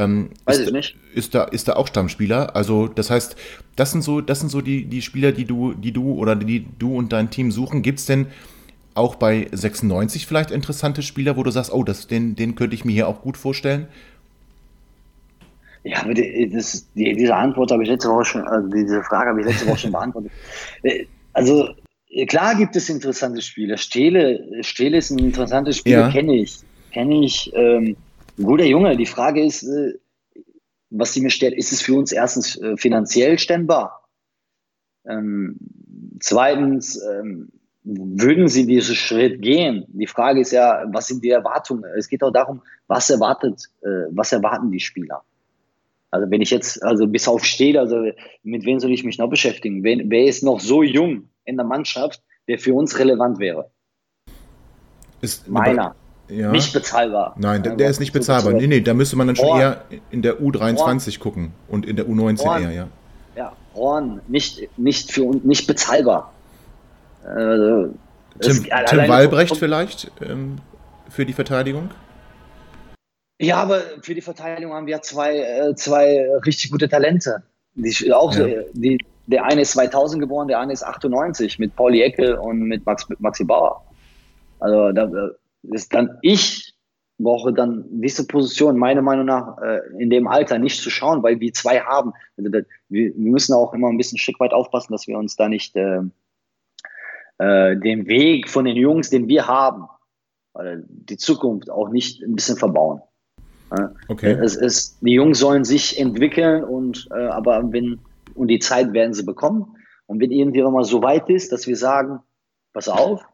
Ähm, 0.00 0.30
Weiß 0.44 0.58
ist, 0.58 0.66
ich 0.68 0.72
nicht. 0.72 0.96
Ist 1.14 1.34
da, 1.34 1.44
ist 1.44 1.68
da 1.68 1.74
auch 1.74 1.86
Stammspieler? 1.86 2.56
Also, 2.56 2.88
das 2.88 3.10
heißt, 3.10 3.36
das 3.76 3.92
sind 3.92 4.02
so, 4.02 4.20
das 4.20 4.40
sind 4.40 4.48
so 4.48 4.60
die, 4.60 4.84
die 4.84 5.02
Spieler, 5.02 5.32
die 5.32 5.44
du, 5.44 5.74
die 5.74 5.92
du 5.92 6.14
oder 6.14 6.34
die 6.34 6.66
du 6.78 6.96
und 6.96 7.12
dein 7.12 7.30
Team 7.30 7.52
suchen. 7.52 7.82
Gibt 7.82 7.98
es 7.98 8.06
denn 8.06 8.26
auch 8.94 9.14
bei 9.14 9.46
96 9.52 10.26
vielleicht 10.26 10.50
interessante 10.50 11.02
Spieler, 11.02 11.36
wo 11.36 11.42
du 11.42 11.50
sagst, 11.50 11.72
oh, 11.72 11.84
das, 11.84 12.06
den, 12.06 12.34
den 12.34 12.54
könnte 12.54 12.74
ich 12.74 12.84
mir 12.84 12.92
hier 12.92 13.08
auch 13.08 13.20
gut 13.20 13.36
vorstellen? 13.36 13.88
Ja, 15.84 16.02
aber 16.02 16.14
die, 16.14 16.50
das, 16.50 16.86
die, 16.94 17.12
diese 17.14 17.34
Antwort 17.34 17.70
habe 17.70 17.82
ich 17.82 17.88
letzte 17.88 18.08
Woche 18.08 18.24
schon, 18.24 18.48
also 18.48 18.68
diese 18.68 19.02
Frage 19.02 19.30
habe 19.30 19.40
ich 19.40 19.46
letzte 19.46 19.66
Woche 19.66 19.78
schon 19.78 19.92
beantwortet. 19.92 20.32
Äh, 20.82 21.04
also 21.34 21.68
klar 22.26 22.54
gibt 22.54 22.74
es 22.74 22.88
interessante 22.88 23.42
Spieler. 23.42 23.76
Stele, 23.76 24.62
Stele 24.62 24.96
ist 24.96 25.10
ein 25.10 25.18
interessantes 25.18 25.76
Spieler, 25.76 26.00
ja. 26.00 26.10
kenne 26.10 26.36
ich. 26.36 26.58
Kenne 26.92 27.24
ich. 27.24 27.52
Ähm, 27.54 27.96
guter 28.44 28.64
Junge. 28.64 28.96
Die 28.96 29.06
Frage 29.06 29.44
ist, 29.44 29.62
äh, 29.62 29.94
was 30.90 31.12
sie 31.12 31.20
mir 31.20 31.30
stellt, 31.30 31.54
ist 31.54 31.72
es 31.72 31.82
für 31.82 31.94
uns 31.94 32.12
erstens 32.12 32.60
äh, 32.60 32.76
finanziell 32.76 33.38
stemmbar? 33.38 34.08
Ähm, 35.08 35.56
zweitens, 36.20 37.00
ähm, 37.02 37.50
würden 37.82 38.48
sie 38.48 38.66
diesen 38.66 38.94
Schritt 38.94 39.40
gehen? 39.40 39.84
Die 39.88 40.06
Frage 40.06 40.40
ist 40.40 40.52
ja, 40.52 40.84
was 40.92 41.06
sind 41.08 41.24
die 41.24 41.30
Erwartungen? 41.30 41.84
Es 41.96 42.08
geht 42.08 42.22
auch 42.22 42.32
darum, 42.32 42.62
was 42.88 43.08
erwartet, 43.08 43.64
äh, 43.82 44.06
was 44.10 44.32
erwarten 44.32 44.70
die 44.70 44.80
Spieler? 44.80 45.22
Also 46.10 46.30
wenn 46.30 46.42
ich 46.42 46.50
jetzt, 46.50 46.82
also 46.82 47.06
bis 47.06 47.28
auf 47.28 47.44
steht, 47.44 47.76
also 47.76 48.10
mit 48.42 48.64
wem 48.64 48.80
soll 48.80 48.92
ich 48.92 49.04
mich 49.04 49.18
noch 49.18 49.30
beschäftigen? 49.30 49.82
Wen, 49.84 50.10
wer 50.10 50.24
ist 50.24 50.42
noch 50.42 50.60
so 50.60 50.82
jung 50.82 51.28
in 51.44 51.56
der 51.56 51.64
Mannschaft, 51.64 52.22
der 52.48 52.58
für 52.58 52.74
uns 52.74 52.98
relevant 52.98 53.38
wäre? 53.38 53.70
Ist 55.20 55.48
Meiner. 55.48 55.94
Ja. 56.30 56.50
Nicht 56.50 56.72
bezahlbar. 56.72 57.34
Nein, 57.38 57.62
der, 57.62 57.74
der 57.76 57.90
ist 57.90 58.00
nicht 58.00 58.12
bezahlbar. 58.12 58.52
Nee, 58.52 58.66
nee, 58.66 58.80
da 58.80 58.94
müsste 58.94 59.16
man 59.16 59.26
dann 59.26 59.36
schon 59.36 59.48
Horn. 59.48 59.60
eher 59.60 59.84
in 60.10 60.22
der 60.22 60.40
U23 60.40 61.18
gucken 61.18 61.52
und 61.68 61.86
in 61.86 61.96
der 61.96 62.06
U19 62.06 62.44
Horn. 62.44 62.62
eher, 62.62 62.70
ja. 62.72 62.88
Ja, 63.36 63.52
Horn, 63.74 64.20
nicht, 64.28 64.68
nicht 64.78 65.12
für 65.12 65.22
nicht 65.22 65.66
bezahlbar. 65.66 66.32
Also, 67.24 67.94
Tim, 68.40 68.66
Tim 68.86 69.08
Wallbrecht 69.08 69.56
vielleicht 69.56 70.10
ähm, 70.22 70.58
für 71.08 71.26
die 71.26 71.32
Verteidigung? 71.32 71.90
Ja, 73.40 73.56
aber 73.56 73.80
für 74.02 74.14
die 74.14 74.20
Verteidigung 74.20 74.72
haben 74.74 74.86
wir 74.86 75.00
zwei, 75.02 75.38
äh, 75.38 75.74
zwei 75.74 76.28
richtig 76.44 76.70
gute 76.70 76.88
Talente. 76.88 77.42
Die, 77.74 78.12
auch, 78.12 78.34
Ja. 78.34 78.46
die, 78.72 78.98
der 79.26 79.44
eine 79.44 79.62
ist 79.62 79.72
2000 79.72 80.20
geboren, 80.20 80.48
der 80.48 80.58
andere 80.58 80.74
ist 80.74 80.82
98 80.84 81.58
mit 81.58 81.74
Pauli 81.76 82.02
Eckel 82.02 82.34
und 82.34 82.60
mit, 82.62 82.84
Max, 82.84 83.06
Maxi 83.18 83.44
Bauer. 83.44 83.82
Also 84.58 84.92
da 84.92 85.04
äh, 85.04 85.30
ist 85.62 85.92
dann 85.94 86.18
ich 86.22 86.74
brauche 87.18 87.52
dann 87.52 87.84
diese 87.90 88.26
Position 88.26 88.78
meiner 88.78 89.02
Meinung 89.02 89.26
nach 89.26 89.58
äh, 89.58 89.80
in 89.98 90.08
dem 90.08 90.26
Alter 90.26 90.58
nicht 90.58 90.80
zu 90.80 90.88
schauen, 90.88 91.22
weil 91.22 91.38
wir 91.38 91.52
zwei 91.52 91.80
haben. 91.80 92.12
Also 92.38 92.50
wir, 92.50 92.64
wir 92.88 93.12
müssen 93.16 93.52
auch 93.52 93.74
immer 93.74 93.88
ein 93.88 93.98
bisschen 93.98 94.16
ein 94.16 94.20
Stück 94.20 94.40
weit 94.40 94.52
aufpassen, 94.52 94.92
dass 94.92 95.06
wir 95.06 95.18
uns 95.18 95.36
da 95.36 95.48
nicht 95.48 95.76
äh, 95.76 96.00
äh, 97.38 97.76
den 97.76 98.06
Weg 98.06 98.48
von 98.48 98.64
den 98.64 98.76
Jungs, 98.76 99.10
den 99.10 99.28
wir 99.28 99.46
haben, 99.46 99.84
oder 100.54 100.78
die 100.78 101.18
Zukunft 101.18 101.70
auch 101.70 101.90
nicht 101.90 102.22
ein 102.22 102.34
bisschen 102.34 102.56
verbauen. 102.56 103.02
Okay. 104.08 104.32
Es 104.42 104.56
ist, 104.56 104.98
die 105.00 105.12
Jungs 105.12 105.38
sollen 105.38 105.64
sich 105.64 106.00
entwickeln 106.00 106.64
und 106.64 107.06
äh, 107.14 107.26
aber 107.26 107.72
wenn 107.72 108.00
und 108.34 108.48
die 108.48 108.58
Zeit 108.58 108.92
werden 108.92 109.14
sie 109.14 109.24
bekommen. 109.24 109.76
Und 110.06 110.20
wenn 110.20 110.30
irgendwie 110.30 110.62
mal 110.62 110.84
so 110.84 111.02
weit 111.02 111.28
ist, 111.28 111.52
dass 111.52 111.66
wir 111.66 111.76
sagen, 111.76 112.20
pass 112.72 112.88
auf, 112.88 113.24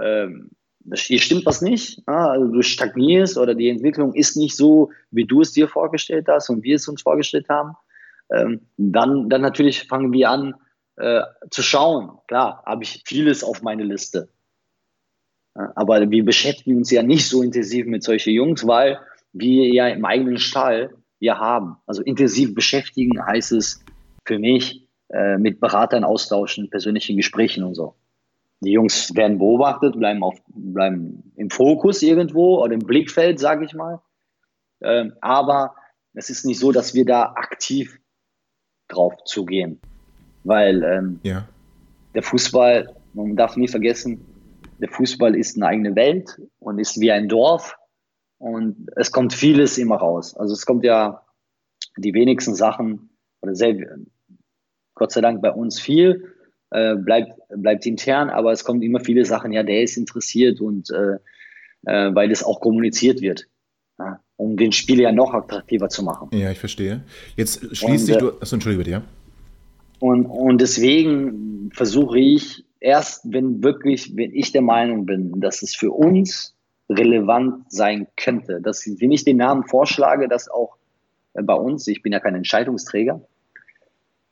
ähm, 0.00 0.50
hier 0.94 1.18
stimmt 1.18 1.46
was 1.46 1.62
nicht, 1.62 2.02
ja, 2.06 2.30
also 2.30 2.46
du 2.46 2.62
stagnierst 2.62 3.38
oder 3.38 3.54
die 3.54 3.68
Entwicklung 3.68 4.14
ist 4.14 4.36
nicht 4.36 4.56
so, 4.56 4.90
wie 5.10 5.26
du 5.26 5.42
es 5.42 5.52
dir 5.52 5.68
vorgestellt 5.68 6.26
hast 6.28 6.48
und 6.48 6.62
wir 6.62 6.76
es 6.76 6.88
uns 6.88 7.02
vorgestellt 7.02 7.48
haben, 7.48 7.76
ähm, 8.32 8.60
dann, 8.76 9.28
dann 9.28 9.42
natürlich 9.42 9.86
fangen 9.86 10.12
wir 10.12 10.30
an 10.30 10.54
äh, 10.96 11.22
zu 11.50 11.62
schauen. 11.62 12.18
Klar, 12.28 12.62
habe 12.66 12.82
ich 12.82 13.02
vieles 13.06 13.44
auf 13.44 13.62
meine 13.62 13.84
Liste. 13.84 14.28
Aber 15.54 16.10
wir 16.10 16.24
beschäftigen 16.24 16.76
uns 16.78 16.90
ja 16.90 17.02
nicht 17.02 17.28
so 17.28 17.42
intensiv 17.42 17.86
mit 17.86 18.02
solchen 18.02 18.32
Jungs, 18.32 18.66
weil 18.66 18.98
wir 19.32 19.68
ja 19.68 19.88
im 19.88 20.04
eigenen 20.04 20.38
Stall 20.38 20.94
ja 21.18 21.38
haben. 21.38 21.76
Also 21.86 22.02
intensiv 22.02 22.54
beschäftigen 22.54 23.24
heißt 23.24 23.52
es 23.52 23.84
für 24.24 24.38
mich 24.38 24.86
äh, 25.08 25.38
mit 25.38 25.60
Beratern 25.60 26.04
austauschen, 26.04 26.70
persönlichen 26.70 27.16
Gesprächen 27.16 27.64
und 27.64 27.74
so. 27.74 27.94
Die 28.60 28.72
Jungs 28.72 29.14
werden 29.14 29.38
beobachtet, 29.38 29.98
bleiben, 29.98 30.22
auf, 30.22 30.38
bleiben 30.48 31.32
im 31.36 31.48
Fokus 31.50 32.02
irgendwo 32.02 32.62
oder 32.62 32.74
im 32.74 32.80
Blickfeld, 32.80 33.38
sage 33.38 33.64
ich 33.64 33.74
mal. 33.74 34.00
Ähm, 34.82 35.14
aber 35.20 35.74
es 36.14 36.28
ist 36.28 36.44
nicht 36.44 36.58
so, 36.58 36.72
dass 36.72 36.94
wir 36.94 37.04
da 37.04 37.32
aktiv 37.36 37.98
drauf 38.88 39.14
zugehen. 39.24 39.80
Weil 40.44 40.82
ähm, 40.82 41.20
Ja. 41.22 41.48
der 42.14 42.22
Fußball, 42.22 42.94
man 43.14 43.36
darf 43.36 43.56
nie 43.56 43.68
vergessen, 43.68 44.26
der 44.78 44.88
Fußball 44.88 45.34
ist 45.36 45.56
eine 45.56 45.66
eigene 45.66 45.94
Welt 45.94 46.40
und 46.58 46.78
ist 46.78 47.00
wie 47.00 47.12
ein 47.12 47.28
Dorf 47.28 47.76
und 48.38 48.88
es 48.96 49.12
kommt 49.12 49.34
vieles 49.34 49.76
immer 49.78 49.96
raus. 49.96 50.34
Also 50.36 50.54
es 50.54 50.64
kommt 50.64 50.84
ja 50.84 51.22
die 51.96 52.14
wenigsten 52.14 52.54
Sachen 52.54 53.10
oder 53.42 53.54
sehr, 53.54 53.76
Gott 54.94 55.12
sei 55.12 55.20
Dank 55.20 55.42
bei 55.42 55.50
uns 55.50 55.78
viel, 55.78 56.34
äh, 56.70 56.96
bleibt, 56.96 57.32
bleibt 57.48 57.86
intern, 57.86 58.30
aber 58.30 58.52
es 58.52 58.64
kommen 58.64 58.82
immer 58.82 59.00
viele 59.00 59.24
Sachen, 59.24 59.52
ja, 59.52 59.62
der 59.62 59.82
ist 59.82 59.96
interessiert 59.96 60.60
und 60.60 60.90
äh, 60.90 61.16
äh, 61.86 62.14
weil 62.14 62.30
es 62.30 62.44
auch 62.44 62.60
kommuniziert 62.60 63.20
wird, 63.20 63.46
ja, 63.98 64.20
um 64.36 64.56
den 64.56 64.72
Spieler 64.72 65.04
ja 65.04 65.12
noch 65.12 65.34
attraktiver 65.34 65.88
zu 65.88 66.02
machen. 66.02 66.28
Ja, 66.32 66.50
ich 66.50 66.58
verstehe. 66.58 67.02
Jetzt 67.36 67.76
schließt 67.76 68.06
sich 68.06 68.16
äh, 68.16 68.18
du. 68.18 68.32
Achso, 68.40 68.56
entschuldige 68.56 68.78
bitte, 68.78 68.90
ja. 68.90 69.02
Und, 69.98 70.26
und 70.26 70.60
deswegen 70.60 71.70
versuche 71.74 72.18
ich 72.18 72.64
erst, 72.80 73.32
wenn 73.32 73.62
wirklich, 73.62 74.16
wenn 74.16 74.34
ich 74.34 74.52
der 74.52 74.62
Meinung 74.62 75.06
bin, 75.06 75.40
dass 75.40 75.62
es 75.62 75.74
für 75.74 75.90
uns 75.90 76.54
relevant 76.88 77.70
sein 77.70 78.06
könnte, 78.16 78.60
dass 78.60 78.86
wenn 78.98 79.12
ich 79.12 79.24
den 79.24 79.36
Namen 79.36 79.64
vorschlage, 79.64 80.28
dass 80.28 80.48
auch 80.48 80.76
äh, 81.34 81.42
bei 81.42 81.54
uns, 81.54 81.86
ich 81.86 82.02
bin 82.02 82.12
ja 82.12 82.20
kein 82.20 82.34
Entscheidungsträger, 82.34 83.20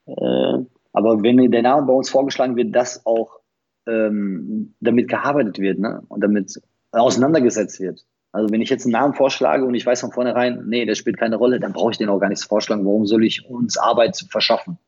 äh, 0.07 0.59
aber 0.99 1.23
wenn 1.23 1.37
der 1.53 1.63
Name 1.63 1.87
bei 1.87 1.93
uns 1.93 2.11
vorgeschlagen 2.11 2.57
wird, 2.57 2.75
dass 2.75 3.07
auch 3.07 3.39
ähm, 3.87 4.75
damit 4.81 5.07
gearbeitet 5.07 5.61
wird 5.61 5.79
ne? 5.79 6.03
und 6.09 6.25
damit 6.25 6.61
auseinandergesetzt 6.91 7.79
wird. 7.79 8.05
Also 8.33 8.53
wenn 8.53 8.61
ich 8.61 8.69
jetzt 8.69 8.85
einen 8.85 8.95
Namen 8.95 9.15
vorschlage 9.15 9.65
und 9.65 9.77
ich 9.77 9.87
weiß 9.87 10.01
von 10.01 10.11
vornherein, 10.11 10.65
nee, 10.67 10.85
der 10.87 10.97
spielt 10.97 11.17
keine 11.17 11.37
Rolle, 11.37 11.61
dann 11.61 11.73
brauche 11.73 11.93
ich 11.93 11.99
den 11.99 12.09
auch 12.09 12.19
gar 12.19 12.29
nichts 12.29 12.45
vorschlagen. 12.45 12.85
Warum 12.85 13.07
soll 13.07 13.25
ich 13.25 13.49
uns 13.49 13.79
Arbeit 13.79 14.17
verschaffen? 14.29 14.79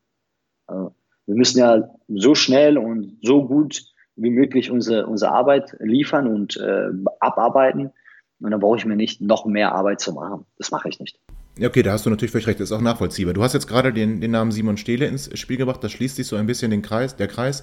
Also, 0.66 0.96
wir 1.26 1.36
müssen 1.36 1.60
ja 1.60 1.88
so 2.08 2.34
schnell 2.34 2.76
und 2.76 3.16
so 3.22 3.46
gut 3.46 3.84
wie 4.16 4.30
möglich 4.30 4.72
unsere, 4.72 5.06
unsere 5.06 5.30
Arbeit 5.30 5.76
liefern 5.78 6.26
und 6.26 6.56
äh, 6.56 6.88
abarbeiten. 7.20 7.92
Und 8.40 8.50
dann 8.50 8.58
brauche 8.58 8.78
ich 8.78 8.84
mir 8.84 8.96
nicht 8.96 9.20
noch 9.20 9.46
mehr 9.46 9.76
Arbeit 9.76 10.00
zu 10.00 10.12
machen. 10.12 10.44
Das 10.58 10.72
mache 10.72 10.88
ich 10.88 10.98
nicht. 10.98 11.20
Ja, 11.58 11.68
okay, 11.68 11.82
da 11.82 11.92
hast 11.92 12.06
du 12.06 12.10
natürlich 12.10 12.30
völlig 12.30 12.46
recht, 12.46 12.60
das 12.60 12.70
ist 12.70 12.76
auch 12.76 12.80
nachvollziehbar. 12.80 13.34
Du 13.34 13.42
hast 13.42 13.52
jetzt 13.52 13.66
gerade 13.66 13.92
den, 13.92 14.20
den 14.20 14.30
Namen 14.30 14.52
Simon 14.52 14.76
Stehle 14.76 15.06
ins 15.06 15.36
Spiel 15.38 15.56
gebracht, 15.56 15.82
das 15.82 15.92
schließt 15.92 16.16
sich 16.16 16.26
so 16.26 16.36
ein 16.36 16.46
bisschen 16.46 16.70
den 16.70 16.80
Kreis, 16.80 17.16
der 17.16 17.28
Kreis, 17.28 17.62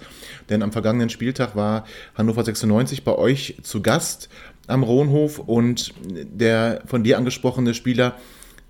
denn 0.50 0.62
am 0.62 0.72
vergangenen 0.72 1.10
Spieltag 1.10 1.56
war 1.56 1.86
Hannover 2.16 2.44
96 2.44 3.04
bei 3.04 3.16
euch 3.16 3.58
zu 3.64 3.82
Gast 3.82 4.30
am 4.68 4.84
Rohnhof 4.84 5.40
und 5.40 5.94
der 6.04 6.84
von 6.86 7.04
dir 7.04 7.18
angesprochene 7.18 7.74
Spieler 7.74 8.18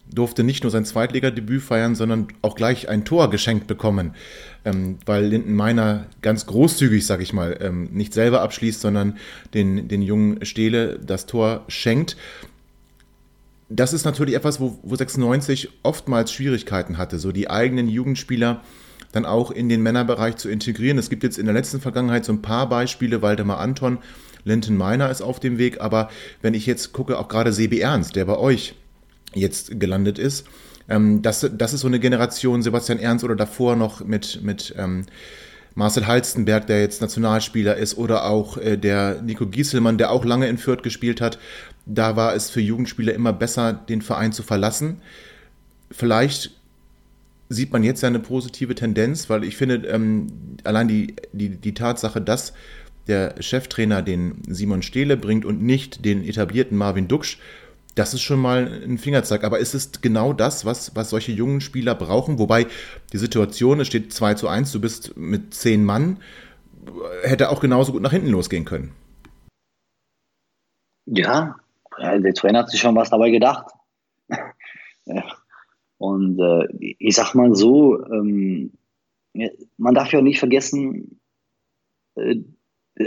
durfte 0.09 0.43
nicht 0.43 0.63
nur 0.63 0.72
sein 0.72 0.86
Zweitligadebüt 0.86 1.61
feiern, 1.61 1.95
sondern 1.95 2.28
auch 2.41 2.55
gleich 2.55 2.88
ein 2.88 3.03
Tor 3.03 3.30
geschenkt 3.30 3.68
bekommen, 3.68 4.13
ähm, 4.63 4.99
weil 5.05 5.26
Linden 5.26 5.53
Meiner 5.53 6.05
ganz 6.22 6.45
großzügig, 6.45 7.05
sag 7.05 7.22
ich 7.22 7.34
mal, 7.34 7.57
ähm, 7.59 7.89
nicht 7.91 8.13
selber 8.13 8.41
abschließt, 8.41 8.80
sondern 8.80 9.18
den, 9.53 9.88
den 9.88 10.01
jungen 10.01 10.45
Stehle 10.45 10.99
das 10.99 11.26
Tor 11.26 11.65
schenkt 11.68 12.15
das 13.70 13.93
ist 13.93 14.05
natürlich 14.05 14.36
etwas, 14.36 14.59
wo, 14.59 14.80
wo 14.84 14.95
96 14.95 15.70
oftmals 15.84 16.32
Schwierigkeiten 16.32 16.97
hatte, 16.97 17.20
so 17.20 17.32
die 17.32 17.49
eigenen 17.49 17.88
Jugendspieler 17.88 18.61
dann 19.11 19.26
auch 19.26 19.51
in 19.51 19.70
den 19.70 19.82
Männerbereich 19.82 20.36
zu 20.36 20.49
integrieren. 20.49 20.97
Es 20.97 21.09
gibt 21.09 21.24
jetzt 21.24 21.38
in 21.38 21.45
der 21.45 21.53
letzten 21.53 21.82
Vergangenheit 21.82 22.26
so 22.26 22.34
ein 22.34 22.41
paar 22.41 22.70
Beispiele, 22.70 23.22
Waldemar 23.22 23.59
Anton, 23.59 23.99
Linton 24.43 24.78
Meiner 24.78 25.09
ist 25.09 25.22
auf 25.22 25.39
dem 25.39 25.57
Weg, 25.57 25.82
aber 25.82 26.09
wenn 26.41 26.53
ich 26.53 26.65
jetzt 26.65 26.93
gucke, 26.93 27.18
auch 27.18 27.28
gerade 27.28 27.51
Sebi 27.51 27.80
Ernst, 27.80 28.15
der 28.15 28.26
bei 28.26 28.38
euch 28.38 28.76
jetzt 29.34 29.80
gelandet 29.80 30.20
ist, 30.20 30.47
ähm, 30.89 31.22
das, 31.22 31.49
das 31.57 31.74
ist 31.74 31.82
so 31.82 31.88
eine 31.88 31.99
Generation, 31.99 32.61
Sebastian 32.61 32.99
Ernst 32.99 33.26
oder 33.26 33.36
davor 33.36 33.76
noch 33.76 34.03
mit, 34.05 34.41
mit 34.41 34.74
ähm, 34.78 35.05
Marcel 35.76 36.07
Halstenberg, 36.07 36.65
der 36.68 36.82
jetzt 36.82 37.01
Nationalspieler 37.01 37.76
ist, 37.76 37.97
oder 37.97 38.26
auch 38.26 38.57
äh, 38.57 38.78
der 38.78 39.22
Nico 39.22 39.45
Gieselmann, 39.45 39.97
der 39.97 40.11
auch 40.11 40.26
lange 40.26 40.47
in 40.47 40.57
Fürth 40.57 40.82
gespielt 40.82 41.22
hat. 41.22 41.38
Da 41.88 42.16
war 42.16 42.36
es 42.36 42.50
für 42.50 42.62
Jugendspieler 42.62 43.14
immer 43.14 43.34
besser, 43.34 43.74
den 43.74 44.02
Verein 44.02 44.34
zu 44.34 44.44
verlassen. 44.44 45.02
Vielleicht 45.90 46.52
sieht 47.50 47.72
man 47.72 47.84
jetzt 47.84 48.04
eine 48.04 48.20
positive 48.20 48.76
Tendenz, 48.76 49.30
weil 49.30 49.46
ich 49.46 49.56
finde, 49.56 49.88
ähm, 49.88 50.28
allein 50.66 50.90
die, 50.90 51.16
die, 51.32 51.50
die 51.50 51.74
Tatsache, 51.74 52.20
dass 52.20 52.54
der 53.08 53.42
Cheftrainer 53.42 54.02
den 54.02 54.42
Simon 54.48 54.82
Stehle 54.82 55.16
bringt 55.16 55.46
und 55.46 55.62
nicht 55.62 56.04
den 56.04 56.28
etablierten 56.28 56.78
Marvin 56.78 57.08
Duksch, 57.08 57.38
das 57.96 58.14
ist 58.14 58.22
schon 58.22 58.40
mal 58.40 58.82
ein 58.84 58.98
Fingerzeig. 58.98 59.46
Aber 59.46 59.60
ist 59.60 59.74
es 59.74 60.02
genau 60.02 60.34
das, 60.34 60.66
was, 60.66 60.96
was 60.96 61.10
solche 61.10 61.32
jungen 61.32 61.62
Spieler 61.62 61.96
brauchen? 61.96 62.38
Wobei 62.38 62.68
die 63.14 63.18
Situation, 63.18 63.80
es 63.80 63.88
steht 63.88 64.14
2 64.14 64.34
zu 64.36 64.50
1, 64.50 64.72
du 64.74 64.82
bist 64.82 65.18
mit 65.18 65.54
zehn 65.54 65.84
Mann, 65.84 66.18
hätte 67.24 67.50
auch 67.50 67.62
genauso 67.62 67.94
gut 67.94 68.02
nach 68.02 68.12
hinten 68.12 68.30
losgehen 68.30 68.66
können. 68.66 68.92
Ja, 71.06 71.56
der 71.98 72.34
Trainer 72.34 72.60
hat 72.60 72.70
sich 72.70 72.80
schon 72.80 72.95
was 72.95 73.10
dabei 73.10 73.30
gedacht. 73.30 73.72
ja. 75.06 75.24
Und 75.98 76.39
äh, 76.39 76.68
ich 77.00 77.16
sag 77.16 77.34
mal 77.34 77.56
so, 77.56 78.04
ähm, 78.06 78.74
man 79.78 79.95
darf 79.95 80.12
ja 80.12 80.22
nicht 80.22 80.39
vergessen, 80.39 81.20
äh, 82.16 82.36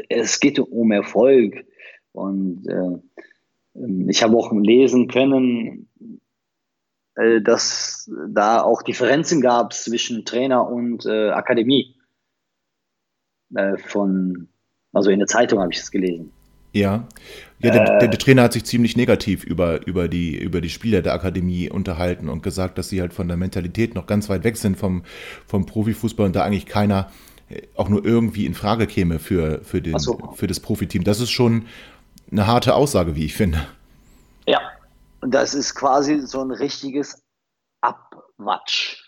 es 0.09 0.41
geht 0.41 0.59
um 0.59 0.93
Erfolg. 0.93 1.65
Und 2.13 2.67
äh, 2.67 4.09
ich 4.09 4.23
habe 4.23 4.37
auch 4.37 4.53
lesen 4.53 5.09
können, 5.09 5.89
äh, 7.15 7.41
dass 7.41 8.11
da 8.29 8.63
auch 8.63 8.83
Differenzen 8.83 9.41
gab 9.41 9.73
zwischen 9.73 10.25
Trainer 10.25 10.69
und 10.69 11.07
äh, 11.07 11.31
Akademie. 11.31 11.97
Äh, 13.55 13.79
von, 13.79 14.49
also 14.93 15.11
in 15.11 15.19
der 15.19 15.29
Zeitung 15.29 15.61
habe 15.61 15.73
ich 15.73 15.79
es 15.79 15.91
gelesen. 15.91 16.33
Ja, 16.73 17.09
ja 17.59 17.71
der, 17.71 17.99
der, 17.99 18.09
der, 18.09 18.19
Trainer 18.19 18.43
hat 18.45 18.53
sich 18.53 18.65
ziemlich 18.65 18.97
negativ 18.97 19.45
über, 19.45 19.87
über, 19.87 20.07
die, 20.09 20.37
über 20.37 20.61
die 20.61 20.71
Spieler 20.71 21.03
der 21.03 21.15
Akademie 21.15 21.69
unterhalten 21.69 22.29
und 22.29 22.43
gesagt, 22.43 22.79
dass 22.79 22.89
sie 22.89 23.01
halt 23.01 23.13
von 23.13 23.27
der 23.27 23.37
Mentalität 23.37 23.95
noch 23.95 24.07
ganz 24.07 24.29
weit 24.29 24.45
weg 24.45 24.57
sind 24.57 24.77
vom, 24.77 25.03
vom 25.47 25.67
Profifußball 25.67 26.27
und 26.27 26.37
da 26.37 26.45
eigentlich 26.45 26.67
keiner 26.67 27.11
auch 27.77 27.89
nur 27.89 28.05
irgendwie 28.05 28.47
in 28.47 28.55
Frage 28.55 28.87
käme 28.87 29.19
für, 29.19 29.63
für, 29.65 29.83
den, 29.83 29.99
so. 29.99 30.33
für 30.35 30.47
das 30.47 30.61
Profiteam. 30.61 31.05
Das 31.05 31.21
ist 31.21 31.31
schon 31.31 31.67
eine 32.31 32.47
harte 32.47 32.75
Aussage, 32.75 33.17
wie 33.17 33.25
ich 33.25 33.35
finde. 33.35 33.67
Ja, 34.47 34.61
und 35.21 35.35
das 35.35 35.55
ist 35.55 35.75
quasi 35.75 36.21
so 36.21 36.41
ein 36.41 36.53
richtiges 36.53 37.25
Abwatsch 37.81 39.03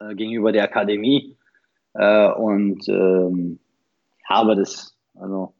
äh, 0.00 0.14
gegenüber 0.14 0.52
der 0.52 0.64
Akademie. 0.64 1.36
Äh, 1.94 2.30
und 2.32 2.86
ähm, 2.88 3.58
habe 4.28 4.54
das, 4.54 4.94
also 5.14 5.54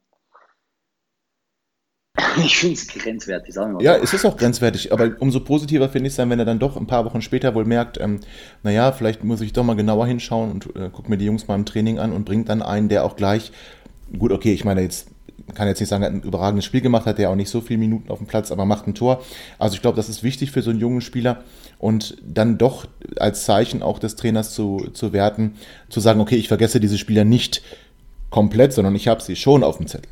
ich 2.43 2.57
finde 2.57 2.75
es 2.75 2.87
grenzwertig, 2.87 3.53
sagen 3.53 3.71
wir 3.71 3.75
mal. 3.75 3.83
Ja, 3.83 3.95
es 3.95 4.13
ist 4.13 4.25
auch 4.25 4.37
grenzwertig, 4.37 4.91
aber 4.91 5.11
umso 5.19 5.39
positiver 5.39 5.89
finde 5.89 6.07
ich 6.07 6.13
es 6.13 6.17
dann, 6.17 6.29
wenn 6.29 6.39
er 6.39 6.45
dann 6.45 6.59
doch 6.59 6.77
ein 6.77 6.87
paar 6.87 7.05
Wochen 7.05 7.21
später 7.21 7.55
wohl 7.55 7.65
merkt, 7.65 7.99
ähm, 7.99 8.19
naja, 8.63 8.91
vielleicht 8.91 9.23
muss 9.23 9.41
ich 9.41 9.53
doch 9.53 9.63
mal 9.63 9.75
genauer 9.75 10.07
hinschauen 10.07 10.51
und 10.51 10.75
äh, 10.75 10.89
gucke 10.89 11.09
mir 11.09 11.17
die 11.17 11.25
Jungs 11.25 11.47
mal 11.47 11.55
im 11.55 11.65
Training 11.65 11.99
an 11.99 12.13
und 12.13 12.25
bringt 12.25 12.49
dann 12.49 12.61
einen, 12.61 12.89
der 12.89 13.05
auch 13.05 13.15
gleich, 13.15 13.51
gut, 14.17 14.31
okay, 14.31 14.53
ich 14.53 14.65
meine 14.65 14.81
jetzt, 14.81 15.07
kann 15.55 15.67
jetzt 15.67 15.79
nicht 15.79 15.89
sagen, 15.89 16.03
er 16.03 16.07
hat 16.07 16.15
ein 16.15 16.21
überragendes 16.21 16.65
Spiel 16.65 16.81
gemacht, 16.81 17.05
hat 17.05 17.19
er 17.19 17.29
auch 17.29 17.35
nicht 17.35 17.49
so 17.49 17.61
viele 17.61 17.79
Minuten 17.79 18.11
auf 18.11 18.19
dem 18.19 18.27
Platz, 18.27 18.51
aber 18.51 18.65
macht 18.65 18.87
ein 18.87 18.95
Tor. 18.95 19.23
Also 19.57 19.75
ich 19.75 19.81
glaube, 19.81 19.95
das 19.95 20.09
ist 20.09 20.23
wichtig 20.23 20.51
für 20.51 20.61
so 20.61 20.69
einen 20.69 20.79
jungen 20.79 21.01
Spieler 21.01 21.43
und 21.79 22.17
dann 22.23 22.57
doch 22.57 22.85
als 23.17 23.45
Zeichen 23.45 23.81
auch 23.81 23.99
des 23.99 24.15
Trainers 24.15 24.53
zu, 24.53 24.89
zu 24.93 25.13
werten, 25.13 25.55
zu 25.89 25.99
sagen, 25.99 26.19
okay, 26.21 26.35
ich 26.35 26.47
vergesse 26.47 26.79
diese 26.79 26.97
Spieler 26.97 27.23
nicht 27.23 27.61
komplett, 28.29 28.73
sondern 28.73 28.95
ich 28.95 29.07
habe 29.07 29.21
sie 29.23 29.35
schon 29.35 29.63
auf 29.63 29.77
dem 29.77 29.87
Zettel. 29.87 30.11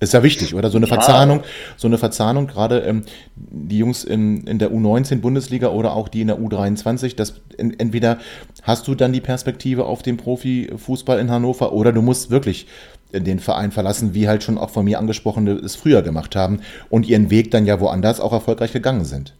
Ist 0.00 0.14
ja 0.14 0.22
wichtig, 0.22 0.54
oder? 0.54 0.70
So 0.70 0.78
eine 0.78 0.86
ja. 0.86 0.94
Verzahnung, 0.94 1.42
so 1.76 1.86
eine 1.86 1.98
Verzahnung, 1.98 2.46
gerade 2.46 2.80
ähm, 2.80 3.02
die 3.36 3.78
Jungs 3.78 4.02
in, 4.02 4.46
in 4.46 4.58
der 4.58 4.72
U19-Bundesliga 4.72 5.68
oder 5.68 5.94
auch 5.94 6.08
die 6.08 6.22
in 6.22 6.28
der 6.28 6.38
U23, 6.38 7.16
das 7.16 7.42
in, 7.58 7.78
entweder 7.78 8.18
hast 8.62 8.88
du 8.88 8.94
dann 8.94 9.12
die 9.12 9.20
Perspektive 9.20 9.84
auf 9.84 10.02
den 10.02 10.16
Profifußball 10.16 11.18
in 11.18 11.30
Hannover 11.30 11.72
oder 11.74 11.92
du 11.92 12.00
musst 12.00 12.30
wirklich 12.30 12.66
den 13.12 13.40
Verein 13.40 13.72
verlassen, 13.72 14.14
wie 14.14 14.26
halt 14.26 14.42
schon 14.42 14.56
auch 14.56 14.70
von 14.70 14.86
mir 14.86 14.98
angesprochene 14.98 15.52
es 15.52 15.76
früher 15.76 16.00
gemacht 16.00 16.34
haben 16.34 16.60
und 16.88 17.06
ihren 17.06 17.30
Weg 17.30 17.50
dann 17.50 17.66
ja 17.66 17.78
woanders 17.78 18.20
auch 18.20 18.32
erfolgreich 18.32 18.72
gegangen 18.72 19.04
sind. 19.04 19.34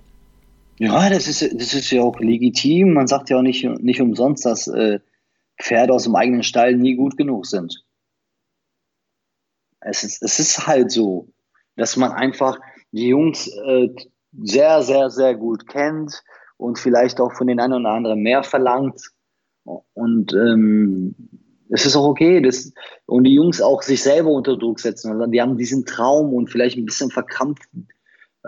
Ja, 0.78 1.08
das 1.08 1.26
ist, 1.26 1.42
das 1.42 1.72
ist 1.74 1.90
ja 1.90 2.02
auch 2.02 2.18
legitim. 2.20 2.92
Man 2.92 3.06
sagt 3.06 3.30
ja 3.30 3.38
auch 3.38 3.42
nicht, 3.42 3.64
nicht 3.80 4.00
umsonst, 4.00 4.44
dass 4.44 4.66
äh, 4.66 4.98
Pferde 5.58 5.92
aus 5.92 6.04
dem 6.04 6.16
eigenen 6.16 6.42
Stall 6.42 6.74
nie 6.76 6.96
gut 6.96 7.16
genug 7.16 7.46
sind. 7.46 7.84
Es 9.80 10.04
ist, 10.04 10.22
es 10.22 10.38
ist 10.38 10.66
halt 10.66 10.90
so, 10.90 11.28
dass 11.76 11.96
man 11.96 12.12
einfach 12.12 12.58
die 12.92 13.08
Jungs 13.08 13.48
äh, 13.48 13.88
sehr, 14.42 14.82
sehr, 14.82 15.10
sehr 15.10 15.34
gut 15.34 15.66
kennt 15.66 16.22
und 16.56 16.78
vielleicht 16.78 17.20
auch 17.20 17.32
von 17.32 17.46
den 17.46 17.60
einen 17.60 17.72
oder 17.72 17.90
anderen 17.90 18.20
mehr 18.20 18.42
verlangt. 18.42 19.00
Und 19.64 20.32
ähm, 20.34 21.14
es 21.70 21.86
ist 21.86 21.96
auch 21.96 22.06
okay. 22.06 22.40
Das, 22.40 22.72
und 23.06 23.24
die 23.24 23.34
Jungs 23.34 23.60
auch 23.60 23.82
sich 23.82 24.02
selber 24.02 24.30
unter 24.30 24.56
Druck 24.56 24.80
setzen. 24.80 25.12
Also 25.12 25.26
die 25.26 25.40
haben 25.40 25.56
diesen 25.56 25.86
Traum 25.86 26.34
und 26.34 26.50
vielleicht 26.50 26.76
ein 26.76 26.84
bisschen 26.84 27.10
verkrampfen. 27.10 27.88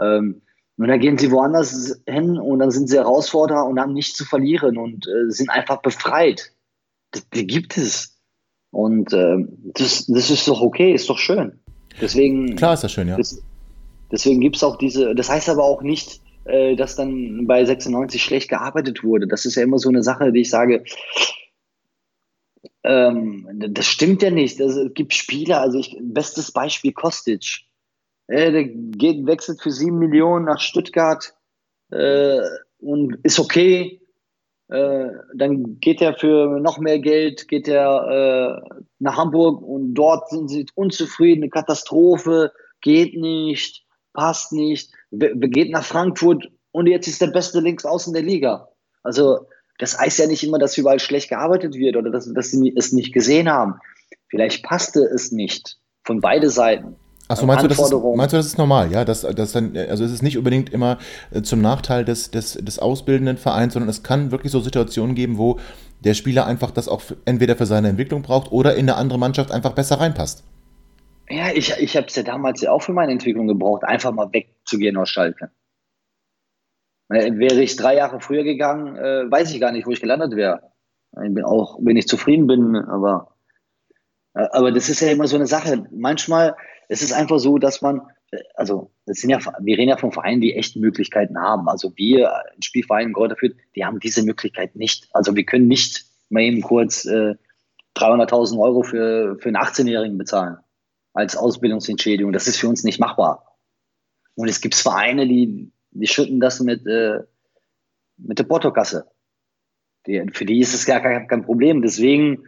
Ähm, 0.00 0.42
und 0.76 0.88
dann 0.88 1.00
gehen 1.00 1.18
sie 1.18 1.30
woanders 1.30 2.02
hin 2.08 2.38
und 2.38 2.58
dann 2.58 2.70
sind 2.70 2.88
sie 2.88 2.96
Herausforderer 2.96 3.66
und 3.66 3.78
haben 3.78 3.92
nichts 3.92 4.16
zu 4.16 4.24
verlieren 4.24 4.78
und 4.78 5.06
äh, 5.06 5.30
sind 5.30 5.50
einfach 5.50 5.82
befreit. 5.82 6.52
Das, 7.12 7.28
die 7.30 7.46
gibt 7.46 7.76
es. 7.76 8.18
Und 8.72 9.12
äh, 9.12 9.36
das, 9.74 10.06
das 10.06 10.30
ist 10.30 10.48
doch 10.48 10.60
okay, 10.60 10.92
ist 10.92 11.08
doch 11.08 11.18
schön. 11.18 11.60
Deswegen. 12.00 12.56
Klar 12.56 12.74
ist 12.74 12.82
das 12.82 12.92
schön, 12.92 13.06
ja. 13.06 13.16
Das, 13.16 13.40
deswegen 14.10 14.40
gibt 14.40 14.56
es 14.56 14.64
auch 14.64 14.76
diese. 14.76 15.14
Das 15.14 15.28
heißt 15.28 15.50
aber 15.50 15.62
auch 15.62 15.82
nicht, 15.82 16.20
äh, 16.44 16.74
dass 16.74 16.96
dann 16.96 17.46
bei 17.46 17.64
96 17.64 18.22
schlecht 18.22 18.48
gearbeitet 18.48 19.04
wurde. 19.04 19.28
Das 19.28 19.44
ist 19.44 19.56
ja 19.56 19.62
immer 19.62 19.78
so 19.78 19.90
eine 19.90 20.02
Sache, 20.02 20.32
die 20.32 20.40
ich 20.40 20.50
sage. 20.50 20.84
Ähm, 22.82 23.46
das 23.68 23.86
stimmt 23.86 24.22
ja 24.22 24.30
nicht. 24.30 24.60
Also, 24.60 24.86
es 24.86 24.94
gibt 24.94 25.12
Spieler, 25.12 25.60
also 25.60 25.78
ich, 25.78 25.96
bestes 26.00 26.50
Beispiel 26.50 26.92
Kostic. 26.92 27.66
Äh, 28.26 28.52
der 28.52 28.64
geht, 28.64 29.26
wechselt 29.26 29.60
für 29.60 29.70
sieben 29.70 29.98
Millionen 29.98 30.46
nach 30.46 30.60
Stuttgart 30.60 31.34
äh, 31.90 32.40
und 32.78 33.18
ist 33.22 33.38
okay. 33.38 34.01
Äh, 34.72 35.10
dann 35.34 35.80
geht 35.80 36.00
er 36.00 36.14
für 36.14 36.58
noch 36.58 36.78
mehr 36.78 36.98
Geld, 36.98 37.46
geht 37.46 37.68
er 37.68 38.62
äh, 38.64 38.80
nach 39.00 39.18
Hamburg 39.18 39.60
und 39.60 39.92
dort 39.92 40.30
sind 40.30 40.48
sie 40.48 40.64
unzufrieden, 40.74 41.42
eine 41.42 41.50
Katastrophe, 41.50 42.52
geht 42.80 43.14
nicht, 43.14 43.84
passt 44.14 44.52
nicht, 44.52 44.90
geht 45.10 45.70
nach 45.72 45.84
Frankfurt 45.84 46.50
und 46.70 46.86
jetzt 46.86 47.06
ist 47.06 47.20
der 47.20 47.26
beste 47.26 47.60
Linksaußen 47.60 48.14
der 48.14 48.22
Liga. 48.22 48.68
Also 49.02 49.46
das 49.78 49.98
heißt 49.98 50.20
ja 50.20 50.26
nicht 50.26 50.42
immer, 50.42 50.58
dass 50.58 50.78
überall 50.78 51.00
schlecht 51.00 51.28
gearbeitet 51.28 51.74
wird 51.74 51.96
oder 51.96 52.10
dass, 52.10 52.32
dass 52.32 52.50
sie 52.50 52.72
es 52.74 52.92
nicht 52.92 53.12
gesehen 53.12 53.50
haben. 53.50 53.74
Vielleicht 54.28 54.64
passte 54.64 55.00
es 55.00 55.32
nicht 55.32 55.76
von 56.02 56.22
beide 56.22 56.48
Seiten. 56.48 56.96
Achso, 57.28 57.46
meinst, 57.46 57.64
du, 57.64 57.68
das 57.68 57.78
ist, 57.78 57.92
meinst 57.92 58.32
du, 58.32 58.36
das 58.36 58.46
ist 58.46 58.58
normal, 58.58 58.92
ja? 58.92 59.04
Das, 59.04 59.22
das 59.22 59.52
dann, 59.52 59.76
also 59.76 60.04
es 60.04 60.12
ist 60.12 60.22
nicht 60.22 60.36
unbedingt 60.36 60.70
immer 60.70 60.98
äh, 61.30 61.42
zum 61.42 61.62
Nachteil 61.62 62.04
des, 62.04 62.30
des, 62.30 62.54
des 62.54 62.78
ausbildenden 62.78 63.38
Vereins, 63.38 63.72
sondern 63.72 63.88
es 63.88 64.02
kann 64.02 64.32
wirklich 64.32 64.52
so 64.52 64.60
Situationen 64.60 65.14
geben, 65.14 65.38
wo 65.38 65.58
der 66.00 66.14
Spieler 66.14 66.46
einfach 66.46 66.70
das 66.70 66.88
auch 66.88 67.02
entweder 67.24 67.56
für 67.56 67.66
seine 67.66 67.88
Entwicklung 67.88 68.22
braucht 68.22 68.52
oder 68.52 68.74
in 68.74 68.88
eine 68.88 68.96
andere 68.96 69.18
Mannschaft 69.18 69.50
einfach 69.52 69.72
besser 69.72 70.00
reinpasst. 70.00 70.44
Ja, 71.30 71.50
ich, 71.54 71.72
ich 71.78 71.96
habe 71.96 72.08
es 72.08 72.16
ja 72.16 72.22
damals 72.22 72.60
ja 72.60 72.72
auch 72.72 72.82
für 72.82 72.92
meine 72.92 73.12
Entwicklung 73.12 73.46
gebraucht, 73.46 73.84
einfach 73.84 74.12
mal 74.12 74.30
wegzugehen 74.32 74.96
aus 74.96 75.08
Schalke. 75.08 75.50
Äh, 77.08 77.36
wäre 77.36 77.62
ich 77.62 77.76
drei 77.76 77.96
Jahre 77.96 78.20
früher 78.20 78.42
gegangen, 78.42 78.96
äh, 78.96 79.30
weiß 79.30 79.52
ich 79.52 79.60
gar 79.60 79.72
nicht, 79.72 79.86
wo 79.86 79.90
ich 79.90 80.00
gelandet 80.00 80.34
wäre. 80.36 80.72
Ich 81.24 81.34
bin 81.34 81.44
auch, 81.44 81.78
wenn 81.80 81.96
ich 81.96 82.08
zufrieden 82.08 82.46
bin, 82.46 82.74
aber, 82.74 83.36
aber 84.32 84.72
das 84.72 84.88
ist 84.88 85.00
ja 85.00 85.10
immer 85.10 85.26
so 85.28 85.36
eine 85.36 85.46
Sache. 85.46 85.86
Manchmal 85.90 86.56
es 86.88 87.02
ist 87.02 87.12
einfach 87.12 87.38
so, 87.38 87.58
dass 87.58 87.82
man, 87.82 88.02
also 88.54 88.90
das 89.06 89.18
sind 89.18 89.30
ja, 89.30 89.38
wir 89.60 89.78
reden 89.78 89.90
ja 89.90 89.96
von 89.96 90.12
Vereinen, 90.12 90.40
die 90.40 90.54
echt 90.54 90.76
Möglichkeiten 90.76 91.38
haben. 91.38 91.68
Also 91.68 91.92
wir, 91.96 92.32
ein 92.54 92.62
Spielverein 92.62 93.08
in 93.08 93.12
Kräuter 93.14 93.36
die 93.74 93.84
haben 93.84 94.00
diese 94.00 94.22
Möglichkeit 94.22 94.76
nicht. 94.76 95.08
Also 95.12 95.34
wir 95.36 95.44
können 95.44 95.68
nicht 95.68 96.04
mal 96.28 96.42
eben 96.42 96.62
kurz 96.62 97.04
äh, 97.04 97.34
300.000 97.96 98.58
Euro 98.58 98.82
für, 98.82 99.36
für 99.38 99.48
einen 99.48 99.56
18-Jährigen 99.56 100.18
bezahlen 100.18 100.56
als 101.12 101.36
Ausbildungsentschädigung. 101.36 102.32
Das 102.32 102.48
ist 102.48 102.58
für 102.58 102.68
uns 102.68 102.84
nicht 102.84 102.98
machbar. 102.98 103.58
Und 104.34 104.48
es 104.48 104.60
gibt 104.60 104.74
Vereine, 104.74 105.26
die, 105.26 105.70
die 105.90 106.06
schütten 106.06 106.40
das 106.40 106.60
mit, 106.60 106.86
äh, 106.86 107.20
mit 108.16 108.38
der 108.38 108.44
Portokasse. 108.44 109.06
Die, 110.06 110.24
für 110.32 110.46
die 110.46 110.60
ist 110.60 110.74
es 110.74 110.86
gar 110.86 111.00
kein, 111.00 111.28
kein 111.28 111.44
Problem. 111.44 111.82
Deswegen 111.82 112.44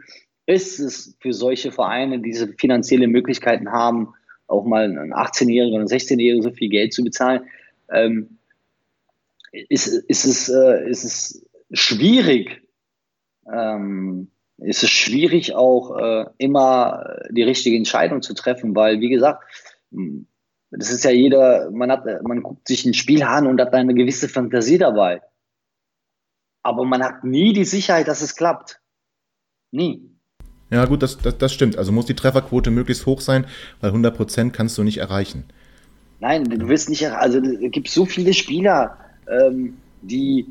ist 0.47 0.79
es 0.79 1.17
für 1.21 1.33
solche 1.33 1.73
Vereine, 1.73 2.19
die 2.19 2.31
diese 2.31 2.55
finanzielle 2.59 3.07
Möglichkeiten 3.07 3.71
haben, 3.71 4.15
auch 4.47 4.65
mal 4.65 4.85
einen 4.85 5.15
18-Jährigen 5.15 5.75
oder 5.75 5.81
einen 5.81 6.01
16-Jährigen 6.01 6.43
so 6.43 6.51
viel 6.51 6.69
Geld 6.69 6.93
zu 6.93 7.03
bezahlen, 7.03 7.43
ähm, 7.91 8.39
ist, 9.53 9.87
ist, 9.87 10.25
es, 10.25 10.49
äh, 10.49 10.89
ist 10.89 11.05
es 11.05 11.47
schwierig, 11.73 12.63
ähm, 13.53 14.31
ist 14.59 14.83
es 14.83 14.91
schwierig 14.91 15.55
auch 15.55 15.97
äh, 15.97 16.27
immer 16.39 17.19
die 17.31 17.43
richtige 17.43 17.77
Entscheidung 17.77 18.23
zu 18.23 18.35
treffen, 18.35 18.75
weil 18.75 19.01
wie 19.01 19.09
gesagt, 19.09 19.45
hm, 19.91 20.27
das 20.71 20.91
ist 20.91 21.05
ja 21.05 21.11
jeder, 21.11 21.71
man 21.71 21.91
hat, 21.93 22.05
man 22.25 22.43
guckt 22.43 22.67
sich 22.67 22.85
ein 22.85 22.95
Spiel 22.95 23.23
an 23.23 23.47
und 23.47 23.61
hat 23.61 23.73
eine 23.75 23.95
gewisse 23.95 24.29
Fantasie 24.29 24.79
dabei. 24.79 25.23
Aber 26.63 26.85
man 26.85 27.05
hat 27.05 27.23
nie 27.23 27.53
die 27.53 27.65
Sicherheit, 27.65 28.09
dass 28.09 28.23
es 28.23 28.35
klappt. 28.35 28.81
Nie. 29.71 30.14
Ja, 30.75 30.87
gut, 30.87 31.05
das, 31.05 31.19
das, 31.19 31.39
das 31.39 31.53
stimmt. 31.55 31.79
Also 31.79 31.93
muss 31.93 32.07
die 32.07 32.17
Trefferquote 32.17 32.73
möglichst 32.73 33.07
hoch 33.07 33.21
sein, 33.21 33.47
weil 33.81 33.93
100% 33.93 34.51
kannst 34.51 34.77
du 34.77 34.83
nicht 34.83 34.99
erreichen. 34.99 35.45
Nein, 36.19 36.43
du 36.47 36.69
wirst 36.69 36.89
nicht 36.89 37.03
erreichen. 37.03 37.23
Also 37.23 37.39
es 37.39 37.71
gibt 37.71 37.89
so 37.89 38.05
viele 38.05 38.35
Spieler, 38.35 38.97
ähm, 39.31 39.77
die 40.03 40.49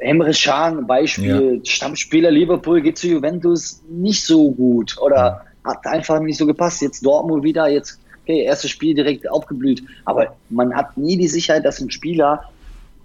Emre 0.00 0.32
Can, 0.32 0.86
Beispiel, 0.86 1.56
ja. 1.56 1.70
Stammspieler 1.70 2.30
Liverpool 2.30 2.80
geht 2.80 2.96
zu 2.96 3.08
Juventus 3.08 3.82
nicht 3.90 4.24
so 4.24 4.50
gut 4.52 4.96
oder 5.02 5.44
hat 5.64 5.86
einfach 5.86 6.18
nicht 6.20 6.38
so 6.38 6.46
gepasst. 6.46 6.80
Jetzt 6.80 7.04
Dortmund 7.04 7.44
wieder, 7.44 7.68
jetzt, 7.68 8.00
okay, 8.22 8.44
erstes 8.44 8.70
Spiel 8.70 8.94
direkt 8.94 9.30
aufgeblüht. 9.30 9.82
Aber 10.06 10.34
man 10.48 10.74
hat 10.74 10.96
nie 10.96 11.18
die 11.18 11.28
Sicherheit, 11.28 11.66
dass 11.66 11.78
ein 11.78 11.90
Spieler 11.90 12.44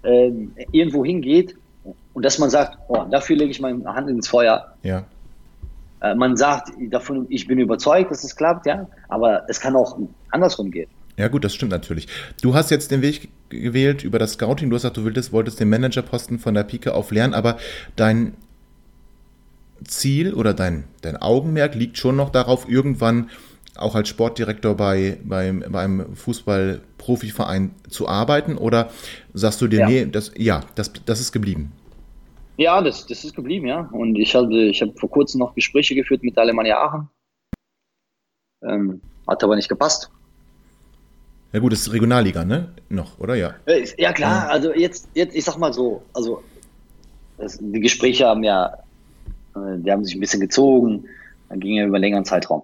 ähm, 0.02 0.52
irgendwo 0.72 1.04
hingeht 1.04 1.56
und 2.14 2.24
dass 2.24 2.38
man 2.38 2.48
sagt, 2.48 2.78
oh, 2.88 3.04
dafür 3.10 3.36
lege 3.36 3.50
ich 3.50 3.60
meine 3.60 3.84
Hand 3.84 4.08
ins 4.08 4.28
Feuer. 4.28 4.72
Ja. 4.82 5.04
Äh, 6.04 6.14
man 6.14 6.36
sagt 6.36 6.70
davon, 6.90 7.26
ich 7.30 7.46
bin 7.46 7.58
überzeugt, 7.58 8.10
dass 8.10 8.24
es 8.24 8.36
klappt, 8.36 8.66
ja, 8.66 8.86
aber 9.08 9.44
es 9.48 9.58
kann 9.58 9.74
auch 9.74 9.98
andersrum 10.30 10.70
gehen. 10.70 10.90
Ja 11.16 11.28
gut, 11.28 11.44
das 11.44 11.54
stimmt 11.54 11.70
natürlich. 11.70 12.08
Du 12.42 12.54
hast 12.54 12.70
jetzt 12.70 12.90
den 12.90 13.00
Weg 13.00 13.28
gewählt 13.48 14.04
über 14.04 14.18
das 14.18 14.32
Scouting. 14.32 14.68
Du 14.68 14.76
hast 14.76 14.82
gesagt, 14.82 14.96
du 14.96 15.04
wolltest, 15.04 15.32
wolltest 15.32 15.60
den 15.60 15.68
Managerposten 15.70 16.38
von 16.38 16.54
der 16.54 16.64
Pike 16.64 16.92
auf 16.92 17.10
lernen, 17.10 17.34
aber 17.34 17.56
dein 17.96 18.34
Ziel 19.84 20.34
oder 20.34 20.52
dein, 20.54 20.84
dein 21.02 21.16
Augenmerk 21.16 21.74
liegt 21.74 21.98
schon 21.98 22.16
noch 22.16 22.30
darauf, 22.30 22.68
irgendwann 22.68 23.30
auch 23.76 23.94
als 23.94 24.08
Sportdirektor 24.08 24.76
bei, 24.76 25.18
beim, 25.24 25.64
beim 25.68 26.14
Fußball-Profiverein 26.14 27.70
zu 27.88 28.08
arbeiten? 28.08 28.56
Oder 28.56 28.90
sagst 29.32 29.60
du 29.60 29.68
dir, 29.68 29.80
ja. 29.80 29.88
nee, 29.88 30.06
das, 30.06 30.32
ja, 30.36 30.62
das, 30.74 30.92
das 31.06 31.20
ist 31.20 31.32
geblieben? 31.32 31.72
Ja, 32.56 32.80
das, 32.80 33.06
das 33.06 33.24
ist 33.24 33.34
geblieben, 33.34 33.66
ja. 33.66 33.88
Und 33.92 34.16
ich 34.16 34.34
habe 34.34 34.66
ich 34.66 34.80
hab 34.80 34.98
vor 34.98 35.10
kurzem 35.10 35.40
noch 35.40 35.54
Gespräche 35.54 35.94
geführt 35.94 36.22
mit 36.22 36.38
Alemannia 36.38 36.78
Aachen. 36.78 37.08
Ähm, 38.62 39.00
hat 39.26 39.42
aber 39.42 39.56
nicht 39.56 39.68
gepasst. 39.68 40.10
Ja 41.52 41.60
gut, 41.60 41.72
das 41.72 41.80
ist 41.80 41.92
Regionalliga, 41.92 42.44
ne? 42.44 42.72
Noch, 42.88 43.18
oder? 43.18 43.36
Ja. 43.36 43.54
Äh, 43.66 43.86
ja 43.96 44.12
klar, 44.12 44.48
also 44.50 44.72
jetzt, 44.74 45.08
jetzt 45.14 45.36
ich 45.36 45.44
sag 45.44 45.56
mal 45.56 45.72
so, 45.72 46.02
also 46.12 46.42
das, 47.38 47.58
die 47.60 47.80
Gespräche 47.80 48.26
haben 48.26 48.42
ja, 48.42 48.78
äh, 49.54 49.78
die 49.78 49.90
haben 49.90 50.04
sich 50.04 50.16
ein 50.16 50.20
bisschen 50.20 50.40
gezogen, 50.40 51.04
dann 51.48 51.60
ging 51.60 51.74
ja 51.74 51.84
über 51.84 51.96
einen 51.96 52.02
längeren 52.02 52.24
Zeitraum. 52.24 52.62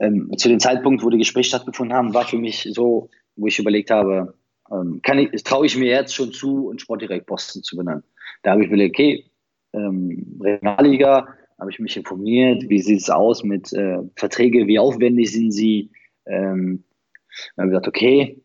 Ähm, 0.00 0.32
zu 0.36 0.48
dem 0.48 0.58
Zeitpunkt, 0.58 1.04
wo 1.04 1.10
die 1.10 1.18
Gespräche 1.18 1.50
stattgefunden 1.50 1.96
haben, 1.96 2.14
war 2.14 2.24
für 2.24 2.38
mich 2.38 2.68
so, 2.72 3.08
wo 3.36 3.46
ich 3.46 3.58
überlegt 3.58 3.90
habe, 3.90 4.34
ähm, 4.70 5.00
kann 5.02 5.18
ich, 5.18 5.42
traue 5.44 5.66
ich 5.66 5.76
mir 5.76 5.90
jetzt 5.90 6.14
schon 6.14 6.32
zu, 6.32 6.70
einen 6.70 6.78
Sportdirektposten 6.78 7.62
zu 7.62 7.76
benennen. 7.76 8.02
Da 8.42 8.52
habe 8.52 8.62
ich 8.62 8.68
überlegt, 8.68 8.96
okay, 8.96 9.24
ähm, 9.72 10.40
Regionalliga, 10.42 11.28
habe 11.58 11.70
ich 11.70 11.78
mich 11.78 11.96
informiert, 11.96 12.68
wie 12.68 12.80
sieht 12.80 13.00
es 13.00 13.10
aus 13.10 13.44
mit 13.44 13.72
äh, 13.72 13.98
Verträge, 14.16 14.66
wie 14.66 14.78
aufwendig 14.78 15.32
sind 15.32 15.50
sie. 15.52 15.90
Ähm, 16.26 16.84
dann 17.56 17.64
habe 17.64 17.68
ich 17.68 17.72
gesagt, 17.72 17.88
okay, 17.88 18.42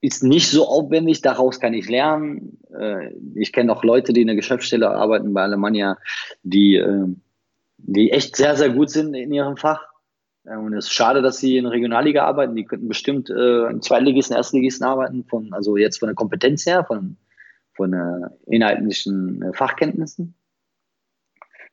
ist 0.00 0.22
nicht 0.22 0.50
so 0.50 0.68
aufwendig, 0.68 1.22
daraus 1.22 1.60
kann 1.60 1.72
ich 1.72 1.88
lernen. 1.88 2.58
Äh, 2.78 3.14
ich 3.34 3.52
kenne 3.52 3.72
auch 3.72 3.82
Leute, 3.84 4.12
die 4.12 4.20
in 4.20 4.26
der 4.26 4.36
Geschäftsstelle 4.36 4.90
arbeiten 4.90 5.32
bei 5.32 5.42
Alemannia, 5.42 5.98
die, 6.42 6.76
äh, 6.76 7.06
die 7.78 8.10
echt 8.10 8.36
sehr, 8.36 8.56
sehr 8.56 8.70
gut 8.70 8.90
sind 8.90 9.14
in 9.14 9.32
ihrem 9.32 9.56
Fach. 9.56 9.86
Äh, 10.44 10.56
und 10.56 10.74
es 10.74 10.86
ist 10.86 10.92
schade, 10.92 11.22
dass 11.22 11.38
sie 11.38 11.56
in 11.56 11.64
der 11.64 11.72
Regionalliga 11.72 12.24
arbeiten. 12.24 12.54
Die 12.54 12.64
könnten 12.64 12.88
bestimmt 12.88 13.30
äh, 13.30 13.66
in 13.70 13.80
Zweitligisten, 13.80 14.36
Erstligisten 14.36 14.86
arbeiten, 14.86 15.24
von, 15.24 15.52
also 15.54 15.78
jetzt 15.78 15.98
von 15.98 16.08
der 16.08 16.16
Kompetenz 16.16 16.66
her, 16.66 16.84
von, 16.84 17.16
von 17.74 17.92
äh, 17.92 18.28
inhaltlichen 18.46 19.42
äh, 19.42 19.52
Fachkenntnissen. 19.52 20.34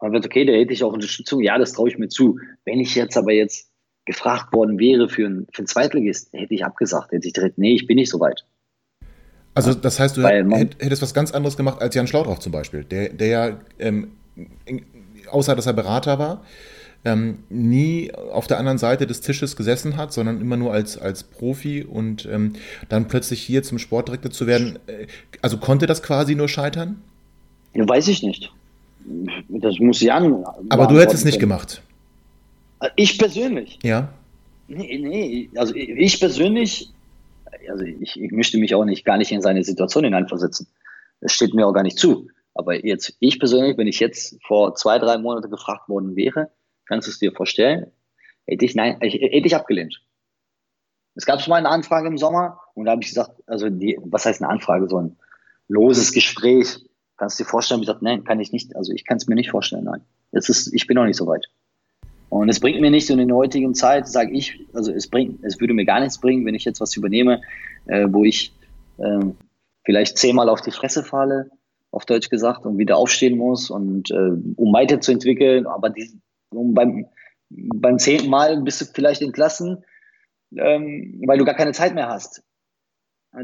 Man 0.02 0.14
wird, 0.14 0.26
okay, 0.26 0.46
da 0.46 0.54
hätte 0.54 0.74
ich 0.74 0.84
auch 0.84 0.94
Unterstützung. 0.94 1.42
Ja, 1.42 1.58
das 1.58 1.74
traue 1.74 1.90
ich 1.90 1.98
mir 1.98 2.10
zu. 2.10 2.40
Wenn 2.66 2.80
ich 2.80 2.96
jetzt 2.96 3.18
aber 3.18 3.34
jetzt 3.34 3.72
gefragt 4.06 4.52
worden 4.52 4.80
wäre 4.80 5.08
für 5.08 5.28
einen, 5.28 5.48
für 5.54 5.60
einen 5.60 5.68
Zweitligist, 5.68 6.34
hätte 6.34 6.54
ich 6.56 6.66
abgesagt. 6.66 7.12
Hätte 7.12 7.28
ich 7.28 7.34
direkt, 7.34 7.58
nee, 7.58 7.76
ich 7.76 7.86
bin 7.86 7.96
nicht 7.96 8.10
so 8.10 8.20
weit. 8.20 8.46
Also 9.54 9.74
das 9.74 10.00
heißt, 10.00 10.18
du 10.18 10.24
hättest 10.24 11.02
was 11.02 11.14
ganz 11.14 11.32
anderes 11.32 11.58
gemacht 11.58 11.82
als 11.82 11.94
Jan 11.94 12.08
Schlaudrauf 12.08 12.40
zum 12.40 12.52
Beispiel, 12.52 12.86
der, 12.86 13.10
der 13.10 13.28
ja, 13.28 13.60
ähm, 13.80 14.14
außer 15.30 15.56
dass 15.56 15.66
er 15.66 15.74
Berater 15.74 16.20
war, 16.20 16.46
ähm, 17.04 17.40
nie 17.50 18.12
auf 18.14 18.48
der 18.48 18.60
anderen 18.60 18.78
Seite 18.78 19.08
des 19.08 19.22
Tisches 19.22 19.56
gesessen 19.56 19.98
hat, 19.98 20.14
sondern 20.14 20.40
immer 20.40 20.58
nur 20.58 20.72
als, 20.72 20.98
als 20.98 21.24
Profi 21.24 21.84
und 21.84 22.28
ähm, 22.32 22.54
dann 22.90 23.08
plötzlich 23.08 23.42
hier 23.42 23.64
zum 23.64 23.80
Sportdirektor 23.80 24.32
zu 24.32 24.48
werden. 24.48 24.80
Äh, 24.88 25.08
also 25.42 25.58
konnte 25.58 25.88
das 25.88 26.04
quasi 26.04 26.36
nur 26.36 26.48
scheitern? 26.48 27.02
Ja, 27.74 27.88
weiß 27.88 28.08
ich 28.08 28.22
nicht. 28.22 28.52
Das 29.50 29.80
muss 29.80 30.02
Jan. 30.02 30.46
Aber 30.70 30.88
du 30.88 31.00
hättest 31.00 31.20
es 31.20 31.26
nicht 31.26 31.40
gemacht. 31.40 31.82
Ich 32.96 33.18
persönlich? 33.18 33.80
Ja. 33.84 34.14
Nee, 34.68 35.00
nee, 35.00 35.50
also 35.56 35.74
ich 35.76 36.20
persönlich, 36.20 36.90
also 37.70 37.84
ich, 37.84 38.20
ich 38.20 38.32
möchte 38.32 38.58
mich 38.58 38.74
auch 38.76 38.86
nicht 38.86 39.06
gar 39.06 39.18
nicht 39.18 39.32
in 39.32 39.42
seine 39.42 39.64
Situation 39.64 40.04
hineinversetzen. 40.04 40.68
Das 41.20 41.34
steht 41.34 41.54
mir 41.54 41.68
auch 41.68 41.74
gar 41.74 41.84
nicht 41.84 41.98
zu. 41.98 42.28
Aber 42.54 42.86
jetzt, 42.86 43.16
ich 43.20 43.40
persönlich, 43.40 43.78
wenn 43.78 43.88
ich 43.88 44.00
jetzt 44.00 44.38
vor 44.46 44.76
zwei, 44.76 45.00
drei 45.00 45.18
Monaten 45.18 45.50
gefragt 45.50 45.90
worden 45.90 46.16
wäre, 46.16 46.50
kannst 46.92 47.08
du 47.08 47.12
es 47.12 47.20
dir 47.20 47.32
vorstellen, 47.32 47.90
hätte 48.46 48.66
ich 48.66 48.76
nein, 48.76 48.98
hätte 49.00 49.48
ich 49.48 49.56
abgelehnt. 49.56 50.02
Es 51.16 51.26
gab 51.26 51.42
schon 51.42 51.52
mal 51.52 51.58
eine 51.58 51.70
Anfrage 51.70 52.10
im 52.10 52.18
Sommer 52.18 52.60
und 52.74 52.84
da 52.84 52.92
habe 52.92 53.02
ich 53.02 53.08
gesagt, 53.08 53.32
also 53.48 53.70
die, 53.70 53.98
was 54.04 54.26
heißt 54.26 54.42
eine 54.42 54.52
Anfrage, 54.52 54.90
so 54.90 54.98
ein 54.98 55.16
loses 55.70 56.12
Gespräch. 56.12 56.80
Kannst 57.16 57.40
du 57.40 57.44
dir 57.44 57.50
vorstellen? 57.50 57.80
Ich 57.80 57.88
gesagt, 57.88 58.02
nein, 58.02 58.26
kann 58.26 58.42
ich 58.42 58.52
nicht. 58.52 58.76
Also 58.76 58.92
ich 58.92 59.06
kann 59.06 59.16
es 59.16 59.28
mir 59.28 59.36
nicht 59.36 59.52
vorstellen, 59.52 59.86
nein. 59.86 60.02
Jetzt 60.34 60.50
ist, 60.50 60.74
ich 60.74 60.86
bin 60.86 60.96
noch 60.96 61.06
nicht 61.06 61.16
so 61.16 61.28
weit. 61.28 61.48
Und 62.28 62.50
es 62.50 62.60
bringt 62.60 62.82
mir 62.82 62.92
nichts 62.92 63.10
in 63.10 63.26
der 63.26 63.38
heutigen 63.38 63.74
Zeit, 63.74 64.10
sage 64.10 64.32
ich, 64.34 64.60
also 64.74 64.92
es 64.92 65.08
bringt, 65.08 65.42
es 65.46 65.62
würde 65.62 65.74
mir 65.74 65.86
gar 65.86 66.02
nichts 66.02 66.20
bringen, 66.20 66.46
wenn 66.46 66.56
ich 66.56 66.66
jetzt 66.66 66.82
was 66.82 66.98
übernehme, 66.98 67.42
äh, 67.86 68.08
wo 68.10 68.26
ich 68.26 68.54
äh, 68.98 69.20
vielleicht 69.86 70.18
zehnmal 70.18 70.50
auf 70.50 70.60
die 70.60 70.72
Fresse 70.72 71.04
falle, 71.04 71.52
auf 71.92 72.06
Deutsch 72.06 72.30
gesagt, 72.30 72.66
und 72.66 72.78
wieder 72.78 72.98
aufstehen 72.98 73.38
muss 73.38 73.70
und 73.70 74.12
äh, 74.12 74.32
um 74.56 74.74
weiterzuentwickeln, 74.74 75.68
aber 75.68 75.90
die, 75.90 76.22
um 76.52 76.74
beim, 76.74 77.08
beim 77.50 78.00
zehnten 78.00 78.30
Mal 78.30 78.62
bist 78.62 78.82
du 78.82 78.86
vielleicht 78.86 79.22
entlassen, 79.22 79.84
ähm, 80.56 81.22
weil 81.26 81.38
du 81.38 81.46
gar 81.46 81.56
keine 81.56 81.74
Zeit 81.74 81.96
mehr 81.96 82.10
hast. 82.10 82.44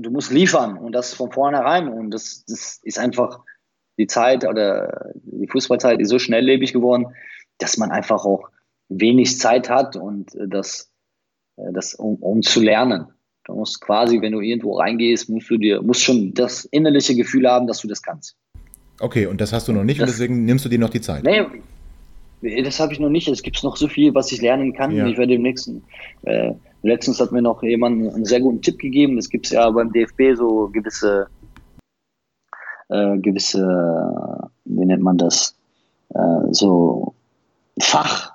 Du 0.02 0.12
musst 0.12 0.32
liefern 0.32 0.78
und 0.78 0.92
das 0.92 1.14
von 1.14 1.32
vornherein 1.32 1.88
und 1.88 2.12
das, 2.12 2.44
das 2.46 2.80
ist 2.84 3.00
einfach 3.00 3.40
die 3.98 4.08
Zeit 4.08 4.46
oder 4.46 5.12
die 5.16 5.48
Fußballzeit 5.48 6.00
ist 6.00 6.10
so 6.10 6.20
schnelllebig 6.20 6.74
geworden, 6.74 7.08
dass 7.58 7.78
man 7.78 7.92
einfach 7.92 8.26
auch 8.26 8.50
wenig 8.90 9.40
Zeit 9.40 9.70
hat 9.70 9.96
und 9.96 10.36
äh, 10.36 10.48
das, 10.48 10.92
äh, 11.58 11.72
das 11.74 11.94
um, 11.96 12.16
um 12.16 12.42
zu 12.42 12.62
lernen. 12.62 13.08
Du 13.46 13.54
musst 13.54 13.80
quasi, 13.80 14.22
wenn 14.22 14.34
du 14.34 14.42
irgendwo 14.42 14.78
reingehst, 14.78 15.30
musst 15.30 15.50
du 15.50 15.58
dir, 15.58 15.82
musst 15.82 16.04
schon 16.04 16.34
das 16.34 16.66
innerliche 16.66 17.16
Gefühl 17.16 17.50
haben, 17.50 17.66
dass 17.66 17.80
du 17.80 17.88
das 17.88 18.02
kannst. 18.02 18.36
Okay, 19.00 19.26
und 19.26 19.40
das 19.40 19.54
hast 19.54 19.68
du 19.70 19.74
noch 19.74 19.86
nicht 19.86 20.02
das, 20.02 20.10
und 20.10 20.16
deswegen 20.16 20.46
nimmst 20.46 20.66
du 20.66 20.70
dir 20.70 20.80
noch 20.80 20.90
die 20.90 21.02
Zeit. 21.02 21.24
Nee, 21.24 21.46
das 22.42 22.80
habe 22.80 22.94
ich 22.94 23.00
noch 23.00 23.10
nicht. 23.10 23.28
Es 23.28 23.42
gibt 23.42 23.64
noch 23.64 23.78
so 23.78 23.88
viel, 23.88 24.14
was 24.14 24.32
ich 24.32 24.42
lernen 24.42 24.74
kann. 24.74 24.92
Ja. 24.92 25.08
Ich 25.08 25.18
werde 25.18 25.34
im 25.34 25.42
nächsten, 25.42 25.84
äh, 26.24 26.54
letztens 26.84 27.20
hat 27.20 27.32
mir 27.32 27.42
noch 27.42 27.64
jemand 27.64 28.14
einen 28.14 28.26
sehr 28.26 28.40
guten 28.40 28.62
Tipp 28.62 28.78
gegeben. 28.80 29.18
Es 29.18 29.30
gibt 29.30 29.50
ja 29.50 29.70
beim 29.70 29.92
DFB 29.92 30.36
so 30.36 30.70
gewisse 30.72 31.28
äh, 32.90 33.18
gewisse, 33.18 34.50
wie 34.66 34.86
nennt 34.86 35.04
man 35.04 35.18
das, 35.18 35.58
äh, 36.10 36.52
so 36.52 37.14
Fach. 37.80 38.34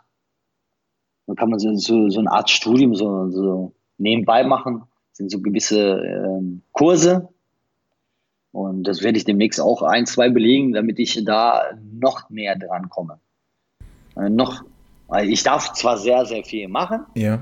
Da 1.26 1.34
kann 1.34 1.50
man 1.50 1.58
so, 1.58 1.74
so, 1.74 2.08
so 2.10 2.20
eine 2.20 2.30
Art 2.30 2.50
Studium 2.50 2.94
so, 2.94 3.30
so 3.30 3.72
nebenbei 3.98 4.44
machen. 4.44 4.82
Das 5.10 5.18
sind 5.18 5.30
so 5.30 5.40
gewisse 5.40 5.78
ähm, 5.78 6.62
Kurse. 6.72 7.28
Und 8.52 8.84
das 8.84 9.02
werde 9.02 9.18
ich 9.18 9.24
demnächst 9.24 9.60
auch 9.60 9.82
ein, 9.82 10.06
zwei 10.06 10.28
belegen, 10.28 10.72
damit 10.72 10.98
ich 10.98 11.24
da 11.24 11.62
noch 11.92 12.28
näher 12.28 12.56
dran 12.56 12.88
komme. 12.88 13.18
Äh, 14.16 14.30
noch, 14.30 14.62
ich 15.22 15.42
darf 15.42 15.72
zwar 15.74 15.98
sehr, 15.98 16.24
sehr 16.24 16.44
viel 16.44 16.68
machen. 16.68 17.04
Ja 17.14 17.40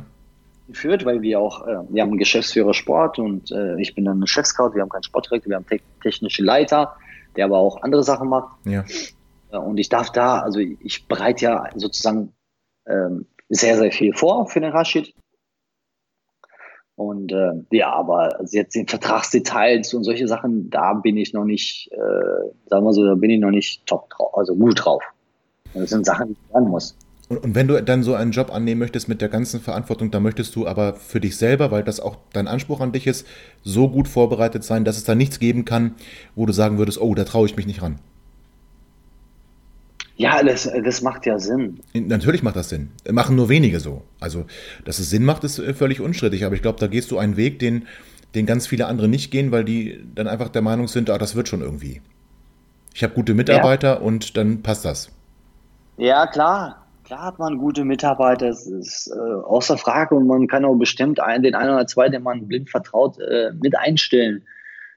geführt, 0.71 1.05
weil 1.05 1.21
wir 1.21 1.41
auch, 1.41 1.67
äh, 1.67 1.79
wir 1.89 2.03
haben 2.03 2.11
einen 2.11 2.19
Geschäftsführer 2.19 2.75
Sport 2.75 3.19
und 3.19 3.51
äh, 3.53 3.81
ich 3.81 3.95
bin 3.95 4.05
dann 4.05 4.21
ein 4.21 4.27
Chefscout, 4.27 4.75
wir 4.75 4.83
haben 4.83 4.89
keinen 4.89 5.03
Sportdirektor, 5.03 5.51
wir 5.51 5.57
haben 5.57 5.67
te 5.67 5.81
technische 6.03 6.43
Leiter, 6.43 6.95
der 7.37 7.45
aber 7.45 7.59
auch 7.59 7.83
andere 7.83 8.03
Sachen 8.03 8.29
macht. 8.29 8.57
Ja. 8.65 8.85
Und 9.51 9.79
ich 9.79 9.89
darf 9.89 10.11
da, 10.11 10.41
also 10.41 10.61
ich 10.61 11.09
bereite 11.09 11.45
ja 11.45 11.69
sozusagen 11.75 12.33
ähm, 12.87 13.27
sehr, 13.49 13.77
sehr 13.77 13.91
viel 13.91 14.15
vor 14.15 14.49
für 14.49 14.61
den 14.61 14.71
Rashid. 14.71 15.13
Und 16.95 17.33
äh, 17.33 17.53
ja, 17.71 17.93
aber 17.93 18.39
jetzt 18.51 18.75
den 18.75 18.87
Vertragsdetails 18.87 19.95
und 19.95 20.05
solche 20.05 20.29
Sachen, 20.29 20.71
da 20.71 20.93
bin 20.95 21.17
ich 21.17 21.33
noch 21.33 21.45
nicht, 21.45 21.91
äh, 21.93 22.69
sagen 22.69 22.85
wir 22.85 22.93
so, 22.93 23.05
da 23.05 23.15
bin 23.15 23.31
ich 23.31 23.41
noch 23.41 23.51
nicht 23.51 23.87
top 23.87 24.11
drauf, 24.11 24.37
also 24.37 24.55
gut 24.55 24.85
drauf. 24.85 25.03
Das 25.75 25.91
sind 25.91 26.07
Sachen, 26.07 26.29
die 26.29 26.33
ich 26.33 26.53
lernen 26.53 26.69
muss. 26.69 26.97
Und, 27.29 27.39
und, 27.45 27.55
wenn 27.55 27.69
du 27.69 27.81
dann 27.81 28.03
so 28.03 28.15
einen 28.15 28.33
Job 28.33 28.53
annehmen 28.53 28.81
möchtest 28.81 29.09
mit 29.09 29.21
der 29.21 29.29
ganzen 29.29 29.61
Verantwortung, 29.61 30.11
dann 30.11 30.23
möchtest 30.23 30.57
du 30.57 30.67
aber 30.67 30.95
für 30.95 31.21
dich 31.21 31.37
selber, 31.37 31.71
weil 31.71 31.85
das 31.85 32.01
auch 32.01 32.17
dein 32.33 32.49
Anspruch 32.49 32.81
an 32.81 32.91
dich 32.91 33.07
ist, 33.07 33.27
so 33.63 33.89
gut 33.89 34.09
vorbereitet 34.09 34.65
sein, 34.65 34.85
dass 34.85 34.97
es 34.97 35.05
da 35.05 35.15
nichts 35.15 35.39
geben 35.39 35.65
kann, 35.65 35.95
wo 36.35 36.45
du 36.45 36.53
sagen 36.53 36.79
würdest, 36.79 37.01
oh, 37.01 37.15
da 37.15 37.25
traue 37.25 37.47
ich 37.47 37.57
mich 37.57 37.67
nicht 37.67 37.83
ran. 37.83 38.01
Ja, 40.21 40.43
das, 40.43 40.69
das 40.85 41.01
macht 41.01 41.25
ja 41.25 41.39
Sinn. 41.39 41.81
Natürlich 41.95 42.43
macht 42.43 42.57
das 42.57 42.69
Sinn. 42.69 42.91
Machen 43.11 43.37
nur 43.37 43.49
wenige 43.49 43.81
so. 43.81 44.03
Also, 44.19 44.45
dass 44.85 44.99
es 44.99 45.09
Sinn 45.09 45.25
macht, 45.25 45.45
ist 45.45 45.59
äh, 45.59 45.73
völlig 45.73 46.03
unstrittig. 46.03 46.45
Aber 46.45 46.55
ich 46.55 46.61
glaube, 46.61 46.79
da 46.79 46.89
gehst 46.89 47.11
du 47.11 47.17
einen 47.17 47.39
Weg, 47.39 47.59
den, 47.59 47.87
den 48.35 48.45
ganz 48.45 48.67
viele 48.67 48.87
andere 48.87 49.09
nicht 49.09 49.31
gehen, 49.31 49.51
weil 49.51 49.65
die 49.65 49.99
dann 50.15 50.29
einfach 50.29 50.51
der 50.51 50.61
Meinung 50.61 50.89
sind, 50.89 51.09
ah, 51.09 51.17
das 51.17 51.37
wird 51.37 51.49
schon 51.49 51.63
irgendwie. 51.63 52.03
Ich 52.93 53.03
habe 53.03 53.15
gute 53.15 53.33
Mitarbeiter 53.33 53.95
ja. 53.95 53.99
und 53.99 54.37
dann 54.37 54.61
passt 54.61 54.85
das. 54.85 55.11
Ja, 56.01 56.27
klar. 56.27 56.87
Klar 57.05 57.23
hat 57.25 57.39
man 57.39 57.59
gute 57.59 57.85
Mitarbeiter, 57.85 58.47
das 58.47 58.67
ist 58.67 59.13
äh, 59.15 59.19
außer 59.19 59.77
Frage 59.77 60.15
und 60.15 60.27
man 60.27 60.47
kann 60.47 60.65
auch 60.65 60.77
bestimmt 60.77 61.21
einen, 61.21 61.43
den 61.43 61.55
einen 61.55 61.75
oder 61.75 61.87
zwei, 61.87 62.09
den 62.09 62.23
man 62.23 62.49
blind 62.49 62.71
vertraut, 62.71 63.19
äh, 63.19 63.51
mit 63.61 63.77
einstellen. 63.77 64.45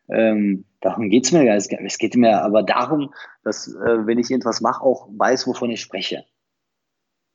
Ähm, 0.08 0.64
darum 0.80 1.10
geht 1.10 1.26
es 1.26 1.34
mir 1.34 1.44
gar 1.44 1.56
nicht. 1.56 1.74
Es 1.74 1.98
geht 1.98 2.16
mir 2.16 2.42
aber 2.42 2.64
darum, 2.64 3.14
dass, 3.44 3.68
äh, 3.68 4.06
wenn 4.06 4.18
ich 4.18 4.32
irgendwas 4.32 4.62
mache, 4.62 4.82
auch 4.82 5.10
weiß, 5.12 5.46
wovon 5.46 5.72
ich 5.72 5.82
spreche. 5.82 6.24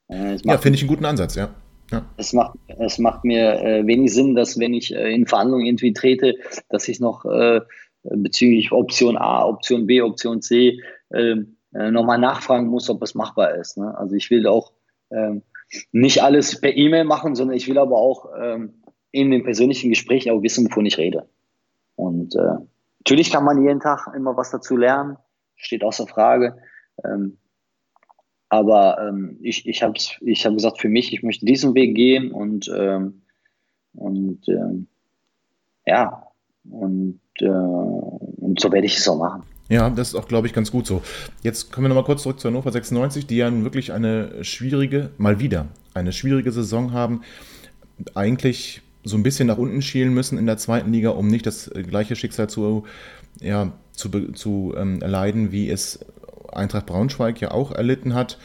Äh, 0.09 0.37
ja, 0.37 0.57
finde 0.57 0.77
ich 0.77 0.83
einen 0.83 0.89
guten 0.89 1.05
Ansatz, 1.05 1.35
ja. 1.35 1.51
Ja. 1.91 2.07
Es, 2.17 2.33
macht, 2.33 2.57
es 2.69 2.99
macht 2.99 3.25
mir 3.25 3.61
äh, 3.63 3.87
wenig 3.87 4.15
Sinn, 4.15 4.35
dass 4.35 4.59
wenn 4.59 4.73
ich 4.73 4.95
äh, 4.95 5.13
in 5.13 5.27
Verhandlungen 5.27 5.67
irgendwie 5.67 5.93
trete, 5.93 6.37
dass 6.71 6.89
ich 6.89 7.01
noch 7.01 7.27
bezüglich 8.05 8.73
Option 8.73 9.19
A, 9.19 9.45
Option 9.45 9.87
B, 9.87 10.01
Option 10.01 10.41
C 10.41 10.81
ähm, 11.13 11.58
äh, 11.75 11.91
nochmal 11.91 12.19
nachfragen 12.19 12.69
muss, 12.69 12.89
ob 12.91 13.03
es 13.03 13.15
machbar 13.15 13.55
ist. 13.55 13.77
Ne? 13.77 13.97
Also 13.97 14.15
ich 14.15 14.31
will 14.31 14.47
auch 14.47 14.73
ähm, 15.11 15.43
nicht 15.93 16.23
alles 16.23 16.61
per 16.61 16.77
E-Mail 16.77 17.05
machen, 17.05 17.35
sondern 17.35 17.57
ich 17.57 17.69
will 17.69 17.79
aber 17.79 17.97
auch 17.97 18.27
ähm, 18.39 18.83
in 19.11 19.31
den 19.31 19.45
persönlichen 19.45 19.91
Gesprächen 19.91 20.31
auch 20.31 20.43
wissen, 20.43 20.67
wovon 20.67 20.87
ich 20.87 20.99
rede. 20.99 21.29
Und 21.97 22.35
äh, 22.37 22.57
natürlich 23.01 23.31
kann 23.31 23.45
man 23.45 23.63
jeden 23.63 23.81
Tag 23.81 24.09
immer 24.15 24.37
was 24.37 24.51
dazu 24.51 24.77
lernen, 24.77 25.17
steht 25.57 25.85
außer 25.85 26.07
Frage. 26.07 26.57
Ähm, 27.05 27.39
aber 28.49 28.99
ähm, 29.01 29.39
ich, 29.43 29.69
ich 29.69 29.83
habe 29.83 29.95
ich 30.21 30.47
hab 30.47 30.55
gesagt, 30.55 30.81
für 30.81 30.89
mich, 30.89 31.13
ich 31.13 31.23
möchte 31.23 31.45
diesen 31.45 31.75
Weg 31.75 31.95
gehen 31.95 32.33
und, 32.33 32.71
ähm, 32.75 33.23
und 33.95 34.49
ähm, 34.49 34.87
ja, 35.87 36.29
und, 36.71 37.21
äh, 37.41 37.47
und 37.47 38.61
so 38.61 38.73
werde 38.73 38.87
ich 38.87 38.97
es 38.97 39.09
auch 39.09 39.19
machen. 39.19 39.43
Ja, 39.69 39.91
das 39.91 40.09
ist 40.09 40.15
auch, 40.15 40.29
glaube 40.29 40.47
ich, 40.47 40.55
ganz 40.55 40.71
gut 40.71 40.87
so. 40.87 41.03
Jetzt 41.43 41.71
kommen 41.71 41.85
wir 41.85 41.89
nochmal 41.89 42.05
kurz 42.05 42.23
zurück 42.23 42.41
zu 42.41 42.49
Hannover 42.49 42.73
96, 42.73 43.27
die 43.27 43.37
ja 43.37 43.53
wirklich 43.65 43.93
eine 43.93 44.43
schwierige, 44.43 45.11
mal 45.19 45.41
wieder, 45.41 45.69
eine 45.93 46.13
schwierige 46.13 46.53
Saison 46.53 46.93
haben. 46.93 47.23
Eigentlich 48.15 48.81
so 49.05 49.17
ein 49.17 49.23
bisschen 49.23 49.47
nach 49.47 49.59
unten 49.59 49.83
schielen 49.83 50.15
müssen 50.15 50.39
in 50.39 50.47
der 50.47 50.57
zweiten 50.57 50.93
Liga, 50.93 51.11
um 51.11 51.29
nicht 51.29 51.47
das 51.47 51.71
gleiche 51.75 52.17
Schicksal 52.17 52.49
zu, 52.49 52.85
ja, 53.41 53.73
zu, 53.93 54.09
zu 54.33 54.75
ähm, 54.77 55.03
erleiden, 55.03 55.53
wie 55.53 55.69
es 55.69 56.01
Eintracht 56.51 56.87
Braunschweig 56.87 57.41
ja 57.41 57.51
auch 57.51 57.73
erlitten 57.73 58.15
hat. 58.15 58.39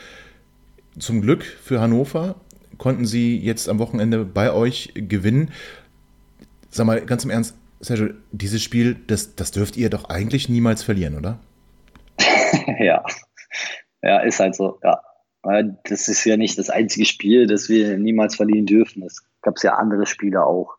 Zum 0.99 1.21
Glück 1.21 1.43
für 1.43 1.79
Hannover 1.79 2.35
konnten 2.77 3.05
sie 3.05 3.37
jetzt 3.37 3.69
am 3.69 3.79
Wochenende 3.79 4.25
bei 4.25 4.51
euch 4.51 4.91
gewinnen. 4.93 5.51
Sag 6.69 6.85
mal 6.85 7.05
ganz 7.05 7.23
im 7.23 7.29
Ernst, 7.29 7.55
Sergio, 7.84 8.10
dieses 8.31 8.61
Spiel, 8.61 8.95
das, 9.07 9.35
das 9.35 9.51
dürft 9.51 9.77
ihr 9.77 9.89
doch 9.89 10.05
eigentlich 10.05 10.49
niemals 10.49 10.84
verlieren, 10.84 11.18
oder? 11.18 11.39
ja. 12.80 13.03
Ja, 14.01 14.19
ist 14.19 14.39
halt 14.39 14.55
so, 14.55 14.80
ja. 14.84 15.01
Das 15.84 16.07
ist 16.07 16.23
ja 16.23 16.38
nicht 16.38 16.57
das 16.57 16.69
einzige 16.69 17.05
Spiel, 17.05 17.47
das 17.47 17.68
wir 17.68 17.97
niemals 17.97 18.38
verlieren 18.38 18.65
dürfen. 18.65 19.03
Es 19.03 19.26
gab 19.41 19.61
ja 19.61 19.73
andere 19.73 20.05
Spiele 20.05 20.45
auch. 20.45 20.77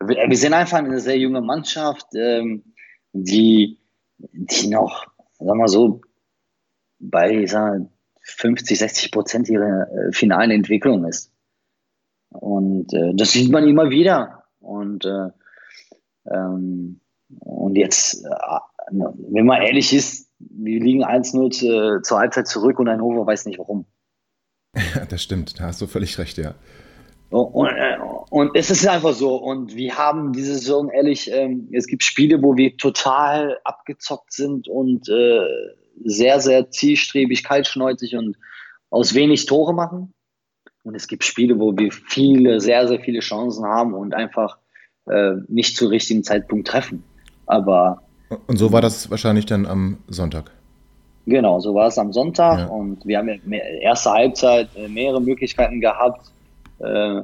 Wir, 0.00 0.36
sind 0.36 0.54
einfach 0.54 0.78
eine 0.78 1.00
sehr 1.00 1.18
junge 1.18 1.42
Mannschaft, 1.42 2.06
ähm, 2.14 2.64
die, 3.12 3.78
die 4.16 4.68
noch, 4.68 5.06
sagen 5.38 5.58
wir 5.58 5.68
so, 5.68 6.00
bei 6.98 7.44
sagen 7.44 7.90
50, 8.22 8.78
60 8.78 9.12
Prozent 9.12 9.48
ihrer 9.50 9.86
äh, 9.90 10.12
finalen 10.12 10.50
Entwicklung 10.50 11.04
ist. 11.06 11.32
Und 12.30 12.92
äh, 12.94 13.12
das 13.14 13.32
sieht 13.32 13.50
man 13.50 13.68
immer 13.68 13.90
wieder. 13.90 14.44
Und, 14.60 15.04
äh, 15.04 15.28
ähm, 16.32 17.00
und 17.40 17.76
jetzt, 17.76 18.24
äh, 18.24 18.28
wenn 18.90 19.46
man 19.46 19.62
ehrlich 19.62 19.92
ist, 19.92 20.30
wir 20.38 20.80
liegen 20.80 21.04
1-0 21.04 21.50
zu, 21.50 22.02
zur 22.02 22.18
Halbzeit 22.18 22.46
zurück 22.46 22.78
und 22.78 22.88
Hannover 22.88 23.26
weiß 23.26 23.46
nicht 23.46 23.58
warum. 23.58 23.86
Ja, 24.74 25.04
das 25.08 25.22
stimmt, 25.22 25.58
da 25.58 25.64
hast 25.64 25.80
du 25.80 25.86
völlig 25.86 26.18
recht, 26.18 26.38
ja. 26.38 26.54
Und, 27.30 27.68
und, 28.30 28.56
es 28.56 28.70
ist 28.70 28.86
einfach 28.88 29.12
so. 29.12 29.36
Und 29.36 29.76
wir 29.76 29.98
haben 29.98 30.32
diese 30.32 30.54
Saison, 30.54 30.88
ehrlich, 30.88 31.30
ähm, 31.30 31.68
es 31.72 31.86
gibt 31.86 32.02
Spiele, 32.02 32.42
wo 32.42 32.56
wir 32.56 32.74
total 32.78 33.58
abgezockt 33.64 34.32
sind 34.32 34.66
und 34.66 35.10
äh, 35.10 35.44
sehr, 36.04 36.40
sehr 36.40 36.70
zielstrebig, 36.70 37.44
kaltschnäuzig 37.44 38.16
und 38.16 38.38
aus 38.88 39.14
wenig 39.14 39.44
Tore 39.44 39.74
machen. 39.74 40.14
Und 40.84 40.94
es 40.94 41.06
gibt 41.06 41.22
Spiele, 41.22 41.58
wo 41.58 41.76
wir 41.76 41.92
viele, 41.92 42.60
sehr, 42.60 42.88
sehr 42.88 43.00
viele 43.00 43.20
Chancen 43.20 43.66
haben 43.66 43.92
und 43.92 44.14
einfach 44.14 44.56
äh, 45.10 45.36
nicht 45.48 45.76
zu 45.76 45.86
richtigen 45.86 46.24
Zeitpunkt 46.24 46.68
treffen. 46.68 47.02
Aber. 47.46 48.02
Und 48.46 48.58
so 48.58 48.72
war 48.72 48.80
das 48.80 49.10
wahrscheinlich 49.10 49.46
dann 49.46 49.66
am 49.66 49.98
Sonntag. 50.08 50.50
Genau, 51.26 51.60
so 51.60 51.74
war 51.74 51.88
es 51.88 51.98
am 51.98 52.12
Sonntag. 52.12 52.58
Ja. 52.60 52.66
Und 52.66 53.04
wir 53.06 53.18
haben 53.18 53.28
ja 53.28 53.58
erste 53.82 54.10
Halbzeit 54.10 54.68
äh, 54.76 54.88
mehrere 54.88 55.20
Möglichkeiten 55.20 55.80
gehabt. 55.80 56.32
Äh, 56.78 57.22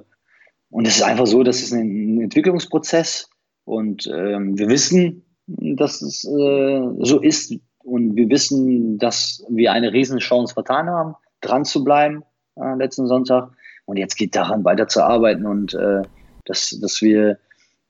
und 0.70 0.86
es 0.86 0.97
ist 0.97 1.02
einfach 1.02 1.27
so, 1.27 1.43
das 1.43 1.62
ist 1.62 1.73
ein 1.73 2.20
Entwicklungsprozess. 2.20 3.31
Und 3.65 4.06
ähm, 4.12 4.59
wir 4.59 4.69
wissen, 4.69 5.24
dass 5.47 6.02
es 6.02 6.24
äh, 6.24 6.82
so 7.01 7.20
ist, 7.20 7.55
und 7.85 8.16
wir 8.16 8.28
wissen, 8.31 8.98
dass 8.98 9.44
wir 9.48 9.73
eine 9.73 9.93
Riesenchance 9.93 10.55
vertan 10.55 10.89
haben, 10.89 11.15
dran 11.43 11.65
zu 11.65 11.85
bleiben 11.85 12.24
äh, 12.56 12.74
letzten 12.77 13.06
Sonntag. 13.06 13.51
Und 13.85 13.98
jetzt 13.98 14.16
geht 14.16 14.35
daran 14.35 14.65
weiter 14.65 14.89
zu 14.89 15.05
arbeiten 15.05 15.47
und 15.47 15.74
äh, 15.74 16.02
dass, 16.47 16.70
dass 16.81 17.02
wir 17.02 17.39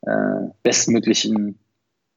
äh, 0.07 0.49
bestmöglichen 0.63 1.59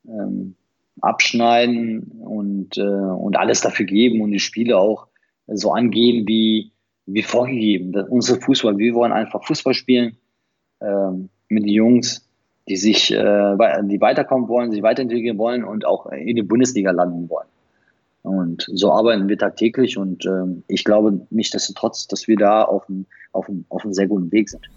ähm, 0.08 0.56
abschneiden 1.02 2.12
und, 2.22 2.78
äh, 2.78 2.82
und 2.82 3.38
alles 3.38 3.62
dafür 3.62 3.86
geben 3.86 4.22
und 4.22 4.32
die 4.32 4.40
Spiele 4.40 4.78
auch 4.78 5.08
so 5.48 5.72
angehen 5.72 6.28
wie, 6.28 6.72
wie 7.06 7.24
vorgegeben. 7.24 7.92
Das, 7.92 8.10
unsere 8.10 8.40
Fußball, 8.42 8.78
wir 8.78 8.94
wollen 8.94 9.12
einfach 9.12 9.46
Fußball 9.46 9.74
spielen 9.74 10.18
ähm, 10.82 11.30
mit 11.50 11.64
den 11.64 11.74
Jungs, 11.74 12.28
die 12.68 12.76
sich, 12.76 13.12
äh, 13.12 13.56
die 13.84 14.02
weiterkommen 14.02 14.50
wollen, 14.50 14.72
sich 14.72 14.84
weiterentwickeln 14.84 15.38
wollen 15.38 15.64
und 15.64 15.86
auch 15.86 16.08
in 16.08 16.36
die 16.36 16.44
Bundesliga 16.44 16.92
landen 16.92 17.30
wollen. 17.30 17.48
Und 18.28 18.68
so 18.74 18.92
arbeiten 18.92 19.30
wir 19.30 19.38
tagtäglich 19.38 19.98
und 19.98 20.26
ähm, 20.26 20.64
ich 20.68 20.84
glaube 20.84 21.26
nichtsdestotrotz, 21.30 22.08
dass 22.08 22.28
wir 22.28 22.36
da 22.36 22.64
auf 22.64 22.90
einem, 22.90 23.06
auf, 23.32 23.48
einem, 23.48 23.64
auf 23.70 23.84
einem 23.84 23.94
sehr 23.94 24.08
guten 24.08 24.32
Weg 24.34 24.50
sind. 24.50 24.68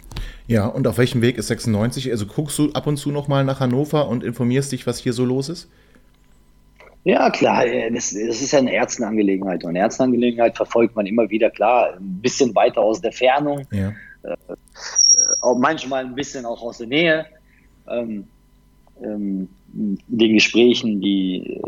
Ja, 0.47 0.67
und 0.67 0.87
auf 0.87 0.99
welchem 0.99 1.21
Weg 1.21 1.37
ist 1.37 1.49
96? 1.49 2.11
Also 2.13 2.27
guckst 2.27 2.57
du 2.59 2.71
ab 2.73 2.87
und 2.87 2.97
zu 2.97 3.11
nochmal 3.11 3.45
nach 3.45 3.59
Hannover 3.59 4.09
und 4.09 4.23
informierst 4.23 4.71
dich, 4.71 4.87
was 4.87 4.99
hier 4.99 5.13
so 5.13 5.25
los 5.25 5.49
ist? 5.49 5.69
Ja, 7.03 7.31
klar, 7.31 7.67
äh, 7.67 7.91
das, 7.91 8.11
das 8.11 8.41
ist 8.41 8.53
ja 8.53 8.61
eine 8.61 8.73
Ärztenangelegenheit. 8.73 9.65
Und 9.65 9.71
eine 9.71 9.81
Ärztenangelegenheit 9.81 10.57
verfolgt 10.57 10.95
man 10.95 11.07
immer 11.07 11.29
wieder, 11.29 11.51
klar, 11.51 11.95
ein 11.97 12.21
bisschen 12.21 12.55
weiter 12.55 12.83
aus 12.83 13.01
der 13.01 13.13
Fernung, 13.13 13.67
ja. 13.73 13.93
äh, 14.23 14.37
auch 15.41 15.59
manchmal 15.59 16.05
ein 16.05 16.15
bisschen 16.15 16.47
auch 16.47 16.63
aus 16.63 16.79
der 16.79 16.87
Nähe. 16.87 17.27
Ähm, 17.89 18.29
ähm, 19.03 19.49
den 19.73 20.35
Gesprächen, 20.35 21.01
die 21.01 21.61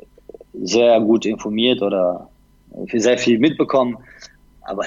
sehr 0.54 1.00
gut 1.00 1.26
informiert 1.26 1.82
oder 1.82 2.28
sehr 2.92 3.18
viel 3.18 3.38
mitbekommen. 3.38 3.96
Aber 4.62 4.84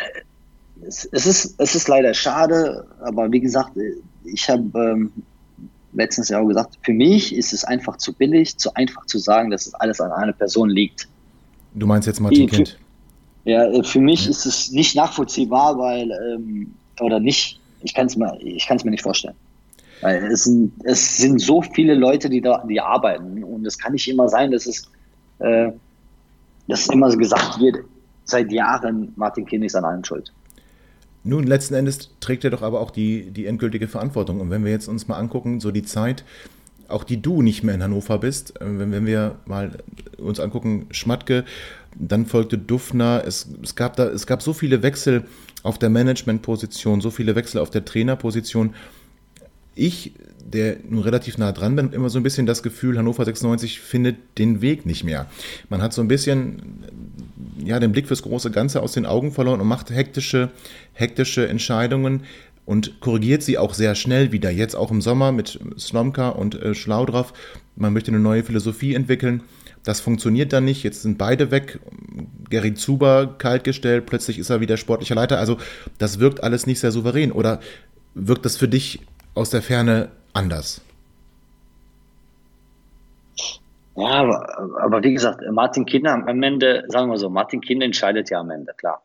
es, 0.87 1.07
es, 1.11 1.25
ist, 1.25 1.55
es 1.59 1.75
ist 1.75 1.87
leider 1.87 2.13
schade, 2.13 2.85
aber 3.01 3.31
wie 3.31 3.39
gesagt, 3.39 3.71
ich 4.23 4.49
habe 4.49 4.63
ähm, 4.75 5.11
letztens 5.93 6.29
ja 6.29 6.39
auch 6.39 6.47
gesagt, 6.47 6.77
für 6.81 6.93
mich 6.93 7.35
ist 7.35 7.53
es 7.53 7.63
einfach 7.63 7.97
zu 7.97 8.13
billig, 8.13 8.57
zu 8.57 8.73
einfach 8.75 9.05
zu 9.05 9.17
sagen, 9.17 9.51
dass 9.51 9.67
es 9.67 9.73
alles 9.75 10.01
an 10.01 10.11
einer 10.11 10.33
Person 10.33 10.69
liegt. 10.69 11.07
Du 11.73 11.87
meinst 11.87 12.07
jetzt 12.07 12.19
Martin 12.19 12.49
Kind? 12.49 12.77
Ja, 13.45 13.65
äh, 13.65 13.83
für 13.83 13.99
mich 13.99 14.25
ja. 14.25 14.31
ist 14.31 14.45
es 14.45 14.71
nicht 14.71 14.95
nachvollziehbar, 14.95 15.77
weil, 15.77 16.11
ähm, 16.11 16.73
oder 16.99 17.19
nicht, 17.19 17.59
ich 17.81 17.93
kann 17.93 18.07
es 18.07 18.15
mir, 18.15 18.37
mir 18.41 18.91
nicht 18.91 19.03
vorstellen. 19.03 19.35
Weil 20.01 20.25
es 20.25 20.43
sind, 20.43 20.73
es 20.83 21.17
sind 21.17 21.39
so 21.39 21.61
viele 21.61 21.93
Leute, 21.93 22.29
die 22.29 22.41
da, 22.41 22.63
die 22.67 22.81
arbeiten 22.81 23.43
und 23.43 23.65
es 23.65 23.77
kann 23.77 23.93
nicht 23.93 24.07
immer 24.07 24.27
sein, 24.27 24.51
dass 24.51 24.65
es 24.65 24.89
äh, 25.39 25.71
dass 26.67 26.87
immer 26.87 27.15
gesagt 27.15 27.59
wird, 27.59 27.77
seit 28.23 28.51
Jahren 28.51 29.13
Martin 29.15 29.45
Kind 29.45 29.63
ist 29.65 29.75
an 29.75 29.85
allem 29.85 30.03
schuld. 30.03 30.31
Nun, 31.23 31.45
letzten 31.45 31.73
Endes 31.73 32.11
trägt 32.19 32.43
er 32.43 32.51
doch 32.51 32.61
aber 32.61 32.79
auch 32.79 32.91
die, 32.91 33.31
die 33.31 33.47
endgültige 33.47 33.87
Verantwortung. 33.87 34.39
Und 34.41 34.51
wenn 34.51 34.63
wir 34.63 34.71
jetzt 34.71 34.87
uns 34.87 35.07
mal 35.07 35.17
angucken, 35.17 35.59
so 35.59 35.71
die 35.71 35.83
Zeit, 35.83 36.23
auch 36.87 37.03
die 37.03 37.21
du 37.21 37.41
nicht 37.41 37.63
mehr 37.63 37.73
in 37.73 37.81
Hannover 37.81 38.19
bist, 38.19 38.61
äh, 38.61 38.65
wenn, 38.79 38.91
wenn 38.91 39.05
wir 39.05 39.35
mal 39.45 39.71
uns 40.17 40.39
angucken, 40.39 40.87
Schmatke, 40.91 41.43
dann 41.97 42.25
folgte 42.25 42.57
Dufner, 42.57 43.23
es, 43.25 43.47
es, 43.63 43.75
gab 43.75 43.95
da, 43.95 44.05
es 44.05 44.27
gab 44.27 44.41
so 44.41 44.53
viele 44.53 44.83
Wechsel 44.83 45.25
auf 45.63 45.79
der 45.79 45.89
Managementposition, 45.89 47.01
so 47.01 47.09
viele 47.09 47.35
Wechsel 47.35 47.59
auf 47.59 47.71
der 47.71 47.85
Trainerposition. 47.85 48.75
Ich 49.73 50.13
der 50.45 50.77
nun 50.88 51.01
relativ 51.01 51.38
nah 51.38 51.51
dran 51.51 51.76
bin, 51.76 51.91
immer 51.91 52.09
so 52.09 52.19
ein 52.19 52.23
bisschen 52.23 52.45
das 52.45 52.61
Gefühl, 52.61 52.97
Hannover 52.97 53.26
96 53.26 53.80
findet 53.80 54.17
den 54.38 54.61
Weg 54.61 54.85
nicht 54.85 55.03
mehr. 55.03 55.26
Man 55.69 55.81
hat 55.81 55.91
so 55.91 56.01
ein 56.01 56.07
bisschen 56.07 56.84
ja, 57.63 57.80
den 57.80 57.91
Blick 57.91 58.07
fürs 58.07 58.22
große 58.22 58.51
Ganze 58.51 58.81
aus 58.81 58.93
den 58.93 59.05
Augen 59.05 59.31
verloren 59.31 59.59
und 59.59 59.67
macht 59.67 59.89
hektische, 59.89 60.51
hektische 60.93 61.47
Entscheidungen 61.47 62.22
und 62.65 62.99
korrigiert 62.99 63.41
sie 63.41 63.57
auch 63.57 63.73
sehr 63.73 63.95
schnell 63.95 64.31
wieder. 64.31 64.51
Jetzt 64.51 64.76
auch 64.76 64.91
im 64.91 65.01
Sommer 65.01 65.31
mit 65.31 65.59
Slomka 65.80 66.30
und 66.30 66.61
äh, 66.61 66.76
Schlaudraff. 66.76 67.34
Man 67.76 67.93
möchte 67.93 68.11
eine 68.11 68.19
neue 68.19 68.43
Philosophie 68.43 68.93
entwickeln. 68.93 69.43
Das 69.84 69.99
funktioniert 69.99 70.51
dann 70.51 70.65
nicht. 70.65 70.84
Jetzt 70.84 71.03
sind 71.03 71.17
beide 71.17 71.51
weg. 71.51 71.80
Gary 72.49 72.73
Zuber 72.73 73.35
kaltgestellt. 73.38 74.07
Plötzlich 74.07 74.39
ist 74.39 74.49
er 74.49 74.61
wieder 74.61 74.77
sportlicher 74.77 75.15
Leiter. 75.15 75.38
Also 75.38 75.57
das 75.99 76.19
wirkt 76.19 76.43
alles 76.43 76.65
nicht 76.65 76.80
sehr 76.80 76.91
souverän. 76.91 77.31
Oder 77.31 77.59
wirkt 78.15 78.45
das 78.45 78.57
für 78.57 78.67
dich 78.67 79.01
aus 79.35 79.51
der 79.51 79.61
Ferne 79.61 80.09
anders. 80.35 80.81
Ja, 83.95 84.07
aber, 84.07 84.81
aber 84.81 85.03
wie 85.03 85.13
gesagt, 85.13 85.41
Martin 85.51 85.85
Kinder 85.85 86.13
am 86.13 86.43
Ende, 86.43 86.83
sagen 86.89 87.09
wir 87.09 87.17
so, 87.17 87.29
Martin 87.29 87.61
Kinder 87.61 87.85
entscheidet 87.85 88.29
ja 88.29 88.41
am 88.41 88.49
Ende, 88.49 88.73
klar. 88.75 89.01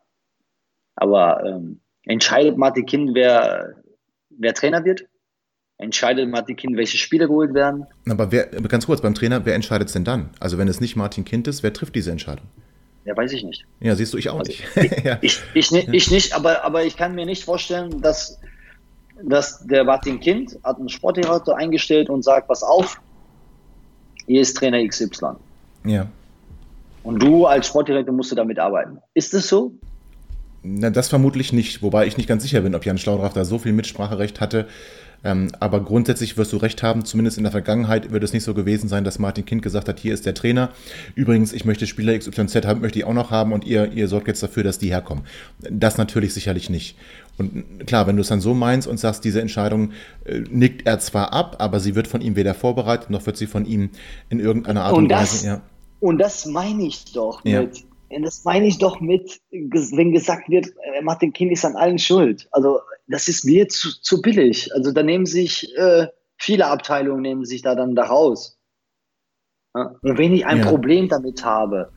Aber 0.96 1.44
ähm, 1.44 1.80
entscheidet 2.04 2.58
Martin 2.58 2.86
Kind, 2.86 3.14
wer, 3.14 3.76
wer 4.30 4.52
Trainer 4.52 4.84
wird, 4.84 5.04
entscheidet 5.78 6.28
Martin 6.28 6.56
Kind, 6.56 6.76
welche 6.76 6.98
Spieler 6.98 7.28
geholt 7.28 7.54
werden. 7.54 7.86
Aber 8.08 8.32
wer, 8.32 8.46
ganz 8.46 8.86
kurz, 8.86 9.00
beim 9.00 9.14
Trainer, 9.14 9.44
wer 9.46 9.54
entscheidet 9.54 9.88
es 9.88 9.94
denn 9.94 10.04
dann? 10.04 10.30
Also 10.40 10.58
wenn 10.58 10.66
es 10.66 10.80
nicht 10.80 10.96
Martin 10.96 11.24
Kind 11.24 11.46
ist, 11.46 11.62
wer 11.62 11.72
trifft 11.72 11.94
diese 11.94 12.10
Entscheidung? 12.10 12.46
Ja, 13.04 13.16
weiß 13.16 13.32
ich 13.32 13.44
nicht. 13.44 13.64
Ja, 13.78 13.94
siehst 13.94 14.12
du, 14.12 14.18
ich 14.18 14.28
auch 14.28 14.40
also, 14.40 14.50
nicht. 14.50 14.64
Ich, 15.22 15.40
ich, 15.54 15.72
ich, 15.72 15.88
ich, 15.88 16.10
nicht, 16.10 16.34
aber, 16.34 16.64
aber 16.64 16.84
ich 16.84 16.96
kann 16.96 17.14
mir 17.14 17.26
nicht 17.26 17.44
vorstellen, 17.44 18.02
dass, 18.02 18.39
dass 19.24 19.66
der 19.66 19.84
Martin 19.84 20.20
Kind 20.20 20.58
hat 20.62 20.78
einen 20.78 20.88
Sportdirektor 20.88 21.56
eingestellt 21.56 22.10
und 22.10 22.22
sagt, 22.22 22.48
pass 22.48 22.62
auf, 22.62 23.00
hier 24.26 24.40
ist 24.40 24.56
Trainer 24.56 24.86
XY. 24.86 25.36
Ja. 25.84 26.06
Und 27.02 27.22
du 27.22 27.46
als 27.46 27.66
Sportdirektor 27.66 28.14
musst 28.14 28.30
du 28.30 28.36
damit 28.36 28.58
arbeiten. 28.58 28.98
Ist 29.14 29.34
es 29.34 29.48
so? 29.48 29.72
Na, 30.62 30.90
das 30.90 31.08
vermutlich 31.08 31.52
nicht, 31.52 31.82
wobei 31.82 32.06
ich 32.06 32.18
nicht 32.18 32.28
ganz 32.28 32.42
sicher 32.42 32.60
bin, 32.60 32.74
ob 32.74 32.84
Jan 32.84 32.98
Schlaudraff 32.98 33.32
da 33.32 33.44
so 33.44 33.58
viel 33.58 33.72
Mitspracherecht 33.72 34.40
hatte, 34.40 34.66
ähm, 35.22 35.50
aber 35.60 35.80
grundsätzlich 35.80 36.36
wirst 36.36 36.52
du 36.52 36.56
recht 36.56 36.82
haben, 36.82 37.04
zumindest 37.04 37.36
in 37.36 37.44
der 37.44 37.52
Vergangenheit 37.52 38.10
wird 38.10 38.24
es 38.24 38.32
nicht 38.32 38.44
so 38.44 38.54
gewesen 38.54 38.88
sein, 38.88 39.04
dass 39.04 39.18
Martin 39.18 39.44
Kind 39.44 39.62
gesagt 39.62 39.88
hat, 39.88 39.98
hier 39.98 40.14
ist 40.14 40.24
der 40.24 40.34
Trainer. 40.34 40.70
Übrigens, 41.14 41.52
ich 41.52 41.64
möchte 41.64 41.86
Spieler 41.86 42.16
XYZ 42.18 42.66
haben, 42.66 42.80
möchte 42.80 42.98
ich 42.98 43.04
auch 43.04 43.12
noch 43.12 43.30
haben 43.30 43.52
und 43.52 43.64
ihr, 43.64 43.92
ihr 43.92 44.08
sorgt 44.08 44.28
jetzt 44.28 44.42
dafür, 44.42 44.62
dass 44.62 44.78
die 44.78 44.90
herkommen. 44.90 45.24
Das 45.58 45.98
natürlich 45.98 46.32
sicherlich 46.32 46.70
nicht. 46.70 46.96
Und 47.40 47.86
klar, 47.86 48.06
wenn 48.06 48.16
du 48.16 48.22
es 48.22 48.28
dann 48.28 48.40
so 48.40 48.54
meinst 48.54 48.86
und 48.86 48.98
sagst, 48.98 49.24
diese 49.24 49.40
Entscheidung 49.40 49.92
äh, 50.24 50.40
nickt 50.50 50.86
er 50.86 50.98
zwar 51.00 51.32
ab, 51.32 51.56
aber 51.58 51.80
sie 51.80 51.94
wird 51.94 52.06
von 52.06 52.20
ihm 52.20 52.36
weder 52.36 52.54
vorbereitet, 52.54 53.10
noch 53.10 53.26
wird 53.26 53.36
sie 53.36 53.46
von 53.46 53.64
ihm 53.64 53.90
in 54.28 54.38
irgendeiner 54.38 54.84
Art 54.84 54.92
und, 54.92 55.04
und 55.04 55.08
das, 55.08 55.32
Weise. 55.32 55.46
Ja. 55.46 55.62
Und 56.00 56.18
das 56.18 56.46
meine 56.46 56.84
ich 56.84 57.12
doch 57.12 57.44
ja. 57.44 57.62
mit. 57.62 57.84
Das 58.22 58.44
meine 58.44 58.66
ich 58.66 58.78
doch 58.78 59.00
mit, 59.00 59.40
wenn 59.50 60.12
gesagt 60.12 60.48
wird, 60.48 60.66
Martin 61.02 61.32
Kind 61.32 61.52
ist 61.52 61.64
an 61.64 61.76
allen 61.76 61.98
schuld. 61.98 62.48
Also 62.50 62.80
das 63.06 63.28
ist 63.28 63.44
mir 63.44 63.68
zu, 63.68 64.00
zu 64.00 64.20
billig. 64.20 64.74
Also 64.74 64.90
da 64.90 65.04
nehmen 65.04 65.26
sich 65.26 65.72
äh, 65.76 66.08
viele 66.36 66.66
Abteilungen 66.66 67.22
nehmen 67.22 67.44
sich 67.44 67.62
da 67.62 67.74
dann 67.74 67.94
da 67.94 68.04
raus. 68.04 68.58
Ja? 69.76 69.94
Und 70.02 70.18
wenn 70.18 70.32
ich 70.32 70.46
ein 70.46 70.58
ja. 70.58 70.66
Problem 70.66 71.08
damit 71.08 71.44
habe, 71.44 71.92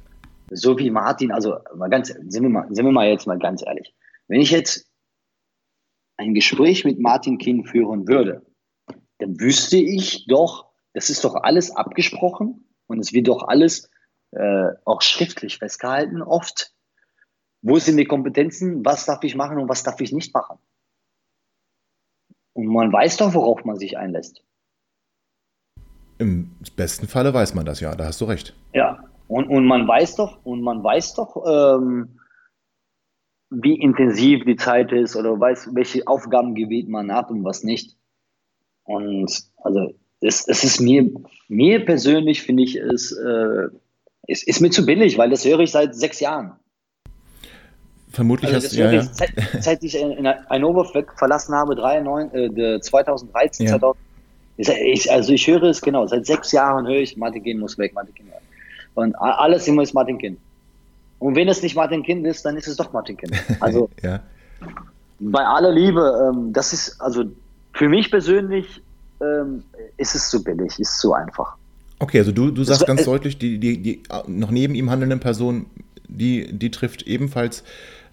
so 0.52 0.78
wie 0.78 0.92
Martin, 0.92 1.32
also 1.32 1.58
mal 1.76 1.90
ganz, 1.90 2.10
sind 2.10 2.44
wir 2.44 2.50
mal, 2.50 2.68
sind 2.70 2.86
wir 2.86 2.92
mal 2.92 3.08
jetzt 3.08 3.26
mal 3.26 3.40
ganz 3.40 3.64
ehrlich, 3.66 3.96
wenn 4.28 4.42
ich 4.42 4.52
jetzt 4.52 4.86
ein 6.24 6.34
Gespräch 6.34 6.86
mit 6.86 7.00
Martin 7.00 7.38
Kind 7.38 7.68
führen 7.68 8.08
würde, 8.08 8.46
dann 9.20 9.40
wüsste 9.40 9.78
ich 9.78 10.26
doch, 10.28 10.72
das 10.94 11.10
ist 11.10 11.24
doch 11.24 11.36
alles 11.36 11.72
abgesprochen 11.72 12.68
und 12.88 13.00
es 13.00 13.14
wird 13.14 13.28
doch 13.28 13.48
alles 13.48 13.90
äh, 14.32 14.72
auch 14.86 15.02
schriftlich 15.02 15.58
festgehalten, 15.58 16.22
oft. 16.22 16.74
Wo 17.62 17.80
sind 17.80 17.98
die 17.98 18.06
Kompetenzen? 18.06 18.84
Was 18.84 19.06
darf 19.06 19.24
ich 19.24 19.36
machen 19.36 19.58
und 19.58 19.70
was 19.70 19.84
darf 19.84 20.02
ich 20.02 20.12
nicht 20.12 20.34
machen? 20.34 20.58
Und 22.54 22.68
man 22.68 22.92
weiß 22.92 23.18
doch, 23.18 23.34
worauf 23.34 23.64
man 23.64 23.78
sich 23.78 23.98
einlässt. 23.98 24.44
Im 26.18 26.52
besten 26.76 27.08
Falle 27.08 27.34
weiß 27.34 27.54
man 27.54 27.66
das 27.66 27.80
ja, 27.80 27.96
da 27.96 28.06
hast 28.06 28.22
du 28.22 28.26
recht. 28.26 28.56
Ja, 28.74 29.04
und, 29.28 29.48
und 29.48 29.66
man 29.66 29.88
weiß 29.88 30.18
doch, 30.18 30.44
und 30.46 30.62
man 30.62 30.84
weiß 30.84 31.16
doch, 31.16 31.38
ähm, 31.48 32.20
wie 33.62 33.80
intensiv 33.80 34.46
die 34.46 34.56
Zeit 34.56 34.92
ist 34.92 35.16
oder 35.16 35.40
weiß, 35.40 35.70
welche 35.74 36.08
Aufgabengebiet 36.08 36.90
man 36.90 37.12
hat 37.14 37.30
und 37.30 37.44
was 37.44 37.64
nicht. 37.64 37.96
Und 38.84 39.32
also 39.58 39.94
es, 40.22 40.48
es 40.48 40.64
ist 40.64 40.80
mir, 40.80 41.10
mir 41.48 41.86
persönlich 41.86 42.42
finde 42.42 42.64
ich, 42.64 42.76
es 42.76 43.12
äh, 43.12 43.68
ist, 44.28 44.48
ist 44.48 44.62
mir 44.62 44.70
zu 44.70 44.86
billig, 44.86 45.18
weil 45.18 45.30
das 45.30 45.46
höre 45.46 45.60
ich 45.60 45.72
seit 45.72 45.96
sechs 45.96 46.20
Jahren. 46.20 46.54
Vermutlich 48.10 48.54
also 48.54 48.66
hast 48.66 48.76
du 48.76 48.80
ja, 48.80 48.92
ja. 48.92 49.04
Seit, 49.04 49.32
seit 49.60 49.84
ich 49.84 49.96
in 49.96 50.28
Hannover 50.50 50.86
verlassen 51.18 51.56
habe, 51.56 51.76
93, 51.76 52.58
äh, 52.58 52.80
2013, 52.80 53.66
ja. 53.66 53.72
2000, 53.72 54.04
ich, 54.58 55.12
also 55.12 55.34
ich 55.34 55.48
höre 55.48 55.64
es 55.64 55.82
genau, 55.82 56.06
seit 56.06 56.26
sechs 56.26 56.52
Jahren 56.52 56.86
höre 56.88 57.00
ich, 57.00 57.18
Martin 57.18 57.44
Kind 57.44 57.60
muss 57.60 57.78
weg, 57.78 57.94
Martin 57.94 58.14
Kind. 58.14 58.30
Und 58.94 59.16
alles 59.16 59.68
immer 59.68 59.82
ist 59.82 59.94
Martin 59.94 60.20
Kind. 60.20 60.38
Und 61.24 61.38
wenn 61.38 61.48
es 61.48 61.64
nicht 61.64 61.76
Martin 61.76 62.04
Kind 62.04 62.28
ist, 62.28 62.46
dann 62.46 62.58
ist 62.58 62.68
es 62.68 62.76
doch 62.76 62.92
Martin 62.92 63.16
Kind. 63.16 63.32
Also 63.62 63.90
ja. 64.02 64.20
bei 65.20 65.46
aller 65.46 65.72
Liebe, 65.72 66.30
ähm, 66.30 66.52
das 66.52 66.74
ist, 66.74 67.00
also 67.00 67.24
für 67.72 67.88
mich 67.88 68.12
persönlich 68.12 68.82
ähm, 69.22 69.64
ist 69.96 70.16
es 70.16 70.30
zu 70.30 70.44
billig, 70.44 70.78
ist 70.80 71.00
zu 71.00 71.14
einfach. 71.14 71.56
Okay, 72.00 72.20
also 72.20 72.34
du, 72.34 72.52
du 72.52 72.66
sagst 72.66 72.82
das, 72.82 72.88
ganz 72.88 73.02
äh, 73.02 73.06
deutlich, 73.06 73.38
die, 73.38 73.58
die, 73.58 73.82
die 73.82 74.04
noch 74.28 74.52
neben 74.52 74.76
ihm 74.76 74.90
handelnden 74.90 75.22
Person, 75.22 75.68
die, 76.10 76.52
die 76.52 76.72
trifft 76.72 77.04
ebenfalls 77.04 77.64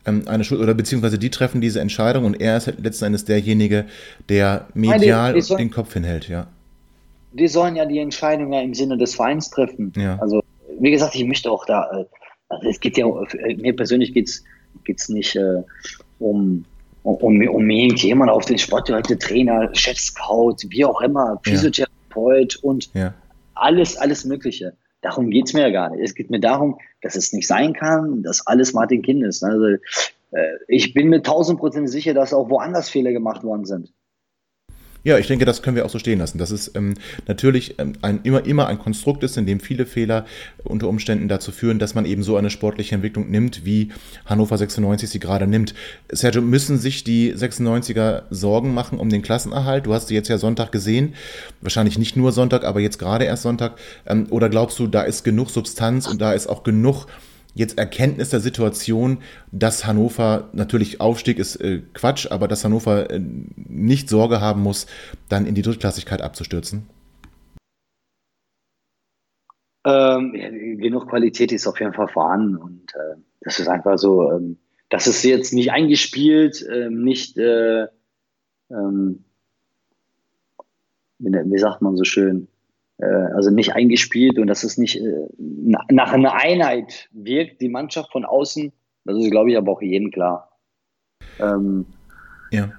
ähm, 0.06 0.22
eine 0.26 0.44
Schuld 0.44 0.60
oder 0.60 0.74
beziehungsweise 0.74 1.18
die 1.18 1.30
treffen 1.30 1.60
diese 1.60 1.80
Entscheidung 1.80 2.24
und 2.24 2.40
er 2.40 2.58
ist 2.58 2.72
letzten 2.78 3.06
Endes 3.06 3.24
derjenige, 3.24 3.86
der 4.28 4.68
medial 4.74 5.32
die, 5.32 5.40
die 5.40 5.44
sollen, 5.44 5.58
den 5.58 5.70
Kopf 5.72 5.94
hinhält, 5.94 6.28
ja. 6.28 6.46
Die 7.32 7.48
sollen 7.48 7.74
ja 7.74 7.86
die 7.86 7.98
Entscheidung 7.98 8.52
ja 8.52 8.60
im 8.60 8.74
Sinne 8.74 8.96
des 8.96 9.16
Vereins 9.16 9.50
treffen. 9.50 9.92
Ja. 9.96 10.16
Also, 10.20 10.44
wie 10.78 10.92
gesagt, 10.92 11.16
ich 11.16 11.24
möchte 11.24 11.50
auch 11.50 11.66
da, 11.66 11.90
äh, 11.90 12.04
also 12.50 12.68
es 12.68 12.80
geht 12.80 12.98
ja, 12.98 13.06
mir 13.56 13.74
persönlich 13.74 14.12
geht 14.12 14.28
es 14.28 15.08
nicht 15.08 15.36
äh, 15.36 15.62
um, 16.18 16.64
um, 17.02 17.48
um, 17.48 17.70
irgendjemand 17.70 18.30
auf 18.30 18.44
den 18.44 18.58
Sportdirektor, 18.58 19.18
Trainer, 19.18 19.70
Chef 19.74 19.98
Scout, 19.98 20.56
wie 20.68 20.84
auch 20.84 21.00
immer, 21.00 21.40
Physiotherapeut 21.44 22.54
ja. 22.54 22.60
und 22.62 22.90
ja. 22.92 23.14
alles, 23.54 23.96
alles 23.96 24.24
Mögliche. 24.24 24.76
Darum 25.00 25.30
geht 25.30 25.46
es 25.46 25.54
mir 25.54 25.62
ja 25.62 25.70
gar 25.70 25.90
nicht. 25.90 26.02
Es 26.02 26.14
geht 26.14 26.30
mir 26.30 26.40
darum, 26.40 26.78
dass 27.00 27.16
es 27.16 27.32
nicht 27.32 27.46
sein 27.46 27.72
kann, 27.72 28.22
dass 28.22 28.46
alles 28.46 28.74
Martin 28.74 29.00
Kind 29.00 29.22
ist. 29.22 29.42
Also 29.42 29.64
äh, 29.64 29.78
ich 30.68 30.92
bin 30.92 31.08
mir 31.08 31.22
tausend 31.22 31.58
Prozent 31.58 31.88
sicher, 31.88 32.12
dass 32.12 32.34
auch 32.34 32.50
woanders 32.50 32.90
Fehler 32.90 33.12
gemacht 33.12 33.42
worden 33.42 33.64
sind. 33.64 33.92
Ja, 35.02 35.16
ich 35.16 35.26
denke, 35.26 35.46
das 35.46 35.62
können 35.62 35.76
wir 35.76 35.86
auch 35.86 35.90
so 35.90 35.98
stehen 35.98 36.18
lassen. 36.18 36.36
Dass 36.36 36.50
es 36.50 36.74
ähm, 36.74 36.94
natürlich 37.26 37.78
ähm, 37.78 37.94
ein, 38.02 38.20
immer, 38.22 38.44
immer 38.44 38.66
ein 38.66 38.78
Konstrukt 38.78 39.22
ist, 39.22 39.38
in 39.38 39.46
dem 39.46 39.58
viele 39.58 39.86
Fehler 39.86 40.26
unter 40.62 40.88
Umständen 40.88 41.26
dazu 41.26 41.52
führen, 41.52 41.78
dass 41.78 41.94
man 41.94 42.04
eben 42.04 42.22
so 42.22 42.36
eine 42.36 42.50
sportliche 42.50 42.94
Entwicklung 42.94 43.30
nimmt, 43.30 43.64
wie 43.64 43.90
Hannover 44.26 44.58
96 44.58 45.08
sie 45.08 45.18
gerade 45.18 45.46
nimmt. 45.46 45.74
Sergio, 46.10 46.42
müssen 46.42 46.78
sich 46.78 47.02
die 47.02 47.34
96er 47.34 48.24
Sorgen 48.30 48.74
machen 48.74 48.98
um 48.98 49.08
den 49.08 49.22
Klassenerhalt? 49.22 49.86
Du 49.86 49.94
hast 49.94 50.08
sie 50.08 50.14
jetzt 50.14 50.28
ja 50.28 50.36
Sonntag 50.36 50.70
gesehen. 50.70 51.14
Wahrscheinlich 51.62 51.98
nicht 51.98 52.16
nur 52.16 52.32
Sonntag, 52.32 52.64
aber 52.64 52.80
jetzt 52.80 52.98
gerade 52.98 53.24
erst 53.24 53.44
Sonntag. 53.44 53.78
Ähm, 54.06 54.26
oder 54.28 54.50
glaubst 54.50 54.78
du, 54.78 54.86
da 54.86 55.02
ist 55.02 55.24
genug 55.24 55.48
Substanz 55.48 56.06
und 56.06 56.20
da 56.20 56.32
ist 56.32 56.46
auch 56.46 56.62
genug 56.62 57.06
jetzt 57.54 57.78
Erkenntnis 57.78 58.30
der 58.30 58.40
Situation, 58.40 59.18
dass 59.52 59.86
Hannover 59.86 60.48
natürlich 60.52 61.00
Aufstieg 61.00 61.38
ist 61.38 61.56
äh, 61.56 61.82
Quatsch, 61.94 62.30
aber 62.30 62.48
dass 62.48 62.64
Hannover 62.64 63.10
äh, 63.10 63.20
nicht 63.20 64.08
Sorge 64.08 64.40
haben 64.40 64.62
muss, 64.62 64.86
dann 65.28 65.46
in 65.46 65.54
die 65.54 65.62
Drittklassigkeit 65.62 66.22
abzustürzen? 66.22 66.86
Ähm, 69.84 70.34
ja, 70.34 70.50
genug 70.50 71.08
Qualität 71.08 71.52
ist 71.52 71.66
auf 71.66 71.80
jeden 71.80 71.94
Fall 71.94 72.08
vorhanden 72.08 72.56
und 72.56 72.94
äh, 72.94 73.16
das 73.40 73.58
ist 73.58 73.68
einfach 73.68 73.98
so, 73.98 74.30
ähm, 74.30 74.58
das 74.90 75.06
ist 75.06 75.22
jetzt 75.24 75.54
nicht 75.54 75.72
eingespielt, 75.72 76.64
ähm, 76.70 77.02
nicht, 77.02 77.38
äh, 77.38 77.86
ähm, 78.70 79.24
wie 81.18 81.58
sagt 81.58 81.80
man 81.80 81.96
so 81.96 82.04
schön, 82.04 82.48
also 83.34 83.50
nicht 83.50 83.74
eingespielt 83.74 84.38
und 84.38 84.46
dass 84.46 84.64
es 84.64 84.78
nicht 84.78 85.00
äh, 85.00 85.26
nach 85.38 86.12
einer 86.12 86.34
Einheit 86.34 87.08
wirkt, 87.12 87.60
die 87.60 87.68
Mannschaft 87.68 88.12
von 88.12 88.24
außen. 88.24 88.72
Das 89.04 89.16
ist, 89.16 89.30
glaube 89.30 89.50
ich, 89.50 89.56
aber 89.56 89.72
auch 89.72 89.82
jedem 89.82 90.10
klar. 90.10 90.50
Ähm, 91.38 91.86
ja. 92.50 92.70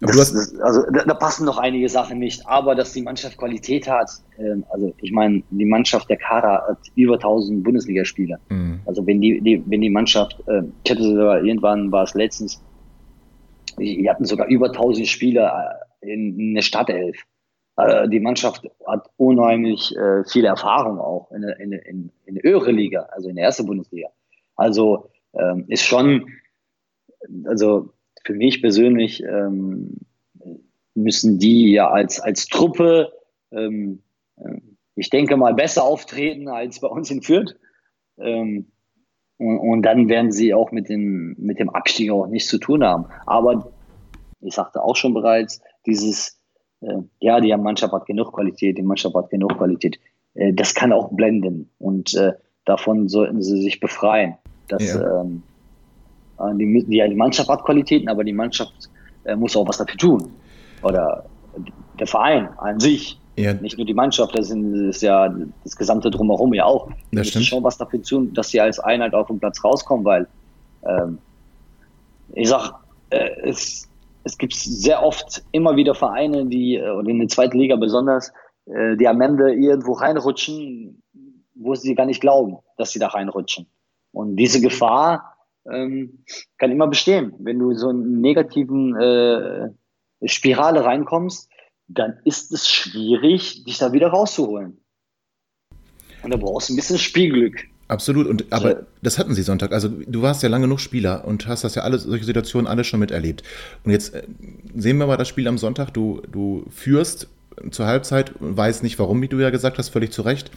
Das, 0.00 0.16
das, 0.16 0.60
also 0.60 0.82
da, 0.90 1.04
da, 1.04 1.14
passen 1.14 1.46
noch 1.46 1.56
einige 1.56 1.88
Sachen 1.88 2.18
nicht, 2.18 2.46
aber 2.46 2.74
dass 2.74 2.92
die 2.92 3.00
Mannschaft 3.00 3.38
Qualität 3.38 3.88
hat, 3.88 4.10
ähm, 4.38 4.64
also 4.68 4.94
ich 5.00 5.10
meine, 5.10 5.42
die 5.50 5.64
Mannschaft 5.64 6.10
der 6.10 6.18
Kader 6.18 6.66
hat 6.68 6.78
über 6.96 7.14
1000 7.14 7.64
Bundesligaspieler. 7.64 8.38
Mhm. 8.50 8.80
Also 8.84 9.06
wenn 9.06 9.22
die, 9.22 9.40
die, 9.40 9.62
wenn 9.66 9.80
die 9.80 9.88
Mannschaft, 9.88 10.36
äh, 10.48 10.62
ich 10.84 10.90
hatte 10.90 11.02
sogar 11.02 11.42
irgendwann 11.42 11.90
war 11.92 12.04
es 12.04 12.12
letztens, 12.12 12.60
die 13.78 14.08
hatten 14.08 14.26
sogar 14.26 14.48
über 14.48 14.66
1000 14.66 15.06
Spieler 15.06 15.80
in, 16.02 16.38
in 16.38 16.54
der 16.54 16.62
Stadtelf. 16.62 17.16
Äh, 17.76 18.08
die 18.08 18.20
Mannschaft 18.20 18.68
hat 18.86 19.10
unheimlich 19.16 19.94
äh, 19.96 20.24
viel 20.24 20.44
Erfahrung 20.44 20.98
auch 20.98 21.30
in, 21.32 21.42
in, 21.42 21.72
in, 21.72 22.12
in 22.24 22.34
der 22.34 22.42
höhere 22.42 22.72
Liga, 22.72 23.08
also 23.12 23.28
in 23.28 23.36
der 23.36 23.44
ersten 23.44 23.66
Bundesliga. 23.66 24.08
Also 24.56 25.10
ähm, 25.34 25.64
ist 25.68 25.84
schon, 25.84 26.28
also 27.44 27.92
für 28.24 28.34
mich 28.34 28.62
persönlich 28.62 29.22
ähm, 29.22 29.98
müssen 30.94 31.38
die 31.38 31.72
ja 31.72 31.90
als, 31.90 32.20
als 32.20 32.46
Truppe, 32.46 33.12
ähm, 33.52 34.02
äh, 34.38 34.58
ich 34.94 35.10
denke 35.10 35.36
mal, 35.36 35.54
besser 35.54 35.84
auftreten 35.84 36.48
als 36.48 36.80
bei 36.80 36.88
uns 36.88 37.10
in 37.10 37.22
Fürth. 37.22 37.54
Ähm, 38.18 38.72
und, 39.38 39.58
und, 39.58 39.82
dann 39.82 40.08
werden 40.08 40.32
sie 40.32 40.54
auch 40.54 40.72
mit, 40.72 40.88
den, 40.88 41.36
mit 41.38 41.58
dem 41.58 41.68
Abstieg 41.68 42.10
auch 42.10 42.26
nichts 42.26 42.48
zu 42.48 42.56
tun 42.56 42.82
haben. 42.82 43.04
Aber 43.26 43.72
ich 44.40 44.54
sagte 44.54 44.82
auch 44.82 44.96
schon 44.96 45.12
bereits, 45.12 45.60
dieses 45.84 46.40
ja, 47.20 47.40
die 47.40 47.56
Mannschaft 47.56 47.92
hat 47.92 48.06
genug 48.06 48.32
Qualität, 48.32 48.78
die 48.78 48.82
Mannschaft 48.82 49.14
hat 49.14 49.30
genug 49.30 49.56
Qualität. 49.56 49.98
Äh, 50.34 50.52
das 50.52 50.74
kann 50.74 50.92
auch 50.92 51.10
blenden 51.12 51.70
und 51.78 52.14
äh, 52.14 52.32
davon 52.64 53.08
sollten 53.08 53.42
sie 53.42 53.60
sich 53.62 53.80
befreien. 53.80 54.36
Dass, 54.68 54.94
ja. 54.94 55.20
ähm, 55.20 55.42
äh, 56.38 56.54
die, 56.56 56.84
die, 56.88 57.08
die 57.08 57.14
Mannschaft 57.14 57.48
hat 57.48 57.64
Qualitäten, 57.64 58.08
aber 58.08 58.24
die 58.24 58.32
Mannschaft 58.32 58.90
äh, 59.24 59.36
muss 59.36 59.56
auch 59.56 59.66
was 59.66 59.78
dafür 59.78 59.96
tun. 59.96 60.30
oder 60.82 61.24
der 61.98 62.06
Verein 62.06 62.48
an 62.58 62.80
sich. 62.80 63.18
Ja. 63.36 63.52
Nicht 63.52 63.76
nur 63.76 63.86
die 63.86 63.94
Mannschaft, 63.94 64.36
das 64.38 64.50
ist 64.50 65.02
ja 65.02 65.34
das 65.62 65.76
gesamte 65.76 66.10
Drumherum 66.10 66.54
ja 66.54 66.64
auch. 66.64 66.88
Das 67.12 67.28
stimmt. 67.28 67.44
schon 67.44 67.64
was 67.64 67.76
dafür 67.76 68.02
tun, 68.02 68.32
dass 68.32 68.48
sie 68.48 68.60
als 68.60 68.78
Einheit 68.80 69.12
auf 69.12 69.26
den 69.26 69.38
Platz 69.38 69.62
rauskommen, 69.62 70.04
weil 70.06 70.26
ähm, 70.86 71.18
ich 72.32 72.48
sag, 72.48 72.72
äh, 73.10 73.28
es, 73.42 73.85
es 74.26 74.38
gibt 74.38 74.54
sehr 74.54 75.04
oft 75.04 75.44
immer 75.52 75.76
wieder 75.76 75.94
Vereine, 75.94 76.46
die, 76.46 76.74
äh, 76.74 76.90
und 76.90 77.08
in 77.08 77.20
der 77.20 77.28
zweiten 77.28 77.58
Liga 77.58 77.76
besonders, 77.76 78.32
äh, 78.66 78.96
die 78.96 79.06
am 79.06 79.20
Ende 79.20 79.54
irgendwo 79.54 79.92
reinrutschen, 79.92 81.02
wo 81.54 81.74
sie 81.76 81.94
gar 81.94 82.06
nicht 82.06 82.20
glauben, 82.20 82.58
dass 82.76 82.90
sie 82.90 82.98
da 82.98 83.06
reinrutschen. 83.06 83.68
Und 84.12 84.36
diese 84.36 84.60
Gefahr 84.60 85.36
ähm, 85.70 86.24
kann 86.58 86.72
immer 86.72 86.88
bestehen. 86.88 87.34
Wenn 87.38 87.60
du 87.60 87.72
so 87.74 87.88
einen 87.88 88.20
negativen 88.20 88.96
äh, 88.96 89.68
Spirale 90.24 90.84
reinkommst, 90.84 91.48
dann 91.86 92.18
ist 92.24 92.52
es 92.52 92.68
schwierig, 92.68 93.62
dich 93.62 93.78
da 93.78 93.92
wieder 93.92 94.08
rauszuholen. 94.08 94.84
Und 96.24 96.34
da 96.34 96.36
brauchst 96.36 96.68
du 96.68 96.72
ein 96.72 96.76
bisschen 96.76 96.98
Spielglück. 96.98 97.68
Absolut, 97.88 98.26
und 98.26 98.46
aber 98.50 98.86
das 99.02 99.18
hatten 99.18 99.34
sie 99.34 99.42
Sonntag. 99.42 99.72
Also 99.72 99.88
du 99.88 100.22
warst 100.22 100.42
ja 100.42 100.48
lange 100.48 100.64
genug 100.64 100.80
Spieler 100.80 101.24
und 101.24 101.46
hast 101.46 101.62
das 101.62 101.76
ja 101.76 101.82
alles, 101.82 102.02
solche 102.02 102.24
Situationen 102.24 102.66
alle 102.66 102.82
schon 102.82 102.98
miterlebt. 103.00 103.42
Und 103.84 103.92
jetzt 103.92 104.14
äh, 104.14 104.22
sehen 104.74 104.98
wir 104.98 105.06
mal 105.06 105.16
das 105.16 105.28
Spiel 105.28 105.46
am 105.46 105.56
Sonntag. 105.56 105.90
Du, 105.94 106.20
du 106.30 106.64
führst 106.70 107.28
zur 107.70 107.86
Halbzeit, 107.86 108.32
weiß 108.38 108.82
nicht 108.82 108.98
warum, 108.98 109.22
wie 109.22 109.28
du 109.28 109.38
ja 109.38 109.50
gesagt 109.50 109.78
hast, 109.78 109.88
völlig 109.88 110.12
zu 110.12 110.22
Recht. 110.22 110.50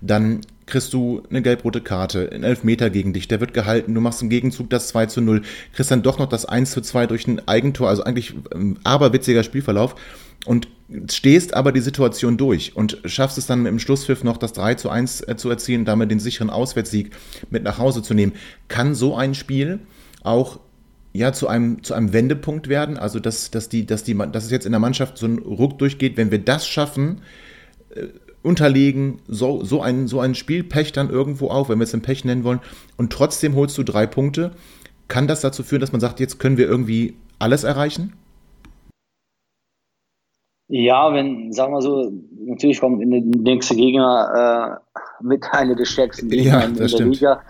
Dann 0.00 0.40
kriegst 0.66 0.92
du 0.92 1.22
eine 1.30 1.42
gelb-rote 1.42 1.80
Karte, 1.80 2.30
ein 2.32 2.44
Elfmeter 2.44 2.90
gegen 2.90 3.12
dich, 3.12 3.28
der 3.28 3.40
wird 3.40 3.54
gehalten, 3.54 3.94
du 3.94 4.00
machst 4.00 4.22
im 4.22 4.28
Gegenzug 4.28 4.70
das 4.70 4.88
2 4.88 5.06
zu 5.06 5.20
0, 5.20 5.42
kriegst 5.72 5.90
dann 5.90 6.02
doch 6.02 6.18
noch 6.18 6.28
das 6.28 6.44
1 6.44 6.70
zu 6.70 6.80
2 6.80 7.06
durch 7.06 7.26
ein 7.26 7.46
Eigentor, 7.48 7.88
also 7.88 8.04
eigentlich 8.04 8.34
ähm, 8.54 8.76
aberwitziger 8.84 9.42
Spielverlauf 9.42 9.94
und 10.44 10.68
stehst 11.08 11.54
aber 11.54 11.72
die 11.72 11.80
Situation 11.80 12.36
durch 12.36 12.76
und 12.76 12.98
schaffst 13.04 13.38
es 13.38 13.46
dann 13.46 13.66
im 13.66 13.78
Schlusspfiff 13.78 14.24
noch 14.24 14.36
das 14.36 14.52
3 14.52 14.74
zu 14.74 14.90
1 14.90 15.22
äh, 15.22 15.36
zu 15.36 15.48
erzielen, 15.48 15.84
damit 15.84 16.10
den 16.10 16.20
sicheren 16.20 16.50
Auswärtssieg 16.50 17.12
mit 17.50 17.62
nach 17.62 17.78
Hause 17.78 18.02
zu 18.02 18.14
nehmen. 18.14 18.32
Kann 18.68 18.94
so 18.94 19.16
ein 19.16 19.34
Spiel 19.34 19.80
auch 20.22 20.60
ja, 21.12 21.32
zu 21.32 21.48
einem, 21.48 21.82
zu 21.82 21.94
einem 21.94 22.12
Wendepunkt 22.12 22.68
werden, 22.68 22.96
also 22.96 23.20
dass, 23.20 23.50
dass, 23.50 23.68
die, 23.68 23.84
dass, 23.86 24.02
die, 24.04 24.16
dass 24.16 24.44
es 24.44 24.50
jetzt 24.50 24.66
in 24.66 24.72
der 24.72 24.80
Mannschaft 24.80 25.18
so 25.18 25.26
ein 25.26 25.38
Ruck 25.38 25.78
durchgeht, 25.78 26.16
wenn 26.16 26.30
wir 26.30 26.38
das 26.38 26.66
schaffen, 26.66 27.20
äh, 27.94 28.06
unterlegen 28.42 29.20
so, 29.28 29.62
so, 29.64 29.82
ein, 29.82 30.08
so 30.08 30.20
ein 30.20 30.34
Spielpech 30.34 30.92
dann 30.92 31.10
irgendwo 31.10 31.48
auf, 31.48 31.68
wenn 31.68 31.78
wir 31.78 31.84
es 31.84 31.94
ein 31.94 32.02
Pech 32.02 32.24
nennen 32.24 32.44
wollen, 32.44 32.60
und 32.96 33.12
trotzdem 33.12 33.54
holst 33.54 33.76
du 33.78 33.82
drei 33.82 34.06
Punkte, 34.06 34.52
kann 35.08 35.28
das 35.28 35.42
dazu 35.42 35.62
führen, 35.62 35.80
dass 35.80 35.92
man 35.92 36.00
sagt, 36.00 36.18
jetzt 36.18 36.38
können 36.38 36.56
wir 36.56 36.66
irgendwie 36.66 37.14
alles 37.38 37.64
erreichen? 37.64 38.14
Ja, 40.74 41.12
wenn, 41.12 41.52
sagen 41.52 41.74
wir 41.74 41.82
so, 41.82 42.10
natürlich 42.46 42.80
kommt 42.80 43.02
der 43.02 43.06
nächste 43.06 43.76
Gegner 43.76 44.80
äh, 44.90 45.22
mit 45.22 45.44
einer 45.52 45.74
der 45.74 45.84
stärksten 45.84 46.30
Gegner 46.30 46.60
ja, 46.60 46.60
in 46.62 46.76
der 46.76 46.88
stimmt. 46.88 47.16
Liga. 47.16 47.42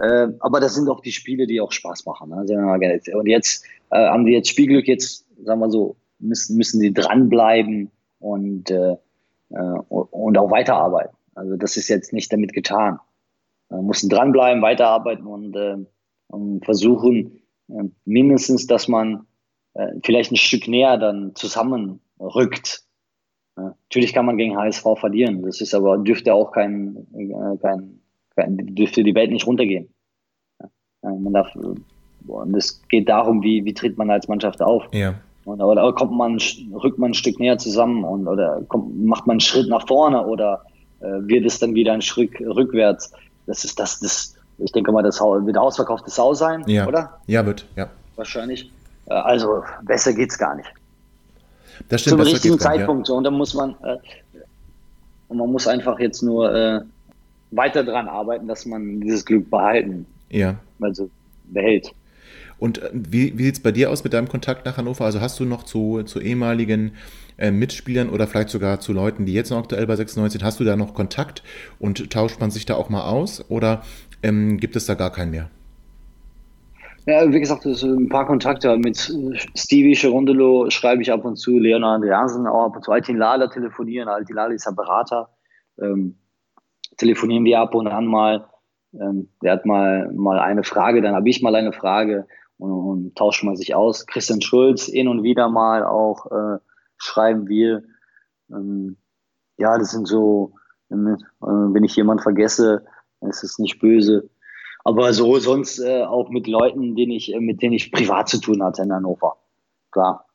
Äh, 0.00 0.26
aber 0.40 0.58
das 0.58 0.74
sind 0.74 0.88
auch 0.88 0.98
die 0.98 1.12
Spiele, 1.12 1.46
die 1.46 1.60
auch 1.60 1.70
Spaß 1.70 2.04
machen. 2.06 2.30
Ne? 2.30 3.14
Und 3.14 3.26
jetzt 3.28 3.64
äh, 3.92 4.08
haben 4.08 4.26
die 4.26 4.32
jetzt 4.32 4.48
Spielglück, 4.48 4.88
jetzt, 4.88 5.24
sagen 5.44 5.60
wir 5.60 5.70
so, 5.70 5.94
müssen, 6.18 6.56
müssen 6.56 6.80
sie 6.80 6.92
dranbleiben 6.92 7.92
und, 8.18 8.68
äh, 8.72 8.96
äh 9.50 9.78
und 9.86 10.36
auch 10.36 10.50
weiterarbeiten. 10.50 11.16
Also 11.36 11.54
das 11.54 11.76
ist 11.76 11.86
jetzt 11.86 12.12
nicht 12.12 12.32
damit 12.32 12.52
getan. 12.52 12.98
Wir 13.68 13.80
mussten 13.80 14.08
dranbleiben, 14.08 14.60
weiterarbeiten 14.60 15.24
und, 15.28 15.54
äh, 15.54 15.76
und 16.26 16.64
versuchen, 16.64 17.42
äh, 17.68 17.84
mindestens, 18.04 18.66
dass 18.66 18.88
man 18.88 19.24
äh, 19.74 19.86
vielleicht 20.02 20.32
ein 20.32 20.36
Stück 20.36 20.66
näher 20.66 20.98
dann 20.98 21.30
zusammen 21.36 22.00
rückt. 22.20 22.82
Natürlich 23.56 24.12
kann 24.12 24.26
man 24.26 24.36
gegen 24.36 24.56
HSV 24.56 24.84
verlieren. 24.98 25.42
Das 25.42 25.60
ist 25.60 25.74
aber, 25.74 25.98
dürfte 25.98 26.34
auch 26.34 26.52
kein, 26.52 27.06
äh, 27.14 27.56
kein, 27.58 28.00
kein 28.34 28.56
dürfte 28.74 29.02
die 29.02 29.14
Welt 29.14 29.30
nicht 29.30 29.46
runtergehen. 29.46 29.88
Ja, 30.60 31.10
man 31.10 31.32
darf, 31.32 31.48
und 32.26 32.54
es 32.54 32.82
geht 32.88 33.08
darum, 33.08 33.42
wie, 33.42 33.64
wie 33.64 33.72
tritt 33.72 33.96
man 33.96 34.10
als 34.10 34.28
Mannschaft 34.28 34.60
auf. 34.60 34.84
Ja. 34.92 35.14
Und, 35.44 35.62
oder 35.62 35.92
kommt 35.92 36.12
man, 36.12 36.38
rückt 36.74 36.98
man 36.98 37.12
ein 37.12 37.14
Stück 37.14 37.38
näher 37.38 37.56
zusammen 37.56 38.04
und, 38.04 38.26
oder 38.26 38.62
kommt, 38.68 39.04
macht 39.04 39.26
man 39.26 39.34
einen 39.34 39.40
Schritt 39.40 39.68
nach 39.68 39.86
vorne 39.86 40.26
oder 40.26 40.64
äh, 41.00 41.06
wird 41.20 41.46
es 41.46 41.58
dann 41.58 41.74
wieder 41.74 41.92
ein 41.92 42.02
Schritt 42.02 42.32
rückwärts. 42.40 43.12
Das 43.46 43.64
ist 43.64 43.78
das, 43.78 44.00
das, 44.00 44.34
ich 44.58 44.72
denke 44.72 44.90
mal, 44.90 45.02
das 45.02 45.20
wird 45.20 45.56
ausverkaufte 45.56 46.10
Sau 46.10 46.34
sein, 46.34 46.64
ja. 46.66 46.86
oder? 46.86 47.20
Ja, 47.26 47.46
wird, 47.46 47.66
ja. 47.76 47.88
Wahrscheinlich. 48.16 48.70
Äh, 49.06 49.14
also 49.14 49.62
besser 49.82 50.12
geht's 50.12 50.36
gar 50.36 50.56
nicht. 50.56 50.68
Das 51.88 52.00
stimmt, 52.00 52.18
Zum 52.18 52.26
richtigen 52.26 52.58
Zeitpunkt. 52.58 53.06
Ja. 53.06 53.12
So. 53.12 53.16
Und 53.16 53.24
dann 53.24 53.34
muss 53.34 53.54
man, 53.54 53.70
äh, 53.82 55.34
man 55.34 55.50
muss 55.50 55.66
einfach 55.66 55.98
jetzt 55.98 56.22
nur 56.22 56.54
äh, 56.54 56.80
weiter 57.50 57.84
dran 57.84 58.08
arbeiten, 58.08 58.48
dass 58.48 58.66
man 58.66 59.00
dieses 59.00 59.24
Glück 59.24 59.50
behalten. 59.50 60.06
Ja. 60.30 60.56
Also 60.80 61.10
behält. 61.44 61.92
Und 62.58 62.78
äh, 62.78 62.90
wie, 62.92 63.38
wie 63.38 63.44
sieht 63.44 63.56
es 63.56 63.62
bei 63.62 63.72
dir 63.72 63.90
aus 63.90 64.04
mit 64.04 64.12
deinem 64.12 64.28
Kontakt 64.28 64.66
nach 64.66 64.76
Hannover? 64.76 65.04
Also 65.04 65.20
hast 65.20 65.38
du 65.40 65.44
noch 65.44 65.62
zu, 65.62 66.02
zu 66.04 66.20
ehemaligen 66.20 66.92
äh, 67.38 67.50
Mitspielern 67.50 68.08
oder 68.08 68.26
vielleicht 68.26 68.50
sogar 68.50 68.80
zu 68.80 68.92
Leuten, 68.92 69.26
die 69.26 69.32
jetzt 69.32 69.50
noch 69.50 69.58
aktuell 69.58 69.86
bei 69.86 69.96
96 69.96 70.40
sind, 70.40 70.46
hast 70.46 70.60
du 70.60 70.64
da 70.64 70.76
noch 70.76 70.94
Kontakt 70.94 71.42
und 71.78 72.10
tauscht 72.10 72.40
man 72.40 72.50
sich 72.50 72.66
da 72.66 72.74
auch 72.74 72.88
mal 72.88 73.02
aus 73.02 73.44
oder 73.50 73.82
ähm, 74.22 74.58
gibt 74.58 74.76
es 74.76 74.86
da 74.86 74.94
gar 74.94 75.12
keinen 75.12 75.30
mehr? 75.30 75.50
Ja, 77.08 77.32
wie 77.32 77.38
gesagt, 77.38 77.64
ein 77.64 78.08
paar 78.08 78.26
Kontakte 78.26 78.76
mit 78.78 78.96
Stevie 79.54 79.94
Cherundolo 79.94 80.70
schreibe 80.70 81.02
ich 81.02 81.12
ab 81.12 81.24
und 81.24 81.36
zu, 81.36 81.56
Leonard 81.56 82.02
Andreasen 82.02 82.48
auch 82.48 82.64
ab 82.64 82.74
und 82.74 82.82
zu, 82.82 82.90
Altin 82.90 83.16
Lala 83.16 83.46
telefonieren, 83.46 84.08
Altin 84.08 84.34
Lala 84.34 84.52
ist 84.52 84.66
ja 84.66 84.72
Berater, 84.72 85.30
ähm, 85.80 86.18
telefonieren 86.96 87.44
wir 87.44 87.60
ab 87.60 87.76
und 87.76 87.86
an 87.86 88.06
mal, 88.06 88.48
ähm, 88.92 89.28
der 89.40 89.52
hat 89.52 89.66
mal, 89.66 90.10
mal 90.14 90.40
eine 90.40 90.64
Frage, 90.64 91.00
dann 91.00 91.14
habe 91.14 91.28
ich 91.28 91.42
mal 91.42 91.54
eine 91.54 91.72
Frage 91.72 92.26
und, 92.58 92.72
und 92.72 93.14
tauschen 93.14 93.46
mal 93.46 93.56
sich 93.56 93.76
aus. 93.76 94.08
Christian 94.08 94.42
Schulz 94.42 94.86
hin 94.86 95.06
und 95.06 95.22
wieder 95.22 95.48
mal 95.48 95.84
auch 95.84 96.26
äh, 96.32 96.58
schreiben 96.98 97.46
wir. 97.46 97.84
Ähm, 98.50 98.96
ja, 99.58 99.78
das 99.78 99.92
sind 99.92 100.08
so, 100.08 100.54
äh, 100.90 100.96
wenn 100.96 101.84
ich 101.84 101.94
jemanden 101.94 102.24
vergesse, 102.24 102.84
ist 103.20 103.44
es 103.44 103.60
nicht 103.60 103.78
böse. 103.78 104.28
Aber 104.86 105.12
so 105.12 105.36
sonst 105.40 105.80
äh, 105.80 106.04
auch 106.04 106.30
mit 106.30 106.46
Leuten, 106.46 106.94
denen 106.94 107.10
ich, 107.10 107.34
äh, 107.34 107.40
mit 107.40 107.60
denen 107.60 107.72
ich 107.72 107.90
privat 107.90 108.28
zu 108.28 108.40
tun 108.40 108.62
hatte 108.62 108.82
in 108.82 108.92
Hannover. 108.92 109.34
Klar. 109.90 110.26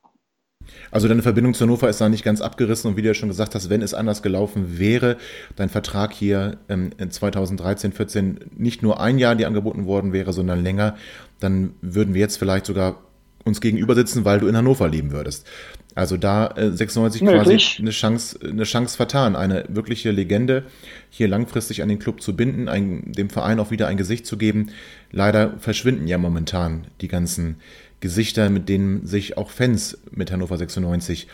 Also 0.91 1.07
deine 1.07 1.22
Verbindung 1.22 1.53
zu 1.53 1.64
Hannover 1.64 1.88
ist 1.88 2.02
da 2.02 2.10
nicht 2.10 2.26
ganz 2.26 2.41
abgerissen 2.41 2.91
und 2.91 2.98
wie 2.98 3.02
du 3.02 3.07
ja 3.07 3.14
schon 3.14 3.30
gesagt 3.30 3.56
hast, 3.56 3.69
wenn 3.69 3.82
es 3.82 3.94
anders 3.94 4.22
gelaufen 4.22 4.78
wäre, 4.78 5.15
dein 5.56 5.69
Vertrag 5.69 6.11
hier 6.11 6.57
ähm, 6.68 6.90
in 6.98 7.11
2013, 7.11 7.94
14 7.94 8.40
nicht 8.57 8.84
nur 8.84 8.99
ein 8.99 9.19
Jahr 9.19 9.36
dir 9.36 9.48
angeboten 9.48 9.86
worden 9.86 10.11
wäre, 10.11 10.34
sondern 10.34 10.61
länger, 10.61 10.98
dann 11.40 11.76
würden 11.80 12.14
wir 12.14 12.19
jetzt 12.19 12.36
vielleicht 12.36 12.65
sogar 12.65 12.98
uns 13.45 13.61
gegenüber 13.61 13.95
sitzen, 13.95 14.26
weil 14.26 14.41
du 14.41 14.48
in 14.48 14.57
Hannover 14.57 14.90
leben 14.90 15.11
würdest. 15.11 15.48
Also 15.93 16.18
da 16.18 16.47
äh, 16.55 16.72
96 16.72 17.22
Möglich. 17.22 17.43
quasi 17.43 17.81
eine 17.81 17.91
Chance, 17.91 18.39
eine 18.43 18.63
Chance 18.63 18.95
vertan, 18.95 19.35
eine 19.35 19.65
wirkliche 19.68 20.11
Legende 20.11 20.63
hier 21.09 21.27
langfristig 21.27 21.81
an 21.84 21.89
den 21.89 21.99
Club 21.99 22.22
zu 22.22 22.35
binden, 22.35 22.69
ein, 22.69 23.11
dem 23.11 23.30
Verein 23.30 23.59
auch 23.59 23.72
wieder 23.72 23.88
ein 23.88 23.97
Gesicht 23.97 24.26
zu 24.26 24.38
geben. 24.38 24.69
Leider 25.11 25.57
verschwinden 25.59 26.07
ja 26.07 26.18
momentan 26.18 26.88
die 27.01 27.09
ganzen 27.09 27.57
Gesichter, 27.99 28.49
mit 28.49 28.69
denen 28.69 29.05
sich 29.05 29.38
auch 29.38 29.49
Fans 29.49 29.97
mit 30.11 30.31
Hannover 30.31 30.57
96 30.57 31.27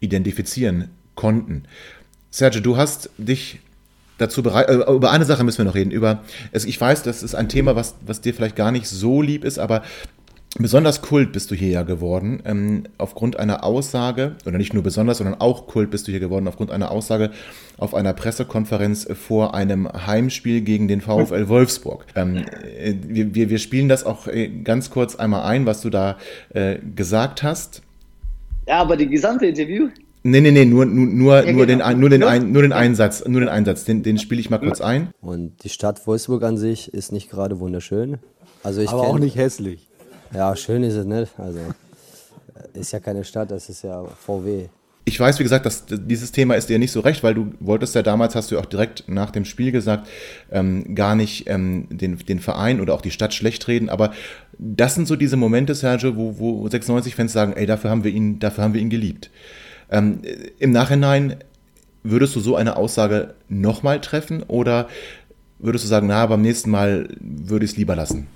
identifizieren 0.00 0.90
konnten. 1.14 1.64
Sergio, 2.30 2.60
du 2.60 2.76
hast 2.76 3.10
dich 3.18 3.60
dazu 4.18 4.42
bereit, 4.42 4.68
äh, 4.68 4.74
über 4.74 5.10
eine 5.10 5.24
Sache 5.24 5.44
müssen 5.44 5.58
wir 5.58 5.64
noch 5.64 5.74
reden, 5.74 5.90
über, 5.90 6.22
es, 6.52 6.64
ich 6.64 6.80
weiß, 6.80 7.02
das 7.02 7.22
ist 7.22 7.34
ein 7.34 7.48
Thema, 7.48 7.76
was, 7.76 7.96
was 8.04 8.20
dir 8.20 8.34
vielleicht 8.34 8.56
gar 8.56 8.70
nicht 8.70 8.86
so 8.86 9.20
lieb 9.20 9.44
ist, 9.44 9.58
aber 9.58 9.82
Besonders 10.58 11.02
Kult 11.02 11.32
bist 11.32 11.50
du 11.50 11.54
hier 11.54 11.68
ja 11.68 11.82
geworden, 11.82 12.42
ähm, 12.46 12.84
aufgrund 12.96 13.38
einer 13.38 13.62
Aussage, 13.62 14.36
oder 14.46 14.56
nicht 14.56 14.72
nur 14.72 14.82
besonders, 14.82 15.18
sondern 15.18 15.40
auch 15.40 15.66
Kult 15.66 15.90
bist 15.90 16.08
du 16.08 16.12
hier 16.12 16.20
geworden, 16.20 16.48
aufgrund 16.48 16.70
einer 16.70 16.90
Aussage 16.90 17.30
auf 17.76 17.94
einer 17.94 18.14
Pressekonferenz 18.14 19.06
vor 19.12 19.54
einem 19.54 19.86
Heimspiel 19.86 20.62
gegen 20.62 20.88
den 20.88 21.02
VfL 21.02 21.48
Wolfsburg. 21.48 22.06
Ähm, 22.14 22.36
äh, 22.78 22.94
wir, 23.02 23.50
wir 23.50 23.58
spielen 23.58 23.88
das 23.88 24.04
auch 24.04 24.28
äh, 24.28 24.48
ganz 24.48 24.90
kurz 24.90 25.16
einmal 25.16 25.42
ein, 25.42 25.66
was 25.66 25.82
du 25.82 25.90
da 25.90 26.16
äh, 26.54 26.78
gesagt 26.94 27.42
hast. 27.42 27.82
Ja, 28.66 28.80
aber 28.80 28.96
die 28.96 29.08
gesamte 29.08 29.46
Interview? 29.46 29.88
Nee, 30.22 30.40
nee, 30.40 30.50
nee, 30.50 30.64
nur, 30.64 30.86
nur, 30.86 31.06
nur, 31.06 31.44
ja, 31.44 31.52
nur, 31.52 31.66
genau. 31.66 31.88
den, 31.88 32.00
nur, 32.00 32.10
den, 32.10 32.22
ein, 32.24 32.50
nur 32.50 32.62
den 32.62 32.72
Einsatz, 32.72 33.24
nur 33.28 33.40
den 33.40 33.48
Einsatz, 33.48 33.84
den, 33.84 34.02
den 34.02 34.18
spiele 34.18 34.40
ich 34.40 34.50
mal 34.50 34.58
kurz 34.58 34.80
ein. 34.80 35.10
Und 35.20 35.62
die 35.62 35.68
Stadt 35.68 36.04
Wolfsburg 36.06 36.42
an 36.42 36.56
sich 36.56 36.92
ist 36.92 37.12
nicht 37.12 37.30
gerade 37.30 37.60
wunderschön. 37.60 38.18
Also 38.64 38.80
ich 38.80 38.88
aber 38.88 39.02
auch 39.02 39.20
nicht 39.20 39.36
hässlich. 39.36 39.85
Ja, 40.34 40.54
schön 40.56 40.82
ist 40.82 40.94
es 40.94 41.06
nicht. 41.06 41.32
Also 41.38 41.60
ist 42.74 42.92
ja 42.92 43.00
keine 43.00 43.24
Stadt, 43.24 43.50
das 43.50 43.68
ist 43.68 43.82
ja 43.82 44.04
VW. 44.04 44.68
Ich 45.08 45.20
weiß, 45.20 45.38
wie 45.38 45.44
gesagt, 45.44 45.66
dass 45.66 45.84
dieses 45.88 46.32
Thema 46.32 46.56
ist 46.56 46.68
dir 46.68 46.80
nicht 46.80 46.90
so 46.90 46.98
recht, 46.98 47.22
weil 47.22 47.32
du 47.32 47.52
wolltest 47.60 47.94
ja 47.94 48.02
damals, 48.02 48.34
hast 48.34 48.50
du 48.50 48.58
auch 48.58 48.66
direkt 48.66 49.04
nach 49.06 49.30
dem 49.30 49.44
Spiel 49.44 49.70
gesagt, 49.70 50.08
ähm, 50.50 50.96
gar 50.96 51.14
nicht 51.14 51.48
ähm, 51.48 51.86
den, 51.90 52.18
den 52.18 52.40
Verein 52.40 52.80
oder 52.80 52.92
auch 52.92 53.02
die 53.02 53.12
Stadt 53.12 53.32
schlecht 53.32 53.68
reden, 53.68 53.88
aber 53.88 54.12
Das 54.58 54.94
sind 54.96 55.06
so 55.06 55.14
diese 55.14 55.36
Momente, 55.36 55.74
Sergio, 55.74 56.16
wo, 56.16 56.38
wo 56.38 56.66
96-Fans 56.66 57.32
sagen, 57.32 57.52
ey, 57.52 57.66
dafür 57.66 57.90
haben 57.90 58.02
wir 58.02 58.10
ihn, 58.10 58.40
dafür 58.40 58.64
haben 58.64 58.74
wir 58.74 58.80
ihn 58.80 58.90
geliebt. 58.90 59.30
Ähm, 59.90 60.22
Im 60.58 60.72
Nachhinein 60.72 61.36
würdest 62.02 62.34
du 62.34 62.40
so 62.40 62.56
eine 62.56 62.76
Aussage 62.76 63.34
nochmal 63.48 64.00
treffen 64.00 64.42
oder 64.42 64.88
würdest 65.58 65.84
du 65.84 65.88
sagen, 65.88 66.08
na, 66.08 66.26
beim 66.26 66.42
nächsten 66.42 66.70
Mal 66.70 67.08
würde 67.20 67.64
ich 67.64 67.72
es 67.72 67.76
lieber 67.76 67.94
lassen? 67.94 68.26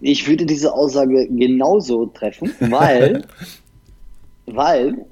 Ich 0.00 0.28
würde 0.28 0.46
diese 0.46 0.72
Aussage 0.72 1.26
genauso 1.28 2.06
treffen, 2.06 2.52
weil, 2.60 3.24
weil 4.46 5.06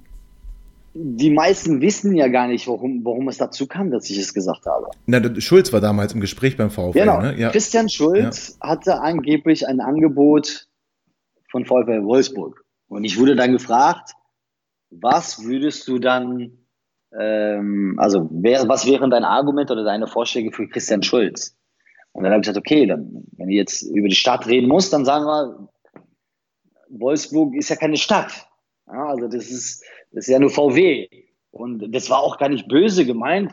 die 0.94 1.30
meisten 1.30 1.80
wissen 1.80 2.14
ja 2.14 2.28
gar 2.28 2.46
nicht, 2.46 2.68
warum, 2.68 3.04
warum 3.04 3.28
es 3.28 3.38
dazu 3.38 3.66
kam, 3.66 3.90
dass 3.90 4.08
ich 4.08 4.18
es 4.18 4.32
gesagt 4.32 4.66
habe. 4.66 4.86
Na, 5.06 5.20
Schulz 5.40 5.72
war 5.72 5.80
damals 5.80 6.14
im 6.14 6.20
Gespräch 6.20 6.56
beim 6.56 6.70
VfL. 6.70 6.92
Genau. 6.92 7.20
Ne? 7.20 7.38
Ja. 7.38 7.50
Christian 7.50 7.88
Schulz 7.88 8.58
ja. 8.62 8.68
hatte 8.68 9.00
angeblich 9.00 9.66
ein 9.66 9.80
Angebot 9.80 10.68
von 11.50 11.64
VfL 11.64 12.04
Wolfsburg. 12.04 12.64
Und 12.88 13.04
ich 13.04 13.18
wurde 13.18 13.34
dann 13.34 13.52
gefragt, 13.52 14.12
was 14.90 15.42
würdest 15.42 15.88
du 15.88 15.98
dann, 15.98 16.58
ähm, 17.18 17.96
also 17.98 18.28
wer, 18.30 18.68
was 18.68 18.86
wären 18.86 19.10
deine 19.10 19.28
Argumente 19.28 19.72
oder 19.72 19.84
deine 19.84 20.06
Vorschläge 20.06 20.52
für 20.52 20.68
Christian 20.68 21.02
Schulz? 21.02 21.56
Und 22.14 22.22
dann 22.22 22.32
habe 22.32 22.40
ich 22.40 22.46
gesagt, 22.46 22.58
okay, 22.58 22.86
dann, 22.86 23.24
wenn 23.36 23.48
ich 23.48 23.56
jetzt 23.56 23.82
über 23.82 24.08
die 24.08 24.14
Stadt 24.14 24.46
reden 24.46 24.68
muss, 24.68 24.88
dann 24.88 25.04
sagen 25.04 25.26
wir, 25.26 25.68
Wolfsburg 26.88 27.54
ist 27.56 27.70
ja 27.70 27.76
keine 27.76 27.96
Stadt. 27.96 28.46
Ja, 28.86 29.06
also 29.06 29.26
das 29.26 29.50
ist, 29.50 29.82
das 30.12 30.26
ist 30.26 30.28
ja 30.28 30.38
nur 30.38 30.50
VW. 30.50 31.08
Und 31.50 31.92
das 31.92 32.10
war 32.10 32.20
auch 32.20 32.38
gar 32.38 32.48
nicht 32.48 32.68
böse 32.68 33.04
gemeint. 33.04 33.52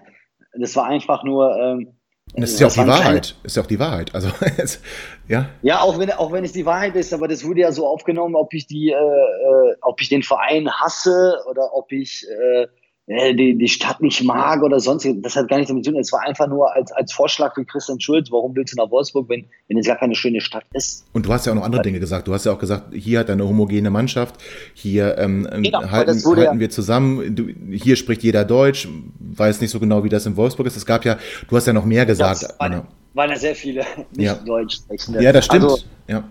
Das 0.53 0.75
war 0.75 0.85
einfach 0.85 1.23
nur. 1.23 1.55
Ähm, 1.57 1.97
das 2.35 2.51
ist 2.51 2.59
ja 2.59 2.67
auch 2.67 2.71
die 2.71 2.79
Wahrheit. 2.79 3.01
Kleine... 3.01 3.21
Ist 3.43 3.55
ja 3.57 3.63
auch 3.63 3.67
die 3.67 3.79
Wahrheit. 3.79 4.13
Also, 4.13 4.29
ja. 5.27 5.49
Ja, 5.63 5.81
auch 5.81 5.97
wenn, 5.97 6.11
auch 6.11 6.31
wenn 6.31 6.45
es 6.45 6.51
die 6.51 6.65
Wahrheit 6.65 6.95
ist, 6.95 7.13
aber 7.13 7.27
das 7.27 7.43
wurde 7.43 7.61
ja 7.61 7.71
so 7.71 7.87
aufgenommen, 7.87 8.35
ob 8.35 8.53
ich 8.53 8.67
die, 8.67 8.91
äh, 8.91 8.93
äh 8.93 9.75
ob 9.81 9.99
ich 10.01 10.09
den 10.09 10.21
Verein 10.21 10.69
hasse 10.71 11.39
oder 11.49 11.73
ob 11.73 11.91
ich 11.91 12.27
äh, 12.29 12.67
äh, 13.11 13.35
die, 13.35 13.57
die 13.57 13.67
Stadt 13.67 14.01
nicht 14.01 14.23
mag 14.23 14.63
oder 14.63 14.79
sonst. 14.79 15.05
Das 15.17 15.35
hat 15.35 15.49
gar 15.49 15.57
nichts 15.57 15.67
damit 15.67 15.83
zu 15.83 15.91
tun. 15.91 15.99
Es 15.99 16.13
war 16.13 16.21
einfach 16.21 16.47
nur 16.47 16.73
als, 16.73 16.93
als 16.93 17.11
Vorschlag 17.11 17.53
für 17.53 17.65
Christian 17.65 17.99
Schulz, 17.99 18.31
warum 18.31 18.55
willst 18.55 18.73
du 18.73 18.77
nach 18.81 18.89
Wolfsburg, 18.89 19.27
wenn, 19.27 19.45
wenn 19.67 19.77
es 19.77 19.85
gar 19.85 19.97
keine 19.97 20.15
schöne 20.15 20.39
Stadt 20.39 20.63
ist. 20.73 21.05
Und 21.11 21.25
du 21.25 21.33
hast 21.33 21.45
ja 21.45 21.51
auch 21.51 21.57
noch 21.57 21.63
andere 21.63 21.81
Dinge 21.81 21.99
gesagt. 21.99 22.29
Du 22.29 22.33
hast 22.33 22.45
ja 22.45 22.53
auch 22.53 22.59
gesagt, 22.59 22.93
hier 22.93 23.19
hat 23.19 23.29
eine 23.29 23.45
homogene 23.45 23.89
Mannschaft, 23.89 24.35
hier 24.73 25.17
ähm, 25.17 25.45
genau, 25.61 25.81
halten, 25.91 26.23
halten 26.23 26.41
ja 26.41 26.59
wir 26.59 26.69
zusammen, 26.69 27.35
du, 27.35 27.49
hier 27.71 27.97
spricht 27.97 28.23
jeder 28.23 28.45
Deutsch, 28.45 28.87
weiß 29.19 29.59
nicht 29.59 29.71
so 29.71 29.79
genau, 29.81 30.05
wie 30.05 30.09
das 30.09 30.25
in 30.25 30.37
Wolfsburg 30.37 30.67
ist. 30.67 30.77
Es 30.77 30.85
gab 30.85 31.03
ja, 31.03 31.17
du 31.49 31.55
hast 31.57 31.67
ja 31.67 31.73
noch 31.73 31.85
mehr 31.85 32.05
gesagt. 32.05 32.43
Das 32.43 32.59
waren, 32.59 32.83
waren 33.13 33.29
ja 33.29 33.35
sehr 33.35 33.55
viele 33.55 33.81
nicht 34.15 34.25
ja. 34.25 34.35
Deutsch 34.35 34.77
sprechende. 34.77 35.21
Ja, 35.21 35.33
das 35.33 35.45
stimmt. 35.45 35.63
Also, 35.65 35.79
ja. 36.07 36.23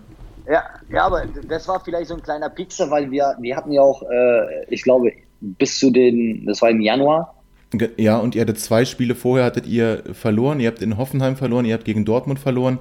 Ja, 0.49 0.63
ja, 0.91 1.05
aber 1.05 1.25
das 1.47 1.67
war 1.67 1.79
vielleicht 1.79 2.07
so 2.07 2.15
ein 2.15 2.23
kleiner 2.23 2.49
Pixel, 2.49 2.89
weil 2.89 3.11
wir, 3.11 3.35
wir 3.39 3.55
hatten 3.55 3.71
ja 3.71 3.81
auch, 3.81 4.01
äh, 4.01 4.65
ich 4.69 4.81
glaube, 4.81 5.11
bis 5.41 5.79
zu 5.79 5.91
den, 5.91 6.45
das 6.45 6.61
war 6.61 6.69
im 6.69 6.81
Januar. 6.81 7.35
Ja, 7.97 8.17
und 8.17 8.35
ihr 8.35 8.41
hattet 8.41 8.59
zwei 8.59 8.83
Spiele 8.83 9.15
vorher, 9.15 9.45
hattet 9.45 9.65
ihr 9.65 10.03
verloren. 10.11 10.59
Ihr 10.59 10.67
habt 10.67 10.81
in 10.81 10.97
Hoffenheim 10.97 11.37
verloren, 11.37 11.63
ihr 11.63 11.73
habt 11.73 11.85
gegen 11.85 12.03
Dortmund 12.03 12.37
verloren. 12.37 12.79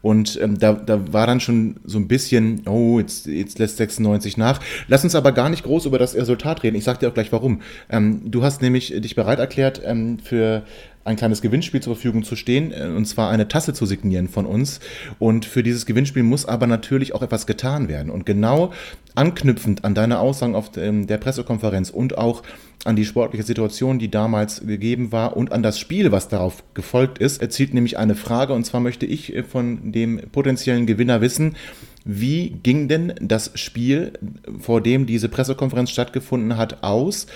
Und 0.00 0.36
ähm, 0.42 0.58
da, 0.58 0.72
da 0.72 1.12
war 1.12 1.28
dann 1.28 1.38
schon 1.38 1.76
so 1.84 1.96
ein 1.98 2.08
bisschen, 2.08 2.62
oh, 2.66 2.98
jetzt, 2.98 3.26
jetzt 3.26 3.60
lässt 3.60 3.76
96 3.76 4.36
nach. 4.36 4.60
Lass 4.88 5.04
uns 5.04 5.14
aber 5.14 5.30
gar 5.30 5.48
nicht 5.48 5.62
groß 5.62 5.86
über 5.86 5.98
das 6.00 6.16
Resultat 6.16 6.64
reden. 6.64 6.76
Ich 6.76 6.82
sag 6.82 6.98
dir 6.98 7.08
auch 7.08 7.14
gleich 7.14 7.30
warum. 7.30 7.62
Ähm, 7.88 8.22
du 8.24 8.42
hast 8.42 8.62
nämlich 8.62 8.92
dich 8.96 9.14
bereit 9.14 9.38
erklärt, 9.38 9.80
ähm, 9.84 10.18
für 10.18 10.64
ein 11.04 11.16
kleines 11.16 11.42
Gewinnspiel 11.42 11.80
zur 11.80 11.94
Verfügung 11.94 12.22
zu 12.22 12.36
stehen, 12.36 12.72
äh, 12.72 12.86
und 12.96 13.06
zwar 13.06 13.30
eine 13.30 13.48
Tasse 13.48 13.74
zu 13.74 13.86
signieren 13.86 14.28
von 14.28 14.46
uns. 14.46 14.80
Und 15.18 15.44
für 15.44 15.62
dieses 15.62 15.86
Gewinnspiel 15.86 16.22
muss 16.22 16.46
aber 16.46 16.66
natürlich 16.66 17.14
auch 17.14 17.22
etwas 17.22 17.46
getan 17.46 17.88
werden. 17.88 18.10
Und 18.10 18.26
genau 18.26 18.72
anknüpfend 19.14 19.84
an 19.84 19.94
deine 19.94 20.18
Aussagen 20.18 20.54
auf 20.54 20.70
ähm, 20.76 21.06
der 21.06 21.18
Pressekonferenz 21.18 21.90
und 21.90 22.16
auch 22.18 22.42
an 22.84 22.96
die 22.96 23.04
sportliche 23.04 23.44
Situation, 23.44 23.98
die 23.98 24.10
damals 24.10 24.66
gegeben 24.66 25.12
war 25.12 25.36
und 25.36 25.52
an 25.52 25.62
das 25.62 25.78
Spiel, 25.78 26.10
was 26.10 26.28
darauf 26.28 26.64
gefolgt 26.74 27.18
ist, 27.18 27.40
erzielt 27.40 27.74
nämlich 27.74 27.98
eine 27.98 28.14
Frage. 28.14 28.52
Und 28.54 28.64
zwar 28.64 28.80
möchte 28.80 29.06
ich 29.06 29.34
äh, 29.34 29.42
von 29.42 29.92
dem 29.92 30.20
potenziellen 30.30 30.86
Gewinner 30.86 31.20
wissen, 31.20 31.56
wie 32.04 32.50
ging 32.62 32.88
denn 32.88 33.14
das 33.20 33.52
Spiel, 33.54 34.12
vor 34.58 34.80
dem 34.80 35.06
diese 35.06 35.28
Pressekonferenz 35.28 35.90
stattgefunden 35.90 36.56
hat, 36.56 36.82
aus 36.82 37.26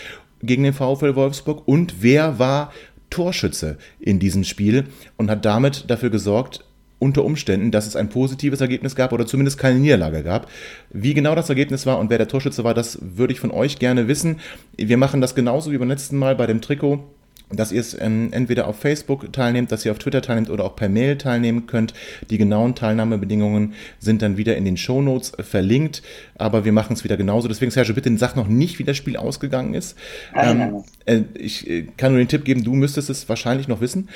gegen 0.42 0.64
den 0.64 0.72
VfL 0.72 1.14
Wolfsburg 1.14 1.66
und 1.66 2.02
wer 2.02 2.38
war 2.38 2.72
Torschütze 3.10 3.78
in 4.00 4.18
diesem 4.18 4.44
Spiel 4.44 4.84
und 5.16 5.30
hat 5.30 5.44
damit 5.44 5.84
dafür 5.88 6.10
gesorgt, 6.10 6.64
unter 6.98 7.24
Umständen, 7.24 7.70
dass 7.70 7.86
es 7.86 7.96
ein 7.96 8.08
positives 8.08 8.60
Ergebnis 8.60 8.96
gab 8.96 9.12
oder 9.12 9.26
zumindest 9.26 9.58
keine 9.58 9.78
Niederlage 9.78 10.22
gab. 10.22 10.50
Wie 10.90 11.12
genau 11.12 11.34
das 11.34 11.48
Ergebnis 11.48 11.84
war 11.84 11.98
und 11.98 12.08
wer 12.08 12.18
der 12.18 12.28
Torschütze 12.28 12.64
war, 12.64 12.72
das 12.72 12.98
würde 13.02 13.34
ich 13.34 13.40
von 13.40 13.50
euch 13.50 13.78
gerne 13.78 14.08
wissen. 14.08 14.40
Wir 14.76 14.96
machen 14.96 15.20
das 15.20 15.34
genauso 15.34 15.72
wie 15.72 15.78
beim 15.78 15.88
letzten 15.88 16.16
Mal 16.16 16.34
bei 16.36 16.46
dem 16.46 16.62
Trikot 16.62 17.04
dass 17.50 17.70
ihr 17.70 17.80
es 17.80 17.96
ähm, 18.00 18.28
entweder 18.32 18.66
auf 18.66 18.80
Facebook 18.80 19.32
teilnehmt, 19.32 19.70
dass 19.70 19.84
ihr 19.84 19.92
auf 19.92 19.98
Twitter 19.98 20.20
teilnehmt 20.20 20.50
oder 20.50 20.64
auch 20.64 20.74
per 20.74 20.88
Mail 20.88 21.16
teilnehmen 21.16 21.66
könnt. 21.66 21.94
Die 22.30 22.38
genauen 22.38 22.74
Teilnahmebedingungen 22.74 23.74
sind 24.00 24.22
dann 24.22 24.36
wieder 24.36 24.56
in 24.56 24.64
den 24.64 24.76
Shownotes 24.76 25.32
verlinkt, 25.40 26.02
aber 26.36 26.64
wir 26.64 26.72
machen 26.72 26.94
es 26.94 27.04
wieder 27.04 27.16
genauso. 27.16 27.46
Deswegen, 27.46 27.70
Sergio, 27.70 27.94
bitte 27.94 28.16
sag 28.18 28.34
noch 28.34 28.48
nicht, 28.48 28.78
wie 28.78 28.84
das 28.84 28.96
Spiel 28.96 29.16
ausgegangen 29.16 29.74
ist. 29.74 29.96
Ähm, 30.34 30.82
äh, 31.04 31.22
ich 31.34 31.68
äh, 31.70 31.86
kann 31.96 32.12
nur 32.12 32.18
den 32.18 32.28
Tipp 32.28 32.44
geben, 32.44 32.64
du 32.64 32.74
müsstest 32.74 33.10
es 33.10 33.28
wahrscheinlich 33.28 33.68
noch 33.68 33.80
wissen. 33.80 34.08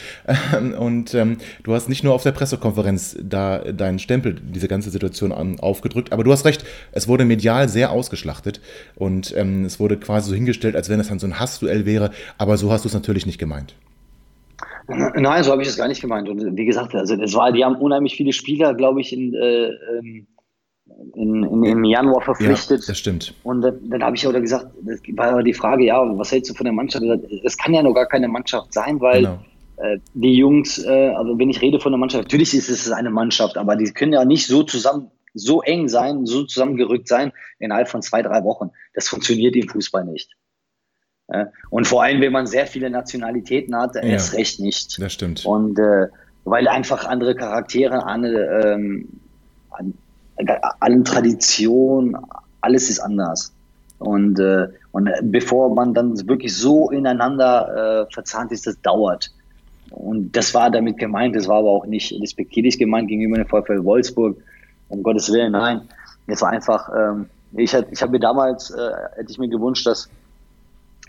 Ähm, 0.57 0.75
und 0.75 1.15
ähm, 1.15 1.39
du 1.63 1.75
hast 1.75 1.89
nicht 1.89 2.03
nur 2.03 2.15
auf 2.15 2.23
der 2.23 2.33
Pressekonferenz 2.33 3.17
da 3.23 3.59
deinen 3.59 3.99
Stempel, 3.99 4.35
diese 4.35 4.69
ganze 4.69 4.91
Situation 4.91 5.33
an, 5.33 5.61
aufgedrückt, 5.61 6.13
aber 6.13 6.25
du 6.25 6.33
hast 6.33 6.45
recht, 6.45 6.65
es 6.93 7.09
wurde 7.09 7.25
medial 7.25 7.69
sehr 7.69 7.91
ausgeschlachtet 7.91 8.61
und 8.97 9.35
ähm, 9.37 9.65
es 9.65 9.79
wurde 9.81 9.97
quasi 9.97 10.31
so 10.31 10.35
hingestellt, 10.35 10.77
als 10.77 10.89
wenn 10.89 11.01
es 11.01 11.09
dann 11.09 11.19
so 11.19 11.27
ein 11.27 11.39
Hassduell 11.39 11.87
wäre, 11.87 12.11
aber 12.39 12.57
so 12.57 12.73
hast 12.73 12.85
du 12.85 12.89
es 12.89 12.95
natürlich 12.95 13.20
natürlich 13.21 13.27
nicht 13.27 13.39
gemeint. 13.39 13.75
Nein, 14.89 15.45
so 15.45 15.53
habe 15.53 15.63
ich 15.63 15.69
es 15.69 15.77
gar 15.77 15.89
nicht 15.89 16.01
gemeint. 16.01 16.29
Und 16.29 16.57
wie 16.57 16.65
gesagt, 16.65 16.95
also 16.95 17.15
es 17.15 17.35
war, 17.35 17.53
die 17.53 17.65
haben 17.65 17.77
unheimlich 17.77 18.17
viele 18.17 18.33
Spieler, 18.33 18.75
glaube 18.75 19.01
ich, 19.01 19.13
in, 19.13 19.35
äh, 19.35 19.69
ähm, 19.69 20.27
in, 21.15 21.45
in, 21.45 21.65
im 21.65 21.85
Januar 21.85 22.23
verpflichtet. 22.23 22.81
Ja, 22.81 22.87
das 22.89 22.99
stimmt. 22.99 23.35
Und 23.45 23.63
dann, 23.63 23.79
dann 23.89 24.03
habe 24.03 24.17
ich 24.17 24.27
auch 24.27 24.33
gesagt, 24.33 24.67
das 24.83 25.01
war 25.17 25.43
die 25.43 25.55
Frage, 25.55 25.85
ja, 25.85 26.03
was 26.19 26.33
hältst 26.33 26.51
du 26.51 26.55
von 26.55 26.65
der 26.65 26.73
Mannschaft? 26.73 27.05
Es 27.45 27.57
kann 27.57 27.73
ja 27.73 27.83
noch 27.83 27.95
gar 27.95 28.07
keine 28.07 28.29
Mannschaft 28.29 28.73
sein, 28.73 29.01
weil 29.01 29.23
genau. 29.23 29.39
äh, 29.77 29.99
die 30.15 30.35
Jungs, 30.35 30.85
äh, 30.85 31.11
also 31.11 31.39
wenn 31.39 31.51
ich 31.51 31.61
rede 31.63 31.79
von 31.79 31.93
der 31.93 31.99
Mannschaft, 31.99 32.25
natürlich 32.25 32.53
ist 32.55 32.69
es 32.69 32.91
eine 32.91 33.11
Mannschaft, 33.11 33.57
aber 33.57 33.77
die 33.77 33.91
können 33.93 34.13
ja 34.13 34.25
nicht 34.25 34.47
so 34.47 34.63
zusammen, 34.65 35.11
so 35.33 35.63
eng 35.63 35.89
sein, 35.89 36.27
so 36.27 36.43
zusammengerückt 36.43 37.07
sein 37.07 37.33
innerhalb 37.61 37.89
von 37.89 38.03
zwei, 38.03 38.23
drei 38.23 38.43
Wochen. 38.43 38.71
Das 38.95 39.09
funktioniert 39.09 39.55
im 39.55 39.69
Fußball 39.69 40.05
nicht. 40.05 40.37
Und 41.71 41.87
vor 41.87 42.03
allem, 42.03 42.21
wenn 42.21 42.33
man 42.33 42.47
sehr 42.47 42.67
viele 42.67 42.91
Nationalitäten 42.91 43.77
hat, 43.77 43.95
ja, 43.95 44.03
erst 44.03 44.35
recht 44.35 44.61
nicht. 44.61 45.01
Das 45.01 45.13
stimmt. 45.13 45.45
Und 45.47 45.79
äh, 45.79 46.09
weil 46.45 46.67
einfach 46.69 47.05
andere 47.05 47.35
Charaktere, 47.35 48.05
andere, 48.05 48.75
ähm, 48.75 49.09
an, 49.71 49.95
allen 50.81 51.05
Traditionen, 51.05 52.17
alles 52.61 52.91
ist 52.91 53.01
anders. 53.01 53.53
Und, 53.99 54.39
äh, 54.41 54.69
und 54.93 55.11
bevor 55.25 55.75
man 55.75 55.93
dann 55.93 56.27
wirklich 56.27 56.57
so 56.57 56.91
ineinander 56.91 58.07
äh, 58.09 58.13
verzahnt 58.13 58.51
ist, 58.51 58.67
das 58.67 58.81
dauert. 58.81 59.31
Und 59.91 60.35
das 60.37 60.55
war 60.55 60.71
damit 60.71 60.99
gemeint, 60.99 61.37
das 61.37 61.49
war 61.49 61.59
aber 61.59 61.71
auch 61.71 61.87
nicht 61.87 62.13
respektierlich 62.21 62.79
gemeint 62.79 63.09
gegenüber 63.09 63.37
dem 63.37 63.47
VfL 63.47 63.85
Wolfsburg. 63.85 64.39
Um 64.89 65.03
Gottes 65.03 65.31
Willen, 65.33 65.53
nein. 65.53 65.83
Es 66.27 66.41
war 66.43 66.51
einfach, 66.51 66.89
ähm, 66.97 67.27
ich, 67.53 67.75
ich 67.75 68.03
habe 68.03 68.13
mir 68.13 68.21
damals, 68.21 68.71
äh, 68.71 68.91
hätte 69.17 69.31
ich 69.31 69.39
mir 69.39 69.49
gewünscht, 69.49 69.87
dass 69.87 70.09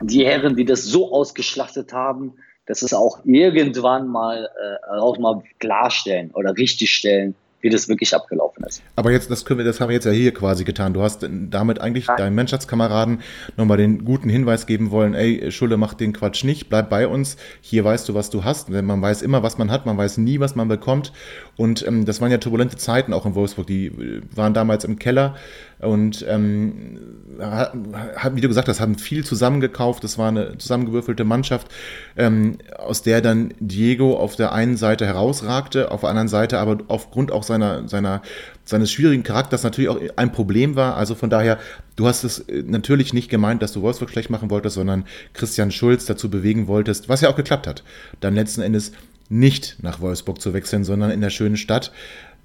die 0.01 0.25
Herren, 0.25 0.55
die 0.55 0.65
das 0.65 0.83
so 0.83 1.11
ausgeschlachtet 1.11 1.93
haben, 1.93 2.33
dass 2.65 2.81
es 2.81 2.93
auch 2.93 3.19
irgendwann 3.25 4.07
mal 4.07 4.45
äh, 4.45 4.99
auch 4.99 5.17
mal 5.17 5.43
klarstellen 5.59 6.31
oder 6.31 6.55
richtigstellen, 6.55 7.35
wie 7.61 7.69
das 7.69 7.87
wirklich 7.87 8.15
abgelaufen 8.15 8.63
ist. 8.63 8.81
Aber 8.95 9.11
jetzt, 9.11 9.29
das 9.29 9.45
können 9.45 9.59
wir, 9.59 9.65
das 9.65 9.79
haben 9.79 9.89
wir 9.89 9.95
jetzt 9.95 10.05
ja 10.05 10.11
hier 10.11 10.33
quasi 10.33 10.63
getan. 10.63 10.93
Du 10.93 11.01
hast 11.01 11.27
damit 11.29 11.79
eigentlich 11.79 12.07
Nein. 12.07 12.17
deinen 12.17 12.35
Mannschaftskameraden 12.35 13.21
nochmal 13.57 13.77
den 13.77 14.03
guten 14.03 14.29
Hinweis 14.29 14.65
geben 14.65 14.91
wollen, 14.91 15.13
ey, 15.13 15.51
Schulle, 15.51 15.77
mach 15.77 15.93
den 15.93 16.13
Quatsch 16.13 16.43
nicht, 16.43 16.69
bleib 16.69 16.89
bei 16.89 17.07
uns, 17.07 17.37
hier 17.61 17.83
weißt 17.83 18.09
du, 18.09 18.13
was 18.13 18.29
du 18.29 18.43
hast. 18.43 18.69
Man 18.69 19.01
weiß 19.01 19.21
immer, 19.21 19.43
was 19.43 19.57
man 19.57 19.71
hat, 19.71 19.85
man 19.85 19.97
weiß 19.97 20.17
nie, 20.17 20.39
was 20.39 20.55
man 20.55 20.67
bekommt. 20.67 21.13
Und 21.55 21.85
ähm, 21.87 22.05
das 22.05 22.21
waren 22.21 22.31
ja 22.31 22.37
turbulente 22.37 22.77
Zeiten 22.77 23.13
auch 23.13 23.25
in 23.25 23.35
Wolfsburg. 23.35 23.67
Die 23.67 23.87
äh, 23.87 24.21
waren 24.35 24.53
damals 24.53 24.83
im 24.83 24.97
Keller 24.97 25.35
und 25.81 26.23
ähm, 26.27 26.99
wie 28.33 28.41
du 28.41 28.47
gesagt 28.47 28.67
hast, 28.67 28.79
haben 28.79 28.97
viel 28.97 29.25
zusammengekauft. 29.25 30.03
Das 30.03 30.17
war 30.17 30.27
eine 30.27 30.57
zusammengewürfelte 30.57 31.23
Mannschaft, 31.23 31.67
ähm, 32.15 32.57
aus 32.77 33.01
der 33.01 33.21
dann 33.21 33.53
Diego 33.59 34.15
auf 34.17 34.35
der 34.35 34.51
einen 34.51 34.77
Seite 34.77 35.05
herausragte, 35.05 35.91
auf 35.91 36.01
der 36.01 36.09
anderen 36.09 36.27
Seite 36.27 36.59
aber 36.59 36.77
aufgrund 36.87 37.31
auch 37.31 37.43
seiner, 37.43 37.87
seiner, 37.87 38.21
seines 38.63 38.91
schwierigen 38.91 39.23
Charakters 39.23 39.63
natürlich 39.63 39.89
auch 39.89 39.99
ein 40.17 40.31
Problem 40.31 40.75
war. 40.75 40.97
Also 40.97 41.15
von 41.15 41.29
daher, 41.29 41.57
du 41.95 42.07
hast 42.07 42.23
es 42.23 42.39
äh, 42.39 42.63
natürlich 42.65 43.13
nicht 43.13 43.29
gemeint, 43.29 43.63
dass 43.63 43.71
du 43.71 43.81
Wolfsburg 43.81 44.11
schlecht 44.11 44.29
machen 44.29 44.49
wolltest, 44.51 44.75
sondern 44.75 45.05
Christian 45.33 45.71
Schulz 45.71 46.05
dazu 46.05 46.29
bewegen 46.29 46.67
wolltest, 46.67 47.09
was 47.09 47.21
ja 47.21 47.29
auch 47.29 47.35
geklappt 47.35 47.65
hat. 47.65 47.83
Dann 48.19 48.35
letzten 48.35 48.61
Endes 48.61 48.91
nicht 49.29 49.77
nach 49.81 50.01
Wolfsburg 50.01 50.41
zu 50.41 50.53
wechseln, 50.53 50.83
sondern 50.83 51.09
in 51.09 51.21
der 51.21 51.29
schönen 51.29 51.57
Stadt. 51.57 51.91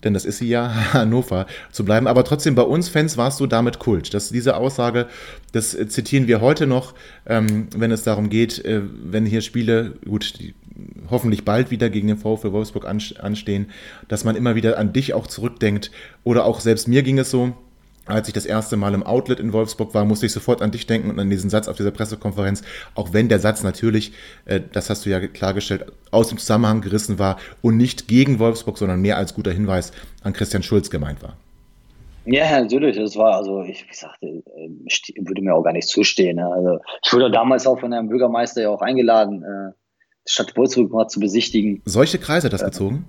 Denn 0.05 0.15
das 0.15 0.25
ist 0.25 0.39
sie 0.39 0.49
ja, 0.49 0.69
Hannover 0.93 1.47
zu 1.73 1.85
bleiben. 1.85 2.07
Aber 2.07 2.25
trotzdem, 2.25 2.55
bei 2.55 2.63
uns 2.63 2.89
Fans 2.89 3.17
warst 3.17 3.41
du 3.41 3.47
damit 3.47 3.79
Kult. 3.79 4.15
Das, 4.15 4.31
diese 4.31 4.57
Aussage, 4.57 5.07
das 5.53 5.75
äh, 5.75 5.89
zitieren 5.89 6.27
wir 6.27 6.41
heute 6.41 6.67
noch, 6.67 6.95
ähm, 7.27 7.69
wenn 7.77 7.91
es 7.91 8.03
darum 8.03 8.29
geht, 8.29 8.65
äh, 8.65 8.83
wenn 8.83 9.27
hier 9.27 9.41
Spiele, 9.41 9.95
gut, 10.05 10.39
die, 10.41 10.55
hoffentlich 11.11 11.45
bald 11.45 11.71
wieder 11.71 11.89
gegen 11.89 12.09
den 12.09 12.19
VfL 12.19 12.53
Wolfsburg 12.53 12.87
anstehen, 12.87 13.71
dass 14.09 14.25
man 14.25 14.37
immer 14.37 14.55
wieder 14.55 14.79
an 14.79 14.93
dich 14.93 15.15
auch 15.15 15.27
zurückdenkt. 15.27 15.91
Oder 16.25 16.45
auch 16.45 16.61
selbst 16.61 16.89
mir 16.89 17.03
ging 17.03 17.19
es 17.19 17.31
so, 17.31 17.55
als 18.07 18.29
ich 18.29 18.35
das 18.35 18.47
erste 18.47 18.77
Mal 18.77 18.95
im 18.95 19.03
Outlet 19.03 19.41
in 19.41 19.53
Wolfsburg 19.53 19.93
war, 19.95 20.05
musste 20.05 20.27
ich 20.27 20.33
sofort 20.33 20.63
an 20.63 20.71
dich 20.71 20.87
denken 20.87 21.11
und 21.11 21.19
an 21.19 21.29
diesen 21.29 21.51
Satz 21.51 21.69
auf 21.69 21.77
dieser 21.77 21.91
Pressekonferenz, 21.91 22.63
auch 22.95 23.13
wenn 23.13 23.29
der 23.29 23.41
Satz 23.41 23.63
natürlich, 23.63 24.13
äh, 24.45 24.61
das 24.73 24.89
hast 24.91 25.05
du 25.05 25.11
ja 25.11 25.21
klargestellt, 25.27 25.87
aus 26.11 26.29
dem 26.29 26.39
Zusammenhang 26.39 26.81
gerissen 26.81 27.19
war 27.19 27.39
und 27.63 27.77
nicht 27.77 28.09
gegen 28.09 28.39
Wolfsburg, 28.39 28.79
sondern 28.79 29.01
mehr 29.01 29.17
als 29.17 29.35
guter 29.35 29.53
Hinweis 29.53 29.93
an 30.23 30.33
Christian 30.33 30.63
Schulz 30.63 30.91
gemeint 30.91 31.23
war. 31.23 31.37
Ja, 32.27 32.61
natürlich. 32.61 32.97
Das 32.97 33.17
war, 33.17 33.37
also 33.37 33.63
ich, 33.63 33.87
ich 33.89 33.99
sagte, 33.99 34.27
äh, 34.27 34.71
würde 35.21 35.43
mir 35.43 35.55
auch 35.55 35.63
gar 35.63 35.73
nicht 35.73 35.89
zustehen. 35.89 36.37
Ne? 36.37 36.47
Also 36.47 36.79
ich 37.05 37.13
wurde 37.13 37.31
damals 37.31 37.67
auch 37.67 37.79
von 37.79 37.93
Herrn 37.93 38.09
Bürgermeister 38.09 38.63
ja 38.63 38.71
auch 38.71 38.83
eingeladen, 38.83 39.43
äh, 39.43 39.73
die 40.27 40.33
Stadt 40.33 40.57
Wolfsburg 40.57 40.91
mal 40.91 41.09
zu 41.09 41.21
besichtigen. 41.21 41.83
Solche 41.85 42.19
Kreise 42.19 42.47
hat 42.47 42.53
das 42.53 42.65
gezogen? 42.65 43.05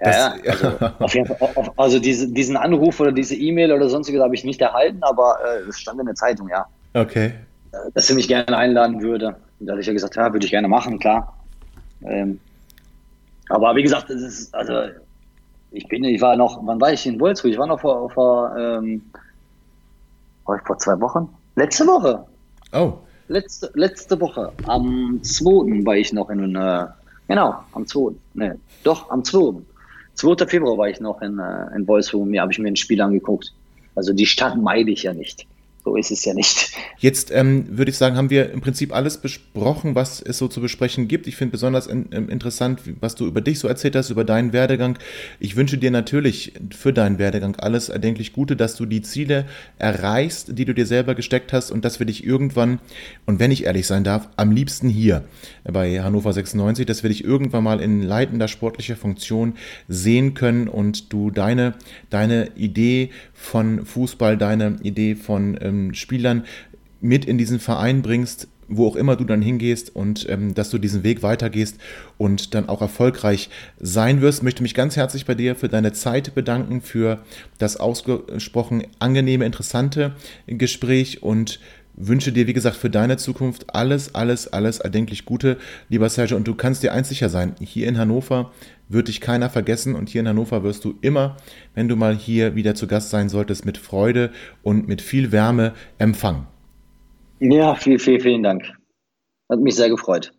Ja, 0.00 0.34
ja, 0.42 0.52
also, 0.52 0.68
auf 0.98 1.14
jeden 1.14 1.26
Fall, 1.26 1.36
auf, 1.54 1.78
also 1.78 1.98
diese, 1.98 2.28
diesen 2.28 2.56
Anruf 2.56 3.00
oder 3.00 3.12
diese 3.12 3.34
E-Mail 3.34 3.72
oder 3.72 3.88
sonstiges 3.88 4.22
habe 4.22 4.34
ich 4.34 4.44
nicht 4.44 4.60
erhalten, 4.60 5.02
aber 5.02 5.38
äh, 5.44 5.68
es 5.68 5.78
stand 5.78 6.00
in 6.00 6.06
der 6.06 6.14
Zeitung, 6.14 6.48
ja. 6.48 6.66
Okay. 6.94 7.34
Äh, 7.72 7.76
dass 7.94 8.08
er 8.08 8.16
mich 8.16 8.28
gerne 8.28 8.56
einladen 8.56 9.02
würde. 9.02 9.36
Da 9.60 9.72
habe 9.72 9.80
ich 9.80 9.86
ja 9.86 9.92
gesagt, 9.92 10.16
ja, 10.16 10.32
würde 10.32 10.44
ich 10.46 10.50
gerne 10.50 10.68
machen, 10.68 10.98
klar. 10.98 11.36
Ähm, 12.02 12.40
aber 13.50 13.76
wie 13.76 13.82
gesagt, 13.82 14.08
es 14.10 14.22
ist, 14.22 14.54
also 14.54 14.72
ich 15.70 15.86
bin, 15.88 16.04
ich 16.04 16.20
war 16.20 16.36
noch, 16.36 16.60
wann 16.64 16.80
war 16.80 16.92
ich 16.92 17.06
in 17.06 17.20
Wolfsburg? 17.20 17.52
Ich 17.52 17.58
war 17.58 17.66
noch 17.66 17.80
vor, 17.80 18.10
vor, 18.10 18.56
ähm, 18.56 19.02
war 20.46 20.56
ich 20.56 20.62
vor 20.62 20.78
zwei 20.78 20.98
Wochen? 21.00 21.28
Letzte 21.56 21.86
Woche. 21.86 22.24
Oh. 22.72 22.94
Letzte, 23.28 23.70
letzte 23.74 24.20
Woche. 24.20 24.52
Am 24.66 25.20
2. 25.22 25.84
war 25.84 25.96
ich 25.96 26.12
noch 26.12 26.30
in, 26.30 26.56
äh, 26.56 26.86
genau, 27.28 27.62
am 27.72 27.86
2. 27.86 28.12
Ne, 28.34 28.58
doch, 28.82 29.10
am 29.10 29.24
2. 29.24 29.62
2. 30.14 30.46
Februar 30.46 30.76
war 30.78 30.88
ich 30.88 31.00
noch 31.00 31.22
in, 31.22 31.38
äh, 31.38 31.74
in 31.74 31.86
Wolfsburg 31.86 32.26
mir 32.26 32.42
habe 32.42 32.52
ich 32.52 32.58
mir 32.58 32.68
ein 32.68 32.76
Spiel 32.76 33.00
angeguckt. 33.00 33.52
Also 33.94 34.12
die 34.12 34.26
Stadt 34.26 34.56
meide 34.56 34.90
ich 34.90 35.04
ja 35.04 35.12
nicht. 35.12 35.46
So 35.82 35.96
ist 35.96 36.10
es 36.10 36.24
ja 36.26 36.34
nicht. 36.34 36.72
Jetzt 36.98 37.30
ähm, 37.30 37.64
würde 37.70 37.90
ich 37.90 37.96
sagen, 37.96 38.16
haben 38.16 38.28
wir 38.28 38.50
im 38.50 38.60
Prinzip 38.60 38.94
alles 38.94 39.16
besprochen, 39.16 39.94
was 39.94 40.20
es 40.20 40.36
so 40.36 40.46
zu 40.46 40.60
besprechen 40.60 41.08
gibt. 41.08 41.26
Ich 41.26 41.36
finde 41.36 41.52
besonders 41.52 41.86
in, 41.86 42.06
in, 42.12 42.28
interessant, 42.28 42.82
was 43.00 43.14
du 43.14 43.26
über 43.26 43.40
dich 43.40 43.58
so 43.58 43.66
erzählt 43.66 43.96
hast, 43.96 44.10
über 44.10 44.24
deinen 44.24 44.52
Werdegang. 44.52 44.98
Ich 45.38 45.56
wünsche 45.56 45.78
dir 45.78 45.90
natürlich 45.90 46.52
für 46.76 46.92
deinen 46.92 47.18
Werdegang 47.18 47.56
alles 47.56 47.88
erdenklich 47.88 48.34
Gute, 48.34 48.56
dass 48.56 48.76
du 48.76 48.84
die 48.84 49.00
Ziele 49.00 49.46
erreichst, 49.78 50.58
die 50.58 50.66
du 50.66 50.74
dir 50.74 50.84
selber 50.84 51.14
gesteckt 51.14 51.54
hast 51.54 51.70
und 51.70 51.82
dass 51.82 51.98
wir 51.98 52.06
dich 52.06 52.24
irgendwann, 52.26 52.80
und 53.24 53.40
wenn 53.40 53.50
ich 53.50 53.64
ehrlich 53.64 53.86
sein 53.86 54.04
darf, 54.04 54.28
am 54.36 54.52
liebsten 54.52 54.90
hier 54.90 55.24
bei 55.64 56.02
Hannover 56.02 56.34
96, 56.34 56.84
dass 56.84 57.02
wir 57.02 57.08
dich 57.08 57.24
irgendwann 57.24 57.64
mal 57.64 57.80
in 57.80 58.02
leitender 58.02 58.48
sportlicher 58.48 58.96
Funktion 58.96 59.54
sehen 59.88 60.34
können 60.34 60.68
und 60.68 61.10
du 61.12 61.30
deine, 61.30 61.74
deine 62.10 62.50
Idee 62.56 63.10
von 63.40 63.86
Fußball, 63.86 64.36
deine 64.36 64.76
Idee 64.82 65.14
von 65.14 65.58
ähm, 65.60 65.94
Spielern 65.94 66.44
mit 67.00 67.24
in 67.24 67.38
diesen 67.38 67.58
Verein 67.58 68.02
bringst, 68.02 68.48
wo 68.68 68.86
auch 68.86 68.96
immer 68.96 69.16
du 69.16 69.24
dann 69.24 69.40
hingehst 69.42 69.96
und 69.96 70.28
ähm, 70.28 70.54
dass 70.54 70.70
du 70.70 70.78
diesen 70.78 71.02
Weg 71.02 71.22
weitergehst 71.22 71.78
und 72.18 72.54
dann 72.54 72.68
auch 72.68 72.82
erfolgreich 72.82 73.48
sein 73.80 74.20
wirst. 74.20 74.42
Möchte 74.42 74.62
mich 74.62 74.74
ganz 74.74 74.96
herzlich 74.96 75.24
bei 75.24 75.34
dir 75.34 75.56
für 75.56 75.68
deine 75.68 75.92
Zeit 75.92 76.34
bedanken, 76.34 76.82
für 76.82 77.24
das 77.58 77.78
ausgesprochen 77.78 78.84
angenehme, 78.98 79.46
interessante 79.46 80.14
Gespräch 80.46 81.22
und 81.22 81.60
wünsche 82.06 82.32
dir, 82.32 82.46
wie 82.46 82.52
gesagt, 82.52 82.76
für 82.76 82.90
deine 82.90 83.16
Zukunft 83.16 83.74
alles, 83.74 84.14
alles, 84.14 84.48
alles 84.48 84.78
erdenklich 84.78 85.24
Gute, 85.24 85.58
lieber 85.88 86.08
Sergio. 86.08 86.36
Und 86.36 86.48
du 86.48 86.54
kannst 86.54 86.82
dir 86.82 86.92
eins 86.92 87.08
sicher 87.08 87.28
sein, 87.28 87.54
hier 87.60 87.88
in 87.88 87.98
Hannover 87.98 88.52
wird 88.88 89.08
dich 89.08 89.20
keiner 89.20 89.50
vergessen 89.50 89.94
und 89.94 90.08
hier 90.08 90.20
in 90.20 90.28
Hannover 90.28 90.64
wirst 90.64 90.84
du 90.84 90.94
immer, 91.00 91.36
wenn 91.74 91.88
du 91.88 91.96
mal 91.96 92.16
hier 92.16 92.56
wieder 92.56 92.74
zu 92.74 92.86
Gast 92.86 93.10
sein 93.10 93.28
solltest, 93.28 93.64
mit 93.64 93.78
Freude 93.78 94.30
und 94.62 94.88
mit 94.88 95.00
viel 95.00 95.30
Wärme 95.30 95.74
empfangen. 95.98 96.46
Ja, 97.38 97.74
vielen, 97.74 97.98
vielen, 97.98 98.20
vielen 98.20 98.42
Dank. 98.42 98.64
Hat 99.48 99.60
mich 99.60 99.76
sehr 99.76 99.88
gefreut. 99.88 100.32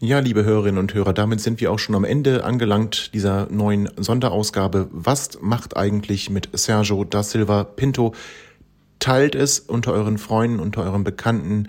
Ja, 0.00 0.18
liebe 0.18 0.44
Hörerinnen 0.44 0.78
und 0.78 0.92
Hörer, 0.92 1.12
damit 1.12 1.40
sind 1.40 1.60
wir 1.60 1.72
auch 1.72 1.78
schon 1.78 1.94
am 1.94 2.04
Ende 2.04 2.44
angelangt 2.44 3.14
dieser 3.14 3.48
neuen 3.50 3.88
Sonderausgabe. 3.96 4.88
Was 4.90 5.40
macht 5.40 5.76
eigentlich 5.76 6.28
mit 6.28 6.50
Sergio 6.52 7.04
da 7.04 7.22
Silva 7.22 7.64
Pinto? 7.64 8.12
Teilt 8.98 9.34
es 9.34 9.60
unter 9.60 9.92
euren 9.92 10.18
Freunden, 10.18 10.60
unter 10.60 10.82
euren 10.82 11.04
Bekannten. 11.04 11.68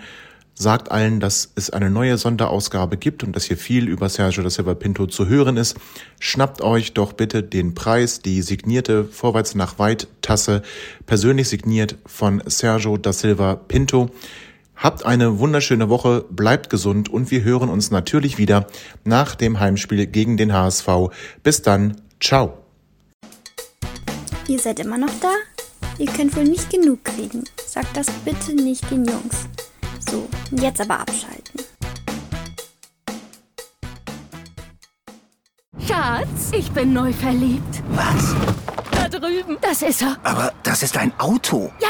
Sagt 0.57 0.89
allen, 0.89 1.19
dass 1.19 1.51
es 1.55 1.69
eine 1.69 1.89
neue 1.89 2.17
Sonderausgabe 2.17 2.95
gibt 2.95 3.23
und 3.23 3.35
dass 3.35 3.43
hier 3.43 3.57
viel 3.57 3.89
über 3.89 4.07
Sergio 4.07 4.41
da 4.41 4.49
Silva 4.49 4.73
Pinto 4.73 5.05
zu 5.05 5.27
hören 5.27 5.57
ist. 5.57 5.75
Schnappt 6.19 6.61
euch 6.61 6.93
doch 6.93 7.11
bitte 7.11 7.43
den 7.43 7.75
Preis, 7.75 8.21
die 8.21 8.41
signierte 8.41 9.03
Vorwärts 9.03 9.53
nach 9.55 9.79
Weit 9.79 10.07
Tasse, 10.21 10.61
persönlich 11.05 11.49
signiert 11.49 11.97
von 12.05 12.41
Sergio 12.45 12.95
da 12.95 13.11
Silva 13.11 13.55
Pinto. 13.55 14.11
Habt 14.77 15.05
eine 15.05 15.39
wunderschöne 15.39 15.89
Woche, 15.89 16.25
bleibt 16.29 16.69
gesund 16.69 17.09
und 17.09 17.31
wir 17.31 17.43
hören 17.43 17.69
uns 17.69 17.91
natürlich 17.91 18.37
wieder 18.37 18.67
nach 19.03 19.35
dem 19.35 19.59
Heimspiel 19.59 20.05
gegen 20.05 20.37
den 20.37 20.53
HSV. 20.53 20.87
Bis 21.43 21.61
dann, 21.61 22.01
ciao. 22.21 22.57
Ihr 24.47 24.59
seid 24.59 24.79
immer 24.79 24.97
noch 24.97 25.11
da? 25.21 25.33
Ihr 25.97 26.07
könnt 26.07 26.35
wohl 26.35 26.43
nicht 26.43 26.69
genug 26.69 27.03
kriegen. 27.05 27.43
Sagt 27.65 27.95
das 27.95 28.07
bitte 28.25 28.53
nicht 28.53 28.89
den 28.91 29.05
Jungs. 29.05 29.45
So, 30.09 30.27
jetzt 30.51 30.81
aber 30.81 30.99
abschalten. 30.99 31.61
Schatz, 35.87 36.51
ich 36.51 36.69
bin 36.71 36.91
neu 36.93 37.13
verliebt. 37.13 37.81
Was? 37.91 38.35
Da 38.91 39.07
drüben. 39.07 39.57
Das 39.61 39.81
ist 39.81 40.01
er. 40.01 40.17
Aber 40.23 40.51
das 40.63 40.83
ist 40.83 40.97
ein 40.97 41.13
Auto. 41.19 41.71
Ja, 41.79 41.89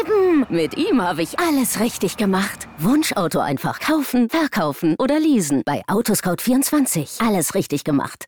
eben. 0.00 0.46
Mit 0.48 0.76
ihm 0.76 1.00
habe 1.00 1.22
ich 1.22 1.38
alles 1.38 1.78
richtig 1.78 2.16
gemacht. 2.16 2.66
Wunschauto 2.78 3.38
einfach 3.38 3.80
kaufen, 3.80 4.28
verkaufen 4.28 4.96
oder 4.98 5.20
leasen. 5.20 5.62
Bei 5.64 5.82
Autoscout24. 5.86 7.24
Alles 7.26 7.54
richtig 7.54 7.84
gemacht. 7.84 8.22